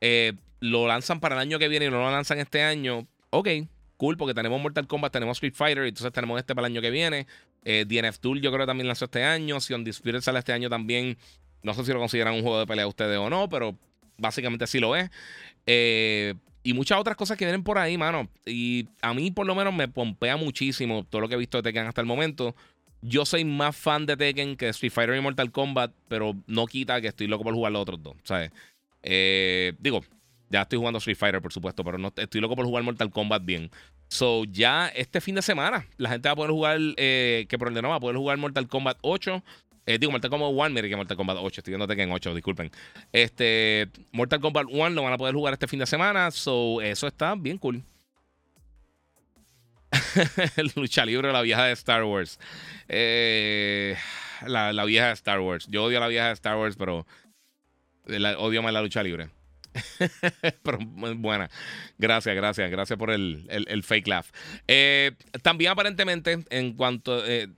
eh, 0.00 0.32
lo 0.60 0.86
lanzan 0.86 1.20
para 1.20 1.34
el 1.36 1.40
año 1.40 1.58
que 1.58 1.68
viene 1.68 1.86
y 1.86 1.90
no 1.90 1.98
lo 1.98 2.10
lanzan 2.10 2.38
este 2.38 2.62
año, 2.62 3.06
ok, 3.30 3.48
cool, 3.96 4.16
porque 4.16 4.34
tenemos 4.34 4.60
Mortal 4.60 4.86
Kombat, 4.86 5.12
tenemos 5.12 5.36
Street 5.38 5.54
Fighter, 5.54 5.84
y 5.84 5.88
entonces 5.88 6.12
tenemos 6.12 6.38
este 6.38 6.54
para 6.54 6.66
el 6.66 6.72
año 6.72 6.82
que 6.82 6.90
viene. 6.90 7.26
Eh, 7.70 7.84
DNF 7.86 8.18
Tool 8.18 8.40
yo 8.40 8.50
creo 8.50 8.62
que 8.62 8.70
también 8.70 8.86
lanzó 8.86 9.04
este 9.04 9.22
año. 9.22 9.60
Si 9.60 9.74
On 9.74 9.84
Disputed 9.84 10.22
sale 10.22 10.38
este 10.38 10.54
año 10.54 10.70
también, 10.70 11.18
no 11.62 11.74
sé 11.74 11.84
si 11.84 11.92
lo 11.92 11.98
consideran 11.98 12.32
un 12.32 12.40
juego 12.40 12.58
de 12.58 12.66
pelea 12.66 12.86
ustedes 12.86 13.18
o 13.18 13.28
no, 13.28 13.50
pero 13.50 13.76
básicamente 14.16 14.66
sí 14.66 14.80
lo 14.80 14.96
es. 14.96 15.10
Eh, 15.66 16.32
y 16.62 16.72
muchas 16.72 16.98
otras 16.98 17.14
cosas 17.14 17.36
que 17.36 17.44
vienen 17.44 17.62
por 17.62 17.76
ahí, 17.76 17.98
mano. 17.98 18.30
Y 18.46 18.88
a 19.02 19.12
mí 19.12 19.30
por 19.30 19.46
lo 19.46 19.54
menos 19.54 19.74
me 19.74 19.86
pompea 19.86 20.38
muchísimo 20.38 21.04
todo 21.04 21.20
lo 21.20 21.28
que 21.28 21.34
he 21.34 21.38
visto 21.38 21.58
de 21.58 21.62
Tekken 21.62 21.86
hasta 21.86 22.00
el 22.00 22.06
momento. 22.06 22.56
Yo 23.02 23.26
soy 23.26 23.44
más 23.44 23.76
fan 23.76 24.06
de 24.06 24.16
Tekken 24.16 24.56
que 24.56 24.70
Street 24.70 24.90
Fighter 24.90 25.14
y 25.14 25.20
Mortal 25.20 25.52
Kombat, 25.52 25.92
pero 26.08 26.34
no 26.46 26.66
quita 26.66 27.02
que 27.02 27.08
estoy 27.08 27.26
loco 27.26 27.44
por 27.44 27.52
jugar 27.52 27.72
los 27.72 27.82
otros 27.82 28.02
dos, 28.02 28.16
¿sabes? 28.24 28.50
Eh, 29.02 29.74
digo, 29.78 30.00
ya 30.48 30.62
estoy 30.62 30.78
jugando 30.78 30.96
Street 31.00 31.18
Fighter, 31.18 31.42
por 31.42 31.52
supuesto, 31.52 31.84
pero 31.84 31.98
no 31.98 32.14
estoy 32.16 32.40
loco 32.40 32.56
por 32.56 32.64
jugar 32.64 32.82
Mortal 32.82 33.10
Kombat 33.10 33.44
bien. 33.44 33.70
So, 34.08 34.44
ya 34.44 34.88
este 34.88 35.20
fin 35.20 35.34
de 35.34 35.42
semana, 35.42 35.86
la 35.98 36.08
gente 36.08 36.28
va 36.28 36.32
a 36.32 36.36
poder 36.36 36.50
jugar, 36.50 36.78
eh, 36.96 37.46
que 37.48 37.58
por 37.58 37.68
el 37.68 37.74
de 37.74 37.82
no 37.82 37.90
va 37.90 37.96
a 37.96 38.00
poder 38.00 38.16
jugar 38.16 38.38
Mortal 38.38 38.66
Kombat 38.66 38.96
8. 39.02 39.44
Eh, 39.84 39.98
digo, 39.98 40.12
Mortal 40.12 40.30
Kombat 40.30 40.50
1, 40.50 40.70
mire 40.70 40.88
que 40.88 40.96
Mortal 40.96 41.16
Kombat 41.16 41.36
8, 41.40 41.60
estoy 41.60 41.72
viendo 41.72 41.86
Tekken 41.86 42.10
8, 42.10 42.34
disculpen. 42.34 42.70
Este, 43.12 43.88
Mortal 44.12 44.40
Kombat 44.40 44.66
1 44.70 44.90
lo 44.90 45.02
van 45.02 45.12
a 45.12 45.18
poder 45.18 45.34
jugar 45.34 45.52
este 45.52 45.66
fin 45.66 45.78
de 45.78 45.86
semana, 45.86 46.30
so, 46.30 46.80
eso 46.80 47.06
está 47.06 47.34
bien 47.34 47.58
cool. 47.58 47.82
Lucha 50.76 51.04
libre 51.04 51.32
la 51.32 51.42
vieja 51.42 51.64
de 51.64 51.72
Star 51.72 52.04
Wars. 52.04 52.38
Eh, 52.88 53.96
la, 54.46 54.72
la, 54.72 54.84
vieja 54.84 55.06
de 55.06 55.12
Star 55.12 55.40
Wars. 55.40 55.66
Yo 55.70 55.84
odio 55.84 55.98
a 55.98 56.00
la 56.00 56.08
vieja 56.08 56.26
de 56.28 56.32
Star 56.32 56.56
Wars, 56.56 56.76
pero 56.76 57.06
odio 58.38 58.62
más 58.62 58.72
la 58.72 58.82
lucha 58.82 59.02
libre. 59.02 59.28
Pero 60.62 60.78
buena. 61.16 61.50
Gracias, 61.98 62.34
gracias. 62.34 62.70
Gracias 62.70 62.98
por 62.98 63.10
el, 63.10 63.82
fake 63.84 64.08
laugh. 64.08 64.26
Eh, 64.66 65.12
también 65.42 65.72
aparentemente, 65.72 66.38
en 66.50 66.74
cuanto 66.74 67.26
eh, 67.26 67.48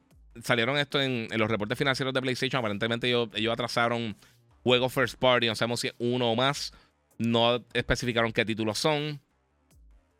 salieron 0.43 0.79
esto 0.79 1.01
en, 1.01 1.29
los 1.37 1.51
reportes 1.51 1.79
financieros 1.79 2.15
de 2.15 2.21
PlayStation, 2.21 2.59
aparentemente 2.59 3.09
ellos, 3.09 3.53
atrasaron 3.53 4.17
juegos 4.63 4.93
first 4.93 5.19
party, 5.19 5.47
no 5.47 5.55
sabemos 5.55 5.81
si 5.81 5.89
es 5.89 5.95
uno 5.99 6.31
o 6.31 6.37
más. 6.37 6.73
No 7.19 7.63
especificaron 7.75 8.33
qué 8.33 8.45
títulos 8.45 8.79
son. 8.79 9.21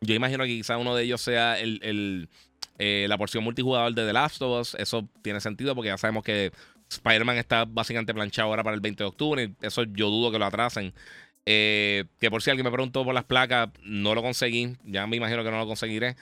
Yo 0.03 0.15
imagino 0.15 0.45
que 0.45 0.51
quizá 0.51 0.77
uno 0.77 0.95
de 0.95 1.05
ellos 1.05 1.21
sea 1.21 1.59
el, 1.59 2.29
eh, 2.79 3.07
la 3.09 3.19
porción 3.19 3.45
multijugador 3.45 3.95
de 3.95 4.07
The 4.07 4.13
Last 4.13 4.43
of 4.43 4.61
Us. 4.61 4.75
Eso 4.75 5.09
tiene 5.23 5.41
sentido 5.41 5.75
porque 5.75 5.89
ya 5.89 5.99
sabemos 5.99 6.25
que 6.25 6.53
Spider-Man 6.91 7.37
está 7.37 7.65
básicamente 7.65 8.13
planchado 8.13 8.49
ahora 8.49 8.65
para 8.65 8.75
el 8.75 8.81
20 8.81 9.03
de 9.03 9.09
octubre. 9.09 9.55
Eso 9.63 9.85
yo 9.85 10.09
dudo 10.11 10.31
que 10.31 10.39
lo 10.39 10.45
atrasen. 10.45 10.93
Eh, 11.53 12.05
que 12.21 12.31
por 12.31 12.43
si 12.43 12.51
alguien 12.51 12.65
me 12.65 12.71
preguntó 12.71 13.05
por 13.05 13.13
las 13.13 13.25
placas, 13.25 13.71
no 13.83 14.15
lo 14.15 14.23
conseguí. 14.23 14.77
Ya 14.85 15.05
me 15.09 15.17
imagino 15.17 15.43
que 15.43 15.51
no 15.51 15.59
lo 15.59 15.67
conseguiré. 15.67 16.15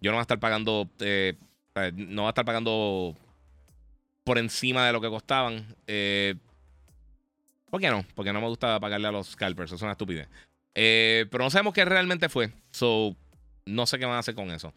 Yo 0.00 0.12
no 0.12 0.16
voy 0.16 0.20
a 0.20 0.22
estar 0.22 0.38
pagando. 0.38 0.88
Eh, 1.00 1.34
no 1.94 2.22
voy 2.22 2.28
a 2.28 2.30
estar 2.30 2.44
pagando 2.44 3.16
por 4.22 4.38
encima 4.38 4.86
de 4.86 4.92
lo 4.92 5.00
que 5.00 5.08
costaban. 5.08 5.74
Eh, 5.88 6.36
¿Por 7.70 7.80
qué 7.80 7.90
no? 7.90 8.04
Porque 8.14 8.32
no 8.32 8.40
me 8.40 8.46
gusta 8.46 8.78
pagarle 8.78 9.08
a 9.08 9.10
los 9.10 9.30
scalpers. 9.30 9.70
Eso 9.70 9.74
es 9.74 9.82
una 9.82 9.92
estupidez. 9.92 10.28
pero 10.72 11.42
no 11.42 11.50
sabemos 11.50 11.74
qué 11.74 11.84
realmente 11.84 12.28
fue. 12.28 12.52
So, 12.70 13.16
no 13.66 13.84
sé 13.84 13.98
qué 13.98 14.06
van 14.06 14.14
a 14.14 14.20
hacer 14.20 14.36
con 14.36 14.48
eso. 14.52 14.72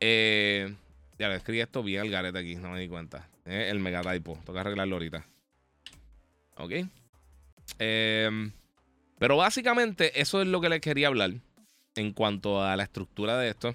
ya 0.00 1.28
le 1.28 1.36
escribí 1.36 1.60
esto 1.60 1.84
bien 1.84 2.00
al 2.00 2.10
garete 2.10 2.40
aquí. 2.40 2.56
No 2.56 2.70
me 2.70 2.80
di 2.80 2.88
cuenta. 2.88 3.28
el 3.44 3.78
mega 3.78 4.02
typo. 4.02 4.36
Toca 4.44 4.62
arreglarlo 4.62 4.96
ahorita. 4.96 5.24
Ok. 6.56 6.72
Eh. 7.78 8.50
Pero 9.18 9.36
básicamente 9.36 10.20
eso 10.20 10.40
es 10.40 10.48
lo 10.48 10.60
que 10.60 10.68
les 10.68 10.80
quería 10.80 11.08
hablar 11.08 11.32
en 11.96 12.12
cuanto 12.12 12.62
a 12.62 12.76
la 12.76 12.84
estructura 12.84 13.36
de 13.38 13.50
esto. 13.50 13.74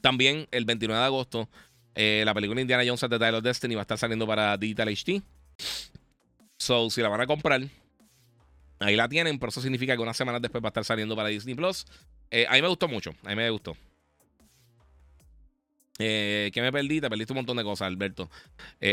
También 0.00 0.46
el 0.50 0.64
29 0.64 1.00
de 1.00 1.06
agosto, 1.06 1.48
eh, 1.94 2.22
la 2.24 2.34
película 2.34 2.60
Indiana 2.60 2.84
Jones 2.86 3.00
The 3.00 3.18
Dial 3.18 3.34
of 3.36 3.42
Destiny 3.42 3.74
va 3.74 3.80
a 3.80 3.82
estar 3.82 3.98
saliendo 3.98 4.26
para 4.26 4.56
Digital 4.56 4.88
HD. 4.88 5.22
So, 6.58 6.90
si 6.90 7.00
la 7.00 7.08
van 7.08 7.22
a 7.22 7.26
comprar, 7.26 7.62
ahí 8.78 8.96
la 8.96 9.08
tienen, 9.08 9.38
pero 9.38 9.50
eso 9.50 9.60
significa 9.60 9.96
que 9.96 10.02
unas 10.02 10.16
semanas 10.16 10.42
después 10.42 10.62
va 10.62 10.68
a 10.68 10.70
estar 10.70 10.84
saliendo 10.84 11.16
para 11.16 11.30
Disney 11.30 11.54
Plus. 11.54 11.86
Eh, 12.30 12.46
a 12.48 12.54
mí 12.54 12.62
me 12.62 12.68
gustó 12.68 12.88
mucho, 12.88 13.14
a 13.24 13.30
mí 13.30 13.36
me 13.36 13.48
gustó. 13.50 13.76
Eh, 15.98 16.50
¿Qué 16.52 16.60
me 16.60 16.70
perdí? 16.70 17.00
Te 17.00 17.08
perdiste 17.08 17.32
un 17.32 17.38
montón 17.38 17.56
de 17.56 17.64
cosas, 17.64 17.86
Alberto. 17.86 18.30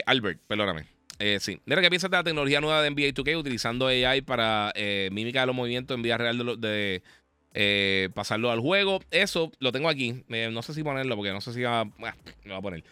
Albert, 0.06 0.40
perdóname. 0.48 0.88
Eh, 1.19 1.38
sí. 1.40 1.60
Mira, 1.65 1.81
¿qué 1.81 1.90
piensas 1.90 2.10
de 2.10 2.18
la 2.18 2.23
tecnología 2.23 2.61
nueva 2.61 2.81
de 2.81 2.90
NBA 2.90 3.14
2K 3.14 3.38
utilizando 3.38 3.88
AI 3.88 4.22
para 4.22 4.72
eh, 4.76 5.10
mímica 5.11 5.41
de 5.41 5.48
los 5.48 5.56
movimientos 5.56 5.95
en 5.95 6.02
vida 6.02 6.18
real 6.18 6.38
de, 6.38 6.57
de 6.57 7.03
eh, 7.53 8.10
pasarlo 8.14 8.52
al 8.52 8.60
juego? 8.60 9.02
Eso 9.11 9.52
lo 9.60 9.72
tengo 9.72 9.90
aquí. 9.90 10.23
no 10.27 10.61
sé 10.61 10.73
si 10.73 10.84
ponerlo 10.84 11.15
porque 11.15 11.31
no 11.31 11.41
sé 11.41 11.53
si 11.53 11.61
va, 11.61 11.81
a 11.81 12.61
poner. 12.61 12.84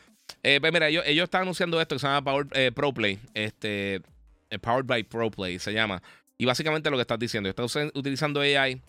pues 0.41 0.73
mira, 0.73 0.87
ellos, 0.87 1.03
ellos, 1.05 1.25
están 1.25 1.43
anunciando 1.43 1.81
esto 1.81 1.95
que 1.95 1.99
se 1.99 2.07
llama 2.07 2.23
Power, 2.23 2.73
Pro 2.73 2.93
Play. 2.93 3.19
Este, 3.33 4.01
Powered 4.61 4.85
by 4.85 5.03
Pro 5.03 5.31
Play 5.31 5.59
se 5.59 5.73
llama. 5.73 6.01
Y 6.37 6.45
básicamente 6.45 6.89
lo 6.89 6.97
que 6.97 7.01
estás 7.01 7.19
diciendo, 7.19 7.49
estás 7.49 7.75
utilizando 7.93 8.41
AI 8.41 8.81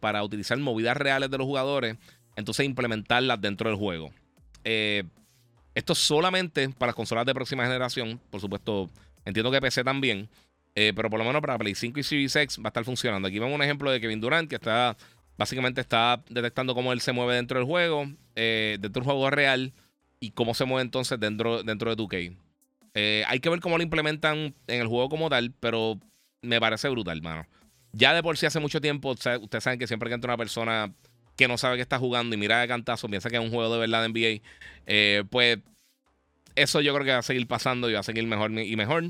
para 0.00 0.22
utilizar 0.22 0.58
movidas 0.58 0.96
reales 0.96 1.30
de 1.30 1.36
los 1.38 1.46
jugadores, 1.46 1.96
entonces 2.36 2.64
implementarlas 2.64 3.40
dentro 3.40 3.68
del 3.68 3.78
juego. 3.78 4.12
Eh, 4.68 5.04
esto 5.76 5.92
es 5.92 5.98
solamente 5.98 6.70
para 6.70 6.94
consolas 6.94 7.26
de 7.26 7.34
próxima 7.34 7.62
generación. 7.62 8.18
Por 8.30 8.40
supuesto, 8.40 8.88
entiendo 9.26 9.50
que 9.50 9.60
PC 9.60 9.84
también. 9.84 10.30
Eh, 10.74 10.92
pero 10.96 11.10
por 11.10 11.18
lo 11.18 11.24
menos 11.24 11.42
para 11.42 11.58
Play 11.58 11.74
5 11.74 12.00
y 12.00 12.02
Series 12.02 12.34
X 12.34 12.58
va 12.58 12.64
a 12.64 12.68
estar 12.68 12.84
funcionando. 12.84 13.28
Aquí 13.28 13.38
vemos 13.38 13.54
un 13.54 13.62
ejemplo 13.62 13.90
de 13.90 14.00
Kevin 14.00 14.20
Durant 14.20 14.48
que 14.48 14.56
está 14.56 14.96
básicamente 15.36 15.82
está 15.82 16.22
detectando 16.30 16.74
cómo 16.74 16.94
él 16.94 17.02
se 17.02 17.12
mueve 17.12 17.34
dentro 17.34 17.58
del 17.58 17.66
juego, 17.66 18.06
eh, 18.36 18.78
dentro 18.80 19.00
del 19.00 19.04
juego 19.04 19.28
real 19.28 19.74
y 20.18 20.30
cómo 20.30 20.54
se 20.54 20.64
mueve 20.64 20.82
entonces 20.82 21.20
dentro, 21.20 21.62
dentro 21.62 21.94
de 21.94 22.02
2K. 22.02 22.36
Eh, 22.94 23.24
hay 23.26 23.40
que 23.40 23.50
ver 23.50 23.60
cómo 23.60 23.76
lo 23.76 23.82
implementan 23.82 24.54
en 24.66 24.80
el 24.80 24.86
juego 24.86 25.10
como 25.10 25.28
tal, 25.28 25.52
pero 25.60 26.00
me 26.40 26.58
parece 26.58 26.88
brutal, 26.88 27.20
mano. 27.20 27.46
Ya 27.92 28.14
de 28.14 28.22
por 28.22 28.38
sí 28.38 28.46
hace 28.46 28.60
mucho 28.60 28.80
tiempo, 28.80 29.10
ustedes 29.10 29.62
saben 29.62 29.78
que 29.78 29.86
siempre 29.86 30.08
que 30.08 30.14
entra 30.14 30.32
una 30.32 30.38
persona 30.38 30.94
que 31.36 31.48
no 31.48 31.58
sabe 31.58 31.76
que 31.76 31.82
está 31.82 31.98
jugando 31.98 32.34
y 32.34 32.38
mira 32.38 32.60
de 32.60 32.68
cantazo, 32.68 33.08
piensa 33.08 33.28
que 33.28 33.36
es 33.36 33.42
un 33.42 33.50
juego 33.50 33.72
de 33.72 33.78
verdad 33.78 34.02
de 34.02 34.08
NBA, 34.08 34.42
eh, 34.86 35.24
pues 35.30 35.58
eso 36.54 36.80
yo 36.80 36.92
creo 36.94 37.04
que 37.04 37.12
va 37.12 37.18
a 37.18 37.22
seguir 37.22 37.46
pasando 37.46 37.88
y 37.90 37.92
va 37.92 38.00
a 38.00 38.02
seguir 38.02 38.26
mejor 38.26 38.50
y 38.50 38.74
mejor. 38.76 39.04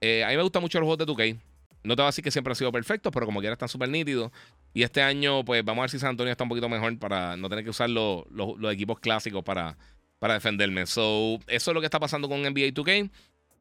Eh, 0.00 0.24
a 0.24 0.28
mí 0.28 0.36
me 0.36 0.42
gustan 0.42 0.62
mucho 0.62 0.80
los 0.80 0.86
juegos 0.86 1.06
de 1.06 1.12
2K. 1.12 1.38
No 1.84 1.94
te 1.94 2.02
voy 2.02 2.06
a 2.06 2.08
decir 2.08 2.24
que 2.24 2.30
siempre 2.30 2.52
ha 2.52 2.56
sido 2.56 2.72
perfecto, 2.72 3.10
pero 3.12 3.26
como 3.26 3.40
quiera 3.40 3.52
están 3.52 3.68
súper 3.68 3.88
nítidos. 3.88 4.32
Y 4.74 4.82
este 4.82 5.02
año, 5.02 5.44
pues 5.44 5.64
vamos 5.64 5.82
a 5.82 5.84
ver 5.84 5.90
si 5.90 5.98
San 5.98 6.10
Antonio 6.10 6.32
está 6.32 6.44
un 6.44 6.48
poquito 6.48 6.68
mejor 6.68 6.98
para 6.98 7.36
no 7.36 7.48
tener 7.48 7.64
que 7.64 7.70
usar 7.70 7.88
los, 7.90 8.24
equipos 8.72 8.98
clásicos 8.98 9.44
para, 9.44 9.76
para 10.18 10.34
defenderme. 10.34 10.86
So, 10.86 11.38
eso 11.46 11.70
es 11.70 11.74
lo 11.74 11.80
que 11.80 11.86
está 11.86 12.00
pasando 12.00 12.28
con 12.28 12.40
NBA 12.42 12.72
2K. 12.72 13.10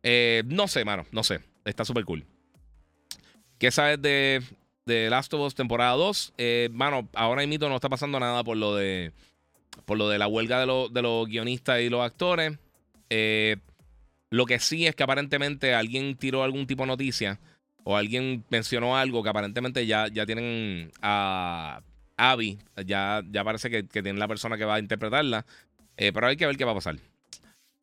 Eh, 0.04 0.44
no 0.48 0.68
sé, 0.68 0.84
mano, 0.86 1.06
no 1.12 1.24
sé. 1.24 1.42
Está 1.66 1.86
súper 1.86 2.06
cool. 2.06 2.26
¿Qué 3.60 3.72
sabes 3.72 4.02
de, 4.02 4.42
de 4.86 5.10
Last 5.10 5.34
of 5.34 5.42
Us 5.42 5.56
temporada 5.56 5.94
2. 5.94 6.34
Eh, 6.38 6.70
mano, 6.72 7.08
ahora 7.14 7.46
mismo 7.46 7.70
no 7.70 7.76
está 7.76 7.90
pasando 7.90 8.20
nada 8.20 8.44
por 8.44 8.58
lo 8.58 8.76
de 8.76 9.12
por 9.86 9.98
lo 9.98 10.10
de 10.10 10.18
la 10.18 10.28
huelga 10.28 10.60
de, 10.60 10.88
de 10.92 11.02
los 11.02 11.28
guionistas 11.28 11.82
y 11.82 11.90
los 11.90 12.02
actores. 12.02 12.58
Eh, 13.10 13.58
lo 14.30 14.46
que 14.46 14.60
sí 14.60 14.88
es 14.88 14.96
que 14.96 15.04
aparentemente 15.04 15.74
alguien 15.74 16.16
tiró 16.16 16.44
algún 16.44 16.66
tipo 16.68 16.84
de 16.84 16.88
noticia 16.88 17.40
o 17.84 17.98
alguien 17.98 18.44
mencionó 18.50 18.98
algo 18.98 19.22
que 19.22 19.30
aparentemente 19.30 19.86
ya, 19.86 20.08
ya 20.08 20.26
tienen 20.26 20.92
a 21.02 21.82
Abby, 22.18 22.58
ya, 22.86 23.22
ya 23.30 23.44
parece 23.44 23.70
que, 23.70 23.88
que 23.88 24.02
tienen 24.02 24.20
la 24.20 24.28
persona 24.28 24.58
que 24.58 24.66
va 24.66 24.76
a 24.76 24.80
interpretarla. 24.80 25.46
Eh, 25.98 26.12
pero 26.12 26.28
hay 26.28 26.38
que 26.38 26.48
ver 26.48 26.58
qué 26.58 26.66
va 26.66 26.72
a 26.72 26.76
pasar. 26.76 26.98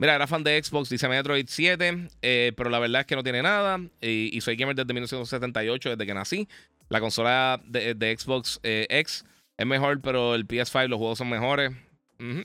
Mira, 0.02 0.16
era 0.16 0.26
fan 0.26 0.42
de 0.42 0.60
Xbox, 0.60 0.88
dice 0.88 1.08
Metroid 1.08 1.46
7, 1.48 2.08
eh, 2.22 2.52
pero 2.56 2.70
la 2.70 2.80
verdad 2.80 3.02
es 3.02 3.06
que 3.06 3.14
no 3.14 3.22
tiene 3.22 3.40
nada. 3.40 3.80
Y, 4.00 4.40
soy 4.40 4.56
gamer 4.56 4.74
desde 4.74 4.92
1978, 4.92 5.90
desde 5.90 6.06
que 6.06 6.12
nací. 6.12 6.48
La 6.92 7.00
consola 7.00 7.58
de, 7.64 8.16
Xbox 8.18 8.60
eh, 8.62 8.86
X 8.90 9.24
es 9.56 9.66
mejor, 9.66 10.02
pero 10.02 10.34
el 10.34 10.46
PS5, 10.46 10.88
los 10.88 10.98
juegos 10.98 11.16
son 11.16 11.30
mejores. 11.30 11.72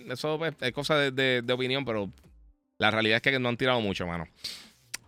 Eso 0.09 0.37
pues, 0.37 0.53
es 0.61 0.71
cosa 0.71 0.95
de, 0.95 1.43
opinión, 1.51 1.83
pero 1.83 2.09
la 2.77 2.89
realidad 2.89 3.17
es 3.17 3.21
que 3.21 3.37
no 3.39 3.49
han 3.49 3.57
tirado 3.57 3.81
mucho, 3.81 4.07
mano. 4.07 4.25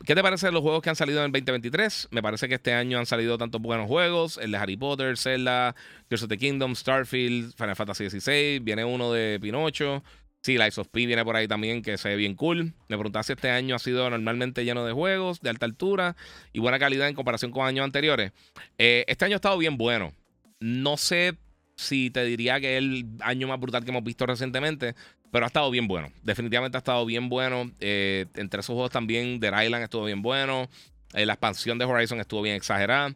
¿Qué 0.05 0.13
te 0.13 0.21
parece 0.21 0.47
de 0.47 0.51
los 0.51 0.61
juegos 0.61 0.81
que 0.81 0.89
han 0.89 0.97
salido 0.97 1.19
en 1.19 1.27
el 1.27 1.31
2023? 1.31 2.09
Me 2.11 2.21
parece 2.21 2.49
que 2.49 2.55
este 2.55 2.73
año 2.73 2.99
han 2.99 3.05
salido 3.05 3.37
tantos 3.37 3.61
buenos 3.61 3.87
juegos. 3.87 4.37
El 4.39 4.51
de 4.51 4.57
Harry 4.57 4.75
Potter, 4.75 5.17
Zelda, 5.17 5.73
Tears 6.09 6.23
of 6.23 6.29
the 6.29 6.37
Kingdom, 6.37 6.75
Starfield, 6.75 7.55
Final 7.55 7.77
Fantasy 7.77 8.09
XVI. 8.09 8.59
Viene 8.59 8.83
uno 8.83 9.13
de 9.13 9.39
Pinocho. 9.41 10.03
Sí, 10.41 10.57
Life 10.57 10.79
of 10.79 10.87
P 10.87 11.05
viene 11.05 11.23
por 11.25 11.35
ahí 11.35 11.47
también, 11.47 11.81
que 11.81 11.97
se 11.97 12.09
ve 12.09 12.15
bien 12.15 12.35
cool. 12.35 12.73
Me 12.87 12.97
preguntaba 12.97 13.23
si 13.23 13.33
este 13.33 13.49
año 13.49 13.75
ha 13.75 13.79
sido 13.79 14.09
normalmente 14.09 14.63
lleno 14.63 14.85
de 14.85 14.93
juegos 14.93 15.41
de 15.41 15.49
alta 15.49 15.65
altura 15.65 16.15
y 16.53 16.59
buena 16.59 16.79
calidad 16.79 17.09
en 17.09 17.15
comparación 17.15 17.51
con 17.51 17.65
años 17.67 17.83
anteriores. 17.83 18.31
Eh, 18.77 19.03
este 19.07 19.25
año 19.25 19.35
ha 19.35 19.37
estado 19.37 19.57
bien 19.57 19.77
bueno. 19.77 20.13
No 20.61 20.95
sé 20.95 21.35
si 21.75 22.09
te 22.09 22.23
diría 22.23 22.59
que 22.59 22.77
es 22.77 22.83
el 22.83 23.05
año 23.21 23.47
más 23.47 23.59
brutal 23.59 23.83
que 23.83 23.91
hemos 23.91 24.03
visto 24.03 24.25
recientemente, 24.25 24.95
pero 25.31 25.45
ha 25.45 25.47
estado 25.47 25.69
bien 25.71 25.87
bueno. 25.87 26.11
Definitivamente 26.23 26.77
ha 26.77 26.79
estado 26.79 27.05
bien 27.05 27.27
bueno. 27.27 27.71
Eh, 27.81 28.25
entre 28.35 28.61
esos 28.61 28.73
juegos 28.73 28.91
también, 28.91 29.41
The 29.41 29.47
Island 29.47 29.83
estuvo 29.83 30.05
bien 30.05 30.21
bueno. 30.21 30.69
Eh, 31.13 31.25
la 31.25 31.33
expansión 31.33 31.77
de 31.77 31.85
Horizon 31.85 32.19
estuvo 32.19 32.41
bien 32.41 32.55
exagerada. 32.55 33.13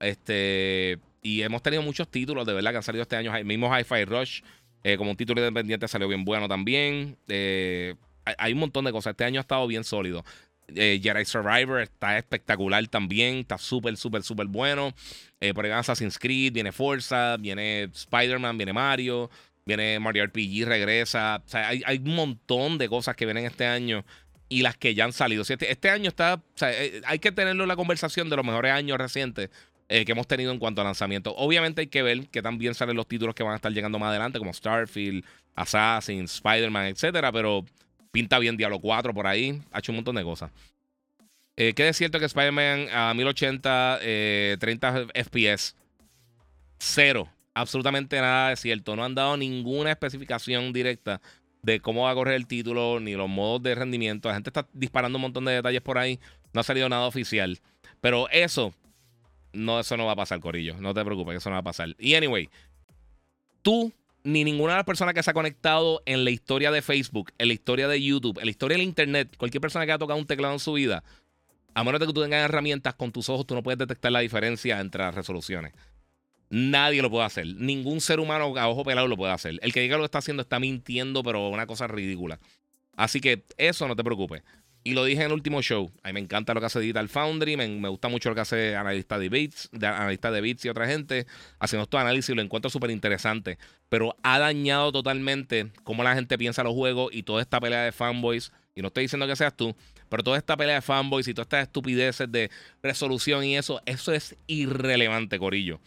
Este, 0.00 0.98
y 1.22 1.42
hemos 1.42 1.62
tenido 1.62 1.82
muchos 1.82 2.08
títulos 2.08 2.46
de 2.46 2.54
verdad 2.54 2.70
que 2.70 2.76
han 2.78 2.82
salido 2.82 3.02
este 3.02 3.16
año. 3.16 3.34
El 3.36 3.44
mismo 3.44 3.70
Hi-Fi 3.74 4.04
Rush 4.06 4.40
eh, 4.84 4.96
como 4.96 5.10
un 5.10 5.16
título 5.16 5.40
independiente 5.40 5.86
salió 5.88 6.08
bien 6.08 6.24
bueno 6.24 6.48
también. 6.48 7.16
Eh, 7.28 7.94
hay 8.24 8.52
un 8.52 8.58
montón 8.58 8.84
de 8.84 8.92
cosas. 8.92 9.12
Este 9.12 9.24
año 9.24 9.40
ha 9.40 9.42
estado 9.42 9.66
bien 9.66 9.84
sólido. 9.84 10.24
Eh, 10.74 11.00
Jedi 11.02 11.24
Survivor 11.24 11.80
está 11.80 12.18
espectacular 12.18 12.86
también. 12.88 13.36
Está 13.38 13.58
súper, 13.58 13.96
súper, 13.96 14.22
súper 14.22 14.46
bueno. 14.46 14.94
por 15.54 15.64
ahí 15.64 15.70
Assassin's 15.70 16.18
Creed, 16.18 16.52
viene 16.52 16.72
Forza, 16.72 17.36
viene 17.36 17.84
Spider-Man, 17.84 18.56
viene 18.56 18.72
Mario, 18.72 19.30
viene 19.64 19.98
Mario 19.98 20.26
RPG, 20.26 20.64
regresa. 20.66 21.42
Sea, 21.46 21.68
hay, 21.68 21.98
un 21.98 22.14
montón 22.14 22.78
de 22.78 22.88
cosas 22.88 23.16
que 23.16 23.24
vienen 23.24 23.44
este 23.44 23.66
año 23.66 24.04
y 24.48 24.62
las 24.62 24.76
que 24.76 24.94
ya 24.94 25.04
han 25.04 25.12
salido. 25.12 25.42
Este, 25.42 25.70
este, 25.70 25.90
año 25.90 26.08
está. 26.08 26.42
Hay 27.06 27.18
que 27.18 27.32
tenerlo 27.32 27.64
en 27.64 27.68
la 27.68 27.76
conversación 27.76 28.28
de 28.28 28.36
los 28.36 28.44
mejores 28.44 28.72
años 28.72 28.98
recientes 28.98 29.50
eh, 29.92 30.06
que 30.06 30.12
hemos 30.12 30.26
tenido 30.26 30.52
en 30.52 30.58
cuanto 30.58 30.80
a 30.80 30.84
lanzamiento. 30.84 31.34
Obviamente 31.36 31.82
hay 31.82 31.86
que 31.88 32.02
ver 32.02 32.26
que 32.28 32.40
también 32.40 32.74
salen 32.74 32.96
los 32.96 33.06
títulos 33.06 33.34
que 33.34 33.42
van 33.42 33.52
a 33.52 33.56
estar 33.56 33.70
llegando 33.70 33.98
más 33.98 34.08
adelante, 34.08 34.38
como 34.38 34.50
Starfield, 34.50 35.22
Assassin, 35.54 36.24
Spider-Man, 36.24 36.86
etcétera, 36.86 37.30
pero 37.30 37.62
pinta 38.10 38.38
bien 38.38 38.56
Diablo 38.56 38.78
4 38.78 39.12
por 39.12 39.26
ahí, 39.26 39.60
ha 39.70 39.80
hecho 39.80 39.92
un 39.92 39.96
montón 39.96 40.16
de 40.16 40.24
cosas. 40.24 40.50
Eh, 41.56 41.74
¿Qué 41.74 41.86
es 41.86 41.96
cierto 41.98 42.18
que 42.18 42.24
Spider-Man 42.24 42.88
a 42.90 43.12
1080, 43.12 43.98
30 44.58 45.08
FPS? 45.14 45.76
Cero. 46.78 47.28
Absolutamente 47.52 48.18
nada 48.18 48.52
es 48.52 48.60
cierto. 48.60 48.96
No 48.96 49.04
han 49.04 49.14
dado 49.14 49.36
ninguna 49.36 49.90
especificación 49.90 50.72
directa 50.72 51.20
de 51.60 51.80
cómo 51.80 52.04
va 52.04 52.12
a 52.12 52.14
correr 52.14 52.36
el 52.36 52.46
título, 52.46 52.98
ni 52.98 53.12
los 53.12 53.28
modos 53.28 53.62
de 53.62 53.74
rendimiento. 53.74 54.28
La 54.28 54.36
gente 54.36 54.48
está 54.48 54.66
disparando 54.72 55.18
un 55.18 55.22
montón 55.22 55.44
de 55.44 55.52
detalles 55.52 55.82
por 55.82 55.98
ahí. 55.98 56.18
No 56.54 56.62
ha 56.62 56.64
salido 56.64 56.88
nada 56.88 57.06
oficial. 57.06 57.60
Pero 58.00 58.30
eso 58.30 58.72
no, 59.52 59.80
eso 59.80 59.96
no 59.96 60.06
va 60.06 60.12
a 60.12 60.16
pasar, 60.16 60.40
Corillo. 60.40 60.76
No 60.78 60.94
te 60.94 61.04
preocupes, 61.04 61.36
eso 61.36 61.50
no 61.50 61.54
va 61.54 61.60
a 61.60 61.64
pasar. 61.64 61.94
Y 61.98 62.14
anyway, 62.14 62.48
tú 63.62 63.92
ni 64.24 64.44
ninguna 64.44 64.74
de 64.74 64.78
las 64.78 64.86
personas 64.86 65.14
que 65.14 65.22
se 65.22 65.30
ha 65.30 65.34
conectado 65.34 66.02
en 66.06 66.24
la 66.24 66.30
historia 66.30 66.70
de 66.70 66.82
Facebook, 66.82 67.32
en 67.38 67.48
la 67.48 67.54
historia 67.54 67.88
de 67.88 68.02
YouTube, 68.02 68.38
en 68.38 68.44
la 68.44 68.50
historia 68.50 68.76
del 68.76 68.86
Internet, 68.86 69.36
cualquier 69.36 69.60
persona 69.60 69.84
que 69.84 69.92
ha 69.92 69.98
tocado 69.98 70.18
un 70.18 70.26
teclado 70.26 70.54
en 70.54 70.60
su 70.60 70.74
vida, 70.74 71.02
a 71.74 71.84
menos 71.84 72.00
de 72.00 72.06
que 72.06 72.12
tú 72.12 72.22
tengas 72.22 72.44
herramientas 72.44 72.94
con 72.94 73.10
tus 73.12 73.28
ojos, 73.28 73.46
tú 73.46 73.54
no 73.54 73.62
puedes 73.62 73.78
detectar 73.78 74.12
la 74.12 74.20
diferencia 74.20 74.78
entre 74.80 75.02
las 75.02 75.14
resoluciones. 75.14 75.72
Nadie 76.50 77.00
lo 77.00 77.10
puede 77.10 77.24
hacer. 77.24 77.46
Ningún 77.46 78.00
ser 78.00 78.20
humano 78.20 78.56
a 78.58 78.68
ojo 78.68 78.84
pelado 78.84 79.08
lo 79.08 79.16
puede 79.16 79.32
hacer. 79.32 79.58
El 79.62 79.72
que 79.72 79.80
diga 79.80 79.96
lo 79.96 80.02
que 80.02 80.06
está 80.06 80.18
haciendo 80.18 80.42
está 80.42 80.60
mintiendo, 80.60 81.22
pero 81.22 81.48
una 81.48 81.66
cosa 81.66 81.86
ridícula. 81.86 82.38
Así 82.94 83.20
que 83.20 83.44
eso 83.56 83.88
no 83.88 83.96
te 83.96 84.04
preocupes. 84.04 84.42
Y 84.84 84.94
lo 84.94 85.04
dije 85.04 85.20
en 85.20 85.26
el 85.26 85.32
último 85.32 85.62
show. 85.62 85.92
A 86.02 86.08
mí 86.08 86.14
me 86.14 86.20
encanta 86.20 86.54
lo 86.54 86.60
que 86.60 86.66
hace 86.66 86.80
Digital 86.80 87.08
Foundry. 87.08 87.56
Me, 87.56 87.88
gusta 87.88 88.08
mucho 88.08 88.28
lo 88.28 88.34
que 88.34 88.40
hace 88.40 88.74
analista 88.74 89.18
de 89.18 89.28
de 89.28 89.86
analista 89.86 90.30
de 90.30 90.40
Bits 90.40 90.64
y 90.64 90.68
otra 90.68 90.86
gente. 90.86 91.26
Haciendo 91.60 91.84
estos 91.84 92.00
análisis 92.00 92.34
lo 92.34 92.42
encuentro 92.42 92.70
súper 92.70 92.90
interesante. 92.90 93.58
Pero 93.88 94.16
ha 94.22 94.38
dañado 94.38 94.90
totalmente 94.90 95.70
cómo 95.84 96.02
la 96.02 96.14
gente 96.14 96.36
piensa 96.36 96.64
los 96.64 96.74
juegos 96.74 97.10
y 97.14 97.22
toda 97.22 97.42
esta 97.42 97.60
pelea 97.60 97.84
de 97.84 97.92
fanboys. 97.92 98.52
Y 98.74 98.82
no 98.82 98.88
estoy 98.88 99.04
diciendo 99.04 99.26
que 99.26 99.36
seas 99.36 99.54
tú, 99.56 99.76
pero 100.08 100.22
toda 100.22 100.38
esta 100.38 100.56
pelea 100.56 100.76
de 100.76 100.82
fanboys 100.82 101.28
y 101.28 101.34
todas 101.34 101.46
estas 101.46 101.62
estupideces 101.62 102.30
de 102.32 102.50
resolución 102.82 103.44
y 103.44 103.56
eso, 103.56 103.82
eso 103.86 104.12
es 104.12 104.36
irrelevante, 104.46 105.38
Corillo. 105.38 105.78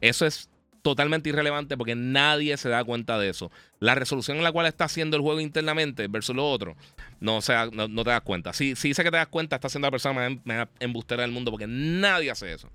Eso 0.00 0.26
es 0.26 0.50
totalmente 0.82 1.28
irrelevante 1.28 1.76
porque 1.76 1.94
nadie 1.94 2.56
se 2.56 2.68
da 2.68 2.84
cuenta 2.84 3.18
de 3.18 3.30
eso. 3.30 3.50
La 3.78 3.94
resolución 3.94 4.36
en 4.36 4.42
la 4.42 4.52
cual 4.52 4.66
está 4.66 4.84
haciendo 4.84 5.16
el 5.16 5.22
juego 5.22 5.40
internamente 5.40 6.08
versus 6.08 6.36
lo 6.36 6.48
otro, 6.48 6.76
no, 7.20 7.40
sea, 7.40 7.68
no, 7.72 7.88
te 7.88 8.10
das 8.10 8.20
cuenta. 8.22 8.52
Si, 8.52 8.76
si 8.76 8.88
dice 8.88 9.02
que 9.02 9.10
te 9.10 9.16
das 9.16 9.28
cuenta, 9.28 9.56
está 9.56 9.68
siendo 9.68 9.86
la 9.86 9.92
persona 9.92 10.38
más, 10.44 10.68
embustera 10.80 11.22
del 11.22 11.30
mundo 11.30 11.50
porque 11.50 11.66
nadie 11.66 12.30
hace 12.30 12.52
eso. 12.52 12.68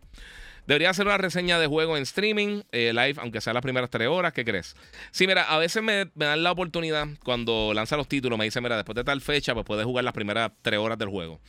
Debería 0.67 0.89
hacer 0.89 1.05
una 1.05 1.17
reseña 1.17 1.59
de 1.59 1.67
juego 1.67 1.95
en 1.95 2.03
streaming, 2.03 2.61
eh, 2.73 2.91
live, 2.93 3.15
aunque 3.19 3.39
sea 3.39 3.53
las 3.53 3.63
primeras 3.63 3.89
tres 3.89 4.09
horas. 4.09 4.33
¿Qué 4.33 4.43
crees? 4.43 4.75
Sí, 5.11 5.25
mira, 5.25 5.43
a 5.43 5.57
veces 5.57 5.81
me, 5.81 6.11
dan 6.15 6.43
la 6.43 6.51
oportunidad 6.51 7.07
cuando 7.23 7.73
lanza 7.73 7.95
los 7.95 8.09
títulos. 8.09 8.37
Me 8.37 8.43
dice, 8.43 8.59
mira, 8.59 8.75
después 8.75 8.95
de 8.95 9.05
tal 9.05 9.21
fecha, 9.21 9.53
pues 9.53 9.65
puedes 9.65 9.85
jugar 9.85 10.03
las 10.03 10.13
primeras 10.13 10.51
tres 10.61 10.77
horas 10.77 10.97
del 10.97 11.07
juego. 11.07 11.39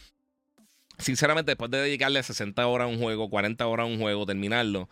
Sinceramente, 0.98 1.51
después 1.51 1.68
de 1.68 1.78
dedicarle 1.78 2.22
60 2.22 2.64
horas 2.66 2.86
a 2.86 2.89
un 2.89 3.01
juego, 3.01 3.28
40 3.28 3.66
horas 3.66 3.85
a 3.85 3.86
un 3.89 3.98
juego, 3.98 4.24
terminarlo, 4.24 4.89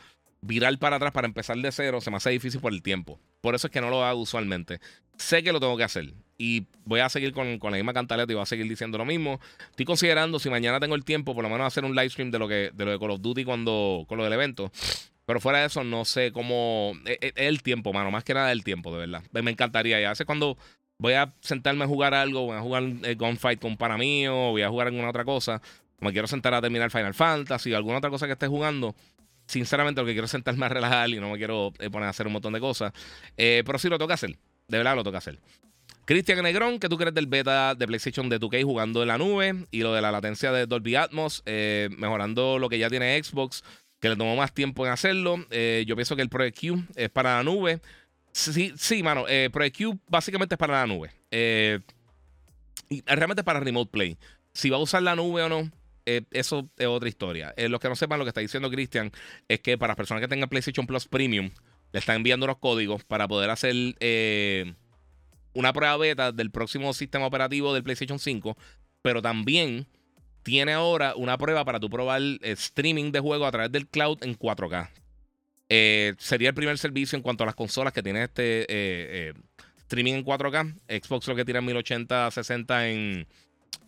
virar 0.47 0.79
para 0.79 0.97
atrás 0.97 1.13
para 1.13 1.27
empezar 1.27 1.57
de 1.59 1.73
cero 1.73 2.01
se 2.01 2.11
me 2.11 2.17
hace 2.17 2.31
difícil 2.31 2.61
por 2.61 2.73
el 2.73 2.83
tiempo. 2.83 3.21
Por 3.41 3.55
eso 3.55 3.67
es 3.67 3.73
que 3.73 3.81
no 3.81 3.91
lo 3.91 4.05
hago 4.05 4.21
usualmente. 4.21 4.81
Sé 5.17 5.43
que 5.43 5.53
lo 5.53 5.61
tengo 5.61 5.77
que 5.77 5.85
hacer. 5.85 6.13
Y 6.39 6.67
voy 6.85 7.01
a 7.01 7.09
seguir 7.09 7.33
con, 7.33 7.59
la 7.61 7.71
misma 7.71 7.93
cantaleta 7.93 8.31
y 8.33 8.35
voy 8.35 8.43
a 8.43 8.47
seguir 8.47 8.69
diciendo 8.69 8.99
lo 8.99 9.05
mismo. 9.05 9.41
Estoy 9.71 9.87
considerando 9.87 10.39
si 10.39 10.51
mañana 10.51 10.81
tengo 10.81 10.95
el 10.95 11.05
tiempo, 11.05 11.35
por 11.35 11.43
lo 11.43 11.51
menos 11.51 11.67
hacer 11.67 11.85
un 11.85 11.95
live 11.95 12.11
stream 12.11 12.31
de 12.31 12.39
lo 12.39 12.49
que 12.49 12.71
de 12.73 12.85
lo 12.85 12.91
de 12.91 12.99
Call 12.99 13.11
of 13.11 13.21
Duty 13.21 13.45
cuando, 13.45 14.05
con 14.09 14.19
lo 14.19 14.25
del 14.25 14.33
evento. 14.33 14.71
Pero 15.25 15.41
fuera 15.41 15.61
de 15.61 15.67
eso, 15.67 15.83
no 15.83 16.05
sé 16.05 16.33
cómo. 16.33 16.93
Es, 17.05 17.19
e, 17.21 17.33
el 17.37 17.63
tiempo, 17.63 17.93
mano. 17.93 18.11
Más 18.11 18.25
que 18.25 18.35
nada 18.35 18.53
el 18.53 18.63
tiempo, 18.65 18.93
de 18.93 19.07
verdad. 19.07 19.23
Me 19.33 19.51
encantaría. 19.51 20.01
Y 20.01 20.05
a 20.05 20.11
veces 20.11 20.27
cuando 20.27 20.57
voy 20.99 21.15
a 21.15 21.35
sentarme 21.41 21.85
a 21.85 21.89
jugar 21.89 22.15
algo, 22.15 22.47
voy 22.47 22.57
a 22.57 22.61
jugar 22.61 22.83
el 22.83 23.17
Gunfight 23.17 23.61
con 23.61 23.77
para 23.77 23.97
mí 23.97 24.29
o 24.29 24.51
voy 24.51 24.63
a 24.63 24.69
jugar 24.69 24.89
alguna 24.89 25.09
otra 25.09 25.25
cosa. 25.25 25.61
Me 26.01 26.13
quiero 26.13 26.27
sentar 26.27 26.53
a 26.55 26.61
terminar 26.61 26.91
Final 26.91 27.15
Fantasy 27.15 27.73
o 27.73 27.77
alguna 27.77 27.99
otra 27.99 28.11
cosa 28.11 28.27
que 28.27 28.35
esté 28.35 28.47
jugando 28.47 28.95
sinceramente 29.47 30.01
lo 30.01 30.07
que 30.07 30.13
quiero 30.13 30.27
es 30.27 30.31
sentarme 30.31 30.67
a 30.67 30.69
relajar 30.69 31.09
y 31.09 31.19
no 31.19 31.31
me 31.31 31.39
quiero 31.39 31.73
eh, 31.79 31.89
poner 31.91 32.09
a 32.09 32.11
hacer 32.11 32.27
un 32.27 32.35
montón 32.35 32.53
de 32.53 32.61
cosas. 32.61 32.93
Eh, 33.37 33.63
pero 33.65 33.79
sí 33.79 33.89
lo 33.89 33.99
toca 33.99 34.15
hacer. 34.15 34.37
De 34.69 34.79
verdad 34.79 34.97
lo 34.97 35.05
toca 35.05 35.19
hacer. 35.19 35.39
Cristian 36.05 36.43
Negrón, 36.43 36.79
que 36.79 36.89
tú 36.89 36.97
crees 36.97 37.15
del 37.15 37.27
beta 37.27 37.75
de 37.75 37.87
PlayStation 37.87 38.29
de 38.29 38.39
2K 38.39 38.63
jugando 38.65 39.03
en 39.03 39.09
la 39.09 39.19
nube 39.19 39.67
y 39.71 39.83
lo 39.83 39.93
de 39.93 40.01
la 40.01 40.13
latencia 40.13 40.53
de 40.53 40.67
Dolby 40.67 40.95
Atmos, 40.95 41.43
eh, 41.47 41.89
mejorando 41.97 42.61
lo 42.61 42.69
que 42.69 42.79
ya 42.79 42.89
tiene 42.89 43.21
Xbox, 43.23 43.65
que 43.99 44.11
le 44.11 44.17
tomó 44.17 44.37
más 44.37 44.53
tiempo 44.53 44.87
en 44.87 44.93
hacerlo. 44.93 45.39
yo 45.51 45.97
pienso 45.97 46.15
que 46.15 46.23
el 46.23 46.29
Project 46.29 46.61
Q 46.61 46.85
es 46.95 47.11
para 47.11 47.37
la 47.37 47.43
nube. 47.43 47.81
Sí, 48.31 48.73
sí, 48.77 49.03
mano. 49.03 49.25
Project 49.51 49.79
Q 49.79 49.99
básicamente 50.09 50.55
es 50.55 50.59
para 50.59 50.75
la 50.75 50.87
nube. 50.87 51.11
realmente 53.07 53.41
es 53.41 53.45
para 53.45 53.59
Remote 53.59 53.91
Play. 53.91 54.17
Si 54.53 54.71
va 54.71 54.77
a 54.77 54.81
usar 54.81 55.03
la 55.03 55.17
nube 55.17 55.43
o 55.43 55.49
no, 55.49 55.71
eh, 56.07 56.23
eso 56.31 56.71
es 56.79 56.87
otra 56.87 57.09
historia. 57.09 57.53
Eh, 57.57 57.69
los 57.69 57.81
que 57.81 57.89
no 57.89 57.97
sepan 57.97 58.21
lo 58.21 58.25
que 58.25 58.31
está 58.31 58.41
diciendo 58.41 58.71
Cristian 58.71 59.11
es 59.49 59.61
que 59.61 59.77
para 59.77 59.91
las 59.91 59.97
personas 59.97 60.21
que 60.21 60.29
tengan 60.29 60.49
PlayStation 60.49 60.87
Plus 60.87 61.07
Premium, 61.09 61.51
le 61.93 61.99
están 61.99 62.17
enviando 62.17 62.47
los 62.47 62.59
códigos 62.59 63.05
para 63.05 63.27
poder 63.27 63.51
hacer 63.51 63.75
eh, 63.99 64.73
una 65.53 65.73
prueba 65.73 65.97
beta 65.97 66.31
del 66.31 66.53
próximo 66.53 66.95
sistema 66.95 67.27
operativo 67.27 67.75
del 67.75 67.83
PlayStation 67.83 68.21
5, 68.21 68.57
pero 69.03 69.21
también 69.21 69.87
tiene 70.45 70.75
ahora 70.75 71.15
una 71.17 71.37
prueba 71.39 71.65
para 71.65 71.81
tu 71.81 71.91
probar 71.91 72.23
streaming 72.41 73.11
de 73.11 73.19
juego 73.19 73.47
a 73.47 73.51
través 73.51 73.73
del 73.73 73.89
cloud 73.89 74.23
en 74.23 74.39
4K. 74.39 74.89
sería 76.19 76.51
el 76.51 76.55
primer 76.55 76.79
servicio 76.79 77.17
en 77.17 77.23
cuanto 77.23 77.43
a 77.43 77.47
las 77.47 77.57
consolas 77.57 77.93
que 77.93 78.03
tiene 78.03 78.23
este 78.23 79.33
streaming 79.79 80.15
en 80.15 80.25
4K. 80.25 81.03
Xbox 81.03 81.27
lo 81.27 81.35
que 81.35 81.45
tiene 81.45 81.59
en 81.59 81.67
1080, 81.67 82.31
60 82.31 82.89
en 82.91 83.27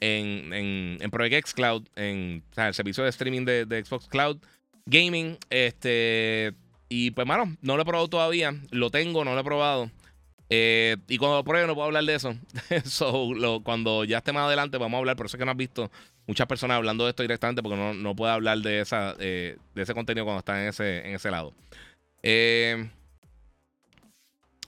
en, 0.01 0.53
en, 0.53 0.99
en 1.01 1.11
Project 1.11 1.35
X 1.35 1.55
Cloud, 1.55 1.87
en 1.97 2.43
el 2.57 2.75
servicio 2.75 3.05
de 3.05 3.11
streaming 3.11 3.45
de, 3.45 3.85
Xbox 3.85 4.07
Cloud 4.09 4.39
Gaming. 4.87 5.37
Este, 5.51 6.55
y 6.89 7.11
pues, 7.11 7.27
mano, 7.27 7.57
no 7.61 7.77
lo 7.77 7.83
he 7.83 7.87
probado 7.87 8.09
todavía. 8.09 8.55
Lo 8.70 8.91
tengo, 8.91 9.25
no 9.25 9.35
lo 9.35 9.41
he 9.41 9.45
probado. 9.45 9.91
Eh, 10.51 10.97
y 11.09 11.19
cuando 11.19 11.37
lo 11.37 11.45
pruebe 11.45 11.66
no 11.66 11.75
puedo 11.75 11.87
hablar 11.87 12.05
de 12.05 12.15
eso. 12.15 12.35
so, 12.85 13.31
cuando 13.62 14.05
ya 14.05 14.19
esté 14.19 14.33
más 14.33 14.47
adelante 14.47 14.79
vamos 14.79 14.97
a 14.97 14.99
hablar. 14.99 15.16
Por 15.16 15.27
eso 15.27 15.37
es 15.37 15.39
que 15.39 15.45
no 15.45 15.51
has 15.51 15.57
visto 15.57 15.91
muchas 16.27 16.47
personas 16.47 16.77
hablando 16.77 17.05
de 17.05 17.11
esto 17.11 17.23
directamente 17.23 17.62
porque 17.62 17.77
no, 17.77 17.95
no 17.95 18.16
puedo 18.16 18.33
hablar 18.33 18.59
de, 18.59 18.81
esa, 18.81 19.15
eh, 19.19 19.57
de 19.75 19.83
ese 19.83 19.95
contenido 19.95 20.25
cuando 20.25 20.41
está 20.41 20.62
en 20.62 20.69
ese, 20.69 21.07
en 21.07 21.15
ese 21.15 21.31
lado. 21.31 21.55
Eh, 22.23 22.89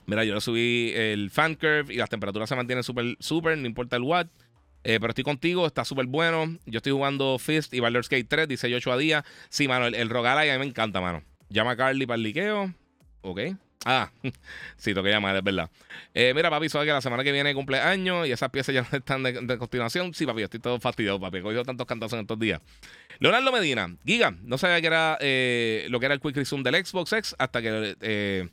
mira, 0.05 0.23
yo 0.23 0.35
le 0.35 0.41
subí 0.41 0.91
el 0.95 1.29
fan 1.31 1.55
curve 1.55 1.93
y 1.93 1.97
las 1.97 2.09
temperaturas 2.09 2.49
se 2.49 2.55
mantienen 2.55 2.83
súper, 2.83 3.17
súper, 3.19 3.57
no 3.57 3.67
importa 3.67 3.95
el 3.95 4.03
watt. 4.03 4.27
Eh, 4.83 4.99
pero 4.99 5.11
estoy 5.11 5.23
contigo, 5.23 5.67
está 5.67 5.85
súper 5.85 6.07
bueno. 6.07 6.57
Yo 6.65 6.77
estoy 6.77 6.91
jugando 6.91 7.37
Fist 7.39 7.73
y 7.73 7.79
Baldur's 7.79 8.09
Gate 8.09 8.25
3, 8.25 8.47
dice 8.47 8.69
Yocho 8.69 8.91
a 8.91 8.97
día. 8.97 9.23
Sí, 9.49 9.67
mano, 9.67 9.87
el, 9.87 9.95
el 9.95 10.15
a 10.15 10.35
mí 10.41 10.59
me 10.59 10.65
encanta, 10.65 11.01
mano. 11.01 11.23
Llama 11.49 11.71
a 11.71 11.77
Carly 11.77 12.05
para 12.05 12.15
el 12.15 12.23
liqueo. 12.23 12.73
Ok. 13.21 13.39
Ah, 13.83 14.11
sí, 14.77 14.91
tengo 14.93 15.03
que 15.03 15.09
llamar, 15.09 15.35
es 15.35 15.43
verdad. 15.43 15.69
Eh, 16.13 16.33
mira, 16.35 16.49
papi, 16.49 16.69
sabes 16.69 16.87
que 16.87 16.93
la 16.93 17.01
semana 17.01 17.23
que 17.23 17.31
viene 17.31 17.53
cumpleaños 17.53 18.27
y 18.27 18.31
esas 18.31 18.49
piezas 18.49 18.75
ya 18.75 18.81
no 18.89 18.97
están 18.97 19.23
de, 19.23 19.57
continuación. 19.57 20.13
Sí, 20.13 20.25
papi, 20.25 20.43
estoy 20.43 20.59
todo 20.59 20.79
fastidiado, 20.79 21.19
papi. 21.19 21.37
He 21.37 21.41
cogido 21.41 21.63
tantos 21.63 21.87
cantazos 21.87 22.13
en 22.13 22.21
estos 22.21 22.39
días. 22.39 22.61
Leonardo 23.19 23.51
Medina, 23.51 23.95
Giga, 24.05 24.35
no 24.43 24.57
sabía 24.57 24.81
que 24.81 24.87
era 24.87 25.17
eh, 25.19 25.87
lo 25.89 25.99
que 25.99 26.05
era 26.05 26.15
el 26.15 26.21
Quick 26.21 26.35
Resume 26.35 26.63
del 26.63 26.85
Xbox 26.85 27.13
X 27.13 27.35
hasta 27.37 27.61
que 27.61 28.49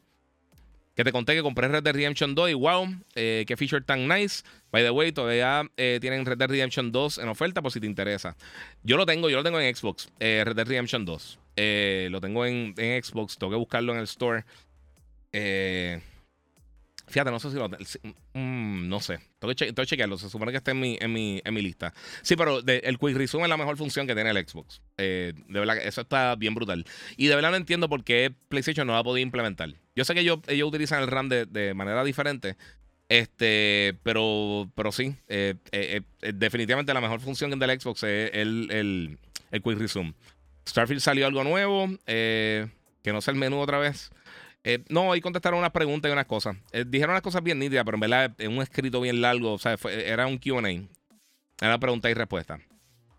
Que 0.98 1.04
te 1.04 1.12
conté 1.12 1.36
que 1.36 1.42
compré 1.42 1.68
Red 1.68 1.84
Dead 1.84 1.94
Redemption 1.94 2.34
2 2.34 2.50
y 2.50 2.54
wow, 2.54 2.88
eh, 3.14 3.44
qué 3.46 3.56
feature 3.56 3.80
tan 3.82 4.08
nice. 4.08 4.42
By 4.72 4.82
the 4.82 4.90
way, 4.90 5.12
todavía 5.12 5.62
eh, 5.76 5.98
tienen 6.00 6.26
Red 6.26 6.38
Dead 6.38 6.48
Redemption 6.48 6.90
2 6.90 7.18
en 7.18 7.28
oferta 7.28 7.62
por 7.62 7.70
si 7.70 7.78
te 7.78 7.86
interesa. 7.86 8.36
Yo 8.82 8.96
lo 8.96 9.06
tengo, 9.06 9.30
yo 9.30 9.36
lo 9.36 9.44
tengo 9.44 9.60
en 9.60 9.76
Xbox, 9.76 10.10
eh, 10.18 10.42
Red 10.44 10.56
Dead 10.56 10.66
Redemption 10.66 11.04
2. 11.04 11.38
lo 12.10 12.20
tengo 12.20 12.44
en, 12.44 12.74
en, 12.76 13.00
Xbox, 13.00 13.38
tengo 13.38 13.52
que 13.52 13.58
buscarlo 13.58 13.92
en 13.92 13.98
el 14.00 14.04
store. 14.06 14.44
Fíjate, 17.06 17.30
no 17.30 17.38
sé 17.38 17.52
si 17.52 17.56
lo. 17.56 17.68
Mm, 18.32 18.88
no 18.88 18.98
sé. 18.98 19.20
Tengo 19.38 19.54
que, 19.54 19.86
chequearlo. 19.86 20.18
Se 20.18 20.28
supone 20.28 20.50
que 20.50 20.58
está 20.58 20.72
en 20.72 20.80
mi, 20.80 20.98
en 21.00 21.12
mi, 21.12 21.40
en 21.44 21.54
mi 21.54 21.62
lista. 21.62 21.94
Sí, 22.22 22.34
pero 22.34 22.58
el 22.66 22.98
Quick 22.98 23.16
Resume 23.16 23.44
es 23.44 23.48
la 23.48 23.56
mejor 23.56 23.76
función 23.76 24.08
que 24.08 24.16
tiene 24.16 24.30
el 24.30 24.44
Xbox. 24.44 24.82
De 24.96 25.32
verdad, 25.46 25.78
eso 25.78 26.00
está 26.00 26.34
bien 26.34 26.56
brutal. 26.56 26.84
Y 27.16 27.28
de 27.28 27.36
verdad 27.36 27.52
no 27.52 27.56
entiendo 27.56 27.88
por 27.88 28.02
qué 28.02 28.34
PlayStation 28.48 28.84
no 28.84 28.96
ha 28.96 29.04
podido 29.04 29.22
implementar. 29.22 29.76
Yo 29.98 30.04
sé 30.04 30.14
que 30.14 30.20
ellos, 30.20 30.38
ellos 30.46 30.68
utilizan 30.68 31.02
el 31.02 31.08
RAM 31.08 31.28
de, 31.28 31.74
manera 31.74 32.04
diferente. 32.04 32.56
Este, 33.08 33.96
pero, 34.02 34.70
pero 34.74 34.92
sí, 34.92 35.14
eh, 35.28 35.54
eh, 35.72 36.02
definitivamente 36.34 36.94
la 36.94 37.00
mejor 37.00 37.20
función 37.20 37.50
del 37.58 37.80
Xbox 37.80 38.02
es 38.04 38.30
el, 38.34 38.68
el, 38.70 39.18
el 39.50 39.62
Quick 39.62 39.78
Resume. 39.78 40.14
Starfield 40.68 41.00
salió 41.00 41.26
algo 41.26 41.42
nuevo, 41.42 41.88
que 42.06 42.70
no 43.06 43.20
sea 43.20 43.32
el 43.32 43.40
menú 43.40 43.58
otra 43.58 43.78
vez. 43.78 44.10
Eh, 44.64 44.84
no, 44.88 45.12
ahí 45.12 45.20
contestaron 45.20 45.58
unas 45.58 45.70
preguntas 45.70 46.10
y 46.10 46.12
unas 46.12 46.26
cosas. 46.26 46.56
Eh, 46.72 46.84
dijeron 46.86 47.12
unas 47.12 47.22
cosas 47.22 47.42
bien 47.42 47.58
nítidas, 47.58 47.84
pero 47.84 47.96
en 47.96 48.00
verdad 48.00 48.34
es 48.38 48.48
un 48.48 48.60
escrito 48.60 49.00
bien 49.00 49.20
largo. 49.20 49.54
O 49.54 49.58
sea, 49.58 49.76
era 49.90 50.26
un 50.26 50.38
QA. 50.38 50.60
Era 51.60 51.78
pregunta 51.78 52.10
y 52.10 52.14
respuesta. 52.14 52.60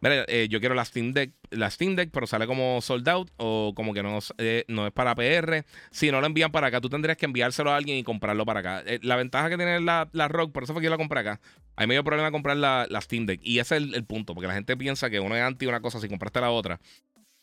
Mira, 0.02 0.26
eh, 0.28 0.48
yo 0.50 0.60
quiero 0.60 0.76
la 0.76 0.86
Steam 0.86 1.12
Deck, 1.12 1.34
la 1.50 1.70
Steam 1.70 1.96
Deck, 1.96 2.10
pero 2.12 2.26
sale 2.26 2.48
como 2.48 2.82
sold 2.82 3.08
out 3.10 3.32
o 3.38 3.74
como 3.76 3.94
que 3.94 4.02
no, 4.02 4.20
no 4.68 4.88
es 4.88 4.94
para 4.94 5.16
PR. 5.16 5.66
Si 5.92 6.10
no 6.12 6.22
lo 6.22 6.28
envían 6.28 6.52
para 6.52 6.68
acá, 6.68 6.80
tú 6.80 6.90
tendrías 6.90 7.18
que 7.18 7.26
enviárselo 7.26 7.72
a 7.72 7.76
alguien 7.76 7.98
y 7.98 8.04
comprarlo 8.04 8.46
para 8.46 8.62
acá. 8.62 8.84
la 9.02 9.16
ventaja 9.18 9.50
que 9.50 9.58
tiene 9.58 9.82
la, 9.82 10.10
la 10.14 10.28
Rock, 10.28 10.52
por 10.54 10.64
eso 10.64 10.74
fue 10.74 10.82
que 10.82 10.86
yo 10.86 10.92
la 10.92 10.98
compré 10.98 11.20
acá. 11.20 11.42
Hay 11.76 11.88
medio 11.88 12.04
problema 12.04 12.32
comprar 12.32 12.58
la, 12.58 12.88
la, 12.90 13.02
Steam 13.02 13.26
Deck. 13.26 13.42
Y 13.44 13.60
ese 13.60 13.78
es 13.78 13.84
el, 13.84 13.96
el, 13.96 14.06
punto, 14.06 14.34
porque 14.34 14.48
la 14.48 14.54
gente 14.54 14.78
piensa 14.78 15.10
que 15.10 15.20
uno 15.20 15.36
es 15.36 15.42
anti 15.42 15.66
una 15.66 15.82
cosa 15.82 16.00
si 16.00 16.08
compraste 16.08 16.40
la 16.42 16.52
otra. 16.52 16.80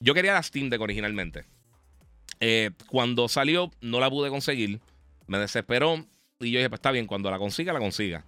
Yo 0.01 0.15
quería 0.15 0.35
la 0.35 0.43
Steam 0.43 0.69
Deck 0.71 0.81
originalmente. 0.81 1.45
Eh, 2.41 2.71
cuando 2.89 3.29
salió, 3.29 3.71
no 3.81 4.01
la 4.01 4.11
pude 4.11 4.31
conseguir. 4.31 4.81
Me 5.27 5.39
desesperó. 5.39 6.05
Y 6.41 6.51
yo 6.51 6.59
dije, 6.59 6.69
pues 6.69 6.79
está 6.79 6.91
bien, 6.91 7.07
cuando 7.07 7.31
la 7.31 7.39
consiga, 7.39 7.73
la 7.73 7.79
consiga. 7.79 8.25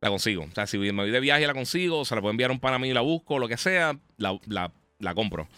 La 0.00 0.10
consigo. 0.10 0.44
O 0.44 0.54
sea, 0.54 0.66
si 0.66 0.78
me 0.78 0.92
voy 0.92 1.10
de 1.10 1.20
viaje 1.20 1.46
la 1.46 1.54
consigo, 1.54 2.04
se 2.04 2.14
la 2.14 2.20
puedo 2.20 2.30
enviar 2.30 2.50
un 2.50 2.60
pan 2.60 2.74
a 2.74 2.78
mí 2.78 2.88
y 2.88 2.92
la 2.92 3.00
busco, 3.00 3.38
lo 3.38 3.48
que 3.48 3.56
sea, 3.56 3.98
la, 4.18 5.14
compro. 5.14 5.48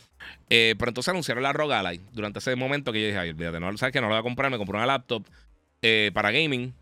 Eh, 0.49 0.75
pero 0.79 0.91
entonces 0.91 1.11
anunciaron 1.11 1.43
la 1.43 1.53
ROG 1.53 1.73
durante 2.13 2.39
ese 2.39 2.55
momento 2.55 2.93
que 2.93 3.01
yo 3.01 3.07
dije, 3.09 3.19
ay, 3.19 3.31
olvídate, 3.31 3.61
no, 3.61 3.77
¿sabes 3.77 3.93
que 3.93 4.01
No 4.01 4.09
la 4.09 4.15
voy 4.15 4.21
a 4.21 4.23
comprar, 4.23 4.51
me 4.51 4.59
compré 4.59 4.77
una 4.77 4.87
laptop 4.87 5.25
eh, 5.83 6.11
para 6.15 6.31
gaming. 6.31 6.73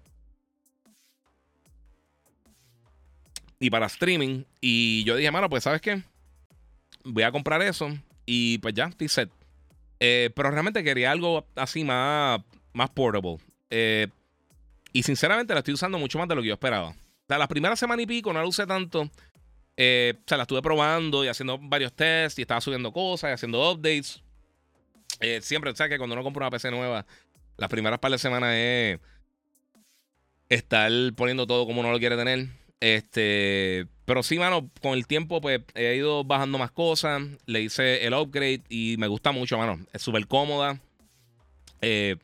Y 3.58 3.70
para 3.70 3.86
streaming. 3.86 4.44
Y 4.60 5.02
yo 5.04 5.16
dije, 5.16 5.30
mano, 5.30 5.48
pues 5.48 5.64
¿sabes 5.64 5.80
qué? 5.80 6.02
Voy 7.04 7.22
a 7.22 7.32
comprar 7.32 7.62
eso. 7.62 7.88
Y 8.26 8.58
pues 8.58 8.74
ya, 8.74 8.84
estoy 8.84 9.08
set. 9.08 9.30
Eh, 9.98 10.30
pero 10.34 10.50
realmente 10.50 10.84
quería 10.84 11.10
algo 11.10 11.46
así 11.54 11.84
más, 11.84 12.42
más 12.74 12.90
portable. 12.90 13.38
Y 14.92 15.02
sinceramente 15.02 15.54
la 15.54 15.60
estoy 15.60 15.72
usando 15.72 15.98
mucho 15.98 16.18
más 16.18 16.28
de 16.28 16.34
lo 16.34 16.42
que 16.42 16.48
yo 16.48 16.54
esperaba. 16.54 16.94
Sea, 17.28 17.38
las 17.38 17.48
primeras 17.48 17.78
semanas 17.78 18.04
y 18.04 18.06
pico 18.06 18.32
no 18.32 18.40
la 18.40 18.46
usé 18.46 18.66
tanto. 18.66 19.10
Eh, 19.76 20.14
o 20.16 20.22
sea, 20.26 20.38
la 20.38 20.44
estuve 20.44 20.62
probando 20.62 21.24
y 21.24 21.28
haciendo 21.28 21.58
varios 21.58 21.92
tests 21.92 22.38
y 22.38 22.42
estaba 22.42 22.60
subiendo 22.60 22.92
cosas 22.92 23.30
y 23.30 23.34
haciendo 23.34 23.70
updates. 23.72 24.22
siempre, 25.40 25.70
o 25.70 25.76
sea, 25.76 25.88
que 25.88 25.98
cuando 25.98 26.14
uno 26.14 26.22
compra 26.22 26.46
una 26.46 26.50
PC 26.50 26.70
nueva, 26.70 27.04
las 27.56 27.70
primeras 27.70 27.98
par 27.98 28.12
de 28.12 28.18
semanas 28.18 28.54
es 28.54 29.00
estar 30.48 30.90
poniendo 31.16 31.46
todo 31.46 31.66
como 31.66 31.80
uno 31.80 31.90
lo 31.90 31.98
quiere 31.98 32.16
tener. 32.16 32.48
Este, 32.80 33.86
pero 34.04 34.22
sí, 34.22 34.38
mano, 34.38 34.70
con 34.80 34.92
el 34.92 35.06
tiempo, 35.06 35.40
pues 35.40 35.62
he 35.74 35.96
ido 35.96 36.24
bajando 36.24 36.58
más 36.58 36.70
cosas. 36.70 37.22
Le 37.46 37.62
hice 37.62 38.06
el 38.06 38.14
upgrade 38.14 38.62
y 38.68 38.96
me 38.98 39.08
gusta 39.08 39.32
mucho, 39.32 39.58
mano. 39.58 39.84
Es 39.92 40.02
súper 40.02 40.26
cómoda. 40.26 40.80
Eh, 41.80 42.16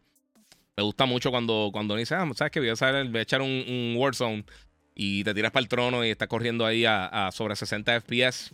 me 0.77 0.83
gusta 0.83 1.07
mucho 1.07 1.31
cuando, 1.31 1.71
cuando 1.73 1.97
dice, 1.97 2.15
ah, 2.15 2.29
¿sabes 2.35 2.51
qué? 2.51 2.61
Voy 2.61 2.69
a, 2.69 3.21
echar 3.21 3.43
un, 3.43 3.51
un, 3.51 3.95
Warzone 3.97 4.45
y 4.95 5.25
te 5.25 5.35
tiras 5.35 5.51
para 5.53 5.63
el 5.63 5.69
trono 5.69 6.05
y 6.05 6.11
estás 6.11 6.29
corriendo 6.29 6.67
ahí 6.67 6.85
a, 6.85 7.31
sobre 7.33 7.57
60 7.57 8.01
FPS. 8.01 8.53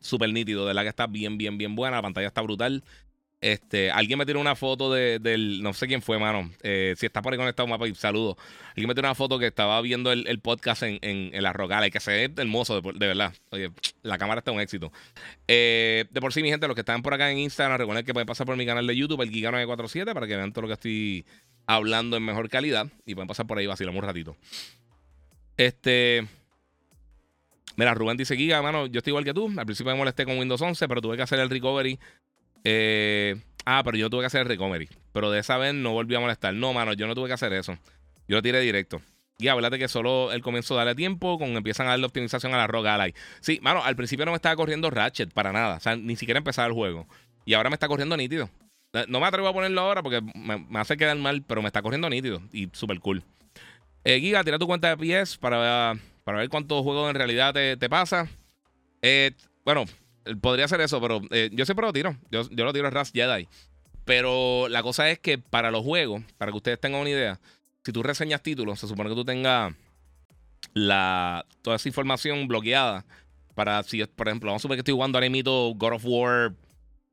Súper 0.00 0.30
nítido, 0.32 0.66
de 0.66 0.74
la 0.74 0.82
que 0.82 0.88
está 0.88 1.06
bien, 1.06 1.38
bien, 1.38 1.56
bien 1.56 1.74
buena. 1.74 1.96
La 1.96 2.02
pantalla 2.02 2.28
está 2.28 2.42
brutal. 2.42 2.84
Este, 3.40 3.90
alguien 3.90 4.18
me 4.18 4.24
tiró 4.24 4.40
una 4.40 4.56
foto 4.56 4.90
de, 4.90 5.18
del, 5.18 5.62
no 5.62 5.74
sé 5.74 5.86
quién 5.86 6.00
fue, 6.00 6.18
mano. 6.18 6.50
Eh, 6.62 6.94
si 6.96 7.04
está 7.04 7.20
por 7.20 7.32
ahí 7.32 7.38
conectado, 7.38 7.66
mapa, 7.66 7.84
saludo. 7.94 8.38
Alguien 8.68 8.88
me 8.88 8.94
tiró 8.94 9.06
una 9.06 9.14
foto 9.14 9.38
que 9.38 9.48
estaba 9.48 9.78
viendo 9.82 10.12
el, 10.12 10.40
podcast 10.40 10.82
en, 10.82 10.98
en, 11.02 11.42
la 11.42 11.52
rogala 11.52 11.86
y 11.86 11.90
que 11.90 12.00
se 12.00 12.10
ve 12.10 12.32
hermoso, 12.38 12.80
de, 12.80 13.06
verdad. 13.06 13.34
Oye, 13.50 13.70
la 14.02 14.16
cámara 14.16 14.38
está 14.38 14.50
un 14.50 14.60
éxito. 14.60 14.92
Eh, 15.46 16.06
de 16.10 16.20
por 16.22 16.32
sí, 16.32 16.42
mi 16.42 16.48
gente, 16.48 16.66
los 16.66 16.74
que 16.74 16.80
están 16.80 17.02
por 17.02 17.12
acá 17.12 17.30
en 17.30 17.36
Instagram, 17.36 17.76
recuerden 17.76 18.06
que 18.06 18.14
pueden 18.14 18.26
pasar 18.26 18.46
por 18.46 18.56
mi 18.56 18.64
canal 18.64 18.86
de 18.86 18.96
YouTube, 18.96 19.20
el 19.20 19.30
Giga947, 19.30 20.14
para 20.14 20.26
que 20.26 20.36
vean 20.36 20.52
todo 20.54 20.62
lo 20.62 20.68
que 20.68 20.74
estoy 20.74 21.26
hablando 21.66 22.16
en 22.16 22.24
mejor 22.24 22.48
calidad. 22.48 22.86
Y 23.04 23.14
pueden 23.14 23.28
pasar 23.28 23.46
por 23.46 23.58
ahí, 23.58 23.66
vacilamos 23.66 24.00
un 24.00 24.06
ratito. 24.06 24.36
Este. 25.56 26.26
Mira, 27.76 27.94
Rubén 27.94 28.16
dice 28.16 28.36
Giga, 28.36 28.62
mano, 28.62 28.86
yo 28.86 28.98
estoy 28.98 29.10
igual 29.10 29.24
que 29.24 29.34
tú. 29.34 29.52
Al 29.56 29.66
principio 29.66 29.92
me 29.92 29.98
molesté 29.98 30.24
con 30.24 30.38
Windows 30.38 30.60
11, 30.60 30.86
pero 30.86 31.00
tuve 31.00 31.16
que 31.16 31.22
hacer 31.22 31.40
el 31.40 31.50
recovery 31.50 31.98
eh, 32.64 33.36
ah, 33.66 33.82
pero 33.84 33.96
yo 33.96 34.10
tuve 34.10 34.22
que 34.22 34.26
hacer 34.26 34.40
el 34.40 34.48
recovery. 34.48 34.88
Pero 35.12 35.30
de 35.30 35.38
esa 35.38 35.58
vez 35.58 35.74
no 35.74 35.92
volví 35.92 36.14
a 36.14 36.20
molestar. 36.20 36.54
No, 36.54 36.72
mano, 36.72 36.94
yo 36.94 37.06
no 37.06 37.14
tuve 37.14 37.28
que 37.28 37.34
hacer 37.34 37.52
eso. 37.52 37.78
Yo 38.26 38.36
lo 38.36 38.42
tiré 38.42 38.60
directo. 38.60 39.00
Y 39.38 39.48
hablate 39.48 39.78
que 39.78 39.88
solo 39.88 40.32
el 40.32 40.42
comienzo 40.42 40.74
darle 40.74 40.94
tiempo, 40.94 41.38
con 41.38 41.50
empiezan 41.56 41.86
a 41.86 41.90
darle 41.90 42.06
optimización 42.06 42.54
a 42.54 42.56
la 42.56 42.66
Rogue 42.66 42.88
Ally. 42.88 43.14
Sí, 43.40 43.58
mano, 43.62 43.84
al 43.84 43.96
principio 43.96 44.24
no 44.24 44.32
me 44.32 44.36
estaba 44.36 44.56
corriendo 44.56 44.90
Ratchet 44.90 45.32
para 45.32 45.52
nada. 45.52 45.76
O 45.76 45.80
sea, 45.80 45.96
ni 45.96 46.16
siquiera 46.16 46.38
empezaba 46.38 46.66
el 46.66 46.72
juego. 46.72 47.06
Y 47.44 47.54
ahora 47.54 47.68
me 47.68 47.74
está 47.74 47.88
corriendo 47.88 48.16
nítido. 48.16 48.48
Eh, 48.92 49.04
no 49.08 49.20
me 49.20 49.26
atrevo 49.26 49.48
a 49.48 49.52
ponerlo 49.52 49.80
ahora 49.80 50.02
porque 50.02 50.22
me, 50.22 50.78
hace 50.78 50.96
quedar 50.96 51.16
mal, 51.18 51.42
pero 51.42 51.60
me 51.60 51.66
está 51.66 51.82
corriendo 51.82 52.08
nítido 52.08 52.40
y 52.52 52.68
súper 52.72 53.00
cool. 53.00 53.24
Eh, 54.04 54.20
Giga, 54.20 54.44
tira 54.44 54.58
tu 54.58 54.66
cuenta 54.66 54.94
de 54.94 55.24
PS 55.24 55.38
para, 55.38 55.94
para 56.24 56.38
ver 56.38 56.48
cuántos 56.48 56.82
juegos 56.82 57.10
en 57.10 57.16
realidad 57.16 57.54
te, 57.54 57.76
te 57.76 57.88
pasa. 57.88 58.28
Eh, 59.02 59.32
bueno, 59.64 59.86
Podría 60.40 60.66
ser 60.68 60.80
eso, 60.80 61.00
pero 61.00 61.20
eh, 61.30 61.50
yo 61.52 61.66
siempre 61.66 61.84
lo 61.84 61.92
tiro. 61.92 62.16
Yo, 62.30 62.48
yo 62.50 62.64
lo 62.64 62.72
tiro 62.72 62.86
a 62.86 62.90
Rust 62.90 63.14
Jedi. 63.14 63.46
Pero 64.04 64.68
la 64.68 64.82
cosa 64.82 65.10
es 65.10 65.18
que 65.18 65.38
para 65.38 65.70
los 65.70 65.82
juegos, 65.82 66.22
para 66.38 66.50
que 66.50 66.56
ustedes 66.56 66.80
tengan 66.80 67.02
una 67.02 67.10
idea, 67.10 67.40
si 67.84 67.92
tú 67.92 68.02
reseñas 68.02 68.42
títulos, 68.42 68.80
se 68.80 68.88
supone 68.88 69.10
que 69.10 69.16
tú 69.16 69.24
tengas 69.24 69.74
toda 71.62 71.76
esa 71.76 71.88
información 71.88 72.48
bloqueada. 72.48 73.04
Para 73.54 73.82
si, 73.82 74.04
por 74.04 74.28
ejemplo, 74.28 74.48
vamos 74.48 74.60
a 74.60 74.62
suponer 74.62 74.78
que 74.78 74.80
estoy 74.80 74.94
jugando 74.94 75.18
ahora 75.18 75.30
mismo 75.30 75.74
God 75.74 75.92
of 75.92 76.04
War 76.04 76.54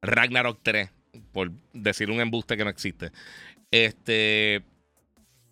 Ragnarok 0.02 0.60
3, 0.64 0.90
por 1.32 1.52
decir 1.74 2.10
un 2.10 2.22
embuste 2.22 2.58
que 2.58 2.64
no 2.64 2.70
existe. 2.70 3.12
Este, 3.70 4.64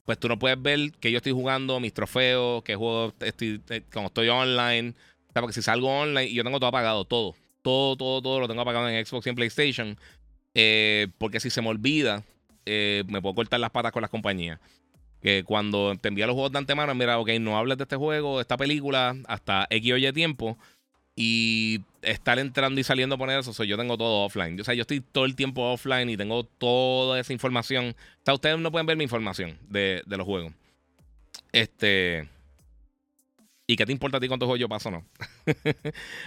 pues 0.09 0.17
tú 0.19 0.27
no 0.27 0.39
puedes 0.39 0.59
ver 0.59 0.91
que 0.93 1.11
yo 1.11 1.17
estoy 1.17 1.33
jugando, 1.33 1.79
mis 1.79 1.93
trofeos, 1.93 2.63
que 2.63 2.73
juego 2.73 3.13
estoy, 3.19 3.61
eh, 3.69 3.83
como 3.93 4.07
estoy 4.07 4.27
online. 4.27 4.95
Porque 5.31 5.53
si 5.53 5.61
salgo 5.61 5.87
online 5.87 6.25
y 6.25 6.33
yo 6.33 6.43
tengo 6.43 6.57
todo 6.59 6.69
apagado, 6.69 7.05
todo. 7.05 7.35
Todo, 7.61 7.95
todo, 7.95 8.19
todo 8.19 8.39
lo 8.39 8.47
tengo 8.47 8.59
apagado 8.59 8.89
en 8.89 9.05
Xbox 9.05 9.27
y 9.27 9.29
en 9.29 9.35
PlayStation. 9.35 9.99
Eh, 10.55 11.09
porque 11.19 11.39
si 11.39 11.51
se 11.51 11.61
me 11.61 11.67
olvida, 11.67 12.23
eh, 12.65 13.03
me 13.07 13.21
puedo 13.21 13.35
cortar 13.35 13.59
las 13.59 13.69
patas 13.69 13.91
con 13.91 14.01
las 14.01 14.09
compañías. 14.09 14.59
Que 15.21 15.43
cuando 15.43 15.95
te 16.01 16.07
envía 16.07 16.25
los 16.25 16.33
juegos 16.33 16.53
de 16.53 16.57
antemano, 16.57 16.95
mira, 16.95 17.19
ok, 17.19 17.29
no 17.39 17.55
hables 17.55 17.77
de 17.77 17.83
este 17.83 17.95
juego, 17.95 18.37
de 18.37 18.41
esta 18.41 18.57
película, 18.57 19.15
hasta 19.27 19.67
X 19.69 19.93
o 19.93 19.97
Y 19.97 20.11
tiempo. 20.11 20.57
Y 21.15 21.81
estar 22.01 22.39
entrando 22.39 22.79
y 22.79 22.83
saliendo 22.83 23.15
a 23.15 23.17
poner 23.17 23.39
eso, 23.39 23.63
yo 23.63 23.77
tengo 23.77 23.97
todo 23.97 24.25
offline. 24.25 24.59
O 24.59 24.63
sea, 24.63 24.73
yo 24.73 24.81
estoy 24.81 25.01
todo 25.01 25.25
el 25.25 25.35
tiempo 25.35 25.63
offline 25.63 26.09
y 26.09 26.17
tengo 26.17 26.43
toda 26.43 27.19
esa 27.19 27.33
información. 27.33 27.95
O 27.97 28.21
sea, 28.23 28.33
ustedes 28.33 28.57
no 28.57 28.71
pueden 28.71 28.87
ver 28.87 28.95
mi 28.95 29.03
información 29.03 29.57
de, 29.67 30.01
de 30.05 30.17
los 30.17 30.25
juegos. 30.25 30.53
Este. 31.51 32.27
¿Y 33.67 33.75
qué 33.75 33.85
te 33.85 33.91
importa 33.91 34.17
a 34.17 34.19
ti 34.19 34.27
cuántos 34.27 34.47
juegos 34.47 34.59
yo 34.59 34.69
paso 34.69 34.89
no? 34.89 35.05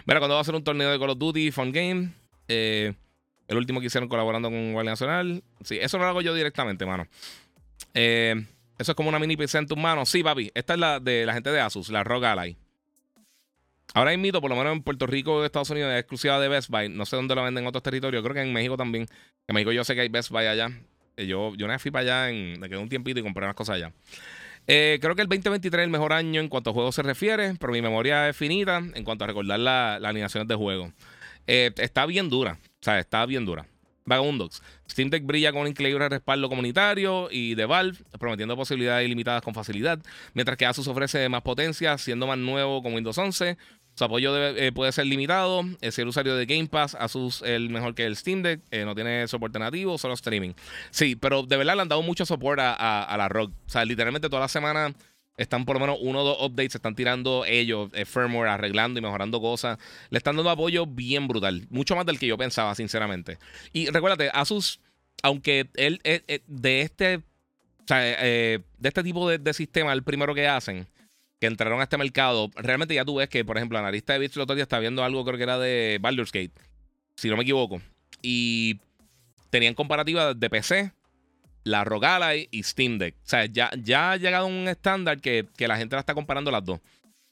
Mira, 0.07 0.21
cuando 0.21 0.35
va 0.35 0.39
a 0.39 0.41
hacer 0.43 0.55
un 0.55 0.63
torneo 0.63 0.91
de 0.91 0.99
Call 0.99 1.11
of 1.11 1.19
Duty, 1.19 1.51
Fun 1.51 1.73
Game. 1.73 2.13
Eh, 2.49 2.93
el 3.49 3.57
último 3.57 3.81
que 3.81 3.87
hicieron 3.87 4.09
colaborando 4.09 4.49
con 4.49 4.73
Guardia 4.73 4.93
Nacional. 4.93 5.43
Sí, 5.65 5.79
eso 5.81 5.99
no 5.99 6.05
lo 6.05 6.11
hago 6.11 6.21
yo 6.21 6.35
directamente, 6.35 6.87
mano. 6.87 7.07
Eh, 7.95 8.47
eso 8.79 8.93
es 8.93 8.97
como 8.97 9.09
una 9.09 9.19
mini 9.19 9.37
PC 9.37 9.59
en 9.59 9.67
tus 9.67 9.79
manos. 9.79 10.09
Sí, 10.09 10.23
papi. 10.23 10.51
Esta 10.55 10.75
es 10.75 10.79
la 10.79 11.01
de 11.01 11.27
la 11.27 11.35
gente 11.35 11.51
de 11.51 11.61
Asus, 11.61 11.89
la 11.91 12.05
ROG 12.05 12.25
Ally. 12.25 12.57
Ahora 13.95 14.15
invito, 14.15 14.41
por 14.41 14.51
lo 14.51 14.57
menos 14.57 14.73
en 14.73 14.83
Puerto 14.83 15.07
Rico, 15.07 15.45
Estados 15.45 15.69
Unidos, 15.71 15.93
es 15.93 16.01
exclusiva 16.01 16.41
de 16.41 16.49
Best 16.49 16.71
Buy. 16.71 16.89
No 16.89 17.05
sé 17.05 17.17
dónde 17.17 17.35
lo 17.35 17.43
venden 17.43 17.65
en 17.65 17.69
otros 17.69 17.83
territorios. 17.83 18.23
Creo 18.23 18.35
que 18.35 18.41
en 18.41 18.53
México 18.53 18.77
también. 18.77 19.07
En 19.47 19.55
México 19.55 19.73
yo 19.73 19.85
sé 19.85 19.95
que 19.95 20.03
hay 20.03 20.09
Best 20.09 20.31
Buy 20.31 20.47
allá. 20.47 20.71
Eh, 21.17 21.27
yo, 21.27 21.55
yo 21.57 21.67
una 21.67 21.75
vez 21.75 21.83
fui 21.83 21.91
para 21.91 22.03
allá, 22.03 22.31
en, 22.31 22.59
me 22.59 22.69
quedé 22.69 22.79
un 22.79 22.89
tiempito 22.89 23.21
y 23.21 23.23
compré 23.23 23.45
unas 23.45 23.55
cosas 23.55 23.77
allá. 23.77 23.93
Eh, 24.67 24.99
creo 25.01 25.15
que 25.15 25.23
el 25.23 25.29
2023 25.29 25.81
es 25.81 25.85
el 25.85 25.91
mejor 25.91 26.13
año 26.13 26.41
en 26.41 26.49
cuanto 26.49 26.71
a 26.71 26.73
juegos 26.73 26.95
se 26.95 27.03
refiere, 27.03 27.55
pero 27.59 27.73
mi 27.73 27.83
memoria 27.83 28.29
es 28.29 28.37
finita 28.37 28.79
en 28.79 29.05
cuanto 29.05 29.25
a 29.25 29.27
recordar 29.27 29.59
las 29.59 30.01
la 30.01 30.09
animaciones 30.09 30.49
de 30.49 30.55
juego. 30.55 30.93
Eh, 31.47 31.73
está 31.77 32.07
bien 32.07 32.31
dura, 32.31 32.59
o 32.63 32.85
sea, 32.85 32.99
está 32.99 33.27
bien 33.27 33.45
dura. 33.45 33.67
Vagabundox. 34.05 34.63
Steam 34.89 35.11
Deck 35.11 35.25
brilla 35.25 35.53
con 35.53 35.63
un 35.63 35.69
increíble 35.69 36.09
respaldo 36.09 36.49
comunitario 36.49 37.29
y 37.31 37.55
de 37.55 37.67
Valve, 37.67 37.99
prometiendo 38.19 38.57
posibilidades 38.57 39.07
ilimitadas 39.07 39.43
con 39.43 39.55
facilidad, 39.55 40.01
mientras 40.35 40.57
que 40.57 40.67
Asus 40.67 40.89
ofrece 40.89 41.29
más 41.29 41.43
potencia, 41.43 41.97
siendo 41.99 42.27
más 42.27 42.39
nuevo 42.39 42.83
con 42.83 42.95
Windows 42.95 43.17
11. 43.17 43.57
Su 44.03 44.07
apoyo 44.07 44.37
eh, 44.37 44.73
puede 44.73 44.91
ser 44.91 45.07
limitado. 45.07 45.63
Si 45.93 46.01
el 46.01 46.09
usuario 46.09 46.35
de 46.35 46.45
Game 46.45 46.67
Pass, 46.67 46.97
Asus 46.97 47.41
es 47.43 47.61
mejor 47.61 47.95
que 47.95 48.05
el 48.05 48.17
Steam 48.17 48.43
Deck. 48.43 48.61
Eh, 48.73 48.85
no 48.85 48.97
tiene 48.97 49.29
soporte 49.29 49.61
nativo, 49.61 49.97
solo 49.97 50.15
streaming. 50.15 50.55
Sí, 50.91 51.15
pero 51.15 51.45
de 51.45 51.57
verdad 51.57 51.77
le 51.77 51.83
han 51.83 51.89
dado 51.89 52.03
mucho 52.03 52.27
soporte 52.27 52.63
a, 52.65 53.15
la 53.17 53.29
ROG. 53.29 53.51
O 53.51 53.71
sea, 53.71 53.85
literalmente 53.85 54.29
toda 54.29 54.43
la 54.43 54.49
semana 54.49 54.93
están 55.37 55.65
por 55.65 55.77
lo 55.77 55.81
menos 55.81 55.99
uno 56.01 56.23
o 56.23 56.25
dos 56.25 56.37
updates, 56.41 56.75
están 56.75 56.97
tirando 56.97 57.45
ellos, 57.45 57.91
eh, 57.93 58.05
firmware, 58.05 58.49
arreglando 58.49 58.99
y 58.99 59.03
mejorando 59.03 59.41
cosas. 59.41 59.79
Le 60.11 60.19
están 60.19 60.35
dando 60.35 60.51
apoyo 60.51 60.85
bien 60.85 61.29
brutal. 61.29 61.65
Mucho 61.71 61.95
más 61.95 62.05
del 62.05 62.19
que 62.19 62.27
yo 62.27 62.37
pensaba, 62.37 62.75
sinceramente. 62.75 63.39
Y 63.73 63.87
recuérdate, 63.89 64.31
Asus, 64.35 64.81
aunque 65.23 65.69
él, 65.75 66.01
de 66.49 66.81
este. 66.81 67.19
O 67.19 67.87
sea, 67.87 67.99
de 68.01 68.65
este 68.83 69.05
tipo 69.05 69.29
de, 69.29 69.39
de 69.39 69.55
sistema, 69.55 69.93
el 69.93 70.03
primero 70.03 70.35
que 70.35 70.49
hacen 70.49 70.89
que 71.43 71.49
entraron 71.49 71.81
a 71.81 71.83
este 71.83 71.99
mercado, 71.99 72.53
realmente 72.55 72.95
ya 72.95 73.05
tú 73.05 73.17
ves 73.17 73.29
que, 73.29 73.45
por 73.45 73.57
ejemplo, 73.57 73.75
la 73.75 73.81
analista 73.81 74.13
de 74.13 74.21
Bits 74.21 74.37
el 74.37 74.43
otro 74.43 74.55
día 74.55 74.63
está 74.63 74.79
viendo 74.79 75.03
algo, 75.03 75.25
creo 75.25 75.37
que 75.37 75.43
era 75.43 75.59
de 75.59 75.99
Baldur's 76.01 76.31
Gate, 76.31 76.53
si 77.17 77.29
no 77.29 77.37
me 77.37 77.43
equivoco. 77.43 77.83
Y 78.23 78.79
tenían 79.51 79.75
comparativa 79.75 80.35
de 80.35 80.49
PC, 80.49 80.93
la 81.65 81.83
ROG 81.83 82.05
Ally 82.05 82.47
y 82.53 82.63
Steam 82.63 82.97
Deck. 82.97 83.17
O 83.17 83.29
sea, 83.29 83.47
ya, 83.47 83.73
ya 83.83 84.13
ha 84.13 84.17
llegado 84.19 84.45
a 84.45 84.49
un 84.49 84.69
estándar 84.69 85.21
que, 85.21 85.49
la 85.59 85.77
gente 85.77 85.97
la 85.97 86.01
está 86.01 86.15
comparando 86.15 86.53
las 86.53 86.65
dos. 86.65 86.79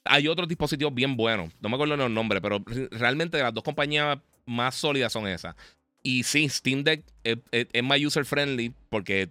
Hay 0.03 0.27
otros 0.27 0.49
dispositivos 0.49 0.93
bien 0.93 1.15
buenos, 1.15 1.53
no 1.61 1.69
me 1.69 1.75
acuerdo 1.75 1.95
los 1.95 2.11
nombres, 2.11 2.41
pero 2.41 2.61
realmente 2.91 3.41
las 3.41 3.53
dos 3.53 3.63
compañías 3.63 4.19
más 4.45 4.75
sólidas 4.75 5.13
son 5.13 5.25
esas. 5.25 5.55
Y 6.03 6.23
sí, 6.23 6.49
Steam 6.49 6.83
Deck 6.83 7.05
es, 7.23 7.37
es 7.53 7.83
más 7.83 7.97
user 8.01 8.25
friendly 8.25 8.73
porque 8.89 9.29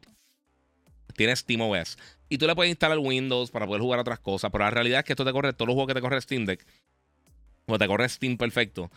tiene 1.16 1.36
SteamOS. 1.36 1.98
Y 2.30 2.38
tú 2.38 2.46
le 2.46 2.54
puedes 2.54 2.70
instalar 2.70 2.98
Windows 2.98 3.50
para 3.50 3.66
poder 3.66 3.82
jugar 3.82 3.98
otras 3.98 4.20
cosas. 4.20 4.50
Pero 4.50 4.64
la 4.64 4.70
realidad 4.70 5.00
es 5.00 5.04
que 5.04 5.12
esto 5.12 5.24
te 5.24 5.32
corre 5.32 5.52
todos 5.52 5.66
los 5.66 5.74
juegos 5.74 5.88
que 5.88 5.94
te 5.94 6.00
corre 6.00 6.20
Steam 6.20 6.46
Deck. 6.46 6.64
O 7.66 7.76
te 7.76 7.86
corre 7.88 8.08
Steam 8.08 8.38
perfecto. 8.38 8.88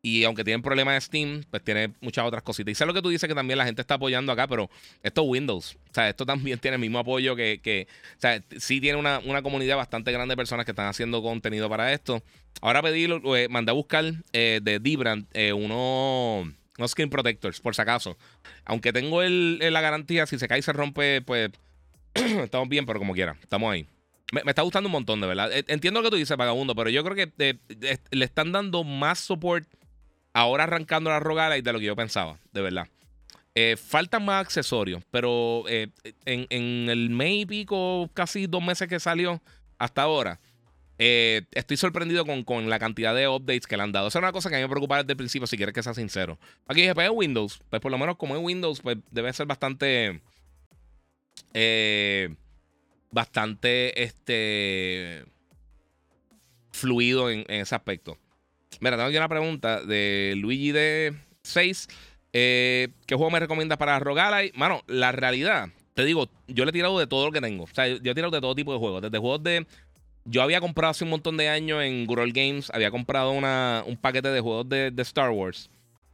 Y 0.00 0.24
aunque 0.24 0.42
tienen 0.42 0.62
problemas 0.62 0.94
de 0.94 1.00
Steam, 1.02 1.44
pues 1.50 1.62
tiene 1.62 1.92
muchas 2.00 2.24
otras 2.24 2.42
cositas. 2.42 2.72
Y 2.72 2.74
sé 2.74 2.86
lo 2.86 2.94
que 2.94 3.02
tú 3.02 3.10
dices 3.10 3.28
que 3.28 3.34
también 3.34 3.58
la 3.58 3.66
gente 3.66 3.82
está 3.82 3.94
apoyando 3.94 4.32
acá, 4.32 4.46
pero 4.46 4.70
esto 5.02 5.22
es 5.22 5.28
Windows. 5.28 5.76
O 5.90 5.94
sea, 5.94 6.08
esto 6.08 6.24
también 6.24 6.58
tiene 6.60 6.76
el 6.76 6.80
mismo 6.80 6.98
apoyo 6.98 7.36
que. 7.36 7.60
que 7.62 7.88
o 8.16 8.20
sea, 8.20 8.42
sí 8.56 8.80
tiene 8.80 8.98
una, 8.98 9.42
comunidad 9.42 9.76
bastante 9.76 10.10
grande 10.10 10.32
de 10.32 10.36
personas 10.36 10.64
que 10.64 10.72
están 10.72 10.86
haciendo 10.86 11.22
contenido 11.22 11.68
para 11.68 11.92
esto. 11.92 12.22
Ahora 12.62 12.80
pedí, 12.80 13.04
eh, 13.04 13.48
mandé 13.50 13.70
a 13.70 13.74
buscar 13.74 14.04
eh, 14.32 14.60
de 14.62 14.78
Dbrand 14.78 15.26
eh, 15.34 15.52
uno, 15.52 16.54
unos 16.78 16.90
screen 16.90 17.10
protectors, 17.10 17.60
por 17.60 17.74
si 17.74 17.82
acaso. 17.82 18.16
Aunque 18.64 18.94
tengo 18.94 19.22
el, 19.22 19.58
la 19.58 19.80
garantía, 19.82 20.26
si 20.26 20.38
se 20.38 20.48
cae 20.48 20.60
y 20.60 20.62
se 20.62 20.72
rompe, 20.72 21.20
pues 21.22 21.50
estamos 22.14 22.68
bien, 22.68 22.86
pero 22.86 22.98
como 22.98 23.14
quiera, 23.14 23.36
estamos 23.42 23.72
ahí. 23.72 23.86
Me, 24.32 24.42
está 24.44 24.62
gustando 24.62 24.88
un 24.88 24.92
montón, 24.92 25.20
de 25.20 25.26
verdad. 25.26 25.52
E, 25.52 25.64
entiendo 25.68 26.00
lo 26.00 26.04
que 26.04 26.10
tú 26.10 26.16
dices, 26.16 26.36
vagabundo, 26.36 26.74
pero 26.74 26.90
yo 26.90 27.02
creo 27.02 27.16
que 27.16 27.32
eh, 27.38 27.98
le 28.10 28.24
están 28.24 28.52
dando 28.52 28.84
más 28.84 29.20
support 29.20 29.66
ahora 30.34 30.64
arrancando 30.64 31.10
la 31.10 31.20
rogada 31.20 31.56
y 31.56 31.62
de 31.62 31.72
lo 31.72 31.78
que 31.78 31.86
yo 31.86 31.96
pensaba, 31.96 32.38
de 32.52 32.60
verdad. 32.60 32.88
Eh, 33.54 33.76
faltan 33.76 34.24
más 34.24 34.44
accesorios, 34.44 35.02
pero 35.10 35.64
eh, 35.68 35.88
en, 36.26 36.88
el 36.90 37.10
mes 37.10 37.42
y 37.42 37.46
pico, 37.46 38.10
casi 38.14 38.46
dos 38.46 38.62
meses 38.62 38.86
que 38.86 39.00
salió 39.00 39.40
hasta 39.78 40.02
ahora, 40.02 40.38
estoy 40.98 41.76
sorprendido 41.76 42.24
con, 42.44 42.68
la 42.68 42.78
cantidad 42.78 43.14
de 43.14 43.28
updates 43.28 43.66
que 43.66 43.76
le 43.76 43.84
han 43.84 43.92
dado. 43.92 44.08
Esa 44.08 44.18
es 44.18 44.22
una 44.22 44.32
cosa 44.32 44.50
que 44.50 44.56
a 44.56 44.58
mí 44.58 44.64
me 44.64 44.68
preocupa 44.68 44.98
desde 44.98 45.12
el 45.12 45.16
principio, 45.16 45.46
si 45.46 45.56
quieres 45.56 45.74
que 45.74 45.82
sea 45.82 45.94
sincero. 45.94 46.38
Aquí 46.66 46.82
dije, 46.82 46.94
pues 46.94 47.06
es 47.06 47.12
Windows. 47.14 47.60
Pues 47.70 47.80
por 47.80 47.90
lo 47.90 47.98
menos 47.98 48.16
como 48.16 48.36
es 48.36 48.42
Windows, 48.42 48.80
pues 48.80 48.98
debe 49.10 49.32
ser 49.32 49.46
bastante 49.46 50.20
eh, 51.54 52.34
bastante 53.10 54.02
este, 54.02 55.24
fluido 56.72 57.30
en, 57.30 57.44
ese 57.48 57.74
aspecto. 57.74 58.18
Mira, 58.80 58.96
tengo 58.96 59.08
aquí 59.08 59.16
una 59.16 59.28
pregunta 59.28 59.82
de 59.82 60.34
Luigi 60.36 60.72
de 60.72 61.14
6. 61.42 61.88
Eh, 62.32 62.88
¿Qué 63.06 63.14
juego 63.14 63.30
me 63.30 63.40
recomiendas 63.40 63.78
para 63.78 63.98
Rogalai? 63.98 64.52
Mano, 64.54 64.82
la 64.86 65.12
realidad, 65.12 65.70
te 65.94 66.04
digo, 66.04 66.28
yo 66.46 66.64
le 66.64 66.70
he 66.70 66.72
tirado 66.72 66.98
de 66.98 67.06
todo 67.06 67.26
lo 67.26 67.32
que 67.32 67.40
tengo. 67.40 67.64
O 67.64 67.68
sea, 67.68 67.88
yo 67.88 68.12
he 68.12 68.14
tirado 68.14 68.30
de 68.30 68.40
todo 68.40 68.54
tipo 68.54 68.72
de 68.72 68.78
juegos. 68.78 69.02
Desde 69.02 69.18
juegos 69.18 69.42
de. 69.42 69.66
Yo 70.24 70.42
había 70.42 70.60
comprado 70.60 70.90
hace 70.90 71.04
un 71.04 71.10
montón 71.10 71.36
de 71.38 71.48
años 71.48 71.82
en 71.82 72.06
Gurol 72.06 72.32
Games, 72.32 72.70
había 72.74 72.90
comprado 72.90 73.30
una, 73.30 73.82
un 73.86 73.96
paquete 73.96 74.28
de 74.28 74.40
juegos 74.40 74.68
de, 74.68 74.90
de 74.90 75.02
Star 75.02 75.30
Wars. 75.30 75.70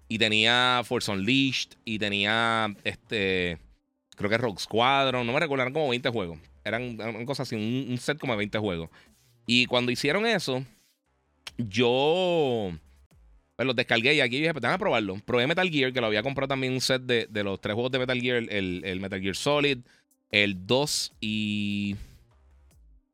Y 0.09 0.19
tenía 0.19 0.83
Force 0.85 1.11
Unleashed. 1.11 1.71
Y 1.85 1.99
tenía 1.99 2.75
este 2.85 3.59
creo 4.15 4.31
que 4.31 4.39
Rogue 4.39 4.59
Squadron, 4.59 5.27
no 5.27 5.33
me 5.33 5.41
recuerdo, 5.41 5.63
eran 5.63 5.73
como 5.73 5.89
20 5.89 6.09
juegos. 6.11 6.39
Eran, 6.65 6.97
cosas 7.27 7.49
así, 7.49 7.57
un, 7.57 7.99
set 7.99 8.19
como 8.19 8.33
de 8.33 8.39
20 8.39 8.59
juegos. 8.59 8.91
Y 9.47 9.67
cuando 9.67 9.93
hicieron 9.93 10.27
eso, 10.27 10.65
yo 11.59 12.73
pues, 13.57 13.67
los 13.67 13.77
descargué 13.77 14.15
y 14.15 14.21
aquí 14.21 14.39
dije, 14.39 14.53
pues 14.53 14.65
a 14.65 14.79
probarlo. 14.79 15.17
Probé 15.25 15.47
Metal 15.47 15.69
Gear, 15.69 15.93
que 15.93 16.01
lo 16.01 16.07
había 16.07 16.23
comprado 16.23 16.49
también 16.49 16.73
un 16.73 16.81
set 16.81 17.03
de, 17.03 17.45
los 17.45 17.61
tres 17.61 17.75
juegos 17.75 17.93
de 17.93 17.99
Metal 17.99 18.21
Gear, 18.21 18.45
el, 18.49 19.01
Metal 19.01 19.21
Gear 19.21 19.37
Solid, 19.37 19.79
el 20.31 20.67
2 20.67 21.13
y... 21.21 21.97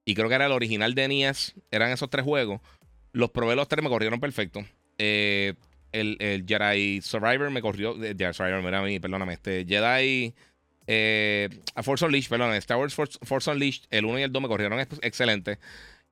Y 0.06 0.14
creo 0.14 0.28
que 0.28 0.34
era 0.34 0.46
el 0.46 0.52
original 0.52 0.94
de 0.94 1.06
NES. 1.06 1.54
Eran 1.70 1.92
esos 1.92 2.10
tres 2.10 2.24
juegos. 2.24 2.60
Los 3.12 3.30
probé 3.30 3.54
los 3.54 3.68
tres, 3.68 3.84
me 3.84 3.90
corrieron 3.90 4.18
perfecto. 4.18 4.64
Eh, 4.98 5.54
el, 5.92 6.16
el, 6.20 6.44
Jedi 6.46 7.00
Survivor 7.00 7.50
me 7.50 7.60
corrió. 7.60 8.02
Eh, 8.02 8.16
Jedi 8.18 8.34
Survivor, 8.34 8.62
mira 8.62 8.80
a 8.80 8.82
mí, 8.82 8.98
perdóname. 8.98 9.34
Este 9.34 9.64
Jedi 9.68 10.34
eh, 10.86 11.48
a 11.74 11.82
Force 11.82 12.04
Unleashed, 12.04 12.30
perdón, 12.30 12.54
Star 12.54 12.78
Wars 12.78 12.94
Force, 12.94 13.50
Unleashed, 13.50 13.84
el 13.90 14.04
1 14.04 14.18
y 14.18 14.22
el 14.22 14.32
2 14.32 14.42
me 14.42 14.48
corrieron 14.48 14.80
excelente. 14.80 15.58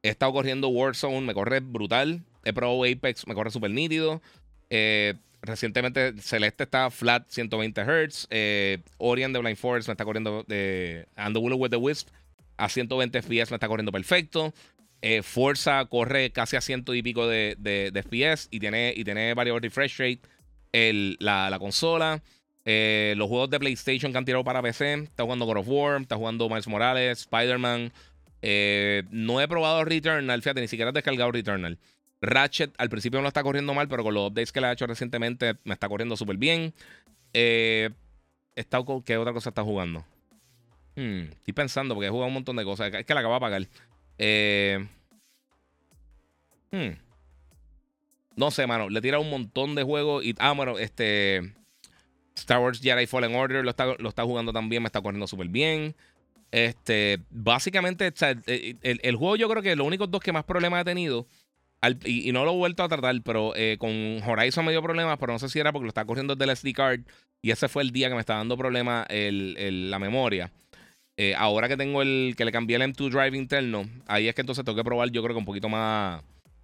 He 0.03 0.11
estado 0.11 0.33
corriendo 0.33 0.69
Warzone, 0.69 1.23
me 1.23 1.35
corre 1.35 1.61
brutal. 1.61 2.23
He 2.45 2.53
probado 2.53 2.85
Apex, 2.85 3.27
me 3.27 3.35
corre 3.35 3.51
súper 3.51 3.71
nítido. 3.71 4.23
Eh, 4.71 5.15
recientemente 5.43 6.15
Celeste 6.21 6.65
está 6.65 6.91
flat 6.91 7.29
120 7.29 7.83
Hz. 7.83 8.29
Eh, 8.31 8.79
Orient 8.99 9.35
de 9.35 9.41
Blind 9.41 9.57
Forest 9.57 9.89
me 9.89 9.93
está 9.93 10.05
corriendo 10.05 10.45
de 10.47 11.07
And 11.17 11.35
the 11.35 11.41
Willow 11.41 11.59
with 11.59 11.71
the 11.71 11.77
Wisp 11.77 12.09
a 12.59 12.69
120 12.69 13.23
FPS 13.23 13.51
me 13.51 13.57
está 13.57 13.69
corriendo 13.69 13.93
perfecto. 13.93 14.53
Eh, 15.01 15.23
Forza 15.23 15.85
corre 15.87 16.33
casi 16.33 16.57
a 16.57 16.61
ciento 16.61 16.95
y 16.95 17.03
pico 17.03 17.27
de, 17.27 17.57
FPS 17.95 18.49
y 18.51 18.59
tiene, 18.59 18.93
y 18.97 19.05
tiene 19.05 19.33
varios 19.35 19.61
refresh 19.61 19.99
rate 19.99 20.21
la 21.21 21.57
consola. 21.59 22.23
Eh, 22.71 23.15
los 23.17 23.29
juegos 23.29 23.49
de 23.49 23.59
PlayStation 23.59 24.13
que 24.13 24.19
han 24.19 24.27
tirado 24.27 24.45
para 24.45 24.61
PC. 24.61 24.93
Está 24.93 25.23
jugando 25.23 25.47
God 25.47 25.57
of 25.57 25.69
War, 25.69 26.03
está 26.03 26.17
jugando 26.17 26.51
Miles 26.51 26.69
Morales, 26.69 27.21
Spider-Man. 27.21 27.91
Eh, 28.43 29.05
no 29.11 29.41
he 29.41 29.49
probado 29.49 29.87
Returnal, 29.87 30.43
fíjate, 30.43 30.61
ni 30.61 30.69
siquiera 30.69 30.91
he 30.91 30.93
descargado 30.93 31.33
Returnal. 31.33 31.79
Ratchet 32.21 32.75
al 32.77 32.91
principio 32.91 33.21
no 33.21 33.23
lo 33.23 33.29
está 33.29 33.43
corriendo 33.43 33.73
mal, 33.73 33.89
pero 33.89 34.03
con 34.03 34.13
los 34.13 34.29
updates 34.29 34.53
que 34.53 34.61
le 34.61 34.67
ha 34.67 34.73
hecho 34.73 34.87
recientemente 34.87 35.55
me 35.65 35.73
está 35.73 35.89
corriendo 35.89 36.15
súper 36.15 36.37
bien. 36.37 36.75
Eh, 37.33 37.89
está, 38.55 38.81
¿Qué 39.03 39.17
otra 39.17 39.33
cosa 39.33 39.49
está 39.49 39.63
jugando? 39.63 40.05
Hmm, 40.95 41.23
estoy 41.39 41.55
pensando 41.55 41.95
porque 41.95 42.09
he 42.09 42.11
jugado 42.11 42.29
un 42.29 42.35
montón 42.35 42.57
de 42.57 42.65
cosas. 42.65 42.93
Es 42.93 43.07
que 43.07 43.15
la 43.15 43.21
acabo 43.21 43.35
de 43.35 43.41
pagar. 43.41 43.63
Hmm, 46.71 46.99
no 48.37 48.51
sé, 48.51 48.67
mano. 48.67 48.91
Le 48.91 49.01
tira 49.01 49.19
un 49.19 49.31
montón 49.31 49.75
de 49.75 49.85
juegos. 49.85 50.23
Y, 50.23 50.35
ah, 50.39 50.53
bueno, 50.53 50.79
este. 50.79 51.55
Star 52.41 52.61
Wars 52.61 52.81
Jedi 52.81 53.07
Fallen 53.07 53.35
Order 53.35 53.65
lo 53.65 53.71
está, 53.71 53.87
lo 53.99 54.09
está 54.09 54.25
jugando 54.25 54.53
también, 54.53 54.83
me 54.83 54.87
está 54.87 55.01
corriendo 55.01 55.27
súper 55.27 55.49
bien. 55.49 55.95
Este, 56.51 57.19
básicamente, 57.31 58.13
el, 58.83 59.17
juego 59.17 59.37
yo 59.37 59.49
creo 59.49 59.63
que 59.63 59.77
los 59.77 59.87
únicos 59.87 60.11
dos 60.11 60.21
que 60.21 60.33
más 60.33 60.45
problemas 60.45 60.81
ha 60.81 60.85
tenido, 60.85 61.27
y, 62.05 62.33
no 62.33 62.45
lo 62.45 62.53
he 62.53 62.57
vuelto 62.57 62.83
a 62.83 62.89
tratar, 62.89 63.21
pero 63.23 63.55
eh, 63.55 63.77
con 63.79 63.91
Horizon 64.27 64.65
me 64.65 64.73
dio 64.73 64.83
problemas, 64.83 65.19
pero 65.19 65.33
no 65.33 65.39
sé 65.39 65.49
si 65.49 65.59
era 65.59 65.73
porque 65.73 65.85
lo 65.85 65.91
está 65.91 66.05
corriendo 66.05 66.35
desde 66.35 66.51
el 66.51 66.57
SD 66.57 66.73
card, 66.73 67.01
y 67.43 67.51
ese 67.51 67.69
fue 67.69 67.83
el 67.83 67.93
día 67.93 68.09
que 68.09 68.15
me 68.15 68.21
está 68.21 68.35
dando 68.35 68.57
problemas 68.57 69.07
la 69.11 69.99
memoria. 69.99 70.51
Eh, 71.17 71.35
ahora 71.35 71.69
que 71.69 71.77
tengo 71.77 72.01
el, 72.01 72.35
que 72.37 72.45
le 72.45 72.53
cambié 72.53 72.77
el 72.77 72.83
M2 72.83 73.11
Drive 73.11 73.37
interno, 73.37 73.89
ahí 74.07 74.29
es 74.29 74.35
que 74.35 74.41
entonces 74.41 74.65
tengo 74.65 74.77
que 74.77 74.85
probar, 74.85 75.11
yo 75.11 75.23
creo 75.23 75.35
que 75.35 75.41
un 75.41 75.45
poquito 75.45 75.69
más, 75.69 76.23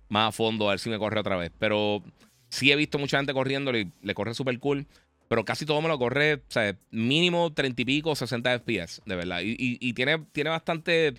más 0.09 0.29
a 0.29 0.33
fondo, 0.33 0.69
a 0.69 0.73
ver 0.73 0.79
si 0.79 0.89
me 0.91 0.99
corre 0.99 1.21
otra 1.21 1.37
vez. 1.37 1.51
Pero 1.59 2.03
sí 2.49 2.71
he 2.71 2.77
visto 2.77 2.99
mucha 2.99 3.19
gente 3.19 3.35
corriendo, 3.35 3.77
y 3.77 3.91
le 4.03 4.15
corre 4.15 4.33
súper 4.33 4.59
cool 4.61 4.87
pero 5.29 5.45
casi 5.45 5.65
todo 5.67 5.81
me 5.81 5.89
lo 5.89 5.99
corre, 5.99 6.35
o 6.35 6.41
sea, 6.49 6.77
mínimo 6.91 7.53
30 7.53 7.83
y 7.83 7.85
pico, 7.85 8.15
60 8.15 8.59
FPS, 8.59 9.03
de 9.07 9.17
verdad. 9.17 9.41
Y, 9.43 9.93
tiene, 9.95 10.19
tiene 10.33 10.51
bastante. 10.51 11.15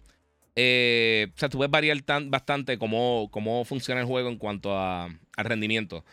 Eh, 0.56 1.27
o 1.36 1.38
sea, 1.38 1.49
tú 1.49 1.60
ves 1.60 1.69
variar 1.69 1.98
bastante 2.27 2.77
cómo, 2.77 3.30
cómo 3.32 3.65
funciona 3.65 4.02
el 4.02 4.07
juego 4.07 4.30
en 4.30 4.38
cuanto 4.38 4.77
a, 4.77 5.06
al 5.06 5.45
rendimiento. 5.45 6.06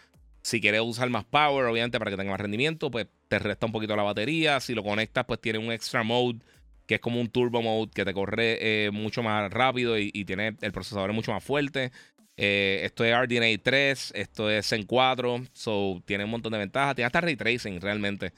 Si 0.43 0.61
quieres 0.61 0.81
usar 0.81 1.09
más 1.11 1.25
power, 1.25 1.67
obviamente, 1.67 1.99
para 1.99 2.11
que 2.11 2.17
tenga 2.17 2.33
más 2.33 2.41
rendimiento, 2.41 2.91
pues 2.91 3.07
te 3.29 3.39
resta 3.39 3.67
un 3.67 3.73
poquito 3.73 3.95
la 3.95 4.03
batería. 4.03 4.59
Si 4.59 4.75
lo 4.75 4.83
conectas, 4.83 5.25
pues 5.27 5.41
tiene 5.41 5.59
un 5.59 5.71
extra 5.71 6.03
mode, 6.03 6.41
que 6.87 6.97
es 6.97 7.01
como 7.01 7.21
un 7.21 7.29
turbo 7.29 7.63
mode, 7.63 7.93
que 7.95 8.05
te 8.05 8.13
corre 8.13 8.87
eh, 8.87 8.91
mucho 8.91 9.23
más 9.23 9.53
rápido 9.53 9.97
y, 9.99 10.11
y, 10.13 10.25
tiene 10.25 10.57
el 10.61 10.73
procesador 10.73 11.13
mucho 11.13 11.31
más 11.33 11.45
fuerte. 11.45 11.93
Eh, 12.37 12.81
esto 12.85 13.05
es 13.05 13.15
RDNA 13.15 13.63
3, 13.63 14.13
esto 14.15 14.51
es 14.51 14.67
Zen 14.69 14.85
4, 14.85 15.45
so 15.53 16.03
tiene 16.07 16.25
un 16.25 16.31
montón 16.31 16.53
de 16.53 16.59
ventajas. 16.59 16.95
Tiene 16.95 17.07
hasta 17.07 17.21
ray 17.21 17.37
tracing 17.37 17.81
realmente. 17.81 18.33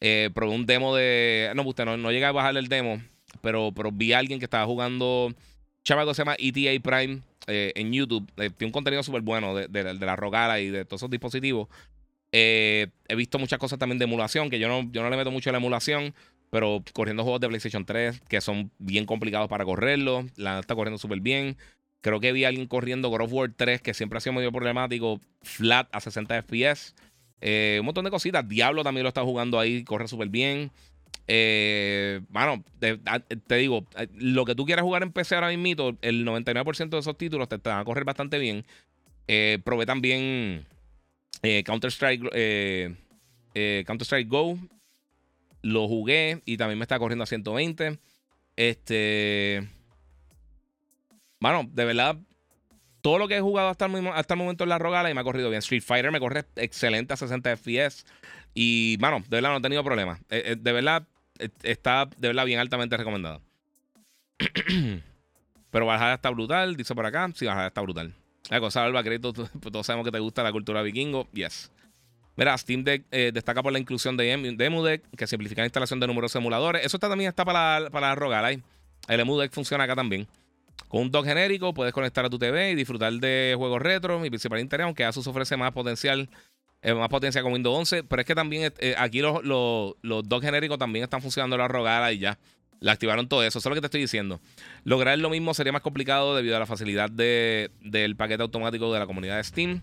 Eh, 0.00 0.30
probé 0.34 0.54
un 0.54 0.66
demo 0.66 0.94
de. 0.94 1.52
No, 1.54 1.62
usted 1.62 1.84
no, 1.84 1.96
no 1.96 2.10
llegué 2.12 2.26
a 2.26 2.32
bajar 2.32 2.56
el 2.56 2.68
demo, 2.68 3.00
pero, 3.40 3.72
vi 3.92 4.12
a 4.12 4.18
alguien 4.18 4.38
que 4.38 4.44
estaba 4.44 4.66
jugando. 4.66 5.32
Chaval 5.84 6.06
que 6.08 6.14
se 6.14 6.22
llama 6.22 6.36
ETA 6.38 6.82
Prime 6.82 7.22
eh, 7.46 7.72
en 7.76 7.92
YouTube. 7.92 8.26
tiene 8.34 8.66
un 8.66 8.72
contenido 8.72 9.02
súper 9.04 9.22
bueno 9.22 9.54
de, 9.54 9.94
la 9.94 10.16
Rogala 10.16 10.60
y 10.60 10.68
de 10.68 10.84
todos 10.84 11.00
esos 11.00 11.10
dispositivos. 11.10 11.68
he 12.32 12.90
visto 13.16 13.38
muchas 13.38 13.58
cosas 13.60 13.78
también 13.78 13.98
de 13.98 14.04
emulación, 14.04 14.50
que 14.50 14.58
yo 14.58 14.66
no, 14.68 14.90
yo 14.90 15.02
no 15.02 15.10
le 15.10 15.16
meto 15.16 15.30
mucho 15.30 15.50
a 15.50 15.52
la 15.52 15.58
emulación, 15.58 16.12
pero 16.50 16.82
corriendo 16.92 17.22
juegos 17.22 17.40
de 17.40 17.48
PlayStation 17.48 17.84
3 17.84 18.20
que 18.28 18.40
son 18.40 18.72
bien 18.78 19.06
complicados 19.06 19.48
para 19.48 19.64
correrlo. 19.64 20.26
La 20.36 20.58
está 20.58 20.74
corriendo 20.74 20.98
súper 20.98 21.20
bien. 21.20 21.56
Creo 22.00 22.20
que 22.20 22.32
vi 22.32 22.44
a 22.44 22.48
alguien 22.48 22.66
corriendo 22.66 23.08
God 23.08 23.22
of 23.22 23.32
War 23.32 23.52
3, 23.54 23.80
que 23.82 23.94
siempre 23.94 24.18
ha 24.18 24.20
sido 24.20 24.34
medio 24.34 24.52
problemático, 24.52 25.20
flat 25.42 25.88
a 25.92 26.00
60 26.00 26.42
FPS. 26.42 26.94
Eh, 27.40 27.78
un 27.80 27.86
montón 27.86 28.04
de 28.04 28.10
cositas. 28.10 28.48
Diablo 28.48 28.82
también 28.82 29.02
lo 29.02 29.08
está 29.08 29.22
jugando 29.22 29.58
ahí, 29.58 29.84
corre 29.84 30.08
súper 30.08 30.28
bien. 30.28 30.70
Eh, 31.28 32.20
bueno, 32.28 32.62
te, 32.78 33.56
digo, 33.56 33.86
eh, 33.98 34.08
lo 34.14 34.44
que 34.44 34.54
tú 34.54 34.64
quieras 34.64 34.84
jugar 34.84 35.02
en 35.02 35.12
PC 35.12 35.34
ahora 35.34 35.48
mismo, 35.56 35.96
el 36.02 36.24
99% 36.24 36.88
de 36.90 36.98
esos 36.98 37.18
títulos 37.18 37.48
te, 37.48 37.56
van 37.56 37.80
a 37.80 37.84
correr 37.84 38.04
bastante 38.04 38.38
bien. 38.38 38.64
probé 39.64 39.86
también 39.86 40.66
Counter-Strike 41.42 42.22
Counter-Strike 43.84 44.28
Go. 44.28 44.58
Lo 45.62 45.88
jugué 45.88 46.42
y 46.44 46.56
también 46.56 46.78
me 46.78 46.84
está 46.84 46.98
corriendo 46.98 47.24
a 47.24 47.26
120. 47.26 47.98
Este. 48.56 49.68
Bueno, 51.40 51.68
de 51.70 51.84
verdad, 51.84 52.16
todo 53.06 53.18
lo 53.18 53.28
que 53.28 53.36
he 53.36 53.40
jugado 53.40 53.68
hasta 53.68 53.86
el, 53.86 53.92
mismo, 53.92 54.12
hasta 54.12 54.34
el 54.34 54.38
momento 54.38 54.64
en 54.64 54.70
la 54.70 54.78
Rogala 54.78 55.08
y 55.10 55.14
me 55.14 55.20
ha 55.20 55.24
corrido 55.24 55.48
bien. 55.48 55.58
Street 55.58 55.80
Fighter 55.80 56.10
me 56.10 56.18
corre 56.18 56.44
excelente 56.56 57.14
a 57.14 57.16
60 57.16 57.56
FPS. 57.56 58.04
Y, 58.52 58.96
bueno, 58.96 59.20
de 59.20 59.36
verdad 59.36 59.50
no 59.50 59.58
he 59.58 59.60
tenido 59.60 59.84
problemas. 59.84 60.18
Eh, 60.30 60.42
eh, 60.44 60.56
de 60.58 60.72
verdad, 60.72 61.06
eh, 61.38 61.50
está 61.62 62.06
de 62.06 62.26
verdad 62.26 62.44
bien 62.44 62.58
altamente 62.58 62.96
recomendado. 62.96 63.42
Pero 65.70 65.86
bajada 65.86 66.14
está 66.14 66.30
brutal, 66.30 66.74
dice 66.74 66.96
por 66.96 67.06
acá. 67.06 67.30
Sí, 67.34 67.46
bajada 67.46 67.68
está 67.68 67.80
brutal. 67.80 68.14
La 68.50 68.58
cosa, 68.58 68.84
Alba, 68.84 69.04
todos 69.20 69.86
sabemos 69.86 70.04
que 70.04 70.10
te 70.10 70.18
gusta 70.18 70.42
la 70.42 70.50
cultura 70.50 70.82
vikingo. 70.82 71.28
Yes. 71.32 71.70
Mira, 72.34 72.58
Steam 72.58 72.82
Deck 72.82 73.08
destaca 73.08 73.62
por 73.62 73.72
la 73.72 73.78
inclusión 73.78 74.16
de, 74.16 74.32
em, 74.32 74.56
de 74.56 74.64
EmuDeck, 74.64 75.04
que 75.16 75.26
simplifica 75.28 75.62
la 75.62 75.66
instalación 75.66 76.00
de 76.00 76.06
numerosos 76.06 76.40
emuladores. 76.40 76.84
Eso 76.84 76.98
también 76.98 77.28
está 77.28 77.44
para, 77.44 77.88
para 77.90 78.08
la 78.08 78.14
Rogala. 78.14 78.50
El 78.50 79.20
EmuDeck 79.20 79.52
funciona 79.52 79.84
acá 79.84 79.94
también. 79.94 80.26
Con 80.88 81.02
un 81.02 81.10
dock 81.10 81.26
genérico 81.26 81.74
puedes 81.74 81.92
conectar 81.92 82.24
a 82.24 82.30
tu 82.30 82.38
TV 82.38 82.70
y 82.70 82.74
disfrutar 82.74 83.12
de 83.12 83.54
juegos 83.56 83.82
retro 83.82 84.24
y 84.24 84.30
principal 84.30 84.60
interés, 84.60 84.84
aunque 84.84 85.04
Asus 85.04 85.26
ofrece 85.26 85.56
más 85.56 85.72
potencial, 85.72 86.28
eh, 86.82 86.94
más 86.94 87.08
potencia 87.08 87.42
con 87.42 87.52
Windows 87.52 87.76
11. 87.76 88.04
Pero 88.04 88.20
es 88.20 88.26
que 88.26 88.34
también 88.34 88.72
eh, 88.78 88.94
aquí 88.96 89.20
los, 89.20 89.44
los, 89.44 90.28
docks 90.28 90.44
genéricos 90.44 90.78
también 90.78 91.02
están 91.02 91.22
funcionando 91.22 91.56
la 91.56 91.68
rogada 91.68 92.12
y 92.12 92.18
ya. 92.18 92.38
La 92.78 92.92
activaron 92.92 93.26
todo 93.26 93.42
eso. 93.42 93.58
Eso 93.58 93.68
es 93.68 93.70
lo 93.70 93.74
que 93.74 93.80
te 93.80 93.86
estoy 93.86 94.02
diciendo. 94.02 94.40
Lograr 94.84 95.18
lo 95.18 95.30
mismo 95.30 95.54
sería 95.54 95.72
más 95.72 95.82
complicado 95.82 96.36
debido 96.36 96.56
a 96.56 96.60
la 96.60 96.66
facilidad 96.66 97.10
del 97.10 98.16
paquete 98.16 98.42
automático 98.42 98.92
de 98.92 98.98
la 98.98 99.06
comunidad 99.06 99.38
de 99.38 99.44
Steam. 99.44 99.82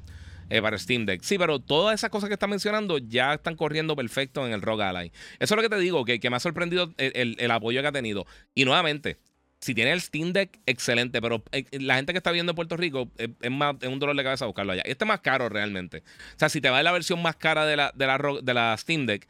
Eh, 0.49 0.61
para 0.61 0.77
Steam 0.77 1.05
Deck. 1.05 1.21
Sí, 1.23 1.37
pero 1.37 1.59
todas 1.59 1.95
esas 1.95 2.09
cosas 2.09 2.29
que 2.29 2.33
están 2.33 2.49
mencionando 2.49 2.97
ya 2.97 3.33
están 3.33 3.55
corriendo 3.55 3.95
perfecto 3.95 4.45
en 4.45 4.53
el 4.53 4.61
ROG 4.61 4.81
Ally. 4.81 5.11
Eso 5.39 5.55
es 5.55 5.55
lo 5.55 5.61
que 5.61 5.69
te 5.69 5.79
digo, 5.79 6.05
que, 6.05 6.19
que 6.19 6.29
me 6.29 6.35
ha 6.35 6.39
sorprendido 6.39 6.93
el, 6.97 7.37
el, 7.39 7.51
apoyo 7.51 7.81
que 7.81 7.87
ha 7.87 7.91
tenido. 7.91 8.25
Y 8.53 8.65
nuevamente, 8.65 9.17
si 9.63 9.73
tiene 9.73 9.93
el 9.93 10.01
Steam 10.01 10.33
Deck, 10.33 10.59
excelente. 10.65 11.21
Pero 11.21 11.43
eh, 11.51 11.65
la 11.79 11.95
gente 11.95 12.11
que 12.11 12.17
está 12.17 12.31
viendo 12.31 12.51
en 12.51 12.55
Puerto 12.55 12.75
Rico 12.75 13.09
eh, 13.17 13.29
es, 13.41 13.51
más, 13.51 13.75
es 13.81 13.87
un 13.87 13.97
dolor 13.97 14.15
de 14.15 14.23
cabeza 14.23 14.45
buscarlo 14.45 14.73
allá. 14.73 14.83
Este 14.85 15.05
es 15.05 15.07
más 15.07 15.21
caro 15.21 15.47
realmente. 15.47 15.99
O 15.99 16.39
sea, 16.39 16.49
si 16.49 16.59
te 16.59 16.69
va 16.69 16.83
la 16.83 16.91
versión 16.91 17.21
más 17.21 17.37
cara 17.37 17.65
de 17.65 17.77
la, 17.77 17.93
de 17.95 18.53
la, 18.53 18.77
Steam 18.77 19.05
Deck 19.05 19.27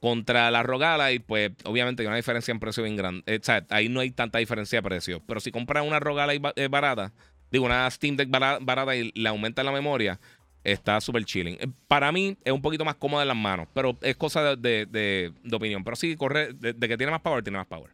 contra 0.00 0.50
la 0.50 0.62
Rogala, 0.62 1.12
y 1.12 1.18
pues 1.18 1.52
obviamente 1.64 2.02
hay 2.02 2.06
una 2.06 2.16
diferencia 2.16 2.52
en 2.52 2.60
precio 2.60 2.82
bien 2.82 2.96
grande. 2.96 3.22
Eh, 3.26 3.38
o 3.40 3.44
sea, 3.44 3.64
ahí 3.68 3.88
no 3.88 4.00
hay 4.00 4.10
tanta 4.10 4.38
diferencia 4.38 4.78
de 4.78 4.82
precio. 4.82 5.22
Pero 5.26 5.40
si 5.40 5.50
compras 5.50 5.86
una 5.86 6.00
Rogala 6.00 6.32
barata, 6.70 7.12
digo, 7.50 7.66
una 7.66 7.90
Steam 7.90 8.16
Deck 8.16 8.30
barata 8.30 8.96
y 8.96 9.12
le 9.14 9.28
aumenta 9.28 9.62
la 9.62 9.72
memoria, 9.72 10.18
está 10.64 11.00
súper 11.00 11.24
chilling. 11.24 11.58
Para 11.86 12.10
mí 12.10 12.36
es 12.42 12.52
un 12.52 12.62
poquito 12.62 12.84
más 12.84 12.96
cómoda 12.96 13.22
en 13.22 13.28
las 13.28 13.36
manos, 13.36 13.68
pero 13.74 13.96
es 14.00 14.16
cosa 14.16 14.56
de, 14.56 14.86
de, 14.86 15.32
de 15.42 15.56
opinión. 15.56 15.84
Pero 15.84 15.94
sí, 15.94 16.16
corre, 16.16 16.54
de, 16.54 16.74
que 16.74 16.96
tiene 16.96 17.12
más 17.12 17.20
power, 17.20 17.44
tiene 17.44 17.58
más 17.58 17.66
power. 17.66 17.90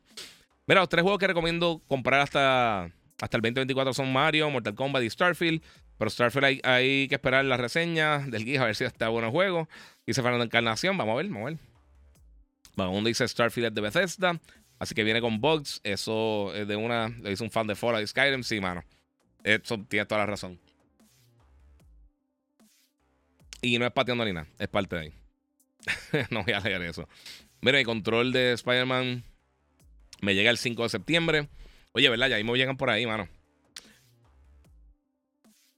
Mira, 0.71 0.83
los 0.83 0.89
tres 0.89 1.03
juegos 1.03 1.19
que 1.19 1.27
recomiendo 1.27 1.83
comprar 1.89 2.21
hasta, 2.21 2.85
hasta 3.21 3.37
el 3.37 3.43
2024 3.43 3.93
son 3.93 4.13
Mario, 4.13 4.49
Mortal 4.51 4.77
Kombat 4.77 5.03
y 5.03 5.11
Starfield. 5.11 5.61
Pero 5.99 6.09
Starfield 6.13 6.61
hay, 6.63 7.09
que 7.09 7.17
esperar 7.17 7.45
la 7.45 7.57
reseña 7.57 8.21
del 8.21 8.45
guía 8.45 8.63
a 8.63 8.67
ver 8.67 8.77
si 8.77 8.85
está 8.85 9.09
bueno 9.09 9.27
el 9.27 9.33
juego. 9.33 9.69
Dice 10.07 10.23
Fernando 10.23 10.45
Encarnación, 10.45 10.97
vamos 10.97 11.15
a 11.15 11.17
ver, 11.17 11.27
vamos 11.27 11.43
a 11.43 11.45
ver. 11.47 11.59
Bueno, 12.77 13.03
dice 13.03 13.27
Starfield 13.27 13.67
es 13.67 13.75
de 13.75 13.81
Bethesda. 13.81 14.41
Así 14.79 14.95
que 14.95 15.03
viene 15.03 15.21
con 15.21 15.41
bugs. 15.41 15.81
Eso 15.83 16.55
es 16.55 16.69
de 16.69 16.77
una. 16.77 17.09
Le 17.09 17.31
dice 17.31 17.43
un 17.43 17.51
fan 17.51 17.67
de 17.67 17.75
Fallout 17.75 18.05
y 18.05 18.07
Skyrim. 18.07 18.45
Sí, 18.45 18.61
mano. 18.61 18.85
Eso 19.43 19.77
tiene 19.89 20.07
toda 20.07 20.21
la 20.21 20.27
razón. 20.27 20.61
Y 23.61 23.77
no 23.77 23.87
es 23.87 23.93
pateando 23.93 24.25
ni 24.25 24.33
nada. 24.33 24.47
Es 24.57 24.69
parte 24.69 24.95
de 24.95 25.03
ahí. 25.03 25.13
no 26.31 26.45
voy 26.45 26.53
a 26.53 26.61
leer 26.61 26.83
eso. 26.83 27.09
Mira, 27.61 27.81
el 27.81 27.85
control 27.85 28.31
de 28.31 28.53
Spider-Man 28.53 29.25
me 30.21 30.35
llega 30.35 30.51
el 30.51 30.59
5 30.59 30.83
de 30.83 30.89
septiembre. 30.89 31.49
Oye, 31.93 32.09
¿verdad? 32.09 32.29
Ya 32.29 32.43
me 32.43 32.57
llegan 32.57 32.77
por 32.77 32.91
ahí, 32.91 33.07
mano. 33.07 33.29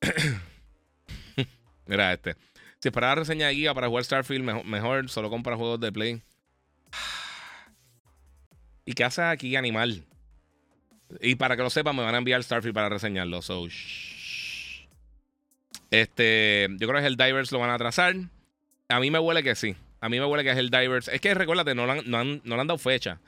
Mira 1.86 2.12
este. 2.12 2.36
Si 2.80 2.88
esperaba 2.88 3.14
reseña 3.16 3.46
de 3.48 3.54
guía 3.54 3.74
para 3.74 3.88
jugar 3.88 4.04
Starfield, 4.04 4.64
mejor, 4.64 5.08
solo 5.08 5.30
compra 5.30 5.56
juegos 5.56 5.80
de 5.80 5.92
Play. 5.92 6.22
¿Y 8.84 8.92
qué 8.92 9.04
hace 9.04 9.22
aquí, 9.22 9.56
animal? 9.56 10.04
Y 11.20 11.36
para 11.36 11.56
que 11.56 11.62
lo 11.62 11.70
sepan, 11.70 11.94
me 11.94 12.02
van 12.02 12.14
a 12.14 12.18
enviar 12.18 12.42
Starfield 12.42 12.74
para 12.74 12.88
reseñarlo. 12.88 13.42
So, 13.42 13.68
este, 15.90 16.68
yo 16.78 16.88
creo 16.88 17.00
que 17.00 17.06
el 17.06 17.16
Divers 17.16 17.52
lo 17.52 17.58
van 17.58 17.70
a 17.70 17.74
atrasar. 17.74 18.16
A 18.88 19.00
mí 19.00 19.10
me 19.10 19.18
huele 19.18 19.42
que 19.42 19.54
sí. 19.54 19.76
A 20.00 20.08
mí 20.08 20.18
me 20.18 20.26
huele 20.26 20.42
que 20.42 20.50
es 20.50 20.56
el 20.58 20.70
Divers. 20.70 21.08
Es 21.08 21.20
que 21.20 21.34
recuérdate, 21.34 21.74
no, 21.74 21.86
no, 21.86 22.18
han, 22.18 22.40
no 22.44 22.54
le 22.56 22.60
han 22.60 22.66
dado 22.66 22.78
fecha. 22.78 23.20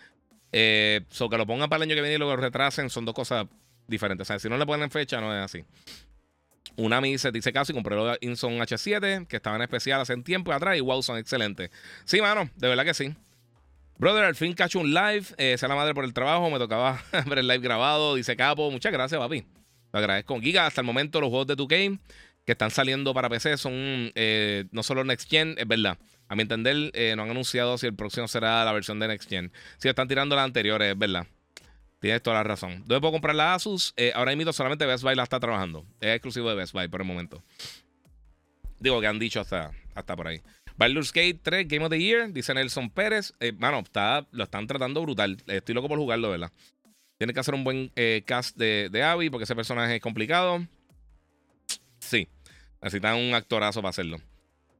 Eh, 0.56 1.00
so 1.10 1.28
que 1.28 1.36
lo 1.36 1.46
pongan 1.46 1.68
para 1.68 1.82
el 1.82 1.90
año 1.90 1.96
que 1.96 2.00
viene 2.00 2.14
y 2.14 2.18
lo 2.18 2.36
retrasen 2.36 2.88
son 2.88 3.04
dos 3.04 3.12
cosas 3.12 3.46
diferentes. 3.88 4.24
O 4.24 4.28
sea, 4.28 4.38
si 4.38 4.48
no 4.48 4.56
le 4.56 4.64
ponen 4.64 4.88
fecha, 4.88 5.20
no 5.20 5.36
es 5.36 5.44
así. 5.44 5.64
Una 6.76 7.00
me 7.00 7.08
dice, 7.08 7.32
dice 7.32 7.52
caso 7.52 7.72
y 7.72 7.74
compré 7.74 7.96
los 7.96 8.16
Inson 8.20 8.52
H7, 8.58 9.26
que 9.26 9.36
estaban 9.36 9.62
especial 9.62 10.00
hace 10.00 10.16
tiempo 10.18 10.52
atrás 10.52 10.76
y 10.76 10.80
wow, 10.80 11.02
son 11.02 11.18
excelentes. 11.18 11.70
Sí, 12.04 12.20
mano, 12.20 12.48
de 12.54 12.68
verdad 12.68 12.84
que 12.84 12.94
sí. 12.94 13.12
Brother, 13.98 14.24
al 14.24 14.36
fin 14.36 14.52
cacho 14.52 14.78
un 14.78 14.94
live. 14.94 15.24
Eh, 15.38 15.58
sea 15.58 15.68
la 15.68 15.74
madre 15.74 15.92
por 15.92 16.04
el 16.04 16.14
trabajo. 16.14 16.48
Me 16.50 16.58
tocaba 16.58 17.02
ver 17.26 17.38
el 17.38 17.48
live 17.48 17.58
grabado. 17.58 18.14
Dice 18.14 18.36
Capo. 18.36 18.70
Muchas 18.70 18.92
gracias, 18.92 19.20
papi. 19.20 19.42
Te 19.90 19.98
agradezco. 19.98 20.40
Giga, 20.40 20.66
hasta 20.66 20.82
el 20.82 20.86
momento 20.86 21.20
los 21.20 21.30
juegos 21.30 21.48
de 21.48 21.56
2K 21.56 21.98
que 22.44 22.52
están 22.52 22.70
saliendo 22.70 23.12
para 23.12 23.28
PC 23.28 23.56
son 23.56 23.72
eh, 24.14 24.66
no 24.70 24.84
solo 24.84 25.02
Next 25.02 25.28
Gen, 25.28 25.56
es 25.58 25.66
verdad. 25.66 25.98
A 26.28 26.34
mi 26.34 26.42
entender, 26.42 26.90
eh, 26.94 27.14
no 27.16 27.22
han 27.22 27.30
anunciado 27.30 27.76
si 27.78 27.86
el 27.86 27.94
próximo 27.94 28.28
será 28.28 28.64
la 28.64 28.72
versión 28.72 28.98
de 28.98 29.08
Next 29.08 29.28
Gen. 29.28 29.52
Si 29.78 29.88
están 29.88 30.08
tirando 30.08 30.34
las 30.34 30.44
anteriores, 30.44 30.92
es 30.92 30.98
verdad. 30.98 31.26
Tienes 32.00 32.22
toda 32.22 32.36
la 32.36 32.42
razón. 32.42 32.82
¿Dónde 32.86 33.00
puedo 33.00 33.12
comprar 33.12 33.34
la 33.34 33.54
Asus? 33.54 33.94
Eh, 33.96 34.12
ahora 34.14 34.34
mismo 34.34 34.52
solamente 34.52 34.84
Best 34.86 35.02
Buy 35.04 35.14
la 35.14 35.22
está 35.22 35.40
trabajando. 35.40 35.86
Es 36.00 36.14
exclusivo 36.14 36.48
de 36.50 36.54
Best 36.54 36.72
Buy 36.72 36.88
por 36.88 37.00
el 37.00 37.06
momento. 37.06 37.42
Digo 38.78 39.00
que 39.00 39.06
han 39.06 39.18
dicho 39.18 39.40
hasta, 39.40 39.70
hasta 39.94 40.16
por 40.16 40.28
ahí. 40.28 40.42
Baldur's 40.76 41.12
Gate 41.12 41.40
3 41.42 41.68
Game 41.68 41.84
of 41.84 41.90
the 41.90 41.98
Year, 41.98 42.32
dice 42.32 42.52
Nelson 42.52 42.90
Pérez. 42.90 43.32
Eh, 43.40 43.52
mano, 43.52 43.78
está, 43.80 44.26
lo 44.32 44.44
están 44.44 44.66
tratando 44.66 45.00
brutal. 45.02 45.38
Estoy 45.46 45.74
loco 45.74 45.88
por 45.88 45.98
jugarlo, 45.98 46.30
¿verdad? 46.30 46.50
Tiene 47.16 47.32
que 47.32 47.40
hacer 47.40 47.54
un 47.54 47.64
buen 47.64 47.92
cast 48.26 48.56
de, 48.56 48.88
de 48.90 49.02
Abby 49.02 49.30
porque 49.30 49.44
ese 49.44 49.54
personaje 49.54 49.96
es 49.96 50.02
complicado. 50.02 50.66
Sí, 52.00 52.28
necesitan 52.82 53.16
un 53.16 53.34
actorazo 53.34 53.80
para 53.80 53.90
hacerlo. 53.90 54.20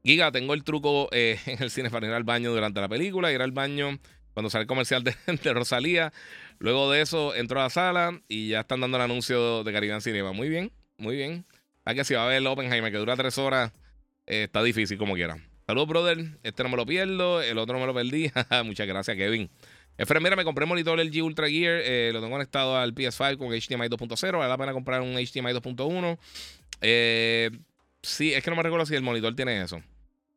Giga, 0.04 0.30
tengo 0.30 0.52
el 0.52 0.64
truco 0.64 1.08
eh, 1.12 1.38
en 1.46 1.62
el 1.62 1.70
cine 1.70 1.88
para 1.88 2.06
ir 2.06 2.12
al 2.12 2.24
baño 2.24 2.52
durante 2.52 2.80
la 2.80 2.88
película, 2.88 3.32
ir 3.32 3.40
al 3.40 3.52
baño 3.52 3.98
cuando 4.34 4.50
sale 4.50 4.62
el 4.62 4.68
comercial 4.68 5.02
de, 5.04 5.54
Rosalía. 5.54 6.12
Luego 6.58 6.90
de 6.90 7.00
eso 7.00 7.34
entro 7.34 7.58
a 7.60 7.64
la 7.64 7.70
sala 7.70 8.20
y 8.28 8.48
ya 8.48 8.60
están 8.60 8.80
dando 8.80 8.98
el 8.98 9.02
anuncio 9.02 9.64
de 9.64 9.72
Caribbean 9.72 10.02
Cinema. 10.02 10.32
Muy 10.32 10.50
bien, 10.50 10.72
muy 10.98 11.16
bien. 11.16 11.46
Hay 11.86 11.94
que 11.94 12.04
si 12.04 12.14
va 12.14 12.24
a 12.24 12.28
ver 12.28 12.38
el 12.38 12.46
Oppenheimer 12.46 12.92
que 12.92 12.98
dura 12.98 13.16
tres 13.16 13.38
horas, 13.38 13.72
eh, 14.26 14.44
está 14.44 14.62
difícil 14.62 14.98
como 14.98 15.14
quiera. 15.14 15.38
Saludos, 15.66 15.88
brother. 15.88 16.38
Este 16.42 16.62
no 16.62 16.68
me 16.68 16.76
lo 16.76 16.84
pierdo, 16.84 17.40
el 17.40 17.56
otro 17.56 17.74
no 17.74 17.80
me 17.80 17.86
lo 17.86 17.94
perdí. 17.94 18.30
Muchas 18.64 18.86
gracias, 18.86 19.16
Kevin. 19.16 19.50
Efraín, 19.96 20.22
mira, 20.22 20.36
me 20.36 20.44
compré 20.44 20.66
monitor 20.66 20.98
LG 20.98 21.22
Ultra 21.22 21.48
Gear. 21.48 21.80
Eh, 21.82 22.10
lo 22.12 22.20
tengo 22.20 22.32
conectado 22.32 22.76
al 22.76 22.94
PS5 22.94 23.38
con 23.38 23.48
HDMI 23.48 23.88
2.0. 23.88 24.38
Vale 24.38 24.48
la 24.48 24.58
pena 24.58 24.72
comprar 24.72 25.00
un 25.00 25.14
HDMI 25.14 25.52
2.1. 25.52 26.18
sí, 28.02 28.34
es 28.34 28.44
que 28.44 28.50
no 28.50 28.56
me 28.56 28.62
recuerdo 28.62 28.84
si 28.84 28.94
el 28.94 29.02
monitor 29.02 29.34
tiene 29.34 29.62
eso. 29.62 29.80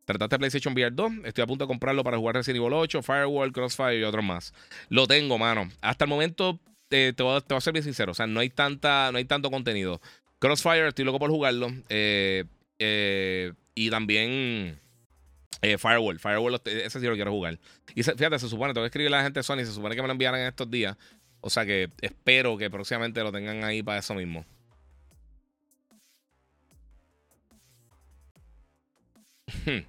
Trataste 0.07 0.38
PlayStation 0.38 0.73
VR 0.73 0.95
2. 0.95 1.11
Estoy 1.25 1.41
a 1.41 1.47
punto 1.47 1.65
de 1.65 1.67
comprarlo 1.67 2.01
para 2.01 2.15
jugar 2.15 2.35
Resident 2.35 2.63
Evil 2.63 2.73
8, 2.73 3.03
Firewall, 3.03 3.51
Crossfire 3.51 3.99
y 3.99 4.03
otros 4.03 4.23
más. 4.23 4.53
Lo 4.88 5.05
tengo, 5.05 5.38
mano. 5.38 5.69
Hasta 5.81 6.05
el 6.05 6.09
momento, 6.09 6.61
te, 6.88 7.11
voy, 7.19 7.41
a 7.45 7.61
ser 7.61 7.73
bien 7.73 7.84
sincero. 7.84 8.13
O 8.13 8.15
sea, 8.15 8.25
no 8.25 8.39
hay, 8.39 8.49
tanta, 8.49 9.11
no 9.11 9.17
hay 9.17 9.25
tanto 9.25 9.51
contenido. 9.51 9.99
Crossfire, 10.39 10.88
estoy 10.88 11.03
loco 11.03 11.19
por 11.19 11.29
jugarlo. 11.29 11.67
Eh, 11.89 12.45
eh, 12.79 13.51
y 13.75 13.89
también 13.89 14.79
eh, 15.61 15.77
Firewall. 15.77 16.19
Firewall, 16.19 16.61
ese 16.63 17.01
sí 17.01 17.05
lo 17.05 17.15
quiero 17.15 17.31
jugar. 17.31 17.59
Y 17.93 18.03
fíjate, 18.03 18.39
se 18.39 18.47
supone, 18.47 18.73
tengo 18.73 18.85
que 18.85 18.88
escribir 18.88 19.13
a 19.13 19.17
la 19.17 19.23
gente 19.23 19.41
de 19.41 19.43
Sony, 19.43 19.57
se 19.57 19.73
supone 19.73 19.93
que 19.93 20.01
me 20.01 20.07
lo 20.07 20.13
enviaran 20.13 20.39
en 20.39 20.47
estos 20.47 20.71
días. 20.71 20.95
O 21.41 21.49
sea 21.49 21.65
que 21.65 21.89
espero 22.01 22.57
que 22.57 22.69
próximamente 22.69 23.21
lo 23.23 23.34
tengan 23.34 23.65
ahí 23.65 23.84
para 23.84 23.99
eso 23.99 24.13
mismo. 24.13 24.45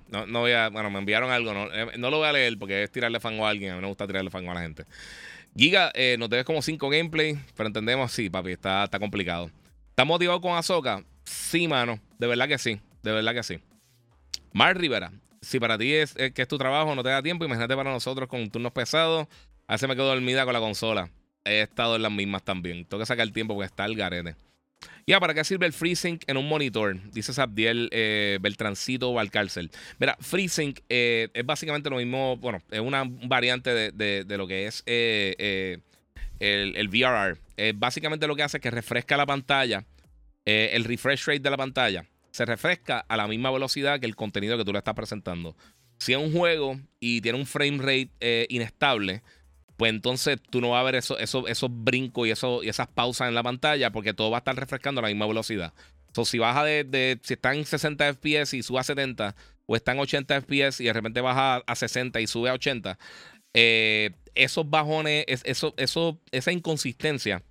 No, 0.09 0.27
no 0.27 0.41
voy 0.41 0.53
a. 0.53 0.69
Bueno, 0.69 0.91
me 0.91 0.99
enviaron 0.99 1.31
algo. 1.31 1.53
No, 1.53 1.69
no, 1.97 2.11
lo 2.11 2.19
voy 2.19 2.29
a 2.29 2.33
leer 2.33 2.59
porque 2.59 2.83
es 2.83 2.91
tirarle 2.91 3.21
fango 3.21 3.47
a 3.47 3.51
alguien. 3.51 3.73
A 3.73 3.77
mí 3.77 3.83
me 3.83 3.89
gusta 3.89 4.07
tirarle 4.07 4.31
fango 4.31 4.51
a 4.51 4.55
la 4.55 4.63
gente. 4.63 4.85
Giga, 5.57 5.91
eh, 5.95 6.17
nos 6.19 6.29
debes 6.29 6.45
como 6.45 6.63
5 6.63 6.89
gameplay, 6.89 7.39
pero 7.57 7.67
entendemos, 7.67 8.13
sí, 8.13 8.31
papi, 8.31 8.53
está, 8.53 8.85
está 8.85 8.99
complicado. 8.99 9.51
¿Estás 9.91 10.07
motivado 10.07 10.41
con 10.41 10.57
Azoka? 10.57 11.05
Sí, 11.25 11.67
mano. 11.69 12.01
De 12.19 12.27
verdad 12.27 12.49
que 12.49 12.59
sí. 12.59 12.81
De 13.03 13.13
verdad 13.13 13.35
que 13.35 13.43
sí. 13.43 13.59
Mar 14.53 14.79
Rivera, 14.79 15.13
si 15.41 15.61
para 15.61 15.79
ti 15.79 15.95
es, 15.95 16.15
que 16.15 16.43
es 16.43 16.49
tu 16.49 16.59
trabajo, 16.59 16.95
no 16.95 17.03
te 17.03 17.11
da 17.11 17.23
tiempo, 17.23 17.45
imagínate 17.45 17.77
para 17.77 17.91
nosotros 17.91 18.29
con 18.29 18.49
turnos 18.51 18.73
pesados. 18.73 19.27
A 19.67 19.75
veces 19.75 19.89
me 19.89 19.97
quedo 19.97 20.07
dormida 20.07 20.45
con 20.45 20.55
la 20.55 20.61
consola. 20.61 21.11
He 21.45 21.61
estado 21.61 21.97
en 21.97 22.03
las 22.03 22.13
mismas 22.13 22.43
también. 22.43 22.85
Tengo 22.85 23.01
que 23.01 23.07
sacar 23.07 23.27
el 23.27 23.33
tiempo 23.33 23.55
porque 23.55 23.67
está 23.67 23.85
el 23.85 23.97
garete. 23.97 24.37
Ya, 25.09 25.19
¿para 25.21 25.33
qué 25.33 25.43
sirve 25.43 25.65
el 25.65 25.73
FreeSync 25.73 26.25
en 26.27 26.37
un 26.37 26.47
monitor? 26.47 26.99
Dice 27.13 27.33
Sabdiel 27.33 27.89
eh, 27.93 28.39
Beltrancito 28.43 29.11
Valcárcel. 29.15 29.71
Mira, 29.99 30.19
FreeSync 30.21 30.81
eh, 30.91 31.31
es 31.33 31.47
básicamente 31.47 31.89
lo 31.89 31.97
mismo, 31.97 32.37
bueno, 32.37 32.61
es 32.71 32.81
una 32.81 33.05
variante 33.25 33.91
de, 33.91 34.37
lo 34.37 34.47
que 34.47 34.67
es 34.67 34.83
eh, 34.85 35.35
eh, 35.39 35.79
el, 36.41 36.77
el, 36.77 36.89
VRR. 36.89 37.39
básicamente 37.77 38.27
lo 38.27 38.37
que 38.37 38.43
hace 38.43 38.59
es 38.59 38.63
que 38.63 38.71
refresca 38.71 39.17
la 39.17 39.25
pantalla, 39.25 39.83
el 40.45 40.85
refresh 40.85 41.25
rate 41.25 41.41
de 41.41 41.51
la 41.51 41.57
pantalla, 41.57 42.05
se 42.31 42.45
refresca 42.45 43.01
a 43.09 43.17
la 43.17 43.27
misma 43.27 43.51
velocidad 43.51 44.01
que 44.01 44.07
el 44.07 44.15
contenido 44.15 44.59
que 44.59 44.65
tú 44.67 44.73
le 44.73 44.79
estás 44.79 44.95
presentando. 44.95 45.57
Si 45.97 46.13
es 46.13 46.19
un 46.19 46.33
juego 46.33 46.79
y 47.01 47.23
tiene 47.23 47.39
un 47.39 47.47
frame 47.47 47.79
rate 47.79 48.47
inestable, 48.51 49.23
pues 49.79 49.91
entonces 49.91 50.39
tú 50.51 50.61
no 50.61 50.71
vas 50.71 50.81
a 50.81 50.83
ver 50.83 50.97
eso, 50.97 51.17
eso, 51.19 51.47
esos 51.47 51.71
brincos 51.73 52.27
y, 52.27 52.33
eso, 52.33 52.65
y 52.65 52.69
esas 52.69 52.89
pausas 52.89 53.29
en 53.29 53.37
la 53.37 53.45
pantalla 53.45 53.93
porque 53.93 54.13
todo 54.13 54.29
va 54.29 54.39
a 54.39 54.41
estar 54.41 54.57
refrescando 54.57 54.99
a 54.99 55.03
la 55.03 55.09
misma 55.09 55.29
velocidad. 55.29 55.73
Entonces, 56.09 56.33
si 56.33 56.39
baja 56.39 56.65
de, 56.65 57.21
si 57.23 57.35
está 57.35 57.55
en 57.55 57.65
60 57.65 58.15
FPS 58.15 58.55
y 58.55 58.65
sube 58.65 58.81
a 58.81 58.83
70, 58.83 59.37
o 59.67 59.77
está 59.77 59.93
en 59.93 60.01
80 60.01 60.41
FPS 60.41 60.81
y 60.81 60.87
de 60.87 60.93
repente 60.93 61.21
baja 61.21 61.63
a 61.65 61.75
60 61.77 62.21
y 62.21 62.27
sube 62.27 62.51
a 62.51 62.55
80, 62.55 62.99
eh, 63.55 64.11
esos 64.35 64.69
bajones, 64.69 65.25
eso, 65.29 65.75
eso, 65.77 66.21
esa 66.33 66.51
inconsistencia 66.51 67.45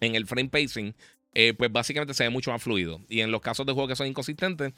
en 0.00 0.16
el 0.16 0.26
frame 0.26 0.48
pacing, 0.48 0.92
eh, 1.34 1.54
pues 1.54 1.70
básicamente 1.70 2.14
se 2.14 2.24
ve 2.24 2.30
mucho 2.30 2.50
más 2.50 2.60
fluido. 2.60 3.00
Y 3.08 3.20
en 3.20 3.30
los 3.30 3.42
casos 3.42 3.64
de 3.64 3.74
juegos 3.74 3.90
que 3.90 3.96
son 3.96 4.08
inconsistentes, 4.08 4.72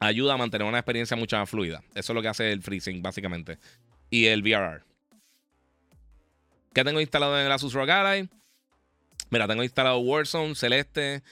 ayuda 0.00 0.32
a 0.32 0.36
mantener 0.38 0.66
una 0.66 0.78
experiencia 0.78 1.14
mucho 1.14 1.36
más 1.36 1.50
fluida. 1.50 1.82
Eso 1.94 2.12
es 2.12 2.14
lo 2.14 2.22
que 2.22 2.28
hace 2.28 2.52
el 2.52 2.62
FreeSync, 2.62 3.02
básicamente. 3.02 3.58
Y 4.08 4.26
el 4.26 4.42
VRR. 4.42 4.91
¿Qué 6.72 6.84
tengo 6.84 7.00
instalado 7.00 7.38
en 7.38 7.46
el 7.46 7.52
Asus 7.52 7.74
ROG 7.74 7.90
Ally? 7.90 8.28
Mira, 9.30 9.46
tengo 9.46 9.62
instalado 9.62 9.98
Warzone, 9.98 10.54
Celeste, 10.54 11.22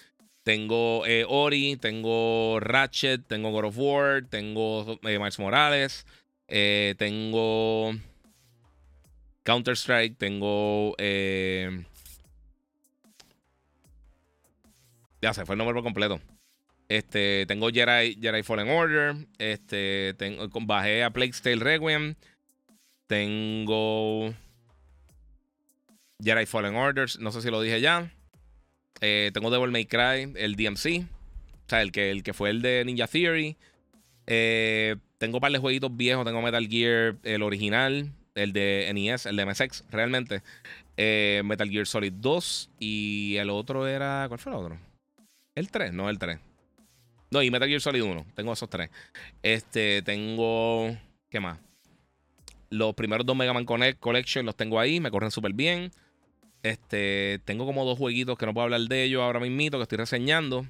tengo 0.42 1.04
eh, 1.06 1.24
Ori, 1.28 1.76
tengo 1.76 2.58
Ratchet, 2.60 3.26
tengo 3.26 3.50
God 3.50 3.64
of 3.66 3.78
War, 3.78 4.24
tengo 4.28 4.98
eh, 5.02 5.18
Miles 5.18 5.38
Morales, 5.38 6.06
eh, 6.48 6.94
tengo 6.98 7.94
Counter-Strike, 9.44 10.16
tengo... 10.18 10.94
ya 15.22 15.34
se 15.34 15.44
fue 15.44 15.54
el 15.54 15.58
nombre 15.58 15.74
por 15.74 15.84
completo. 15.84 16.20
Este, 16.88 17.46
tengo 17.46 17.70
Jedi, 17.70 18.16
Jedi 18.20 18.42
Fallen 18.42 18.68
Order. 18.68 19.14
Este, 19.38 20.14
tengo, 20.18 20.48
bajé 20.62 21.04
a 21.04 21.10
Plague 21.10 21.32
Tale 21.42 21.56
Requiem. 21.56 22.14
Tengo... 23.06 24.34
Jedi 26.22 26.47
Fallen 26.47 26.74
Orders, 26.74 27.18
no 27.18 27.32
sé 27.32 27.42
si 27.42 27.51
lo 27.51 27.60
dije 27.60 27.80
ya. 27.80 28.10
Eh, 29.01 29.30
tengo 29.32 29.51
Devil 29.51 29.70
May 29.70 29.86
Cry, 29.86 30.32
el 30.36 30.56
DMC. 30.56 31.05
O 31.05 31.68
sea, 31.68 31.82
el 31.82 31.92
que, 31.92 32.10
el 32.10 32.22
que 32.22 32.34
fue 32.34 32.51
el 32.51 32.62
de 32.62 32.84
Ninja 32.84 33.06
Theory. 33.06 33.56
Eh, 34.26 34.97
tengo 35.18 35.38
un 35.38 35.40
par 35.40 35.52
de 35.52 35.59
jueguitos 35.59 35.97
viejos. 35.97 36.24
Tengo 36.24 36.42
Metal 36.42 36.66
Gear, 36.68 37.16
el 37.22 37.42
original. 37.42 38.12
El 38.34 38.52
de 38.52 38.90
NES, 38.94 39.26
el 39.26 39.36
de 39.36 39.44
MSX, 39.44 39.84
realmente. 39.90 40.42
Eh, 40.97 41.42
Metal 41.44 41.68
Gear 41.68 41.86
Solid 41.86 42.12
2. 42.12 42.70
Y 42.78 43.36
el 43.36 43.51
otro 43.51 43.86
era. 43.86 44.26
¿Cuál 44.28 44.40
fue 44.40 44.52
el 44.52 44.59
otro? 44.59 44.78
El 45.55 45.70
3, 45.70 45.92
no 45.92 46.09
el 46.09 46.18
3. 46.18 46.38
No, 47.30 47.42
y 47.42 47.51
Metal 47.51 47.68
Gear 47.68 47.80
Solid 47.80 48.02
1. 48.02 48.26
Tengo 48.34 48.52
esos 48.52 48.68
tres. 48.68 48.90
Este, 49.42 50.02
tengo. 50.02 50.97
¿Qué 51.28 51.38
más? 51.38 51.59
Los 52.70 52.94
primeros 52.94 53.26
dos 53.26 53.36
Mega 53.36 53.52
Man 53.52 53.64
Collection 53.64 54.47
los 54.47 54.56
tengo 54.56 54.80
ahí. 54.80 55.01
Me 55.01 55.10
corren 55.10 55.30
súper 55.30 55.52
bien. 55.52 55.92
Este, 56.62 57.40
tengo 57.44 57.64
como 57.64 57.84
dos 57.84 57.98
jueguitos 57.98 58.36
que 58.36 58.46
no 58.46 58.52
puedo 58.52 58.64
hablar 58.64 58.82
de 58.82 59.04
ellos 59.04 59.22
ahora 59.22 59.40
mismo, 59.40 59.78
que 59.78 59.82
estoy 59.82 59.98
reseñando. 59.98 60.66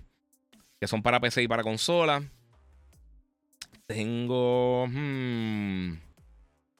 Que 0.80 0.86
son 0.86 1.02
para 1.02 1.20
PC 1.20 1.42
y 1.42 1.48
para 1.48 1.62
consola. 1.62 2.22
Tengo. 3.86 4.86
Hmm, 4.88 5.94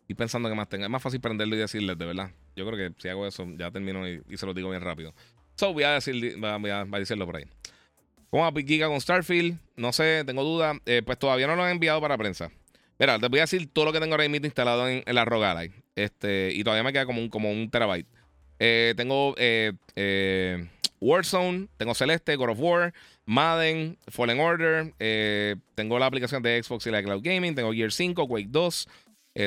estoy 0.03 0.15
pensando 0.17 0.49
que 0.49 0.55
más 0.55 0.69
tengo. 0.69 0.85
Es 0.85 0.91
más 0.91 1.03
fácil 1.03 1.21
prenderlo 1.21 1.57
y 1.57 1.59
decirles, 1.59 1.99
de 1.99 2.07
verdad. 2.07 2.31
Yo 2.57 2.67
creo 2.67 2.79
que 2.79 3.01
si 3.01 3.09
hago 3.09 3.27
eso, 3.27 3.47
ya 3.59 3.71
termino 3.71 4.09
y, 4.09 4.23
se 4.37 4.47
lo 4.47 4.55
digo 4.55 4.71
bien 4.71 4.83
rápido. 4.83 5.13
So, 5.57 5.73
voy 5.73 5.85
a, 5.85 5.93
decir, 5.93 6.39
voy 6.39 6.71
a, 6.71 6.85
decirlo 6.85 7.27
por 7.27 7.37
ahí. 7.37 7.45
¿Cómo 8.31 8.45
va 8.45 8.53
Giga 8.63 8.87
con 8.87 9.01
Starfield? 9.01 9.59
No 9.77 9.93
sé, 9.93 10.23
tengo 10.25 10.45
dudas. 10.45 10.79
Eh, 10.87 11.03
pues 11.05 11.19
todavía 11.19 11.47
no 11.47 11.57
lo 11.57 11.65
han 11.65 11.73
enviado 11.73 12.01
para 12.01 12.17
prensa. 12.17 12.51
Mira, 12.99 13.19
te 13.19 13.29
voy 13.29 13.41
a 13.41 13.43
decir 13.43 13.69
todo 13.73 13.87
lo 13.87 13.93
que 13.93 14.01
tengo 14.01 14.15
ahora 14.15 14.29
mismo 14.29 14.47
instalado 14.47 14.89
en, 14.89 15.03
la 15.07 15.25
Rogalai. 15.25 15.73
Este, 15.97 16.53
y 16.55 16.63
todavía 16.63 16.85
me 16.85 16.93
queda 16.93 17.07
como 17.07 17.21
un, 17.21 17.29
como 17.29 17.51
un 17.51 17.71
terabyte. 17.71 18.07
Eh, 18.63 18.93
tengo 18.95 19.35
eh, 19.39 19.73
eh, 19.97 20.69
Warzone, 21.01 21.69
tengo 21.79 21.95
Celeste, 21.95 22.37
God 22.37 22.51
of 22.51 22.61
War, 22.61 22.93
Madden, 23.25 23.97
Fallen 24.09 24.39
Order. 24.39 24.93
tengo 25.75 25.99
la 25.99 26.07
aplicación 26.07 26.43
de 26.43 26.63
Xbox 26.63 26.87
y 26.87 26.91
la 26.91 27.03
Cloud 27.03 27.23
Gaming. 27.23 27.55
Tengo 27.55 27.73
Gear 27.73 27.91
5, 27.91 28.29
Quake 28.29 28.49
2. 28.51 28.89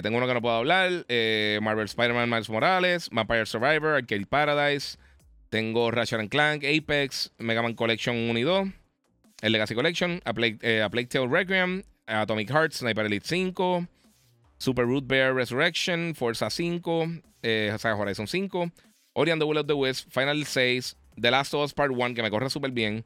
tengo 0.02 0.18
uno 0.18 0.28
que 0.28 0.34
no 0.34 0.42
puedo 0.42 0.56
hablar. 0.56 1.06
Marvel 1.62 1.86
Spider-Man, 1.86 2.30
Miles 2.30 2.50
Morales, 2.50 3.10
Vampire 3.12 3.46
Survivor, 3.46 3.94
Arcade 3.94 4.26
Paradise. 4.26 4.98
Tengo 5.50 5.92
Ratchet 5.92 6.30
Clank, 6.30 6.64
Apex, 6.64 7.32
Mega 7.38 7.62
Man 7.62 7.76
Collection 7.76 8.16
1 8.16 8.40
y 8.40 8.42
2. 8.42 8.68
El 9.42 9.52
Legacy 9.52 9.76
Collection, 9.76 10.22
A 10.26 10.34
Plague, 10.34 11.08
Tale 11.08 11.28
Requiem, 11.28 11.84
Atomic 12.08 12.50
Heart, 12.50 12.72
Sniper 12.72 13.06
Elite 13.06 13.28
5. 13.28 13.88
Super 14.58 14.86
Root 14.86 15.06
Bear 15.08 15.34
Resurrection, 15.34 16.16
Forza 16.16 16.50
5, 16.50 17.22
eh, 17.42 17.76
Horizon 17.84 18.28
5, 18.28 18.72
Ori 19.14 19.32
and 19.32 19.42
the 19.42 19.46
Will 19.46 19.60
of 19.60 19.68
the 19.68 19.76
West, 19.76 20.08
Final 20.10 20.44
6, 20.44 20.96
The 21.18 21.32
Last 21.32 21.54
of 21.54 21.62
Us 21.62 21.74
Part 21.74 21.92
1, 21.92 22.16
que 22.16 22.24
me 22.24 22.32
corre 22.32 22.50
súper 22.50 22.72
bien. 22.72 23.06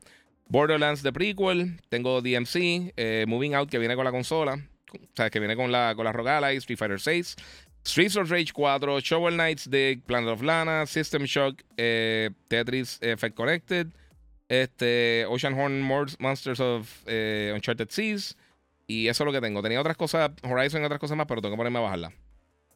Borderlands 0.49 1.03
The 1.03 1.11
Prequel, 1.11 1.79
tengo 1.89 2.21
DMC, 2.21 2.93
eh, 2.95 3.25
Moving 3.27 3.53
Out, 3.55 3.69
que 3.69 3.79
viene 3.79 3.95
con 3.95 4.05
la 4.05 4.11
consola, 4.11 4.53
o 4.93 4.97
sea, 5.15 5.29
que 5.29 5.39
viene 5.39 5.57
con 5.57 5.71
la, 5.71 5.93
con 5.95 6.05
la 6.05 6.13
Rogala 6.13 6.53
y 6.53 6.57
Street 6.57 6.77
Fighter 6.77 6.99
6. 6.99 7.35
Streets 7.83 8.15
of 8.15 8.29
Rage 8.29 8.53
4, 8.53 8.99
Shovel 9.01 9.35
Knights, 9.35 9.69
The 9.69 10.01
Planet 10.05 10.29
of 10.29 10.41
Lana, 10.41 10.85
System 10.85 11.25
Shock, 11.25 11.63
eh, 11.75 12.29
Tetris 12.47 12.99
Effect 13.01 13.35
Connected, 13.35 13.87
este, 14.47 15.25
Ocean 15.27 15.53
Horn 15.53 15.81
Monsters 15.81 16.59
of 16.59 16.89
eh, 17.05 17.51
Uncharted 17.53 17.89
Seas. 17.89 18.37
Y 18.87 19.09
eso 19.09 19.23
es 19.23 19.25
lo 19.25 19.33
que 19.33 19.41
tengo. 19.41 19.61
Tenía 19.61 19.81
otras 19.81 19.97
cosas, 19.97 20.31
Horizon 20.43 20.81
y 20.81 20.85
otras 20.85 20.99
cosas 20.99 21.17
más, 21.17 21.27
pero 21.27 21.41
tengo 21.41 21.55
que 21.55 21.57
ponerme 21.57 21.79
a 21.79 21.81
bajarla 21.81 22.13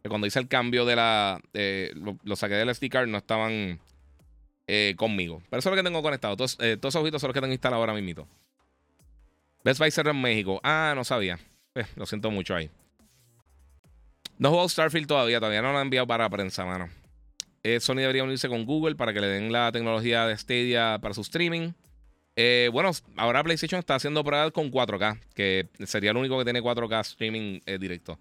cuando 0.10 0.28
hice 0.28 0.40
el 0.40 0.48
cambio 0.48 0.86
de 0.86 0.96
la. 0.96 1.40
Eh, 1.54 1.94
lo, 2.24 2.36
saqué 2.36 2.56
del 2.56 2.74
SD 2.74 2.90
card, 2.90 3.08
no 3.08 3.20
estaban 3.20 3.80
eh, 4.68 4.96
conmigo. 4.98 5.42
Pero 5.50 5.60
eso 5.60 5.70
es 5.70 5.76
lo 5.76 5.82
que 5.82 5.88
tengo 5.88 6.02
conectado. 6.02 6.36
Todos, 6.36 6.58
eh, 6.60 6.78
esos 6.80 6.96
ojitos 6.96 7.22
son 7.22 7.30
los 7.30 7.34
que 7.34 7.42
tengo 7.42 7.54
instalado 7.54 7.82
ahora 7.82 7.94
mismo. 7.94 8.28
Best 9.64 9.80
Buy 9.80 9.92
cerró 9.92 10.12
en 10.12 10.22
México. 10.22 10.60
Ah, 10.64 10.94
no 10.96 11.04
sabía. 11.04 11.40
lo 11.96 12.06
siento 12.06 12.32
mucho 12.32 12.56
ahí. 12.56 12.70
No 14.40 14.50
he 14.50 14.52
jugado 14.52 14.70
Starfield 14.70 15.08
todavía. 15.08 15.40
Todavía 15.40 15.62
no 15.62 15.72
lo 15.72 15.78
han 15.78 15.86
enviado 15.86 16.08
para 16.08 16.28
prensa, 16.30 16.66
mano. 16.66 16.90
Sony 17.80 17.98
debería 17.98 18.24
unirse 18.24 18.50
con 18.50 18.66
Google 18.66 18.96
para 18.96 19.14
que 19.14 19.22
le 19.22 19.28
den 19.28 19.52
la 19.52 19.72
tecnología 19.72 20.26
de 20.26 20.36
Stadia 20.36 20.98
para 21.00 21.14
su 21.14 21.22
streaming. 21.22 21.74
bueno, 22.72 22.90
ahora 23.18 23.44
PlayStation 23.44 23.78
está 23.78 23.94
haciendo 23.94 24.24
pruebas 24.24 24.52
con 24.52 24.72
4K, 24.72 25.20
que 25.36 25.70
sería 25.86 26.10
el 26.10 26.18
único 26.18 26.40
que 26.40 26.44
tiene 26.44 26.64
4K 26.64 27.02
streaming 27.02 27.60
directo. 27.80 28.18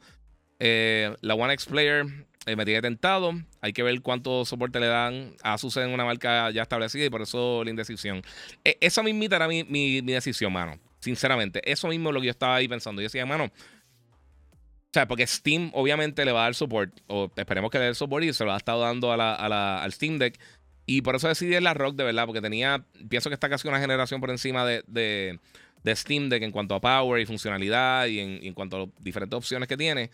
Eh, 0.60 1.16
la 1.22 1.34
One 1.34 1.54
X 1.54 1.66
Player 1.66 2.04
eh, 2.46 2.54
me 2.54 2.64
tiene 2.64 2.82
tentado. 2.82 3.32
Hay 3.60 3.72
que 3.72 3.82
ver 3.82 4.00
cuánto 4.02 4.44
soporte 4.44 4.78
le 4.78 4.86
dan 4.86 5.34
a 5.42 5.54
Asus 5.54 5.76
en 5.78 5.90
una 5.90 6.04
marca 6.04 6.50
ya 6.50 6.62
establecida 6.62 7.06
y 7.06 7.10
por 7.10 7.22
eso 7.22 7.64
la 7.64 7.70
indecisión. 7.70 8.22
E, 8.64 8.76
esa 8.80 9.02
mismita 9.02 9.36
era 9.36 9.48
mi, 9.48 9.64
mi, 9.64 10.00
decisión, 10.02 10.52
mano. 10.52 10.78
Sinceramente, 11.00 11.60
eso 11.70 11.88
mismo 11.88 12.10
es 12.10 12.14
lo 12.14 12.20
que 12.20 12.26
yo 12.26 12.30
estaba 12.30 12.56
ahí 12.56 12.68
pensando. 12.68 13.00
Yo 13.00 13.06
decía, 13.06 13.24
mano, 13.24 13.44
o 13.44 14.92
sea, 14.92 15.08
porque 15.08 15.26
Steam 15.26 15.70
obviamente 15.72 16.24
le 16.24 16.32
va 16.32 16.40
a 16.40 16.44
dar 16.44 16.54
soporte, 16.54 17.02
o 17.06 17.30
esperemos 17.36 17.70
que 17.70 17.78
le 17.78 17.86
dé 17.86 17.94
soporte 17.94 18.26
y 18.26 18.32
se 18.32 18.44
lo 18.44 18.52
ha 18.52 18.56
estado 18.56 18.82
dando 18.82 19.12
a 19.12 19.16
la, 19.16 19.82
al 19.82 19.92
Steam 19.92 20.18
Deck. 20.18 20.38
Y 20.84 21.02
por 21.02 21.14
eso 21.14 21.28
decidí 21.28 21.58
la 21.60 21.72
Rock, 21.72 21.94
de 21.94 22.04
verdad, 22.04 22.26
porque 22.26 22.40
tenía, 22.40 22.84
pienso 23.08 23.30
que 23.30 23.34
está 23.34 23.48
casi 23.48 23.68
una 23.68 23.78
generación 23.78 24.20
por 24.20 24.30
encima 24.30 24.66
de, 24.66 24.82
de, 24.88 25.38
de 25.82 25.96
Steam 25.96 26.28
Deck 26.28 26.42
en 26.42 26.50
cuanto 26.50 26.74
a 26.74 26.80
power 26.80 27.20
y 27.20 27.26
funcionalidad 27.26 28.06
y 28.06 28.20
en, 28.20 28.54
cuanto 28.54 28.76
a 28.76 28.80
las 28.80 28.88
diferentes 29.00 29.36
opciones 29.36 29.68
que 29.68 29.76
tiene. 29.76 30.10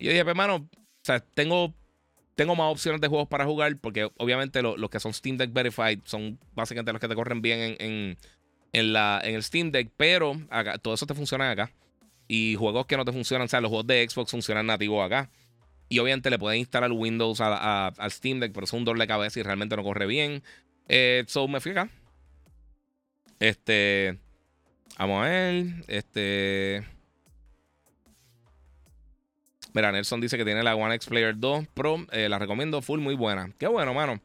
Y 0.00 0.06
yo 0.06 0.10
dije, 0.12 0.24
pues, 0.24 0.32
hermano, 0.32 0.56
o 0.56 1.04
sea, 1.04 1.20
tengo, 1.20 1.74
tengo 2.34 2.56
más 2.56 2.72
opciones 2.72 3.00
de 3.02 3.08
juegos 3.08 3.28
para 3.28 3.44
jugar, 3.44 3.76
porque 3.76 4.10
obviamente 4.16 4.62
los 4.62 4.90
que 4.90 4.98
son 4.98 5.12
Steam 5.12 5.36
Deck 5.36 5.52
Verified 5.52 6.00
son 6.04 6.38
básicamente 6.54 6.92
los 6.92 7.00
que 7.00 7.08
te 7.08 7.14
corren 7.14 7.42
bien 7.42 7.76
en, 7.78 8.18
en, 8.72 8.92
la, 8.92 9.20
en 9.22 9.34
el 9.34 9.42
Steam 9.42 9.70
Deck, 9.70 9.90
pero 9.96 10.34
todo 10.82 10.94
eso 10.94 11.06
te 11.06 11.14
funciona 11.14 11.50
acá. 11.50 11.70
Y 12.26 12.54
juegos 12.56 12.86
que 12.86 12.96
no 12.96 13.04
te 13.04 13.12
funcionan, 13.12 13.44
o 13.44 13.48
sea, 13.48 13.60
los 13.60 13.68
juegos 13.68 13.86
de 13.88 14.08
Xbox 14.08 14.30
funcionan 14.30 14.66
nativos 14.66 15.04
acá. 15.04 15.30
Y 15.90 15.98
obviamente 15.98 16.30
le 16.30 16.38
pueden 16.38 16.60
instalar 16.60 16.92
Windows 16.92 17.40
al 17.40 18.10
Steam 18.10 18.40
Deck, 18.40 18.52
pero 18.52 18.64
es 18.64 18.72
un 18.72 18.84
dolor 18.84 19.00
de 19.00 19.06
cabeza 19.06 19.38
y 19.38 19.42
realmente 19.42 19.76
no 19.76 19.82
corre 19.82 20.06
bien. 20.06 20.42
Eh, 20.88 21.24
so 21.26 21.46
me 21.46 21.60
fui 21.60 21.72
acá. 21.72 21.90
Este. 23.38 24.18
Vamos 24.98 25.24
a 25.24 25.28
ver. 25.28 25.66
Este. 25.88 26.86
Mira, 29.72 29.92
Nelson 29.92 30.20
dice 30.20 30.36
que 30.36 30.44
tiene 30.44 30.62
la 30.62 30.74
One 30.74 30.94
X 30.94 31.08
Player 31.08 31.38
2 31.38 31.66
Pro. 31.74 32.06
Eh, 32.12 32.28
la 32.28 32.38
recomiendo 32.38 32.82
full, 32.82 33.00
muy 33.00 33.14
buena. 33.14 33.52
Qué 33.58 33.66
bueno, 33.66 33.94
mano. 33.94 34.20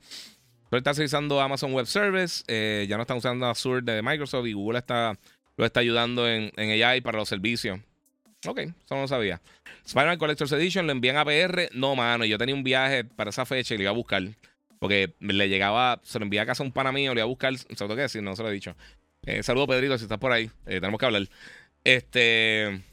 Pero 0.69 0.77
está 0.79 0.91
utilizando 0.91 1.39
Amazon 1.39 1.73
Web 1.73 1.85
Service. 1.85 2.43
Eh, 2.47 2.85
ya 2.89 2.97
no 2.97 3.03
están 3.03 3.17
usando 3.17 3.45
Azure 3.45 3.81
de 3.81 4.01
Microsoft 4.01 4.47
y 4.47 4.53
Google 4.53 4.79
está, 4.79 5.17
lo 5.57 5.65
está 5.65 5.79
ayudando 5.79 6.27
en, 6.27 6.51
en 6.57 6.83
AI 6.83 7.01
para 7.01 7.17
los 7.17 7.29
servicios. 7.29 7.79
Ok, 8.47 8.59
eso 8.59 8.95
no 8.95 9.01
lo 9.01 9.07
sabía. 9.07 9.41
Spider-Man 9.85 10.17
Collector's 10.17 10.51
Edition 10.51 10.85
lo 10.85 10.91
envían 10.91 11.17
a 11.17 11.25
PR. 11.25 11.69
No, 11.73 11.95
mano, 11.95 12.25
yo 12.25 12.37
tenía 12.37 12.55
un 12.55 12.63
viaje 12.63 13.03
para 13.03 13.29
esa 13.29 13.45
fecha 13.45 13.73
y 13.73 13.77
lo 13.77 13.83
iba 13.83 13.91
a 13.91 13.95
buscar. 13.95 14.23
Porque 14.79 15.15
le 15.19 15.49
llegaba, 15.49 16.01
se 16.03 16.19
lo 16.19 16.25
envía 16.25 16.41
a 16.41 16.45
casa 16.45 16.63
un 16.63 16.71
pana 16.71 16.91
mío, 16.91 17.13
le 17.13 17.19
iba 17.19 17.25
a 17.25 17.27
buscar. 17.27 17.55
¿Se 17.57 17.87
lo 17.87 17.95
que 17.95 18.01
decir? 18.01 18.21
No 18.21 18.35
se 18.35 18.43
lo 18.43 18.49
he 18.49 18.53
dicho. 18.53 18.75
Eh, 19.23 19.41
saludo, 19.43 19.67
Pedrito, 19.67 19.97
si 19.97 20.03
estás 20.03 20.19
por 20.19 20.31
ahí. 20.31 20.49
Eh, 20.65 20.79
tenemos 20.79 20.99
que 20.99 21.05
hablar. 21.05 21.27
Este. 21.83 22.83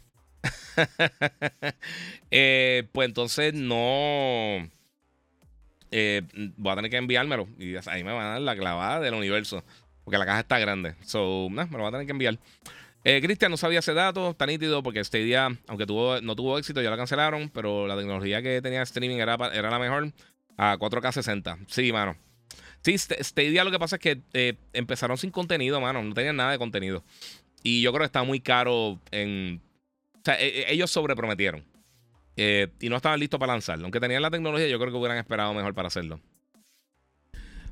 Eh, 2.34 2.88
pues 2.92 3.08
entonces 3.08 3.52
no. 3.52 4.70
voy 5.90 6.72
a 6.72 6.76
tener 6.76 6.90
que 6.90 6.96
enviármelo. 6.96 7.46
Y 7.58 7.74
ahí 7.86 8.02
me 8.02 8.12
van 8.12 8.24
a 8.24 8.30
dar 8.30 8.40
la 8.40 8.56
clavada 8.56 9.00
del 9.00 9.12
universo. 9.12 9.62
Porque 10.04 10.16
la 10.16 10.24
caja 10.24 10.40
está 10.40 10.58
grande. 10.58 10.94
So, 11.04 11.48
me 11.50 11.66
lo 11.66 11.78
voy 11.78 11.88
a 11.88 11.90
tener 11.90 12.06
que 12.06 12.12
enviar. 12.12 12.38
Eh, 13.04 13.20
Cristian 13.20 13.50
no 13.50 13.56
sabía 13.56 13.80
ese 13.80 13.94
dato, 13.94 14.30
está 14.30 14.46
nítido 14.46 14.82
porque 14.82 15.00
este 15.00 15.18
día, 15.18 15.48
aunque 15.66 15.86
tuvo, 15.86 16.20
no 16.20 16.36
tuvo 16.36 16.56
éxito, 16.56 16.80
ya 16.80 16.90
lo 16.90 16.96
cancelaron, 16.96 17.50
pero 17.50 17.88
la 17.88 17.96
tecnología 17.96 18.42
que 18.42 18.62
tenía 18.62 18.82
streaming 18.82 19.16
era, 19.16 19.34
era 19.52 19.70
la 19.70 19.78
mejor 19.80 20.12
a 20.56 20.78
4K 20.78 21.12
60. 21.12 21.58
Sí, 21.66 21.92
mano. 21.92 22.16
Sí, 22.82 22.96
Stadia 22.98 23.64
lo 23.64 23.70
que 23.70 23.78
pasa 23.78 23.96
es 23.96 24.00
que 24.02 24.20
eh, 24.32 24.54
empezaron 24.72 25.16
sin 25.18 25.30
contenido, 25.30 25.80
mano. 25.80 26.02
No 26.02 26.14
tenían 26.14 26.36
nada 26.36 26.52
de 26.52 26.58
contenido. 26.58 27.04
Y 27.62 27.82
yo 27.82 27.92
creo 27.92 28.00
que 28.00 28.06
está 28.06 28.22
muy 28.24 28.40
caro 28.40 28.98
en... 29.10 29.60
O 30.22 30.24
sea, 30.24 30.40
e, 30.40 30.62
e, 30.62 30.72
ellos 30.72 30.90
sobreprometieron. 30.90 31.64
Eh, 32.36 32.68
y 32.80 32.88
no 32.88 32.96
estaban 32.96 33.18
listos 33.18 33.38
para 33.38 33.52
lanzarlo. 33.52 33.84
Aunque 33.84 34.00
tenían 34.00 34.22
la 34.22 34.30
tecnología, 34.30 34.68
yo 34.68 34.78
creo 34.78 34.92
que 34.92 34.96
hubieran 34.96 35.18
esperado 35.18 35.52
mejor 35.52 35.74
para 35.74 35.88
hacerlo. 35.88 36.20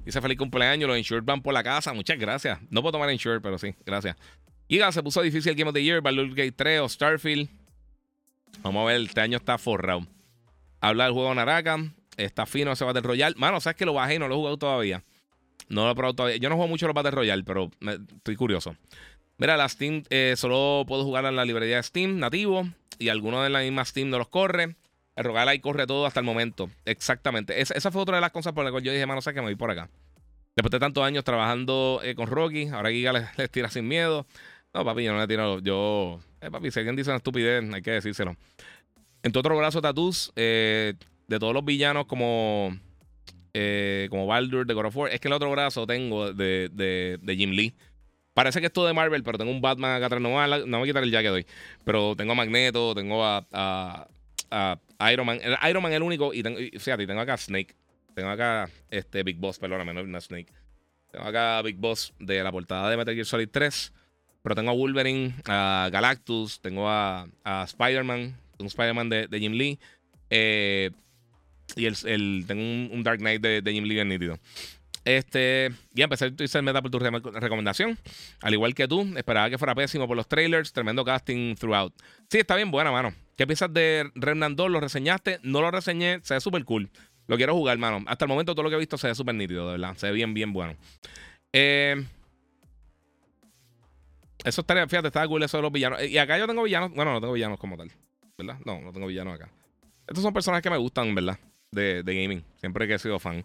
Dice 0.04 0.20
feliz 0.20 0.36
cumpleaños, 0.36 0.88
los 0.88 0.98
insured 0.98 1.22
van 1.24 1.42
por 1.42 1.54
la 1.54 1.62
casa. 1.62 1.92
Muchas 1.92 2.18
gracias. 2.18 2.58
No 2.70 2.82
puedo 2.82 2.92
tomar 2.92 3.10
insured, 3.12 3.40
pero 3.40 3.58
sí, 3.58 3.74
gracias. 3.86 4.16
Giga 4.68 4.90
se 4.92 5.02
puso 5.02 5.22
difícil 5.22 5.50
el 5.50 5.56
Game 5.56 5.68
of 5.68 5.74
the 5.74 5.82
Year, 5.82 6.00
Baldur's 6.00 6.34
Gate 6.34 6.52
3 6.52 6.80
o 6.80 6.88
Starfield. 6.88 7.48
Vamos 8.62 8.82
a 8.82 8.92
ver, 8.92 9.00
este 9.02 9.20
año 9.20 9.36
está 9.36 9.58
forrado. 9.58 10.06
Habla 10.80 11.04
del 11.04 11.12
juego 11.12 11.34
Naraka. 11.34 11.78
Está 12.16 12.46
fino 12.46 12.72
ese 12.72 12.84
Battle 12.84 13.02
Royale. 13.02 13.34
Mano, 13.38 13.60
sabes 13.60 13.76
que 13.76 13.86
lo 13.86 13.94
bajé 13.94 14.16
y 14.16 14.18
no 14.18 14.28
lo 14.28 14.34
he 14.34 14.38
jugado 14.38 14.58
todavía. 14.58 15.04
No 15.68 15.84
lo 15.84 15.92
he 15.92 15.94
probado 15.94 16.14
todavía. 16.14 16.36
Yo 16.38 16.48
no 16.48 16.56
juego 16.56 16.68
mucho 16.68 16.86
los 16.86 16.94
Battle 16.94 17.12
Royale, 17.12 17.44
pero 17.44 17.70
estoy 17.80 18.36
curioso. 18.36 18.76
Mira, 19.40 19.56
la 19.56 19.66
Steam 19.70 20.02
eh, 20.10 20.34
solo 20.36 20.84
puedo 20.86 21.02
jugar 21.02 21.24
en 21.24 21.34
la 21.34 21.46
librería 21.46 21.76
de 21.76 21.82
Steam 21.82 22.18
nativo. 22.18 22.68
Y 22.98 23.08
algunos 23.08 23.42
de 23.42 23.48
la 23.48 23.60
misma 23.60 23.86
Steam 23.86 24.10
no 24.10 24.18
los 24.18 24.28
corre. 24.28 24.76
El 25.16 25.24
Rogal 25.24 25.48
ahí 25.48 25.60
corre 25.60 25.86
todo 25.86 26.04
hasta 26.04 26.20
el 26.20 26.26
momento. 26.26 26.68
Exactamente. 26.84 27.58
Esa, 27.58 27.90
fue 27.90 28.02
otra 28.02 28.16
de 28.16 28.20
las 28.20 28.32
cosas 28.32 28.52
por 28.52 28.64
las 28.64 28.74
que 28.74 28.82
yo 28.82 28.92
dije, 28.92 29.06
mano, 29.06 29.22
sé 29.22 29.32
que 29.32 29.40
me 29.40 29.46
voy 29.46 29.54
por 29.54 29.70
acá. 29.70 29.88
Después 30.54 30.70
de 30.70 30.78
tantos 30.78 31.02
años 31.02 31.24
trabajando 31.24 32.02
eh, 32.04 32.14
con 32.14 32.26
Rocky, 32.26 32.68
ahora 32.68 32.90
Giga 32.90 33.14
les 33.38 33.50
tira 33.50 33.70
sin 33.70 33.88
miedo. 33.88 34.26
No, 34.74 34.84
papi, 34.84 35.04
yo 35.04 35.12
no 35.12 35.18
le 35.18 35.24
he 35.24 35.28
tirado. 35.28 35.60
Yo. 35.60 36.20
Eh, 36.42 36.50
papi, 36.50 36.70
si 36.70 36.80
alguien 36.80 36.94
dice 36.94 37.08
una 37.08 37.16
estupidez, 37.16 37.64
hay 37.72 37.80
que 37.80 37.92
decírselo. 37.92 38.36
En 39.22 39.34
otro 39.34 39.56
brazo, 39.56 39.80
Tatus, 39.80 40.32
eh, 40.36 40.92
de 41.28 41.38
todos 41.38 41.54
los 41.54 41.64
villanos 41.64 42.04
como. 42.04 42.76
Eh, 43.54 44.06
como 44.10 44.26
Baldur 44.26 44.66
de 44.66 44.74
God 44.74 44.84
of 44.84 44.96
War. 44.96 45.10
Es 45.10 45.18
que 45.18 45.28
el 45.28 45.32
otro 45.34 45.50
brazo 45.50 45.86
tengo 45.86 46.34
de, 46.34 46.68
de 46.70 47.36
Jim 47.36 47.52
Lee. 47.52 47.74
Parece 48.34 48.60
que 48.60 48.66
es 48.66 48.72
todo 48.72 48.86
de 48.86 48.92
Marvel, 48.92 49.22
pero 49.22 49.38
tengo 49.38 49.50
un 49.50 49.60
Batman 49.60 49.96
acá 49.96 50.06
atrás. 50.06 50.20
No, 50.22 50.30
me 50.30 50.78
voy 50.78 50.88
a 50.88 50.90
quitar 50.90 51.02
el 51.02 51.10
jacket 51.10 51.30
hoy. 51.30 51.46
Pero 51.84 52.14
tengo 52.16 52.32
a 52.32 52.34
Magneto, 52.34 52.94
tengo 52.94 53.24
a, 53.24 53.46
a, 54.50 54.78
Iron 55.12 55.26
Man. 55.26 55.40
Iron 55.68 55.82
Man 55.82 55.92
es 55.92 55.96
el 55.96 56.02
único. 56.02 56.32
Y 56.32 56.42
tengo, 56.42 56.58
fíjate, 56.58 57.06
tengo 57.06 57.20
acá 57.20 57.34
a 57.34 57.38
Snake. 57.38 57.74
Tengo 58.14 58.30
acá 58.30 58.68
este 58.90 59.22
Big 59.22 59.36
Boss, 59.36 59.58
perdóname, 59.58 59.94
no, 59.94 60.02
no 60.04 60.20
Snake. 60.20 60.52
Tengo 61.10 61.26
acá 61.26 61.58
a 61.58 61.62
Big 61.62 61.76
Boss 61.76 62.12
de 62.18 62.42
la 62.42 62.52
portada 62.52 62.88
de 62.88 62.96
Metal 62.96 63.14
Gear 63.14 63.26
Solid 63.26 63.48
3. 63.50 63.92
Pero 64.42 64.54
tengo 64.54 64.70
a 64.70 64.74
Wolverine, 64.74 65.34
a 65.46 65.88
Galactus, 65.92 66.60
tengo 66.60 66.88
a, 66.88 67.28
Spider-Man, 67.44 68.36
un 68.58 68.66
Spider-Man 68.66 69.08
de, 69.10 69.38
Jim 69.38 69.52
Lee. 69.52 69.78
Eh, 70.30 70.90
y 71.76 71.86
el, 71.86 72.44
tengo 72.46 72.62
un, 72.62 73.02
Dark 73.02 73.18
Knight 73.18 73.42
de, 73.42 73.72
Jim 73.72 73.84
Lee 73.84 73.94
bien 73.94 74.08
nítido. 74.08 74.38
Este, 75.16 75.72
ya 75.92 76.04
empecé 76.04 76.26
a 76.26 76.28
utilizar 76.28 76.62
meta 76.62 76.80
por 76.80 76.92
tu 76.92 77.00
recomendación. 77.00 77.98
Al 78.42 78.54
igual 78.54 78.76
que 78.76 78.86
tú, 78.86 79.12
esperaba 79.16 79.50
que 79.50 79.58
fuera 79.58 79.74
pésimo 79.74 80.06
por 80.06 80.16
los 80.16 80.28
trailers. 80.28 80.72
Tremendo 80.72 81.04
casting 81.04 81.56
throughout. 81.56 81.92
Sí, 82.28 82.38
está 82.38 82.54
bien 82.54 82.70
buena, 82.70 82.92
mano. 82.92 83.12
¿Qué 83.36 83.44
piensas 83.44 83.74
de 83.74 84.08
Remnant 84.14 84.56
2? 84.56 84.70
¿Lo 84.70 84.78
reseñaste? 84.78 85.40
No 85.42 85.62
lo 85.62 85.72
reseñé. 85.72 86.20
Se 86.22 86.34
ve 86.34 86.40
súper 86.40 86.64
cool. 86.64 86.90
Lo 87.26 87.36
quiero 87.36 87.54
jugar, 87.54 87.76
mano. 87.78 88.04
Hasta 88.06 88.24
el 88.24 88.28
momento 88.28 88.54
todo 88.54 88.62
lo 88.62 88.70
que 88.70 88.76
he 88.76 88.78
visto 88.78 88.98
se 88.98 89.08
ve 89.08 89.16
súper 89.16 89.34
nítido, 89.34 89.66
de 89.66 89.78
verdad. 89.78 89.96
Se 89.96 90.06
ve 90.06 90.12
bien, 90.12 90.32
bien 90.32 90.52
bueno. 90.52 90.76
Eh, 91.52 92.06
eso 94.44 94.60
estaría, 94.60 94.86
fíjate, 94.86 95.08
estaba 95.08 95.26
cool 95.26 95.42
eso 95.42 95.56
de 95.56 95.62
los 95.64 95.72
villanos. 95.72 96.04
Y 96.04 96.18
acá 96.18 96.38
yo 96.38 96.46
tengo 96.46 96.62
villanos. 96.62 96.92
Bueno, 96.94 97.14
no 97.14 97.20
tengo 97.20 97.32
villanos 97.32 97.58
como 97.58 97.76
tal. 97.76 97.90
¿Verdad? 98.38 98.58
No, 98.64 98.80
no 98.80 98.92
tengo 98.92 99.08
villanos 99.08 99.34
acá. 99.34 99.50
Estos 100.06 100.22
son 100.22 100.32
personajes 100.32 100.62
que 100.62 100.70
me 100.70 100.76
gustan, 100.76 101.12
¿verdad? 101.16 101.36
De, 101.72 102.04
de 102.04 102.22
gaming. 102.22 102.44
Siempre 102.60 102.86
que 102.86 102.94
he 102.94 102.98
sido 103.00 103.18
fan. 103.18 103.44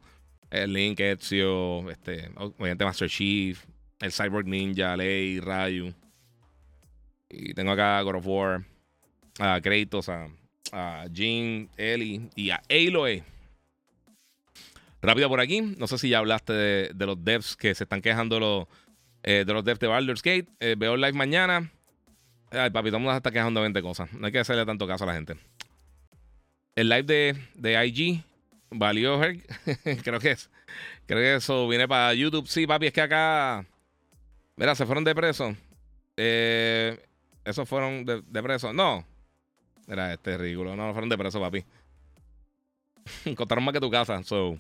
El 0.64 0.74
Link, 0.74 1.00
Ezio, 1.00 1.90
este, 1.90 2.30
obviamente 2.36 2.86
Master 2.86 3.10
Chief, 3.10 3.64
el 4.00 4.12
Cyborg 4.12 4.48
Ninja, 4.48 4.96
Lei, 4.96 5.40
Rayu. 5.40 5.94
Y 7.30 7.54
tengo 7.54 7.72
acá 7.72 7.98
a 7.98 8.02
God 8.02 8.16
of 8.16 8.28
War, 8.28 8.64
a 9.40 9.60
Kratos, 9.62 10.10
a, 10.10 10.28
a 10.72 11.06
Jean, 11.12 11.70
Ellie 11.78 12.30
y 12.36 12.50
a 12.50 12.62
Aloy. 12.70 13.24
Rápido 15.02 15.30
por 15.30 15.40
aquí. 15.40 15.62
No 15.62 15.88
sé 15.88 15.98
si 15.98 16.10
ya 16.10 16.20
hablaste 16.20 16.54
de, 16.54 17.06
los 17.06 17.24
devs 17.24 17.56
que 17.56 17.76
se 17.76 17.84
están 17.84 18.02
quejando 18.02 18.68
eh, 19.24 19.44
de 19.46 19.54
los 19.54 19.64
devs 19.64 19.80
de 19.80 19.88
Baldur's 19.88 20.24
Gate. 20.24 20.48
Eh, 20.60 20.76
veo 20.78 20.98
live 20.98 21.14
mañana. 21.14 21.72
Ay, 22.52 22.70
papi, 22.70 22.90
todo 22.90 22.98
el 22.98 23.04
mundo 23.04 23.32
quejando 23.32 23.60
de 23.60 23.66
20 23.66 23.82
cosas. 23.82 24.12
No 24.14 24.26
hay 24.26 24.32
que 24.32 24.40
hacerle 24.40 24.66
tanto 24.66 24.88
caso 24.88 25.04
a 25.04 25.08
la 25.08 25.14
gente. 25.14 25.36
El 26.76 26.90
live 26.90 27.04
de, 27.04 27.38
de 27.56 27.86
IG 27.86 28.24
valió, 28.70 29.20
creo 30.04 30.20
que 30.20 30.32
es. 30.32 30.50
Creo 31.06 31.20
que 31.20 31.36
eso 31.36 31.68
viene 31.68 31.88
para 31.88 32.14
YouTube. 32.14 32.48
Sí, 32.48 32.66
papi, 32.68 32.88
es 32.88 32.94
que 32.94 33.02
acá. 33.02 33.66
Mira, 34.56 34.76
se 34.76 34.86
fueron 34.86 35.04
de 35.04 35.14
preso. 35.14 35.56
Eh, 36.18 36.98
esos 37.44 37.68
fueron 37.68 38.06
de, 38.06 38.44
preso. 38.44 38.74
No. 38.74 39.06
Mira, 39.88 40.14
este 40.14 40.38
ridículo. 40.38 40.76
No, 40.76 40.92
fueron 40.92 41.10
de 41.10 41.18
preso, 41.18 41.40
papi. 41.40 41.64
Contaron 43.36 43.64
más 43.64 43.74
que 43.74 43.80
tu 43.80 43.92
casa. 43.92 44.24
So. 44.24 44.58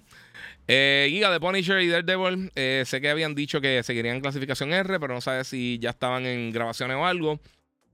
Eh, 0.68 1.07
Giga 1.10 1.32
de 1.32 1.40
Punisher 1.40 1.80
y 1.82 1.88
Daredevil, 1.88 2.52
eh, 2.56 2.84
sé 2.86 2.99
que 2.99 3.10
habían 3.10 3.36
dicho 3.36 3.61
que 3.61 3.84
seguirían 3.84 4.19
clasificación 4.19 4.73
R, 4.73 4.99
pero 4.99 5.14
no 5.14 5.22
sabe 5.22 5.44
si 5.44 5.77
ya 5.80 5.91
estaban 5.91 6.26
en 6.26 6.52
grabaciones 6.52 6.98
o 6.98 7.06
algo. 7.06 7.40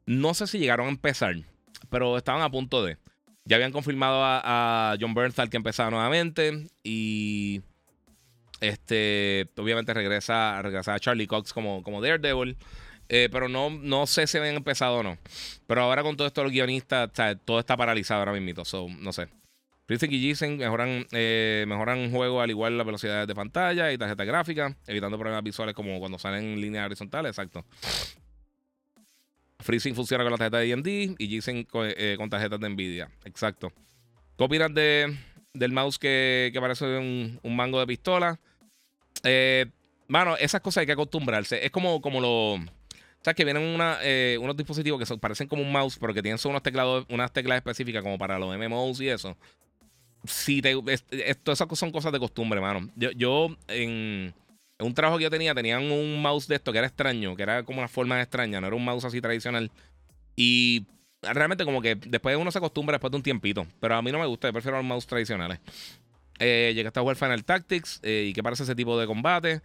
No 0.05 0.33
sé 0.33 0.47
si 0.47 0.57
llegaron 0.57 0.87
a 0.87 0.89
empezar, 0.89 1.35
pero 1.89 2.17
estaban 2.17 2.41
a 2.41 2.49
punto 2.49 2.83
de. 2.83 2.97
Ya 3.45 3.55
habían 3.55 3.71
confirmado 3.71 4.21
a, 4.23 4.95
John 4.99 5.13
Bernthal 5.13 5.49
que 5.49 5.57
empezaba 5.57 5.89
nuevamente 5.89 6.67
y 6.83 7.61
este 8.59 9.49
obviamente 9.57 9.93
regresa, 9.93 10.61
regresa 10.61 10.93
a 10.93 10.99
Charlie 10.99 11.27
Cox 11.27 11.53
como, 11.53 11.83
como 11.83 12.01
Daredevil. 12.01 12.57
Eh, 13.13 13.27
pero 13.29 13.49
no, 13.49 13.69
no 13.69 14.07
sé 14.07 14.25
si 14.25 14.37
habían 14.37 14.55
empezado 14.55 14.99
o 14.99 15.03
no. 15.03 15.17
Pero 15.67 15.81
ahora 15.81 16.01
con 16.01 16.15
todo 16.15 16.27
esto 16.27 16.43
los 16.43 16.51
guionistas, 16.53 17.09
todo 17.43 17.59
está 17.59 17.75
paralizado 17.75 18.21
ahora 18.21 18.31
mismo. 18.31 18.63
So, 18.63 18.87
no 18.87 19.11
sé. 19.11 19.27
Freezing 19.85 20.13
y 20.13 20.33
G 20.33 20.57
mejoran, 20.57 21.05
eh, 21.11 21.65
mejoran 21.67 22.09
juego 22.11 22.39
al 22.39 22.49
igual 22.49 22.77
las 22.77 22.85
velocidades 22.85 23.27
de 23.27 23.35
pantalla 23.35 23.91
y 23.91 23.97
tarjeta 23.97 24.23
gráfica, 24.23 24.77
evitando 24.87 25.17
problemas 25.17 25.43
visuales 25.43 25.75
como 25.75 25.99
cuando 25.99 26.17
salen 26.17 26.53
en 26.53 26.61
línea 26.61 26.85
horizontal. 26.85 27.25
Exacto. 27.25 27.65
FreeSync 29.61 29.95
funciona 29.95 30.23
con 30.23 30.31
la 30.31 30.37
tarjeta 30.37 30.59
de 30.59 30.73
AMD 30.73 30.87
y 30.87 31.37
G-Sync 31.37 31.69
eh, 31.73 32.15
con, 32.17 32.29
tarjetas 32.29 32.59
de 32.59 32.69
Nvidia. 32.69 33.09
Exacto. 33.25 33.71
¿Qué 34.37 34.43
opinas 34.43 34.73
de, 34.73 35.15
del 35.53 35.71
mouse 35.71 35.99
que, 35.99 36.49
que 36.53 36.61
parece 36.61 36.85
un, 36.97 37.55
mango 37.55 37.79
de 37.79 37.87
pistola? 37.87 38.39
Eh, 39.23 39.67
mano, 40.07 40.35
esas 40.37 40.61
cosas 40.61 40.81
hay 40.81 40.87
que 40.87 40.93
acostumbrarse. 40.93 41.63
Es 41.65 41.71
como, 41.71 42.01
como 42.01 42.19
lo. 42.19 42.53
O 42.53 43.23
sea, 43.23 43.35
que 43.35 43.45
vienen 43.45 43.77
eh, 44.01 44.37
unos 44.41 44.57
dispositivos 44.57 45.07
que 45.07 45.17
parecen 45.17 45.47
como 45.47 45.61
un 45.61 45.71
mouse, 45.71 45.97
pero 45.99 46.13
que 46.13 46.23
tienen 46.23 46.39
unos 46.43 46.63
teclados, 46.63 47.05
unas 47.07 47.31
teclas 47.31 47.57
específicas 47.57 48.01
como 48.01 48.17
para 48.17 48.39
los 48.39 48.57
MMOs 48.57 48.99
y 49.01 49.09
eso. 49.09 49.37
Sí, 50.23 50.61
te, 50.61 50.75
esto, 51.11 51.51
esas 51.51 51.67
son 51.77 51.91
cosas 51.91 52.11
de 52.11 52.19
costumbre, 52.19 52.59
mano. 52.59 52.89
Yo, 52.95 53.11
yo 53.11 53.55
en, 53.67 54.33
un 54.81 54.93
trabajo 54.93 55.17
que 55.17 55.23
yo 55.23 55.29
tenía, 55.29 55.53
tenían 55.53 55.89
un 55.91 56.21
mouse 56.21 56.47
de 56.47 56.55
esto 56.55 56.71
que 56.71 56.79
era 56.79 56.87
extraño, 56.87 57.35
que 57.35 57.43
era 57.43 57.63
como 57.63 57.79
una 57.79 57.87
forma 57.87 58.21
extraña, 58.21 58.59
no 58.59 58.67
era 58.67 58.75
un 58.75 58.83
mouse 58.83 59.05
así 59.05 59.21
tradicional. 59.21 59.71
Y 60.35 60.85
realmente 61.21 61.65
como 61.65 61.81
que 61.81 61.95
después 61.95 62.35
uno 62.37 62.51
se 62.51 62.57
acostumbra 62.57 62.95
después 62.95 63.11
de 63.11 63.17
un 63.17 63.23
tiempito. 63.23 63.65
Pero 63.79 63.95
a 63.95 64.01
mí 64.01 64.11
no 64.11 64.19
me 64.19 64.25
gusta, 64.25 64.47
yo 64.47 64.53
prefiero 64.53 64.77
los 64.77 64.85
mouse 64.85 65.07
tradicionales. 65.07 65.59
Eh, 66.39 66.73
llegué 66.73 66.89
a 66.93 66.99
jugar 66.99 67.15
Final 67.15 67.43
Tactics 67.43 67.99
eh, 68.01 68.27
y 68.29 68.33
qué 68.33 68.41
parece 68.41 68.63
ese 68.63 68.75
tipo 68.75 68.99
de 68.99 69.05
combate. 69.05 69.61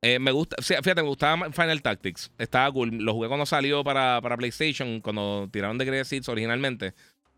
Eh, 0.00 0.18
me 0.18 0.30
gusta, 0.30 0.56
fíjate, 0.62 1.02
me 1.02 1.08
gustaba 1.08 1.50
Final 1.50 1.82
Tactics. 1.82 2.30
Estaba 2.38 2.70
cool. 2.70 2.90
Lo 2.90 3.14
jugué 3.14 3.28
cuando 3.28 3.46
salió 3.46 3.82
para, 3.82 4.20
para 4.20 4.36
PlayStation, 4.36 5.00
cuando 5.00 5.48
tiraron 5.50 5.78
de 5.78 5.84
Great 5.84 6.28
originalmente. 6.28 6.94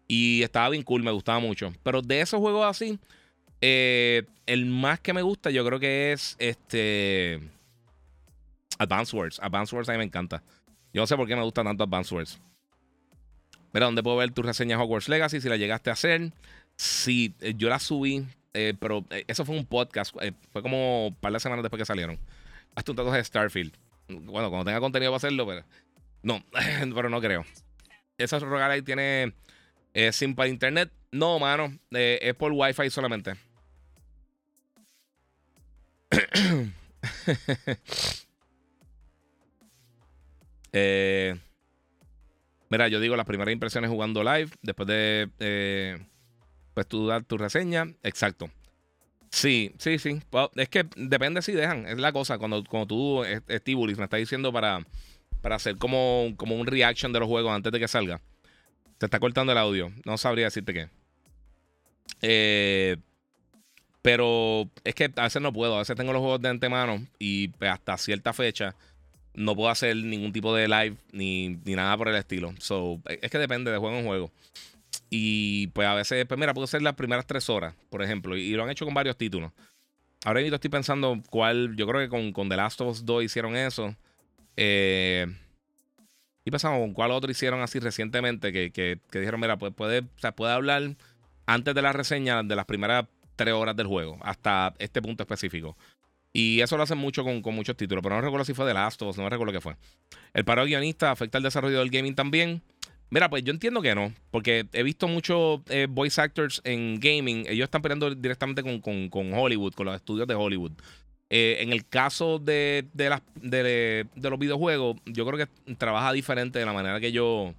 Y 0.09 0.43
estaba 0.43 0.69
bien 0.70 0.82
cool, 0.82 1.02
me 1.05 1.12
gustaba 1.12 1.39
mucho. 1.39 1.73
Pero 1.85 2.02
de 2.02 2.20
esos 2.20 2.40
juegos 2.40 2.66
así, 2.66 2.98
el 3.60 4.66
más 4.66 5.00
que 5.00 5.12
me 5.12 5.22
gusta 5.22 5.50
yo 5.50 5.64
creo 5.64 5.80
que 5.80 6.12
es 6.12 6.36
este... 6.38 7.40
Advance 8.78 9.14
Wars. 9.14 9.38
Advance 9.42 9.76
Wars 9.76 9.88
a 9.88 9.92
mí 9.92 9.98
me 9.98 10.04
encanta. 10.04 10.42
Yo 10.92 11.02
no 11.02 11.06
sé 11.06 11.16
por 11.16 11.28
qué 11.28 11.36
me 11.36 11.42
gusta 11.42 11.62
tanto 11.62 11.84
Advance 11.84 12.14
Wars. 12.14 12.40
Mira, 13.72 13.86
¿dónde 13.86 14.02
puedo 14.02 14.16
ver 14.16 14.30
tu 14.32 14.42
reseña 14.42 14.82
Hogwarts 14.82 15.08
Legacy? 15.08 15.40
Si 15.40 15.48
la 15.48 15.56
llegaste 15.56 15.90
a 15.90 15.92
hacer. 15.92 16.32
Sí, 16.76 17.34
yo 17.56 17.68
la 17.68 17.78
subí, 17.78 18.26
pero 18.52 19.04
eso 19.28 19.44
fue 19.44 19.56
un 19.56 19.66
podcast. 19.66 20.16
fue 20.50 20.62
como 20.62 21.08
un 21.08 21.14
par 21.14 21.32
de 21.32 21.40
semanas 21.40 21.62
después 21.62 21.78
que 21.78 21.84
salieron 21.84 22.18
hasta 22.74 22.92
un 22.92 22.96
dato 22.96 23.12
de 23.12 23.24
Starfield. 23.24 23.72
Bueno, 24.08 24.50
cuando 24.50 24.64
tenga 24.64 24.80
contenido 24.80 25.12
para 25.12 25.18
hacerlo, 25.18 25.46
pero. 25.46 25.64
No, 26.22 26.42
pero 26.94 27.08
no 27.08 27.20
creo. 27.20 27.44
Esa 28.18 28.38
ahí 28.70 28.82
tiene 28.82 29.32
eh, 29.94 30.12
SIM 30.12 30.34
para 30.34 30.48
internet. 30.48 30.90
No, 31.12 31.38
mano. 31.38 31.78
Eh, 31.92 32.18
es 32.22 32.34
por 32.34 32.52
Wi-Fi 32.52 32.90
solamente. 32.90 33.34
eh, 40.72 41.36
mira, 42.68 42.88
yo 42.88 43.00
digo 43.00 43.16
las 43.16 43.26
primeras 43.26 43.52
impresiones 43.52 43.90
jugando 43.90 44.22
live. 44.22 44.50
Después 44.62 44.86
de. 44.88 45.28
Eh, 45.38 45.98
pues 46.74 46.86
tú 46.86 47.06
dar 47.06 47.24
tu 47.24 47.38
reseña. 47.38 47.86
Exacto. 48.02 48.50
Sí, 49.30 49.72
sí, 49.78 49.98
sí. 49.98 50.20
Es 50.56 50.68
que 50.68 50.86
depende 50.96 51.42
si 51.42 51.52
dejan. 51.52 51.86
Es 51.86 51.98
la 51.98 52.12
cosa. 52.12 52.38
Cuando, 52.38 52.64
cuando 52.64 52.86
tú, 52.86 53.24
Estibulis, 53.48 53.98
me 53.98 54.04
está 54.04 54.16
diciendo 54.16 54.52
para, 54.52 54.84
para 55.40 55.56
hacer 55.56 55.76
como, 55.76 56.34
como 56.36 56.56
un 56.56 56.66
reaction 56.66 57.12
de 57.12 57.20
los 57.20 57.28
juegos 57.28 57.52
antes 57.52 57.72
de 57.72 57.78
que 57.78 57.88
salga. 57.88 58.20
Te 58.98 59.06
está 59.06 59.20
cortando 59.20 59.52
el 59.52 59.58
audio. 59.58 59.92
No 60.04 60.18
sabría 60.18 60.46
decirte 60.46 60.74
qué. 60.74 60.88
Eh, 62.22 62.96
pero 64.02 64.68
es 64.85 64.94
que 64.94 65.12
a 65.16 65.22
veces 65.24 65.43
no 65.43 65.52
puedo. 65.52 65.77
A 65.77 65.81
veces 65.81 65.97
tengo 65.97 66.12
los 66.12 66.20
juegos 66.20 66.40
de 66.40 66.48
antemano 66.48 67.06
y 67.18 67.48
pues, 67.48 67.70
hasta 67.70 67.98
cierta 67.98 68.32
fecha 68.32 68.74
no 69.35 69.55
puedo 69.55 69.68
hacer 69.68 69.97
ningún 69.97 70.32
tipo 70.32 70.55
de 70.55 70.68
live 70.68 70.97
ni, 71.12 71.51
ni 71.64 71.74
nada 71.74 71.97
por 71.97 72.09
el 72.09 72.16
estilo. 72.16 72.52
So, 72.59 73.01
es 73.06 73.31
que 73.31 73.39
depende 73.39 73.70
de 73.70 73.78
juego 73.78 73.97
en 73.97 74.06
juego. 74.06 74.31
Y 75.09 75.68
pues 75.68 75.89
a 75.89 75.94
veces, 75.94 76.24
pues 76.27 76.39
mira, 76.39 76.55
puedo 76.55 76.64
hacer 76.64 76.82
las 76.82 76.94
primeras 76.94 77.27
tres 77.27 77.48
horas, 77.51 77.74
por 77.90 78.02
ejemplo, 78.02 78.36
y, 78.36 78.52
lo 78.52 78.62
han 78.62 78.70
hecho 78.70 78.85
con 78.85 78.94
varios 78.94 79.16
títulos. 79.16 79.52
Ahora 80.24 80.40
mismo 80.40 80.55
estoy 80.55 80.70
pensando 80.70 81.20
cuál, 81.31 81.74
yo 81.77 81.86
creo 81.86 82.01
que 82.01 82.09
con, 82.09 82.32
con 82.32 82.48
The 82.48 82.56
Last 82.56 82.81
of 82.81 82.89
Us 82.89 83.05
2 83.05 83.24
hicieron 83.24 83.56
eso. 83.56 83.94
Eh, 84.56 85.27
y 86.44 86.51
pensamos 86.51 86.81
con 86.81 86.93
cuál 86.94 87.10
otro 87.10 87.31
hicieron 87.31 87.60
así 87.60 87.81
recientemente 87.81 88.52
que, 88.52 88.70
que, 88.70 88.98
dijeron, 89.18 89.40
mira, 89.40 89.56
pues 89.59 89.72
puede, 89.74 90.01
o 90.01 90.32
puede 90.32 90.52
hablar 90.52 90.97
antes 91.47 91.74
de 91.74 91.82
la 91.82 91.93
reseña 91.93 92.43
de 92.43 92.56
las 92.56 92.66
primeras 92.66 93.06
tres 93.40 93.54
horas 93.54 93.74
del 93.74 93.86
juego, 93.86 94.18
hasta 94.20 94.74
este 94.78 95.00
punto 95.00 95.22
específico. 95.22 95.74
Y 96.30 96.60
eso 96.60 96.76
lo 96.76 96.82
hacen 96.82 96.98
mucho 96.98 97.24
con, 97.24 97.40
con, 97.40 97.54
muchos 97.54 97.74
títulos, 97.74 98.02
pero 98.02 98.16
no 98.16 98.20
recuerdo 98.20 98.44
si 98.44 98.52
fue 98.52 98.66
The 98.66 98.74
Last 98.74 99.00
of 99.00 99.08
Us, 99.08 99.16
no 99.16 99.30
recuerdo 99.30 99.54
qué 99.54 99.62
fue. 99.62 99.76
El 100.34 100.44
paro 100.44 100.66
guionista 100.66 101.10
afecta 101.10 101.38
al 101.38 101.44
desarrollo 101.44 101.78
del 101.78 101.88
gaming 101.88 102.14
también. 102.14 102.60
Mira, 103.08 103.30
pues 103.30 103.42
yo 103.42 103.50
entiendo 103.50 103.80
que 103.80 103.94
no, 103.94 104.12
porque 104.30 104.66
he 104.74 104.82
visto 104.82 105.08
muchos 105.08 105.62
eh, 105.70 105.86
voice 105.88 106.20
actors 106.20 106.60
en 106.64 107.00
gaming, 107.00 107.46
ellos 107.48 107.64
están 107.64 107.80
peleando 107.80 108.14
directamente 108.14 108.62
con, 108.62 109.32
Hollywood, 109.32 109.72
con 109.72 109.86
los 109.86 109.96
estudios 109.96 110.28
de 110.28 110.34
Hollywood. 110.34 110.72
Eh, 111.30 111.56
en 111.60 111.72
el 111.72 111.86
caso 111.86 112.38
de, 112.38 112.84
las, 112.94 113.22
de, 113.36 114.06
los 114.16 114.38
videojuegos, 114.38 114.98
yo 115.06 115.24
creo 115.26 115.46
que 115.46 115.74
trabaja 115.76 116.12
diferente 116.12 116.58
de 116.58 116.66
la 116.66 116.74
manera 116.74 117.00
que, 117.00 117.06
ellos, 117.06 117.54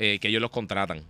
eh, 0.00 0.18
que 0.18 0.26
ellos 0.26 0.42
los 0.42 0.50
contratan. 0.50 1.02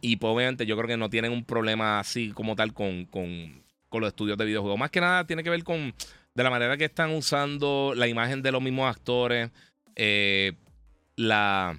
Y 0.00 0.16
pues, 0.16 0.32
obviamente 0.32 0.66
yo 0.66 0.76
creo 0.76 0.88
que 0.88 0.96
no 0.96 1.10
tienen 1.10 1.32
un 1.32 1.44
problema 1.44 2.00
así 2.00 2.30
como 2.30 2.56
tal 2.56 2.72
con, 2.72 3.04
con, 3.06 3.62
con 3.88 4.00
los 4.00 4.08
estudios 4.08 4.38
de 4.38 4.44
videojuegos. 4.44 4.78
Más 4.78 4.90
que 4.90 5.00
nada 5.00 5.26
tiene 5.26 5.42
que 5.42 5.50
ver 5.50 5.64
con 5.64 5.94
de 6.34 6.42
la 6.42 6.50
manera 6.50 6.76
que 6.76 6.84
están 6.86 7.10
usando 7.10 7.92
la 7.96 8.08
imagen 8.08 8.42
de 8.42 8.52
los 8.52 8.62
mismos 8.62 8.88
actores. 8.94 9.50
la 11.16 11.78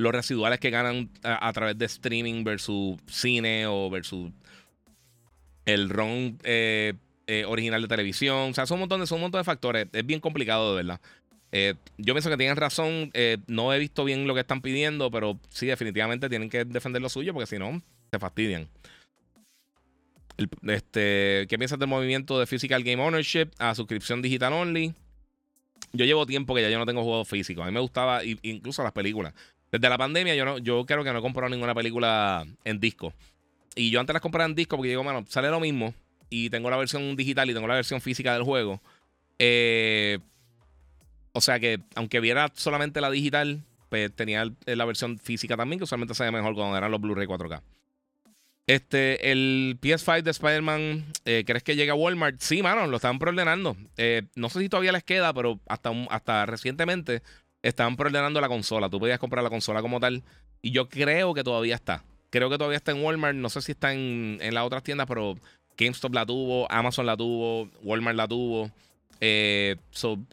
los 0.00 0.12
residuales 0.12 0.58
que 0.58 0.70
ganan 0.70 1.10
a, 1.22 1.52
través 1.52 1.78
de 1.78 1.84
streaming 1.84 2.42
versus 2.42 2.96
cine 3.06 3.66
o 3.66 3.90
versus 3.90 4.32
el 5.66 5.90
RON 5.90 6.38
eh, 6.42 6.94
eh, 7.26 7.44
original 7.46 7.82
de 7.82 7.88
televisión. 7.88 8.50
O 8.50 8.54
sea, 8.54 8.66
son 8.66 8.76
un 8.76 8.80
montón 8.80 9.00
de, 9.00 9.06
son 9.06 9.16
un 9.16 9.22
montón 9.22 9.40
de 9.40 9.44
factores. 9.44 9.86
Es 9.92 10.06
bien 10.06 10.20
complicado, 10.20 10.74
de 10.74 10.82
verdad. 10.82 11.00
Eh, 11.52 11.74
yo 11.98 12.14
pienso 12.14 12.30
que 12.30 12.36
tienen 12.36 12.56
razón. 12.56 13.12
no 13.46 13.72
he 13.72 13.78
visto 13.78 14.04
bien 14.04 14.26
lo 14.26 14.34
que 14.34 14.40
están 14.40 14.60
pidiendo, 14.60 15.10
pero 15.10 15.38
sí, 15.48 15.66
definitivamente 15.66 16.28
tienen 16.28 16.50
que 16.50 16.64
defender 16.64 17.02
lo 17.02 17.08
suyo 17.08 17.32
porque 17.32 17.46
si 17.46 17.58
no, 17.58 17.82
se 18.10 18.18
fastidian. 18.18 18.68
este, 20.68 21.46
¿Qué 21.48 21.58
piensas 21.58 21.78
del 21.78 21.88
movimiento 21.88 22.38
de 22.38 22.46
Physical 22.46 22.82
Game 22.82 23.02
Ownership 23.02 23.48
a 23.58 23.74
suscripción 23.74 24.22
digital 24.22 24.52
only? 24.52 24.94
Yo 25.92 26.04
llevo 26.04 26.26
tiempo 26.26 26.54
que 26.54 26.62
ya 26.62 26.70
yo 26.70 26.78
no 26.78 26.86
tengo 26.86 27.02
juegos 27.02 27.28
físicos. 27.28 27.64
A 27.64 27.66
mí 27.66 27.72
me 27.72 27.80
gustaba, 27.80 28.22
incluso 28.24 28.82
las 28.82 28.92
películas. 28.92 29.34
Desde 29.72 29.88
la 29.88 29.98
pandemia 29.98 30.34
yo 30.34 30.44
no, 30.44 30.58
yo 30.58 30.84
creo 30.84 31.04
que 31.04 31.12
no 31.12 31.18
he 31.18 31.22
comprado 31.22 31.48
ninguna 31.48 31.74
película 31.74 32.46
en 32.64 32.80
disco. 32.80 33.12
Y 33.74 33.90
yo 33.90 34.00
antes 34.00 34.12
las 34.12 34.22
compraba 34.22 34.48
en 34.48 34.54
disco 34.54 34.76
porque 34.76 34.90
digo, 34.90 35.02
bueno, 35.02 35.24
sale 35.28 35.48
lo 35.48 35.60
mismo. 35.60 35.94
Y 36.28 36.50
tengo 36.50 36.70
la 36.70 36.76
versión 36.76 37.16
digital 37.16 37.50
y 37.50 37.54
tengo 37.54 37.66
la 37.66 37.74
versión 37.74 38.00
física 38.00 38.34
del 38.34 38.42
juego. 38.42 38.80
Eh, 39.38 40.18
o 41.32 41.40
sea 41.40 41.60
que, 41.60 41.80
aunque 41.94 42.20
viera 42.20 42.50
solamente 42.54 43.00
la 43.00 43.10
digital, 43.10 43.62
pues 43.88 44.14
tenía 44.14 44.50
la 44.66 44.84
versión 44.84 45.18
física 45.18 45.56
también, 45.56 45.78
que 45.78 45.84
usualmente 45.84 46.14
se 46.14 46.24
ve 46.24 46.30
mejor 46.30 46.54
cuando 46.54 46.76
eran 46.76 46.90
los 46.90 47.00
Blu-ray 47.00 47.26
4K. 47.26 47.60
Este, 48.66 49.32
el 49.32 49.78
PS5 49.80 50.22
de 50.22 50.30
Spider-Man, 50.30 51.04
eh, 51.24 51.42
¿crees 51.44 51.64
que 51.64 51.74
llega 51.74 51.92
a 51.92 51.96
Walmart? 51.96 52.40
Sí, 52.40 52.62
mano, 52.62 52.86
lo 52.86 52.96
estaban 52.96 53.18
preordenando. 53.18 53.76
Eh, 53.96 54.22
no 54.36 54.48
sé 54.48 54.60
si 54.60 54.68
todavía 54.68 54.92
les 54.92 55.02
queda, 55.02 55.32
pero 55.32 55.58
hasta, 55.66 55.90
hasta 56.08 56.46
recientemente 56.46 57.22
estaban 57.62 57.96
preordenando 57.96 58.40
la 58.40 58.48
consola. 58.48 58.88
Tú 58.88 59.00
podías 59.00 59.18
comprar 59.18 59.42
la 59.42 59.50
consola 59.50 59.82
como 59.82 59.98
tal. 59.98 60.22
Y 60.62 60.70
yo 60.70 60.88
creo 60.88 61.34
que 61.34 61.42
todavía 61.42 61.74
está. 61.74 62.04
Creo 62.30 62.48
que 62.48 62.58
todavía 62.58 62.76
está 62.76 62.92
en 62.92 63.02
Walmart. 63.02 63.36
No 63.36 63.48
sé 63.50 63.60
si 63.60 63.72
está 63.72 63.92
en, 63.92 64.38
las 64.40 64.64
otras 64.64 64.84
tiendas, 64.84 65.08
pero 65.08 65.36
GameStop 65.76 66.14
la 66.14 66.24
tuvo, 66.24 66.70
Amazon 66.70 67.06
la 67.06 67.16
tuvo, 67.16 67.68
Walmart 67.82 68.16
la 68.16 68.28
tuvo. 68.28 68.70
Eh, 69.20 69.76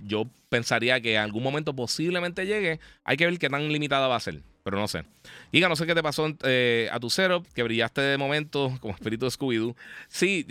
yo 0.04 0.30
pensaría 0.50 1.02
que 1.02 1.16
en 1.16 1.22
algún 1.22 1.44
momento 1.44 1.76
posiblemente 1.76 2.46
llegue. 2.46 2.80
Hay 3.04 3.18
que 3.18 3.26
ver 3.26 3.38
qué 3.38 3.50
tan 3.50 3.72
limitada 3.72 4.08
va 4.08 4.16
a 4.16 4.20
ser, 4.20 4.42
pero 4.64 4.78
no 4.78 4.88
sé. 4.88 5.04
Iga, 5.52 5.70
no 5.70 5.76
sé 5.76 5.86
qué 5.86 5.96
te 5.96 6.04
pasó 6.04 6.34
eh, 6.44 6.90
a 6.92 7.00
tu 7.00 7.10
cero, 7.10 7.44
que 7.54 7.64
brillaste 7.64 8.02
de 8.02 8.18
momento 8.18 8.78
como 8.82 8.94
espíritu 8.94 9.26
de 9.26 9.32
Scooby-Doo. 9.32 9.76
Sí, 10.08 10.46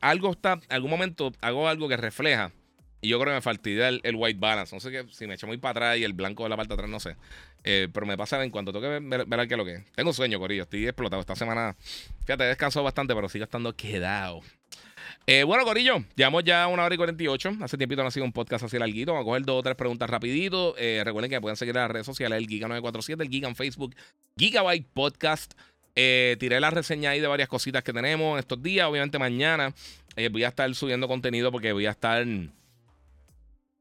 algo 0.00 0.32
está, 0.32 0.60
algún 0.68 0.90
momento 0.90 1.32
hago 1.40 1.68
algo 1.68 1.88
que 1.88 1.96
refleja 1.96 2.52
y 3.00 3.08
yo 3.08 3.20
creo 3.20 3.32
que 3.32 3.36
me 3.36 3.42
faltó 3.42 3.68
el, 3.68 4.00
el, 4.02 4.16
white 4.16 4.40
balance. 4.40 4.74
No 4.74 4.80
sé 4.80 4.90
qué, 4.90 5.04
si 5.10 5.26
me 5.26 5.34
echo 5.34 5.46
muy 5.46 5.58
para 5.58 5.70
atrás 5.70 5.98
y 5.98 6.04
el 6.04 6.12
blanco 6.12 6.42
de 6.44 6.48
la 6.48 6.56
parte 6.56 6.70
de 6.70 6.74
atrás, 6.74 6.90
no 6.90 6.98
sé. 6.98 7.16
Eh, 7.62 7.88
pero 7.92 8.06
me 8.06 8.16
pasa 8.16 8.42
en 8.42 8.50
cuanto 8.50 8.72
tengo 8.72 8.82
que 8.82 9.00
ver, 9.00 9.26
ver, 9.26 9.48
qué 9.48 9.56
lo 9.56 9.64
que 9.64 9.74
es. 9.74 9.92
Tengo 9.92 10.12
sueño, 10.12 10.38
Corillo. 10.38 10.62
Estoy 10.62 10.86
explotado. 10.86 11.20
Esta 11.20 11.36
semana, 11.36 11.76
fíjate, 12.24 12.44
he 12.44 12.48
descansado 12.48 12.84
bastante, 12.84 13.14
pero 13.14 13.28
sigo 13.28 13.44
estando 13.44 13.74
quedado. 13.76 14.40
Eh, 15.28 15.42
bueno, 15.42 15.64
Corillo, 15.64 16.04
llevamos 16.14 16.44
ya 16.44 16.68
una 16.68 16.84
hora 16.84 16.94
y 16.94 16.98
48. 16.98 17.56
Hace 17.60 17.76
tiempito 17.76 18.00
no 18.00 18.08
ha 18.08 18.12
sido 18.12 18.24
un 18.24 18.32
podcast 18.32 18.64
así 18.64 18.78
larguito. 18.78 19.12
Vamos 19.12 19.24
a 19.24 19.28
coger 19.28 19.44
dos 19.44 19.58
o 19.58 19.62
tres 19.62 19.74
preguntas 19.74 20.08
rapidito. 20.08 20.76
Eh, 20.78 21.02
recuerden 21.04 21.30
que 21.30 21.40
pueden 21.40 21.56
seguir 21.56 21.74
en 21.74 21.82
las 21.82 21.90
redes 21.90 22.06
sociales, 22.06 22.38
el 22.38 22.46
Giga947, 22.46 23.22
el 23.22 23.28
Giga 23.28 23.48
en 23.48 23.56
Facebook, 23.56 23.96
Gigabyte 24.38 24.86
Podcast. 24.94 25.54
tiré 25.94 26.60
la 26.60 26.70
reseña 26.70 27.10
ahí 27.10 27.20
de 27.20 27.26
varias 27.26 27.48
cositas 27.48 27.82
que 27.82 27.92
tenemos 27.92 28.38
estos 28.38 28.62
días. 28.62 28.86
Obviamente 28.86 29.18
mañana 29.18 29.74
voy 30.30 30.44
a 30.44 30.48
estar 30.48 30.72
subiendo 30.76 31.08
contenido 31.08 31.50
porque 31.50 31.72
voy 31.72 31.86
a 31.86 31.90
estar... 31.90 32.24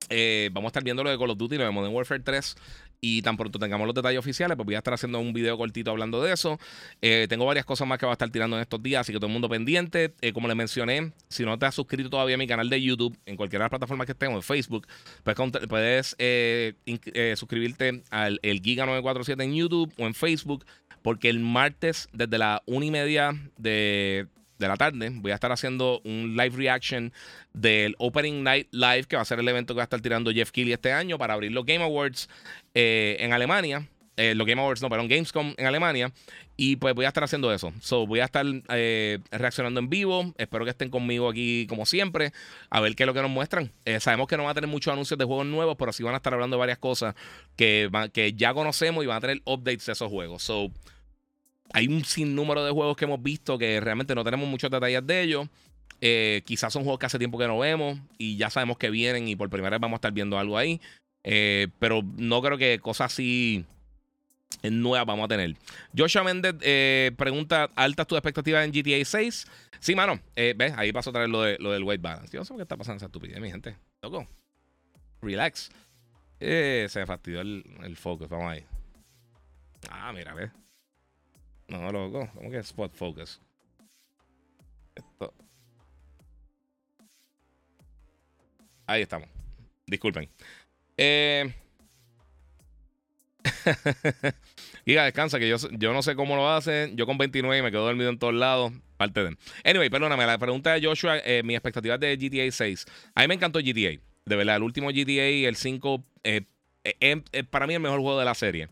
Eh, 0.09 0.49
vamos 0.51 0.69
a 0.69 0.69
estar 0.69 0.83
viendo 0.83 1.03
lo 1.03 1.09
de 1.09 1.17
Call 1.17 1.31
of 1.31 1.37
Duty, 1.37 1.57
lo 1.57 1.63
de 1.65 1.71
Modern 1.71 1.93
Warfare 1.93 2.21
3 2.21 2.55
Y 3.01 3.21
tan 3.21 3.37
pronto 3.37 3.59
tengamos 3.59 3.85
los 3.85 3.95
detalles 3.95 4.19
oficiales, 4.19 4.55
pues 4.55 4.65
voy 4.65 4.75
a 4.75 4.79
estar 4.79 4.93
haciendo 4.93 5.19
un 5.19 5.33
video 5.33 5.57
cortito 5.57 5.91
hablando 5.91 6.21
de 6.21 6.33
eso. 6.33 6.59
Eh, 7.01 7.27
tengo 7.29 7.45
varias 7.45 7.65
cosas 7.65 7.87
más 7.87 7.99
que 7.99 8.05
voy 8.05 8.11
a 8.11 8.13
estar 8.13 8.29
tirando 8.29 8.55
en 8.55 8.61
estos 8.61 8.81
días, 8.81 9.01
así 9.01 9.13
que 9.13 9.19
todo 9.19 9.27
el 9.27 9.33
mundo 9.33 9.49
pendiente. 9.49 10.13
Eh, 10.21 10.33
como 10.33 10.47
les 10.47 10.57
mencioné, 10.57 11.11
si 11.29 11.43
no 11.43 11.57
te 11.59 11.65
has 11.65 11.75
suscrito 11.75 12.09
todavía 12.09 12.35
a 12.35 12.37
mi 12.37 12.47
canal 12.47 12.69
de 12.69 12.81
YouTube, 12.81 13.17
en 13.25 13.35
cualquiera 13.35 13.63
de 13.63 13.65
las 13.65 13.71
plataformas 13.71 14.05
que 14.05 14.13
estemos, 14.13 14.37
en 14.37 14.43
Facebook, 14.43 14.87
pues 15.23 15.37
puedes 15.67 16.15
suscribirte 17.37 18.03
al 18.09 18.39
el 18.41 18.61
Giga 18.61 18.85
947 18.85 19.43
en 19.43 19.53
YouTube 19.53 19.93
o 19.97 20.07
en 20.07 20.13
Facebook, 20.13 20.65
porque 21.01 21.29
el 21.29 21.39
martes, 21.39 22.09
desde 22.13 22.37
la 22.37 22.63
una 22.65 22.85
y 22.85 22.91
media 22.91 23.33
de 23.57 24.27
de 24.57 24.67
la 24.67 24.75
tarde 24.75 25.11
voy 25.13 25.31
a 25.31 25.35
estar 25.35 25.51
haciendo 25.51 26.01
un 26.03 26.35
live 26.37 26.55
reaction 26.55 27.11
del 27.53 27.95
Opening 27.97 28.43
Night 28.43 28.67
Live, 28.71 29.05
que 29.05 29.15
va 29.15 29.21
a 29.21 29.25
ser 29.25 29.39
el 29.39 29.47
evento 29.47 29.73
que 29.73 29.77
va 29.77 29.83
a 29.83 29.85
estar 29.85 30.01
tirando 30.01 30.31
Jeff 30.31 30.51
Keighley 30.51 30.73
este 30.73 30.91
año 30.91 31.17
para 31.17 31.33
abrir 31.33 31.51
los 31.51 31.65
Game 31.65 31.83
Awards 31.83 32.29
eh, 32.73 33.17
en 33.19 33.33
Alemania. 33.33 33.87
Eh, 34.17 34.33
los 34.33 34.47
Game 34.47 34.61
Awards, 34.61 34.81
no, 34.81 34.89
pero 34.89 35.01
en 35.01 35.09
Gamescom 35.09 35.53
en 35.57 35.65
Alemania. 35.65 36.09
Y 36.55 36.77
pues 36.77 36.95
voy 36.95 37.03
a 37.03 37.09
estar 37.09 37.25
haciendo 37.25 37.51
eso. 37.51 37.73
So, 37.81 38.07
voy 38.07 38.21
a 38.21 38.25
estar 38.25 38.45
eh, 38.69 39.19
reaccionando 39.29 39.81
en 39.81 39.89
vivo. 39.89 40.33
Espero 40.37 40.63
que 40.63 40.71
estén 40.71 40.89
conmigo 40.89 41.27
aquí 41.27 41.67
como 41.67 41.85
siempre. 41.85 42.31
A 42.69 42.79
ver 42.79 42.95
qué 42.95 43.03
es 43.03 43.07
lo 43.07 43.13
que 43.13 43.21
nos 43.21 43.29
muestran. 43.29 43.73
sabemos 43.99 44.27
que 44.27 44.37
no 44.37 44.45
va 44.45 44.51
a 44.51 44.53
tener 44.53 44.69
muchos 44.69 44.93
anuncios 44.93 45.17
de 45.17 45.25
juegos 45.25 45.45
nuevos, 45.47 45.75
pero 45.77 45.91
sí 45.91 46.01
van 46.01 46.13
a 46.13 46.17
estar 46.17 46.33
hablando 46.33 46.55
de 46.55 46.59
varias 46.59 46.77
cosas 46.77 47.13
que, 47.57 47.89
que 48.13 48.31
ya 48.31 48.53
conocemos 48.53 49.03
y 49.03 49.07
van 49.07 49.17
a 49.17 49.21
tener 49.21 49.41
updates 49.43 49.85
de 49.85 49.91
esos 49.91 50.09
juegos. 50.09 50.43
So, 50.43 50.71
hay 51.73 51.87
un 51.87 52.05
sinnúmero 52.05 52.63
de 52.63 52.71
juegos 52.71 52.95
que 52.95 53.05
hemos 53.05 53.21
visto 53.21 53.57
que 53.57 53.79
realmente 53.79 54.15
no 54.15 54.23
tenemos 54.23 54.47
muchos 54.47 54.69
detalles 54.69 55.05
de 55.05 55.21
ellos. 55.21 55.47
Eh, 56.01 56.41
quizás 56.45 56.73
son 56.73 56.83
juegos 56.83 56.99
que 56.99 57.05
hace 57.05 57.17
tiempo 57.17 57.37
que 57.37 57.47
no 57.47 57.57
vemos 57.57 57.99
y 58.17 58.37
ya 58.37 58.49
sabemos 58.49 58.77
que 58.77 58.89
vienen 58.89 59.27
y 59.27 59.35
por 59.35 59.49
primera 59.49 59.71
vez 59.75 59.81
vamos 59.81 59.95
a 59.95 59.99
estar 59.99 60.11
viendo 60.11 60.37
algo 60.37 60.57
ahí. 60.57 60.81
Eh, 61.23 61.67
pero 61.79 62.01
no 62.17 62.41
creo 62.41 62.57
que 62.57 62.79
cosas 62.79 63.11
así 63.11 63.65
nuevas 64.63 65.05
vamos 65.05 65.25
a 65.25 65.27
tener. 65.27 65.55
Joshua 65.97 66.23
Méndez 66.23 66.55
eh, 66.61 67.11
pregunta: 67.17 67.69
¿Altas 67.75 68.07
tus 68.07 68.17
expectativas 68.17 68.65
en 68.65 68.71
GTA 68.71 69.03
6? 69.03 69.47
Sí, 69.79 69.95
mano. 69.95 70.19
¿Ves? 70.35 70.73
Ahí 70.77 70.91
pasó 70.91 71.09
otra 71.09 71.21
vez 71.21 71.29
lo, 71.29 71.41
de, 71.41 71.57
lo 71.59 71.71
del 71.71 71.83
weight 71.83 72.01
balance. 72.01 72.31
Yo 72.31 72.39
no 72.39 72.45
sé 72.45 72.55
qué 72.55 72.61
está 72.61 72.77
pasando 72.77 72.97
esa 72.97 73.07
estupidez, 73.07 73.39
mi 73.39 73.49
gente. 73.49 73.75
Loco. 74.01 74.27
Relax. 75.21 75.71
se 76.39 77.03
fastidió 77.07 77.41
el, 77.41 77.63
el 77.83 77.95
focus. 77.97 78.29
Vamos 78.29 78.51
ahí. 78.51 78.63
Ah, 79.89 80.11
mira, 80.13 80.33
ve. 80.33 80.51
No, 81.67 81.91
loco. 81.91 82.29
¿Cómo 82.35 82.51
que 82.51 82.57
spot 82.57 82.93
focus? 82.93 83.41
Esto. 84.95 85.33
Ahí 88.87 89.01
estamos. 89.01 89.27
Disculpen. 89.87 90.29
Eh. 90.97 91.53
Giga, 94.85 95.05
descansa, 95.05 95.39
que 95.39 95.47
yo, 95.49 95.57
yo 95.71 95.93
no 95.93 96.01
sé 96.01 96.15
cómo 96.15 96.35
lo 96.35 96.49
hacen. 96.49 96.95
Yo 96.95 97.05
con 97.05 97.17
29 97.17 97.61
me 97.61 97.71
quedo 97.71 97.85
dormido 97.85 98.09
en 98.09 98.19
todos 98.19 98.33
lados. 98.33 98.71
Parte 98.97 99.23
de. 99.23 99.37
Anyway, 99.63 99.89
perdóname, 99.89 100.25
la 100.25 100.37
pregunta 100.37 100.73
de 100.73 100.85
Joshua, 100.85 101.17
eh, 101.19 101.41
mi 101.43 101.55
expectativa 101.55 101.97
de 101.97 102.15
GTA 102.15 102.51
6. 102.51 102.85
A 103.15 103.21
mí 103.21 103.27
me 103.27 103.33
encantó 103.35 103.59
GTA. 103.59 103.99
De 104.25 104.35
verdad, 104.35 104.55
el 104.55 104.63
último 104.63 104.89
GTA, 104.89 105.47
el 105.47 105.55
5, 105.55 106.03
eh, 106.23 106.41
eh, 106.83 107.43
para 107.49 107.67
mí 107.67 107.73
el 107.73 107.79
mejor 107.79 107.99
juego 107.99 108.19
de 108.19 108.25
la 108.25 108.35
serie. 108.35 108.69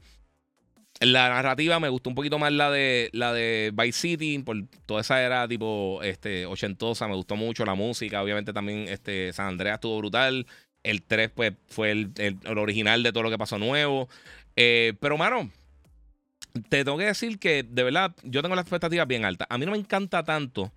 La 1.06 1.28
narrativa 1.28 1.80
me 1.80 1.90
gustó 1.90 2.10
un 2.10 2.16
poquito 2.16 2.40
más 2.40 2.52
la 2.54 2.72
de 2.72 3.10
la 3.12 3.34
de 3.34 3.74
Vice 3.76 4.00
City, 4.00 4.40
por 4.40 4.56
toda 4.86 5.02
esa 5.02 5.22
era 5.22 5.48
tipo 5.48 6.02
este, 6.02 6.46
ochentosa, 6.46 7.08
me 7.08 7.16
gustó 7.16 7.36
mucho 7.36 7.66
la 7.66 7.76
música, 7.76 8.24
obviamente 8.24 8.54
también 8.54 8.88
este, 8.88 9.34
San 9.34 9.48
Andreas 9.48 9.76
estuvo 9.76 9.98
brutal, 9.98 10.48
el 10.82 11.04
3 11.04 11.32
pues 11.32 11.54
fue 11.68 11.92
el, 11.92 12.40
original 12.46 13.04
de 13.04 13.12
todo 13.12 13.24
lo 13.24 13.30
que 13.30 13.38
pasó 13.38 13.58
nuevo, 13.58 14.08
eh, 14.56 14.94
pero 15.02 15.18
mano, 15.18 15.50
te 16.70 16.86
tengo 16.86 16.98
que 16.98 17.06
decir 17.06 17.38
que 17.38 17.64
de 17.64 17.84
verdad 17.84 18.16
yo 18.24 18.42
tengo 18.42 18.56
las 18.56 18.64
expectativas 18.64 19.08
bien 19.08 19.26
altas, 19.26 19.48
a 19.50 19.58
mí 19.58 19.66
no 19.66 19.74
me 19.74 19.80
encanta 19.80 20.24
tanto 20.24 20.72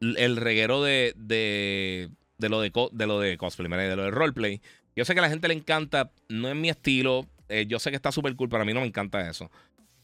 el 0.00 0.36
reguero 0.36 0.82
de, 0.82 1.14
de, 1.16 2.10
lo 2.40 2.60
de, 2.60 2.72
de 2.92 3.06
lo 3.06 3.20
de 3.20 3.38
cosplay, 3.38 3.70
de 3.70 3.96
lo 3.96 4.04
de 4.04 4.10
roleplay, 4.10 4.60
yo 4.94 5.06
sé 5.06 5.14
que 5.14 5.20
a 5.20 5.22
la 5.22 5.30
gente 5.30 5.48
le 5.48 5.54
encanta, 5.54 6.10
no 6.28 6.48
es 6.48 6.56
mi 6.56 6.68
estilo, 6.68 7.26
eh, 7.52 7.66
yo 7.66 7.78
sé 7.78 7.90
que 7.90 7.96
está 7.96 8.10
súper 8.10 8.34
cool, 8.34 8.48
pero 8.48 8.62
a 8.62 8.64
mí 8.64 8.72
no 8.72 8.80
me 8.80 8.86
encanta 8.86 9.28
eso. 9.28 9.50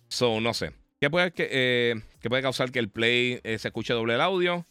So, 0.08 0.40
no 0.40 0.52
sé. 0.52 0.72
¿Qué 1.00 1.08
puede, 1.08 1.32
que, 1.32 1.48
eh, 1.50 1.94
puede 2.28 2.42
causar 2.42 2.70
que 2.70 2.78
el 2.78 2.90
play 2.90 3.40
eh, 3.42 3.58
se 3.58 3.68
escuche 3.68 3.94
doble 3.94 4.14
el 4.14 4.20
audio? 4.20 4.66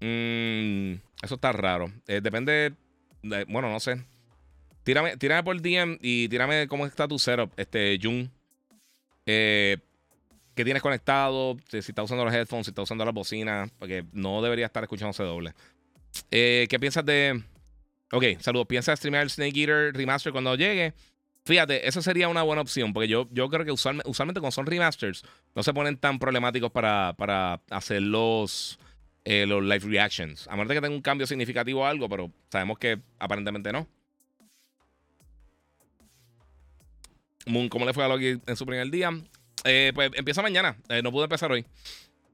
Mm, 0.00 0.94
eso 1.22 1.34
está 1.34 1.52
raro. 1.52 1.92
depende. 2.06 2.72
bueno, 3.48 3.70
no 3.70 3.80
sé. 3.80 4.02
Tírame, 4.82 5.18
tírame 5.18 5.42
por 5.44 5.60
DM 5.60 5.98
y 6.00 6.28
tírame 6.28 6.66
cómo 6.68 6.86
está 6.86 7.06
tu 7.06 7.18
setup, 7.18 7.52
este, 7.58 7.98
Jun. 8.02 8.30
¿Qué 9.26 10.64
tienes 10.64 10.82
conectado? 10.82 11.56
Si 11.68 11.78
estás 11.78 12.06
usando 12.06 12.24
los 12.24 12.34
headphones, 12.34 12.66
si 12.66 12.70
estás 12.70 12.84
usando 12.84 13.04
las 13.04 13.14
bocinas, 13.14 13.70
porque 13.78 14.04
no 14.12 14.40
debería 14.40 14.66
estar 14.66 14.82
escuchándose 14.82 15.22
doble. 15.22 15.52
¿Qué 16.30 16.78
piensas 16.80 17.04
de.? 17.04 17.42
Ok, 18.12 18.24
saludos. 18.40 18.66
¿Piensas 18.66 18.98
streamear 18.98 19.24
el 19.24 19.30
Snake 19.30 19.60
Eater 19.60 19.94
Remaster 19.94 20.32
cuando 20.32 20.56
llegue? 20.56 20.94
Fíjate, 21.44 21.88
eso 21.88 22.02
sería 22.02 22.28
una 22.28 22.42
buena 22.42 22.62
opción, 22.62 22.92
porque 22.92 23.08
yo, 23.08 23.26
yo 23.32 23.48
creo 23.48 23.64
que 23.64 23.72
usualmente, 23.72 24.40
cuando 24.40 24.50
son 24.50 24.66
remasters, 24.66 25.24
no 25.54 25.62
se 25.62 25.72
ponen 25.72 25.96
tan 25.96 26.18
problemáticos 26.18 26.70
para, 26.70 27.14
para 27.16 27.60
hacer 27.70 28.02
los, 28.02 28.78
eh, 29.24 29.46
los 29.46 29.62
live 29.62 29.86
reactions. 29.86 30.46
A 30.48 30.52
menos 30.52 30.68
de 30.68 30.74
que 30.74 30.80
tenga 30.82 30.94
un 30.94 31.02
cambio 31.02 31.26
significativo 31.26 31.80
o 31.80 31.86
algo, 31.86 32.08
pero 32.08 32.30
sabemos 32.50 32.78
que 32.78 33.00
aparentemente 33.18 33.72
no. 33.72 33.88
Moon, 37.46 37.68
¿cómo 37.70 37.86
le 37.86 37.94
fue 37.94 38.04
a 38.04 38.08
Loki 38.08 38.38
en 38.46 38.56
su 38.56 38.66
primer 38.66 38.90
día? 38.90 39.10
Eh, 39.64 39.92
pues 39.94 40.10
empieza 40.14 40.42
mañana. 40.42 40.76
Eh, 40.90 41.02
no 41.02 41.10
pude 41.10 41.24
empezar 41.24 41.50
hoy. 41.50 41.64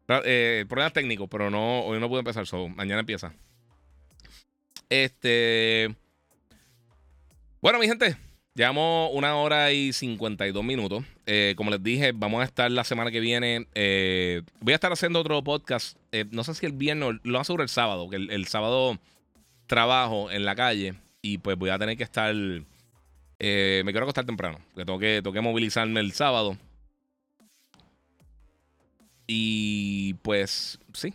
problemas 0.05 0.93
técnicos, 0.93 1.29
pero 1.31 1.49
no, 1.49 1.83
hoy 1.83 2.01
no 2.01 2.09
pude 2.09 2.19
empezar. 2.21 2.45
So, 2.47 2.69
mañana 2.69 3.01
empieza. 3.01 3.33
Este. 4.89 5.95
Bueno, 7.61 7.79
mi 7.79 7.87
gente, 7.87 8.17
Llevamos 8.57 9.11
una 9.13 9.37
hora 9.37 9.71
y 9.71 9.93
52 9.93 10.65
minutos. 10.65 11.05
Eh, 11.27 11.53
como 11.59 11.71
les 11.71 11.83
dije, 11.83 12.13
vamos 12.13 12.41
a 12.41 12.45
estar 12.45 12.71
la 12.71 12.85
semana 12.85 13.11
que 13.11 13.21
viene. 13.21 13.67
Eh, 13.75 14.41
voy 14.61 14.73
a 14.73 14.77
estar 14.77 14.91
haciendo 14.91 15.21
otro 15.21 15.45
podcast. 15.45 15.99
Eh, 16.11 16.25
no 16.31 16.43
sé 16.43 16.55
si 16.55 16.65
el 16.65 16.73
viernes, 16.73 17.21
lo 17.23 17.45
sobre 17.45 17.65
el 17.65 17.69
sábado, 17.69 18.09
que 18.09 18.17
el, 18.17 18.47
sábado 18.47 18.99
trabajo 19.67 20.31
en 20.31 20.47
la 20.47 20.57
calle 20.57 20.95
y 21.21 21.37
pues 21.37 21.59
voy 21.59 21.69
a 21.69 21.79
tener 21.79 21.99
que 21.99 22.05
estar. 22.05 22.35
me 22.35 22.65
quiero 23.39 24.05
acostar 24.05 24.25
temprano, 24.25 24.59
porque 24.69 24.87
tengo 24.87 24.99
que, 24.99 25.21
tengo 25.23 25.35
que 25.35 25.43
movilizarme 25.43 26.01
el 26.01 26.13
sábado. 26.13 26.57
Y 29.27 30.15
pues 30.23 30.79
sí, 30.95 31.13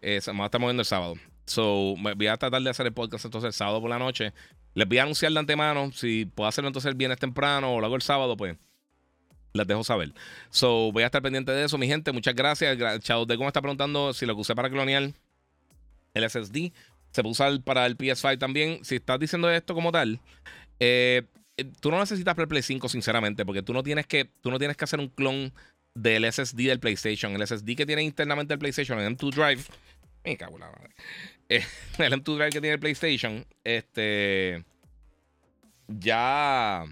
me 0.00 0.18
va 0.18 0.42
a 0.42 0.46
estar 0.46 0.60
moviendo 0.60 0.80
el 0.80 0.86
sábado. 0.86 1.14
So, 1.46 1.94
voy 1.96 2.26
a 2.26 2.36
tratar 2.36 2.60
de 2.60 2.70
hacer 2.70 2.86
el 2.86 2.92
podcast 2.92 3.24
entonces 3.24 3.46
el 3.46 3.52
sábado 3.52 3.80
por 3.80 3.90
la 3.90 4.00
noche. 4.00 4.32
Les 4.74 4.88
voy 4.88 4.98
a 4.98 5.02
anunciar 5.02 5.32
de 5.32 5.38
antemano. 5.38 5.92
Si 5.92 6.26
puedo 6.26 6.48
hacerlo 6.48 6.68
entonces 6.68 6.88
el 6.88 6.96
viernes 6.96 7.18
temprano 7.18 7.74
o 7.74 7.80
lo 7.80 7.86
hago 7.86 7.96
el 7.96 8.02
sábado, 8.02 8.36
pues 8.36 8.56
les 9.52 9.66
dejo 9.66 9.84
saber. 9.84 10.12
So, 10.50 10.92
voy 10.92 11.02
a 11.02 11.06
estar 11.06 11.22
pendiente 11.22 11.52
de 11.52 11.64
eso, 11.64 11.78
mi 11.78 11.86
gente. 11.86 12.12
Muchas 12.12 12.34
gracias. 12.34 12.78
Chao 13.00 13.26
de 13.26 13.36
cómo 13.36 13.48
está 13.48 13.60
preguntando 13.60 14.12
si 14.12 14.26
lo 14.26 14.34
que 14.34 14.40
usé 14.40 14.54
para 14.54 14.70
clonear 14.70 15.12
el 16.14 16.30
SSD 16.30 16.72
se 17.12 17.22
puede 17.22 17.32
usar 17.32 17.62
para 17.62 17.86
el 17.86 17.96
PS5 17.96 18.38
también. 18.38 18.84
Si 18.84 18.96
estás 18.96 19.20
diciendo 19.20 19.50
esto 19.50 19.74
como 19.74 19.92
tal, 19.92 20.18
eh, 20.80 21.22
eh, 21.56 21.64
tú 21.80 21.90
no 21.90 21.98
necesitas 21.98 22.34
para 22.34 22.44
el 22.44 22.48
Play 22.48 22.62
5, 22.62 22.88
sinceramente, 22.88 23.44
porque 23.44 23.62
tú 23.62 23.72
no 23.72 23.82
tienes 23.82 24.06
que, 24.06 24.24
tú 24.40 24.50
no 24.50 24.58
tienes 24.58 24.76
que 24.76 24.84
hacer 24.84 24.98
un 24.98 25.08
clon 25.08 25.52
del 25.94 26.30
SSD 26.30 26.68
del 26.68 26.80
PlayStation. 26.80 27.32
El 27.32 27.46
SSD 27.46 27.76
que 27.76 27.86
tiene 27.86 28.02
internamente 28.02 28.54
el 28.54 28.58
PlayStation, 28.58 28.98
el 28.98 29.16
M2 29.16 29.30
Drive. 29.30 29.62
Me 30.24 30.36
cago 30.36 30.54
en 30.54 30.60
la 30.60 30.70
madre. 30.70 30.94
El 31.56 32.12
M2 32.12 32.36
Drive 32.36 32.50
que 32.50 32.60
tiene 32.60 32.74
el 32.74 32.80
PlayStation, 32.80 33.44
este. 33.64 34.64
Ya. 35.88 36.84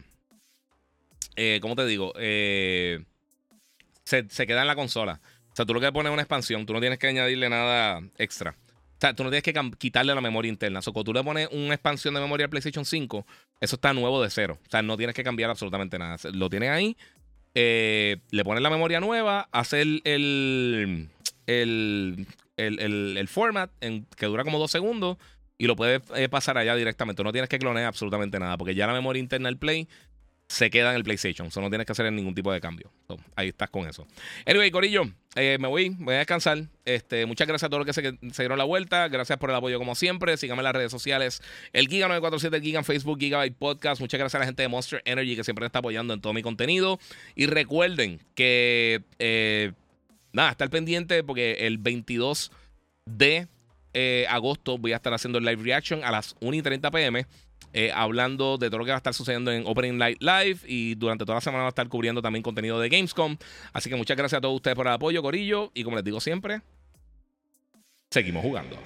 Eh, 1.37 1.59
¿Cómo 1.63 1.77
te 1.77 1.87
digo? 1.87 2.13
Eh, 2.17 3.05
se, 4.05 4.47
queda 4.47 4.63
en 4.63 4.67
la 4.67 4.75
consola. 4.75 5.21
O 5.53 5.57
sea, 5.57 5.65
tú 5.65 5.75
lo 5.75 5.81
que 5.81 5.93
pones 5.93 6.11
es 6.11 6.13
una 6.13 6.23
expansión, 6.23 6.67
tú 6.67 6.73
no 6.73 6.81
tienes 6.81 6.99
que 6.99 7.07
añadirle 7.07 7.49
nada 7.49 8.03
extra. 8.19 8.57
O 8.61 9.01
sea, 9.01 9.15
tú 9.15 9.25
no 9.25 9.31
tienes 9.31 9.43
que 9.43 9.55
quitarle 9.79 10.15
la 10.15 10.21
memoria 10.21 10.51
interna. 10.51 10.81
O 10.81 10.83
sea, 10.83 10.93
cuando 10.93 11.13
tú 11.13 11.15
le 11.15 11.25
pones 11.25 11.49
una 11.53 11.75
expansión 11.75 12.13
de 12.13 12.21
memoria 12.21 12.45
al 12.45 12.51
PlayStation 12.51 12.85
5, 12.85 13.27
eso 13.61 13.77
está 13.77 13.95
nuevo 13.95 14.23
de 14.23 14.29
cero. 14.29 14.59
O 14.67 14.71
sea, 14.71 14.83
no 14.83 14.97
tienes 14.97 15.17
que 15.17 15.25
cambiar 15.25 15.49
absolutamente 15.49 15.99
nada. 15.99 16.17
Lo 16.33 16.51
tienes 16.51 16.69
ahí, 16.69 16.97
eh, 17.55 18.19
le 18.31 18.45
pones 18.45 18.63
la 18.63 18.71
memoria 18.71 19.01
nueva, 19.01 19.49
hacer 19.53 19.81
el, 19.81 20.03
el, 20.05 21.09
el, 21.47 22.27
format 23.29 23.71
en, 23.81 24.07
que 24.17 24.27
dura 24.27 24.45
como 24.45 24.59
dos 24.59 24.71
segundos 24.71 25.17
y 25.59 25.67
lo 25.67 25.77
puedes 25.77 26.03
eh, 26.15 26.29
pasar 26.29 26.57
allá 26.59 26.75
directamente. 26.75 27.23
No 27.23 27.33
tienes 27.33 27.49
que 27.49 27.59
clonear 27.59 27.87
absolutamente 27.87 28.39
nada 28.39 28.57
porque 28.57 28.75
ya 28.75 28.87
la 28.87 28.93
memoria 28.93 29.21
interna 29.21 29.49
del 29.49 29.59
Play 29.59 29.89
se 30.51 30.69
queda 30.69 30.91
en 30.91 30.97
el 30.97 31.05
PlayStation. 31.05 31.47
Eso 31.47 31.61
no 31.61 31.69
tienes 31.69 31.87
que 31.87 31.93
hacer 31.93 32.13
ningún 32.13 32.35
tipo 32.35 32.53
de 32.53 32.61
cambio. 32.61 32.91
ahí 33.37 33.49
estás 33.49 33.71
con 33.71 33.87
eso. 33.89 34.05
Anyway, 34.47 34.73
Corillo, 34.73 35.05
eh, 35.37 35.59
me 35.61 35.69
voy, 35.69 35.91
voy 35.91 36.17
a 36.17 36.19
descansar. 36.19 36.65
Este, 36.85 37.25
muchas 37.25 37.47
gracias 37.47 37.69
a 37.69 37.71
todos 37.71 37.87
los 37.87 37.95
que 37.95 38.13
se, 38.33 38.43
dieron 38.43 38.59
la 38.59 38.65
vuelta. 38.65 39.07
Gracias 39.07 39.39
por 39.39 39.51
el 39.51 39.57
apoyo, 39.57 39.79
como 39.79 39.95
siempre. 39.95 40.37
Síganme 40.37 40.61
en 40.61 40.65
las 40.65 40.75
redes 40.75 40.91
sociales. 40.91 41.41
El 41.73 41.89
Giga947, 41.89 42.55
el 42.55 42.63
Giga 42.63 42.79
en 42.81 42.85
Facebook, 42.85 43.21
Gigabyte 43.21 43.57
Podcast. 43.57 44.01
Muchas 44.01 44.19
gracias 44.19 44.35
a 44.35 44.39
la 44.41 44.47
gente 44.47 44.63
de 44.63 44.69
Monster 44.69 45.03
Energy 45.05 45.37
que 45.37 45.45
siempre 45.45 45.63
me 45.63 45.67
está 45.67 45.79
apoyando 45.79 46.15
en 46.15 46.21
todo 46.21 46.33
mi 46.33 46.43
contenido. 46.43 46.99
Y 47.37 47.47
recuerden 47.47 48.21
que, 48.35 49.05
eh, 49.21 49.73
nada, 50.33 50.51
estar 50.51 50.71
pendiente 50.71 51.23
porque 51.25 51.67
el 51.67 51.79
22 51.79 52.51
de 53.07 53.49
eh, 53.93 54.27
agosto 54.29 54.79
voy 54.79 54.93
a 54.93 54.97
estar 54.97 55.13
haciendo 55.13 55.39
el 55.39 55.45
live 55.45 55.63
reaction 55.63 56.05
a 56.05 56.11
las 56.11 56.37
1 56.41 56.57
y 56.57 56.63
30 56.63 56.91
pm. 56.91 57.27
Eh, 57.73 57.93
hablando 57.95 58.59
de 58.59 58.69
todo 58.69 58.79
lo 58.79 58.85
que 58.85 58.91
va 58.91 58.97
a 58.97 58.99
estar 58.99 59.15
sucediendo 59.15 59.53
en 59.53 59.63
Opening 59.65 59.97
Light 59.99 60.21
Live 60.21 60.61
y 60.67 60.97
durante 60.97 61.25
toda 61.25 61.37
la 61.37 61.41
semana 61.41 61.63
va 61.63 61.69
a 61.69 61.71
estar 61.71 61.89
cubriendo 61.89 62.21
también 62.21 62.43
contenido 62.43 62.81
de 62.81 62.89
Gamescom. 62.89 63.37
Así 63.73 63.89
que 63.89 63.97
muchas 63.97 64.17
gracias 64.17 64.39
a 64.39 64.41
todos 64.41 64.57
ustedes 64.57 64.75
por 64.75 64.87
el 64.87 64.93
apoyo, 64.93 65.23
Corillo. 65.23 65.71
Y 65.75 65.85
como 65.85 65.97
les 65.97 66.05
digo 66.05 66.21
siempre, 66.21 66.63
seguimos 68.11 68.43
jugando. 68.43 68.77